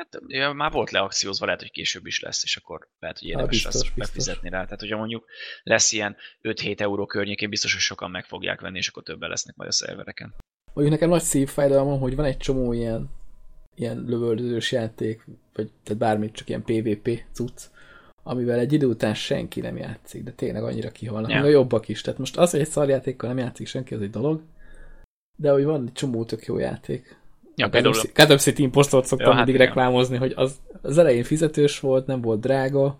Hát 0.00 0.22
ja, 0.26 0.52
már 0.52 0.72
volt 0.72 0.90
leakciózva, 0.90 1.44
lehet, 1.44 1.60
hogy 1.60 1.70
később 1.70 2.06
is 2.06 2.20
lesz, 2.20 2.42
és 2.42 2.56
akkor 2.56 2.88
lehet, 2.98 3.18
hogy 3.18 3.28
érdemes 3.28 3.64
lesz 3.64 3.90
befizetni 3.96 4.48
rá. 4.48 4.64
Tehát, 4.64 4.80
hogyha 4.80 4.96
mondjuk 4.96 5.24
lesz 5.62 5.92
ilyen 5.92 6.16
5-7 6.42 6.80
euró 6.80 7.06
környékén, 7.06 7.50
biztos, 7.50 7.72
hogy 7.72 7.80
sokan 7.80 8.10
meg 8.10 8.24
fogják 8.24 8.60
venni, 8.60 8.78
és 8.78 8.88
akkor 8.88 9.02
többen 9.02 9.28
lesznek 9.28 9.56
majd 9.56 9.68
a 9.68 9.72
szervereken. 9.72 10.34
Mondjuk 10.72 10.96
nekem 10.96 11.08
nagy 11.08 11.22
szívfájdalmam, 11.22 12.00
hogy 12.00 12.16
van 12.16 12.24
egy 12.24 12.36
csomó 12.36 12.72
ilyen, 12.72 13.10
ilyen 13.74 14.04
lövöldözős 14.06 14.72
játék, 14.72 15.24
vagy 15.54 15.70
tehát 15.82 16.00
bármit, 16.00 16.34
csak 16.34 16.48
ilyen 16.48 16.64
PvP 16.64 17.24
cucc, 17.32 17.62
amivel 18.22 18.58
egy 18.58 18.72
idő 18.72 18.86
után 18.86 19.14
senki 19.14 19.60
nem 19.60 19.76
játszik, 19.76 20.22
de 20.22 20.32
tényleg 20.32 20.62
annyira 20.62 20.90
kihalnak, 20.90 21.30
ja. 21.30 21.42
a 21.42 21.46
jobbak 21.46 21.88
is. 21.88 22.00
Tehát 22.00 22.18
most 22.18 22.36
az, 22.36 22.50
hogy 22.50 22.60
egy 22.60 22.68
szarjátékkal 22.68 23.28
nem 23.28 23.38
játszik 23.38 23.66
senki, 23.66 23.94
az 23.94 24.00
egy 24.00 24.10
dolog, 24.10 24.42
de 25.36 25.50
hogy 25.50 25.64
van 25.64 25.86
egy 25.86 25.92
csomó 25.92 26.24
tök 26.24 26.44
jó 26.44 26.58
játék. 26.58 27.19
Ja, 27.54 27.66
a 27.66 27.68
például... 27.68 27.94
Gotham 28.14 28.36
City 28.36 28.62
Impostor 28.62 29.04
szoktam 29.04 29.28
ja, 29.28 29.34
hát 29.34 29.44
mindig 29.44 29.60
igen. 29.60 29.66
reklámozni, 29.66 30.16
hogy 30.16 30.32
az, 30.36 30.60
az 30.82 30.98
elején 30.98 31.24
fizetős 31.24 31.80
volt, 31.80 32.06
nem 32.06 32.20
volt 32.20 32.40
drága, 32.40 32.98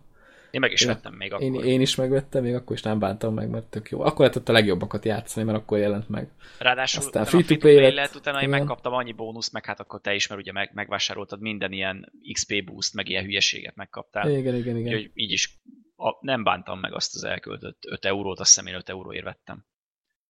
én 0.50 0.60
meg 0.60 0.72
is 0.72 0.84
vettem 0.84 1.14
még 1.14 1.32
akkor. 1.32 1.44
Én, 1.44 1.54
én 1.54 1.80
is 1.80 1.94
megvettem, 1.94 2.42
még 2.42 2.54
akkor 2.54 2.76
is 2.76 2.82
nem 2.82 2.98
bántam 2.98 3.34
meg, 3.34 3.50
mert 3.50 3.64
tök 3.64 3.90
jó. 3.90 4.00
Akkor 4.00 4.18
lehetett 4.18 4.48
a 4.48 4.52
legjobbakat 4.52 5.04
játszani, 5.04 5.46
mert 5.46 5.58
akkor 5.58 5.78
jelent 5.78 6.08
meg. 6.08 6.30
Ráadásul 6.58 7.02
Aztán 7.02 7.24
free 7.24 7.44
to 7.44 7.56
play 7.56 7.80
lett, 7.80 7.94
lett, 7.94 8.14
utána 8.14 8.42
én 8.42 8.48
megkaptam 8.48 8.92
annyi 8.92 9.12
bónusz, 9.12 9.50
meg 9.50 9.64
hát 9.64 9.80
akkor 9.80 10.00
te 10.00 10.14
is, 10.14 10.26
mert 10.26 10.40
ugye 10.40 10.52
meg, 10.52 10.70
megvásároltad 10.74 11.40
minden 11.40 11.72
ilyen 11.72 12.12
XP 12.32 12.64
boost, 12.64 12.94
meg 12.94 13.08
ilyen 13.08 13.24
hülyeséget 13.24 13.76
megkaptál. 13.76 14.30
Igen, 14.30 14.54
igen, 14.54 14.76
igen. 14.76 14.94
Úgyhogy 14.94 15.10
így 15.14 15.32
is 15.32 15.60
a, 15.96 16.16
nem 16.20 16.42
bántam 16.42 16.80
meg 16.80 16.94
azt 16.94 17.14
az 17.14 17.24
elköltött 17.24 17.82
5 17.86 18.04
eurót, 18.04 18.40
azt 18.40 18.54
hiszem 18.54 18.66
én 18.66 18.74
5 18.74 18.88
euróért 18.88 19.24
vettem. 19.24 19.64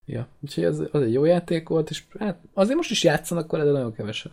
Ja, 0.07 0.29
úgyhogy 0.41 0.65
az, 0.65 0.89
az 0.93 1.03
egy 1.03 1.13
jó 1.13 1.25
játék 1.25 1.69
volt, 1.69 1.91
és 1.91 2.03
hát 2.19 2.39
azért 2.55 2.77
most 2.77 2.91
is 2.91 3.05
játszanak 3.05 3.51
vele, 3.51 3.65
de 3.65 3.71
nagyon 3.71 3.93
kevesen. 3.95 4.33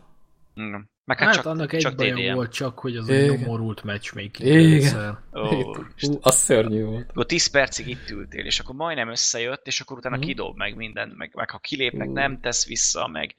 Mm. 0.61 0.73
Meg 1.05 1.17
Hát, 1.17 1.27
hát, 1.27 1.35
csak, 1.35 1.45
annak 1.45 1.73
egy 1.73 1.79
csak 1.79 1.95
baja 1.95 2.13
DDM. 2.15 2.33
volt 2.33 2.51
csak, 2.51 2.79
hogy 2.79 2.95
az 2.97 3.09
Igen. 3.09 3.29
egy 3.31 3.39
nyomorult 3.39 3.83
matchmaking 3.83 4.49
Igen. 4.49 5.17
Ó, 5.35 5.69
Ú, 6.07 6.17
az 6.21 6.35
szörnyű 6.35 6.83
volt. 6.83 7.09
akkor 7.09 7.25
10 7.25 7.47
percig 7.47 7.87
itt 7.87 8.09
ültél, 8.09 8.45
és 8.45 8.59
akkor 8.59 8.75
majdnem 8.75 9.09
összejött, 9.09 9.65
és 9.67 9.79
akkor 9.81 9.97
utána 9.97 10.15
Mhm. 10.17 10.25
kidob 10.25 10.57
meg 10.57 10.75
mindent, 10.75 11.17
meg, 11.17 11.31
meg 11.35 11.49
ha 11.49 11.57
kilépnek, 11.59 12.07
Ú. 12.07 12.11
nem 12.11 12.39
tesz 12.39 12.67
vissza, 12.67 13.07
meg... 13.07 13.35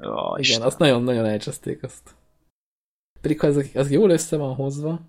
Ó, 0.00 0.28
Igen, 0.28 0.38
Isten. 0.40 0.62
azt 0.62 0.78
nagyon-nagyon 0.78 1.24
elcseszték 1.24 1.82
azt. 1.82 2.14
Pedig 3.20 3.40
ha 3.40 3.46
ez, 3.46 3.56
az 3.74 3.90
jól 3.90 4.10
össze 4.10 4.36
van 4.36 4.54
hozva, 4.54 5.00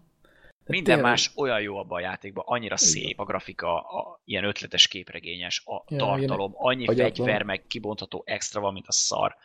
Minden 0.67 0.95
tényleg- 0.95 1.11
más 1.11 1.31
olyan 1.35 1.61
jó 1.61 1.77
abban 1.77 1.97
a 1.97 2.01
játékban, 2.01 2.43
annyira 2.47 2.77
szép 2.77 3.19
a 3.19 3.25
grafika, 3.25 3.79
a, 3.79 4.21
ilyen 4.25 4.43
ötletes 4.43 4.87
képregényes, 4.87 5.63
a 5.65 5.83
Ja, 5.87 5.97
tartalom, 5.97 6.51
annyi 6.55 6.87
agyatlan. 6.87 7.25
fegyver, 7.27 7.43
meg 7.43 7.63
kibontható 7.67 8.23
extra 8.25 8.61
van, 8.61 8.73
mint 8.73 8.87
a 8.87 8.91
szar. 8.91 9.35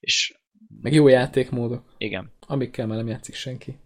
És 0.00 0.34
Meg 0.82 0.92
jó 0.92 1.08
játékmódok, 1.08 1.94
igen. 1.98 2.32
amikkel 2.40 2.86
már 2.86 2.96
nem 2.96 3.06
játszik 3.08 3.34
senki. 3.34 3.78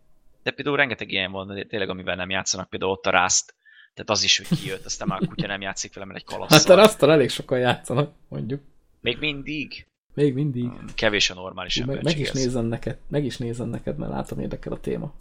De 0.42 0.50
például 0.50 0.76
rengeteg 0.76 1.10
ilyen 1.10 1.32
van, 1.32 1.46
de 1.46 1.64
tényleg 1.64 1.88
amivel 1.88 2.16
nem 2.16 2.30
játszanak, 2.30 2.68
például 2.70 2.90
ott 2.90 3.06
a 3.06 3.10
Rust, 3.22 3.54
tehát 3.94 4.10
az 4.10 4.22
is, 4.22 4.36
hogy 4.38 4.58
kijött, 4.58 4.84
aztán 4.84 5.08
már 5.08 5.22
a 5.22 5.26
kutya 5.26 5.46
nem 5.46 5.60
játszik 5.60 5.94
vele, 5.94 6.06
mert 6.06 6.18
egy 6.18 6.24
Hát 6.30 6.38
kalasszal. 6.38 6.78
a 6.78 6.82
Rastal 6.82 7.12
elég 7.12 7.28
sokan 7.30 7.58
játszanak, 7.58 8.12
mondjuk. 8.28 8.62
Még 9.00 9.18
mindig 9.18 9.86
Még 10.14 10.34
mindig. 10.34 10.70
kevés 10.94 11.30
a 11.30 11.34
normális 11.34 11.76
Ú, 11.76 11.84
meg, 11.84 12.02
meg 12.02 12.18
is 12.18 12.30
nézem 12.30 12.64
neked, 12.64 12.98
meg 13.08 13.24
is 13.24 13.36
nézem 13.36 13.68
neked, 13.68 13.96
mert 13.98 14.12
látom 14.12 14.38
érdekel 14.40 14.72
a 14.72 14.80
téma 14.80 15.14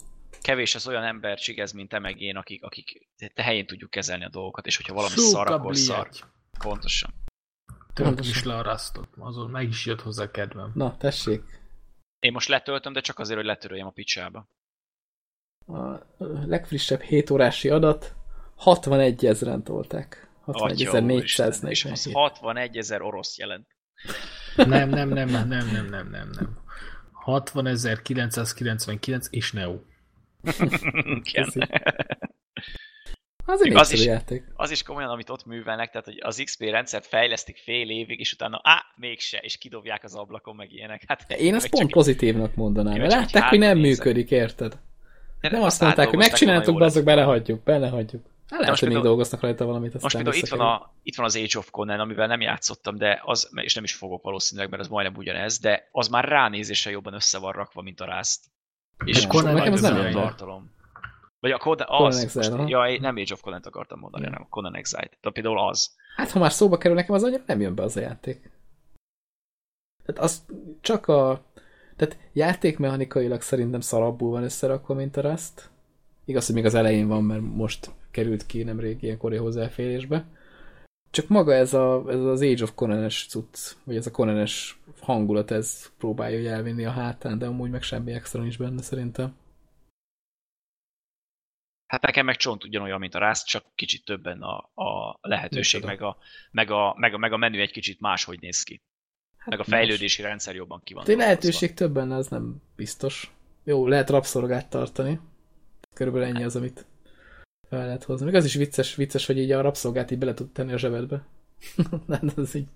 kevés 0.46 0.74
az 0.74 0.88
olyan 0.88 1.04
ember 1.04 1.38
ez, 1.56 1.72
mint 1.72 1.88
te 1.88 1.98
meg 1.98 2.20
én, 2.20 2.36
akik, 2.36 2.64
akik 2.64 3.08
te 3.34 3.42
helyén 3.42 3.66
tudjuk 3.66 3.90
kezelni 3.90 4.24
a 4.24 4.28
dolgokat, 4.28 4.66
és 4.66 4.76
hogyha 4.76 4.94
valami 4.94 5.14
Súka 5.14 5.28
szar, 5.28 5.50
akkor 5.50 5.72
bliet. 5.72 5.86
szar. 5.86 6.08
Pontosan. 6.58 7.14
Töltöm 7.94 8.28
is 8.28 8.44
le 8.44 8.56
a 8.56 8.78
azon 9.18 9.50
meg 9.50 9.68
is 9.68 9.86
jött 9.86 10.00
hozzá 10.00 10.30
kedvem. 10.30 10.70
Na, 10.74 10.96
tessék. 10.96 11.42
Én 12.18 12.32
most 12.32 12.48
letöltöm, 12.48 12.92
de 12.92 13.00
csak 13.00 13.18
azért, 13.18 13.38
hogy 13.38 13.46
letöröljem 13.46 13.86
a 13.86 13.90
picsába. 13.90 14.48
A 15.66 15.98
legfrissebb 16.46 17.00
7 17.00 17.30
órási 17.30 17.68
adat 17.68 18.14
61 18.56 19.26
ezeren 19.26 19.62
tolták. 19.62 20.30
61.447. 20.46 22.10
61 22.12 22.76
ezer 22.76 23.02
orosz 23.02 23.38
jelent. 23.38 23.66
Nem, 24.56 24.88
nem, 24.88 25.08
nem, 25.08 25.28
nem, 25.28 25.48
nem, 25.48 25.66
nem, 25.66 26.08
nem, 26.08 26.10
nem. 26.10 26.58
60.999 27.24 29.30
és 29.30 29.52
Neo. 29.52 29.80
Igen. 31.24 31.48
Az 33.48 33.64
egy 33.64 33.74
az 33.74 33.92
is- 33.92 34.04
játék. 34.04 34.44
az 34.54 34.70
is 34.70 34.82
komolyan, 34.82 35.10
amit 35.10 35.30
ott 35.30 35.44
művelnek, 35.44 35.90
tehát 35.90 36.06
hogy 36.06 36.18
az 36.20 36.40
XP 36.44 36.60
rendszert 36.62 37.06
fejlesztik 37.06 37.56
fél 37.56 37.90
évig, 37.90 38.20
és 38.20 38.32
utána 38.32 38.60
á, 38.62 38.84
mégse, 38.96 39.38
és 39.38 39.58
kidobják 39.58 40.04
az 40.04 40.14
ablakon, 40.14 40.56
meg 40.56 40.72
ilyenek. 40.72 41.02
Hát, 41.06 41.30
Én 41.30 41.54
ezt 41.54 41.68
pont 41.68 41.90
pozitívnak 41.90 42.54
mondanám, 42.54 42.98
mert 42.98 43.10
csak 43.10 43.20
látták, 43.20 43.48
hogy 43.48 43.58
nem 43.58 43.78
működik, 43.78 44.30
érted? 44.30 44.78
de 45.40 45.50
Nem 45.50 45.62
azt 45.62 45.80
mondták, 45.80 46.08
hogy 46.08 46.18
megcsináltuk, 46.18 46.80
azok 46.80 47.04
belehagyjuk, 47.04 47.62
belehagyjuk. 47.62 48.24
Hát 48.50 48.60
lehet, 48.60 48.78
hogy 48.78 48.88
még 48.88 49.02
dolgoznak 49.02 49.40
rajta 49.40 49.64
valamit, 49.64 49.94
aztán 49.94 50.02
Most 50.02 50.16
például 50.16 50.36
itt 50.36 50.48
van, 50.48 50.60
a, 50.60 50.92
itt 51.02 51.16
van 51.16 51.26
az 51.26 51.36
Age 51.36 51.58
of 51.58 51.70
Conan, 51.70 52.00
amivel 52.00 52.26
nem 52.26 52.40
játszottam, 52.40 52.96
de 52.96 53.20
az, 53.24 53.50
és 53.54 53.74
nem 53.74 53.84
is 53.84 53.94
fogok 53.94 54.22
valószínűleg, 54.22 54.70
mert 54.70 54.82
az 54.82 54.88
majdnem 54.88 55.16
ugyanez, 55.16 55.58
de 55.58 55.88
az 55.92 56.08
már 56.08 56.24
ránézéssel 56.24 56.92
jobban 56.92 57.14
össze 57.14 57.38
van 57.38 57.52
rakva, 57.52 57.82
mint 57.82 58.00
a 58.00 58.16
Rust. 58.16 58.40
És 59.04 59.20
sokkal 59.20 59.52
nekem 59.52 59.74
több 59.74 59.82
nem 59.82 60.12
tartalom. 60.12 60.74
Vagy 61.40 61.50
a 61.50 61.58
Conan, 61.58 61.86
az, 61.88 62.22
Exile, 62.22 62.56
most, 62.56 62.68
ja, 62.68 63.00
nem 63.00 63.16
Age 63.16 63.32
of 63.32 63.40
Conan-t 63.40 63.66
akartam 63.66 63.98
mondani, 63.98 64.24
hanem 64.24 64.42
a 64.42 64.48
Conan 64.48 64.76
Exile. 64.76 65.08
Tehát 65.20 65.32
például 65.32 65.58
az. 65.58 65.94
Hát, 66.16 66.30
ha 66.30 66.38
már 66.38 66.52
szóba 66.52 66.78
kerül 66.78 66.96
nekem, 66.96 67.14
az 67.14 67.22
annyira 67.22 67.42
nem 67.46 67.60
jön 67.60 67.74
be 67.74 67.82
az 67.82 67.96
a 67.96 68.00
játék. 68.00 68.50
Tehát 70.04 70.22
az 70.22 70.44
csak 70.80 71.08
a... 71.08 71.44
Tehát 71.96 72.18
játékmechanikailag 72.32 73.40
szerintem 73.40 73.80
szarabbul 73.80 74.30
van 74.30 74.42
összerakva, 74.42 74.94
mint 74.94 75.16
a 75.16 75.20
Rust. 75.20 75.70
Igaz, 76.24 76.46
hogy 76.46 76.54
még 76.54 76.64
az 76.64 76.74
elején 76.74 77.08
van, 77.08 77.24
mert 77.24 77.40
most 77.40 77.90
került 78.10 78.46
ki 78.46 78.62
nemrég 78.62 79.02
ilyen 79.02 79.18
kori 79.18 79.36
hozzáférésbe. 79.36 80.24
Csak 81.16 81.28
maga 81.28 81.54
ez, 81.54 81.74
a, 81.74 82.04
ez 82.08 82.20
az 82.20 82.42
Age 82.42 82.62
of 82.62 82.74
Conan-es 82.74 83.26
cucc, 83.28 83.76
vagy 83.84 83.96
ez 83.96 84.06
a 84.06 84.10
Conan-es 84.10 84.78
hangulat, 85.00 85.50
ez 85.50 85.92
próbálja 85.98 86.36
hogy 86.36 86.46
elvinni 86.46 86.84
a 86.84 86.90
hátán, 86.90 87.38
de 87.38 87.46
amúgy 87.46 87.70
meg 87.70 87.82
semmi 87.82 88.12
extra 88.12 88.42
nincs 88.42 88.58
benne 88.58 88.82
szerintem. 88.82 89.36
Hát 91.86 92.02
nekem 92.02 92.24
meg 92.24 92.36
csont 92.36 92.64
ugyanolyan, 92.64 92.98
mint 92.98 93.14
a 93.14 93.28
Rust, 93.28 93.46
csak 93.46 93.64
kicsit 93.74 94.04
többen 94.04 94.42
a, 94.42 94.56
a 94.74 95.18
lehetőség, 95.20 95.84
meg 95.84 96.02
a, 96.02 96.16
meg, 96.50 96.70
a, 96.70 96.94
meg, 96.98 97.14
a, 97.14 97.18
meg 97.18 97.32
a 97.32 97.36
menü 97.36 97.60
egy 97.60 97.72
kicsit 97.72 98.00
máshogy 98.00 98.40
néz 98.40 98.62
ki. 98.62 98.82
Hát 99.36 99.48
Meg 99.48 99.58
a 99.58 99.64
más. 99.66 99.78
fejlődési 99.78 100.22
rendszer 100.22 100.54
jobban 100.54 100.80
ki 100.84 100.94
van 100.94 101.04
dolgozva. 101.04 101.28
lehetőség 101.28 101.74
több 101.74 101.92
benne, 101.92 102.14
az 102.14 102.28
nem 102.28 102.62
biztos. 102.76 103.30
Jó, 103.64 103.86
lehet 103.86 104.10
rabszolgát 104.10 104.70
tartani. 104.70 105.20
Körülbelül 105.94 106.28
ennyi 106.28 106.44
az, 106.44 106.56
amit 106.56 106.86
fel 107.68 107.84
lehet 107.86 108.04
hozni. 108.04 108.24
Még 108.26 108.34
az 108.34 108.44
is 108.44 108.54
vicces, 108.54 108.94
vicces, 108.94 109.26
hogy 109.26 109.38
így 109.38 109.50
a 109.52 109.60
rabszolgát 109.60 110.10
így 110.10 110.18
bele 110.18 110.34
tud 110.34 110.52
tenni 110.52 110.72
a 110.72 110.78
zsebedbe. 110.78 111.22
nem, 112.06 112.30
az 112.36 112.54
így... 112.54 112.66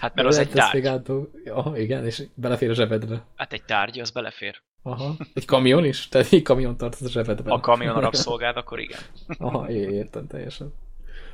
Hát 0.00 0.14
mert 0.14 0.28
az 0.28 0.38
egy 0.38 0.58
ezt 0.58 0.72
még 0.72 0.82
tárgy. 0.82 0.86
átdolg... 0.98 1.28
Ja, 1.44 1.72
igen, 1.76 2.04
és 2.06 2.22
belefér 2.34 2.70
a 2.70 2.74
zsebedbe. 2.74 3.24
Hát 3.36 3.52
egy 3.52 3.62
tárgy, 3.64 4.00
az 4.00 4.10
belefér. 4.10 4.60
Aha. 4.82 5.14
Egy 5.34 5.44
kamion 5.44 5.84
is? 5.84 6.08
Tehát 6.08 6.32
egy 6.32 6.42
kamion 6.42 6.76
tartod 6.76 7.06
a 7.06 7.10
zsebedbe. 7.10 7.52
A 7.52 7.60
kamion 7.60 7.96
a 7.96 8.00
rabszolgád, 8.10 8.56
akkor 8.56 8.78
igen. 8.80 9.00
Aha, 9.38 9.70
é- 9.70 9.90
értem 9.90 10.26
teljesen. 10.26 10.72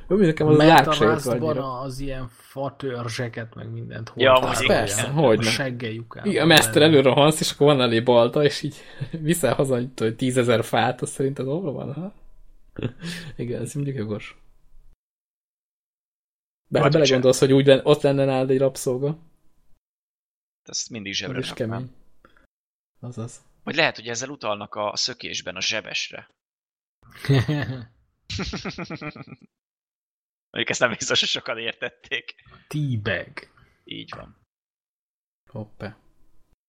Jó, 0.09 0.17
nekem 0.17 0.47
az 0.47 0.57
Mert 0.57 0.87
a 0.87 1.29
annyira. 1.29 1.79
az 1.79 1.99
ilyen 1.99 2.27
fatörzseket, 2.29 3.55
meg 3.55 3.71
mindent 3.71 4.13
Ja, 4.15 4.29
hordtak 4.31 4.49
amúgy 4.49 4.61
a 4.61 4.63
igen. 4.63 4.77
Persze, 4.77 5.01
ilyen 5.01 5.13
hogyne. 5.13 5.43
Seggeljük 5.49 6.21
Igen, 6.23 6.43
a 6.43 6.45
mester 6.45 6.81
előre 6.81 7.01
rohansz, 7.01 7.39
és 7.39 7.51
akkor 7.51 7.67
van 7.67 7.81
elé 7.81 7.99
balta, 7.99 8.43
és 8.43 8.61
így 8.61 8.75
viszel 9.21 9.53
haza 9.53 9.79
hogy 9.97 10.15
tízezer 10.15 10.63
fát, 10.63 11.01
azt 11.01 11.11
szerinted 11.13 11.45
hol 11.45 11.71
van, 11.71 11.93
ha? 11.93 12.13
Igen, 13.35 13.61
ez 13.61 13.73
mindig 13.73 13.95
jogos. 13.95 14.37
Be, 16.69 16.79
Vagy 16.79 16.91
belegondolsz, 16.91 17.39
hogy 17.39 17.53
úgy 17.53 17.65
len, 17.65 17.79
ott 17.83 18.01
lenne 18.01 18.25
nálad 18.25 18.49
egy 18.49 18.57
rabszolga, 18.57 19.19
Ezt 20.63 20.89
mindig 20.89 21.13
zsebre 21.13 21.41
raknám. 21.41 21.55
kemény. 21.55 21.91
Azaz. 22.99 23.45
Vagy 23.63 23.75
lehet, 23.75 23.95
hogy 23.95 24.07
ezzel 24.07 24.29
utalnak 24.29 24.75
a 24.75 24.95
szökésben 24.95 25.55
a 25.55 25.61
zsebesre. 25.61 26.29
Mondjuk 30.51 30.69
ezt 30.69 30.79
nem 30.79 30.89
biztos, 30.89 31.19
hogy 31.19 31.29
sokan 31.29 31.57
értették. 31.57 32.35
Teabag. 32.67 33.31
Így 33.83 34.13
van. 34.15 34.37
Hoppá. 35.49 35.97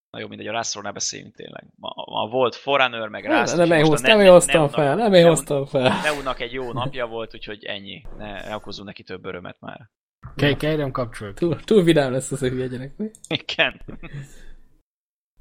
Na 0.09 0.19
jó, 0.19 0.27
mindegy, 0.27 0.47
a 0.47 0.51
Rászról 0.51 0.83
ne 0.83 0.91
beszéljünk 0.91 1.35
tényleg. 1.35 1.63
Ma, 1.75 1.93
ma 2.05 2.27
volt 2.27 2.55
Forerunner, 2.55 3.07
meg 3.07 3.23
Nem, 3.23 3.31
Rász. 3.31 3.55
nem 3.55 3.71
én 3.71 3.85
hoztam, 3.85 4.17
nem 4.17 4.25
én 4.25 4.31
hoztam 4.31 4.67
fel, 4.67 4.95
nem 4.95 5.13
én 5.13 5.27
hoztam 5.27 5.65
fel. 5.65 6.01
Neunak 6.03 6.39
egy 6.39 6.53
jó 6.53 6.71
napja 6.71 7.05
volt, 7.07 7.33
úgyhogy 7.33 7.63
ennyi. 7.63 8.01
Ne, 8.17 8.31
ne 8.47 8.55
okozzunk 8.55 8.87
neki 8.87 9.03
több 9.03 9.25
örömet 9.25 9.59
már. 9.59 9.89
Kell, 10.35 10.55
kérem 10.55 10.91
kapcsolat. 10.91 11.35
Túl, 11.35 11.59
túl 11.59 11.83
vidám 11.83 12.11
lesz 12.11 12.31
az 12.31 12.43
a 12.43 12.47
hülye 12.49 12.67
gyerek, 12.67 12.97
mi? 12.97 13.09
Igen. 13.27 13.81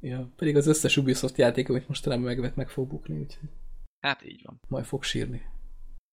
Ja, 0.01 0.28
pedig 0.36 0.57
az 0.57 0.66
összes 0.66 0.97
Ubisoft 0.97 1.36
játék, 1.39 1.69
amit 1.69 1.89
mostanában 1.89 2.24
megvett, 2.24 2.55
meg 2.55 2.69
fog 2.69 2.89
bukni, 2.89 3.19
úgyhogy 3.19 3.49
Hát 4.01 4.24
így 4.24 4.43
van. 4.45 4.61
majd 4.69 4.85
fog 4.85 5.03
sírni. 5.03 5.43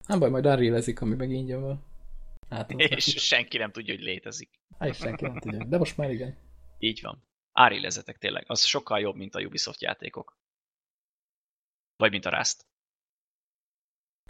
Nem 0.08 0.20
baj, 0.20 0.30
majd 0.30 0.46
unreal 0.46 0.82
ami 1.00 1.16
meg 1.16 1.30
ingyen 1.32 1.62
van. 1.62 1.84
Hát, 2.50 2.72
És 2.72 3.04
senki 3.04 3.58
nem 3.58 3.72
tudja, 3.72 3.94
hogy 3.94 4.04
létezik. 4.04 4.50
Hát 4.80 4.96
senki 4.96 5.24
nem 5.26 5.38
tudja. 5.40 5.66
De 5.66 5.78
most 5.78 5.98
már 5.98 6.12
igen. 6.12 6.38
Így 6.80 7.00
van. 7.04 7.24
Árilezetek 7.58 8.18
tényleg. 8.18 8.46
Az 8.48 8.64
sokkal 8.64 9.00
jobb, 9.00 9.16
mint 9.16 9.36
a 9.36 9.42
Ubisoft 9.42 9.82
játékok. 9.82 10.38
Vagy 11.96 12.12
mint 12.12 12.26
a 12.26 12.38
Rust. 12.38 12.66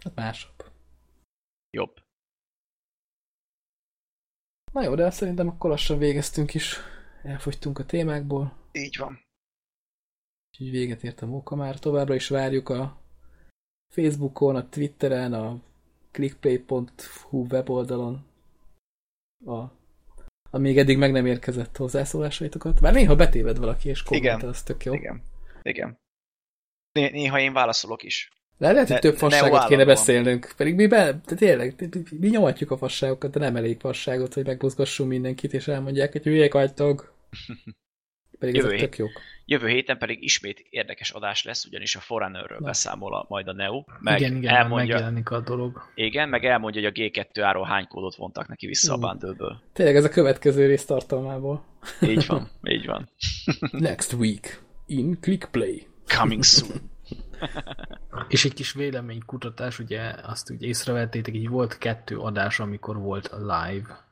Hát 0.02 0.14
másabb. 0.14 0.72
Jobb. 1.70 2.04
Na 4.72 4.82
jó, 4.82 4.94
de 4.94 5.10
szerintem 5.10 5.48
akkor 5.48 5.70
lassan 5.70 5.98
végeztünk 5.98 6.54
is. 6.54 6.76
Elfogytunk 7.22 7.78
a 7.78 7.86
témákból. 7.86 8.68
Így 8.72 8.96
van. 8.96 9.24
Úgyhogy 10.50 10.70
véget 10.70 11.02
ért 11.02 11.20
a 11.20 11.26
móka 11.26 11.54
már. 11.54 11.78
Továbbra 11.78 12.14
is 12.14 12.28
várjuk 12.28 12.68
a 12.68 13.00
Facebookon, 13.94 14.56
a 14.56 14.68
Twitteren, 14.68 15.32
a 15.32 15.62
clickplay.hu 16.10 17.46
weboldalon 17.46 18.26
a, 19.44 19.75
a 20.50 20.58
még 20.58 20.78
eddig 20.78 20.98
meg 20.98 21.12
nem 21.12 21.26
érkezett 21.26 21.76
hozzászólásaitokat. 21.76 22.80
Bár 22.80 22.92
néha 22.92 23.14
betéved 23.14 23.58
valaki, 23.58 23.88
és 23.88 24.02
kommentel, 24.02 24.48
az 24.48 24.62
tök 24.62 24.84
jó. 24.84 24.94
Igen. 24.94 25.22
Igen. 25.62 25.98
Né- 26.92 27.12
néha 27.12 27.40
én 27.40 27.52
válaszolok 27.52 28.02
is. 28.02 28.30
De 28.58 28.72
lehet, 28.72 28.88
hogy 28.88 28.98
több 28.98 29.16
fasságot 29.16 29.66
kéne 29.66 29.84
beszélnünk. 29.84 30.52
Pedig 30.56 30.74
mi, 30.74 30.86
be, 30.86 31.20
de 31.26 31.34
tényleg, 31.34 31.74
mi 32.20 32.28
nyomatjuk 32.28 32.70
a 32.70 32.76
fasságokat, 32.76 33.30
de 33.30 33.38
nem 33.38 33.56
elég 33.56 33.80
fasságot, 33.80 34.34
hogy 34.34 34.46
megmozgassunk 34.46 35.10
mindenkit, 35.10 35.52
és 35.52 35.68
elmondják, 35.68 36.12
hogy 36.12 36.22
hülyék 36.22 36.52
vagytok. 36.52 37.14
Pedig 38.38 38.54
Jövő 38.54 38.68
ezek 38.68 38.80
tök 38.80 38.98
jók. 38.98 39.10
Jövő 39.44 39.68
héten 39.68 39.98
pedig 39.98 40.22
ismét 40.22 40.66
érdekes 40.70 41.10
adás 41.10 41.44
lesz, 41.44 41.64
ugyanis 41.64 41.96
a 41.96 42.00
Forerunnerről 42.00 42.60
beszámol 42.60 43.14
a, 43.14 43.24
majd 43.28 43.48
a 43.48 43.52
Neo. 43.52 43.84
Meg 44.00 44.20
igen, 44.20 44.36
igen, 44.36 44.54
elmondja, 44.54 44.94
megjelenik 44.94 45.30
a 45.30 45.40
dolog. 45.40 45.82
igen, 45.94 46.28
meg 46.28 46.44
elmondja, 46.44 46.80
hogy 46.80 46.90
a 46.90 47.02
G2 47.02 47.40
áról 47.42 47.64
hány 47.64 47.86
kódot 47.86 48.14
vontak 48.14 48.48
neki 48.48 48.66
vissza 48.66 48.92
a 48.92 48.96
Ú. 48.96 49.00
bundle-ből. 49.00 49.60
Tényleg 49.72 49.96
ez 49.96 50.04
a 50.04 50.08
következő 50.08 50.66
rész 50.66 50.84
tartalmából. 50.84 51.64
Így 52.00 52.26
van, 52.26 52.48
így 52.76 52.86
van. 52.86 53.08
Next 53.70 54.12
week. 54.12 54.60
in 54.86 55.18
ClickPlay. 55.20 55.86
Coming 56.18 56.44
soon. 56.44 56.90
És 58.28 58.44
egy 58.44 58.54
kis 58.54 58.72
véleménykutatás, 58.72 59.78
ugye 59.78 60.14
azt 60.22 60.50
ugye 60.50 60.66
észrevettétek, 60.66 61.34
így 61.34 61.48
volt 61.48 61.78
kettő 61.78 62.18
adás, 62.18 62.60
amikor 62.60 62.96
volt 62.98 63.26
a 63.26 63.38
live. 63.38 64.04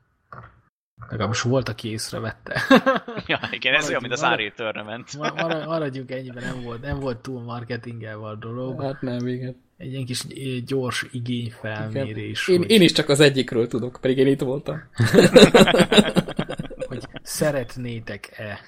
Legalábbis 1.10 1.42
volt, 1.42 1.68
aki 1.68 1.88
észrevette. 1.88 2.62
ja, 3.26 3.40
igen, 3.50 3.74
ez 3.74 3.88
olyan, 3.88 4.00
mint 4.00 4.12
az 4.12 4.22
Unreal 4.22 4.52
Tournament. 4.56 5.16
Ma- 5.16 5.32
mara- 5.34 5.66
Maradjunk 5.66 6.10
ennyiben, 6.10 6.42
nem 6.42 6.62
volt, 6.62 6.82
nem 6.82 7.00
volt 7.00 7.18
túl 7.18 7.42
marketingelve 7.42 8.26
a 8.26 8.34
dolog. 8.34 8.82
Hát 8.82 9.00
nem, 9.00 9.26
igen. 9.26 9.62
Egy 9.76 9.92
ilyen 9.92 10.04
kis 10.04 10.24
eh, 10.24 10.62
gyors 10.66 11.06
igényfelmérés, 11.12 12.48
Én, 12.48 12.58
hogy, 12.58 12.70
én 12.70 12.82
is 12.82 12.92
csak 12.92 13.08
az 13.08 13.20
egyikről 13.20 13.66
tudok, 13.66 13.98
pedig 14.00 14.18
én 14.18 14.26
itt 14.26 14.40
voltam. 14.40 14.82
hogy 16.88 17.04
szeretnétek-e. 17.22 18.58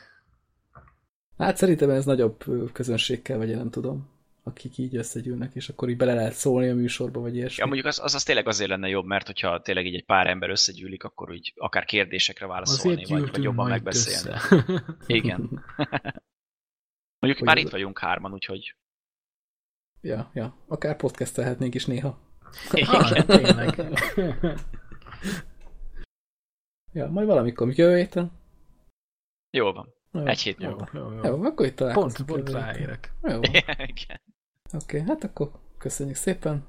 Hát 1.38 1.56
szerintem 1.56 1.90
ez 1.90 2.04
nagyobb 2.04 2.42
ö, 2.46 2.64
közönség 2.72 3.22
kell, 3.22 3.36
vagy 3.36 3.48
én 3.48 3.56
nem 3.56 3.70
tudom, 3.70 4.08
akik 4.46 4.78
így 4.78 4.96
összegyűlnek, 4.96 5.54
és 5.54 5.68
akkor 5.68 5.88
így 5.88 5.96
bele 5.96 6.14
lehet 6.14 6.32
szólni 6.32 6.68
a 6.68 6.74
műsorba, 6.74 7.20
vagy 7.20 7.34
ilyesmi. 7.34 7.56
Ja, 7.58 7.66
mondjuk 7.66 7.86
az, 7.86 7.98
az, 8.00 8.14
az 8.14 8.22
tényleg 8.22 8.48
azért 8.48 8.70
lenne 8.70 8.88
jobb, 8.88 9.04
mert 9.04 9.26
hogyha 9.26 9.60
tényleg 9.62 9.86
így 9.86 9.94
egy 9.94 10.04
pár 10.04 10.26
ember 10.26 10.50
összegyűlik, 10.50 11.04
akkor 11.04 11.30
úgy 11.30 11.52
akár 11.56 11.84
kérdésekre 11.84 12.46
válaszolni, 12.46 13.02
Azért 13.02 13.20
vagy, 13.20 13.30
vagy 13.30 13.42
jobban 13.42 13.68
megbeszélni. 13.68 14.30
össze. 14.30 14.64
Igen. 15.06 15.40
Mondjuk 17.20 17.38
Hogy 17.38 17.42
már 17.42 17.56
az- 17.56 17.62
itt 17.62 17.70
vagyunk 17.70 17.98
hárman, 17.98 18.32
úgyhogy 18.32 18.76
Ja, 20.00 20.30
ja. 20.34 20.64
Akár 20.66 20.96
podcastelhetnénk 20.96 21.74
is 21.74 21.86
néha. 21.86 22.18
Ah, 22.70 23.24
tényleg. 23.36 23.80
Ja, 26.92 27.06
majd 27.10 27.26
valamikor, 27.26 27.66
mikor 27.66 27.84
jövő 27.84 27.96
héten. 27.96 28.32
jól 29.50 29.72
van. 29.72 29.94
Jó. 30.12 30.26
Egy 30.26 30.40
hét 30.40 30.60
jó, 30.60 30.68
múlva. 30.68 30.88
jó, 30.92 31.12
jó. 31.12 31.22
Jó, 31.24 31.42
akkor 31.44 31.66
itt 31.66 31.74
Pont, 31.74 31.76
találkozunk. 31.76 32.28
pont 32.28 32.48
héten. 32.48 32.62
ráérek. 32.62 33.12
Jó, 33.22 33.40
Igen. 33.42 34.20
Oké, 34.72 35.00
hát 35.00 35.24
akkor 35.24 35.50
köszönjük 35.78 36.16
szépen, 36.16 36.66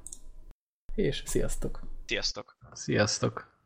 és 0.95 1.23
sziasztok! 1.25 1.79
Sziasztok! 2.05 2.57
Sziasztok! 2.71 3.56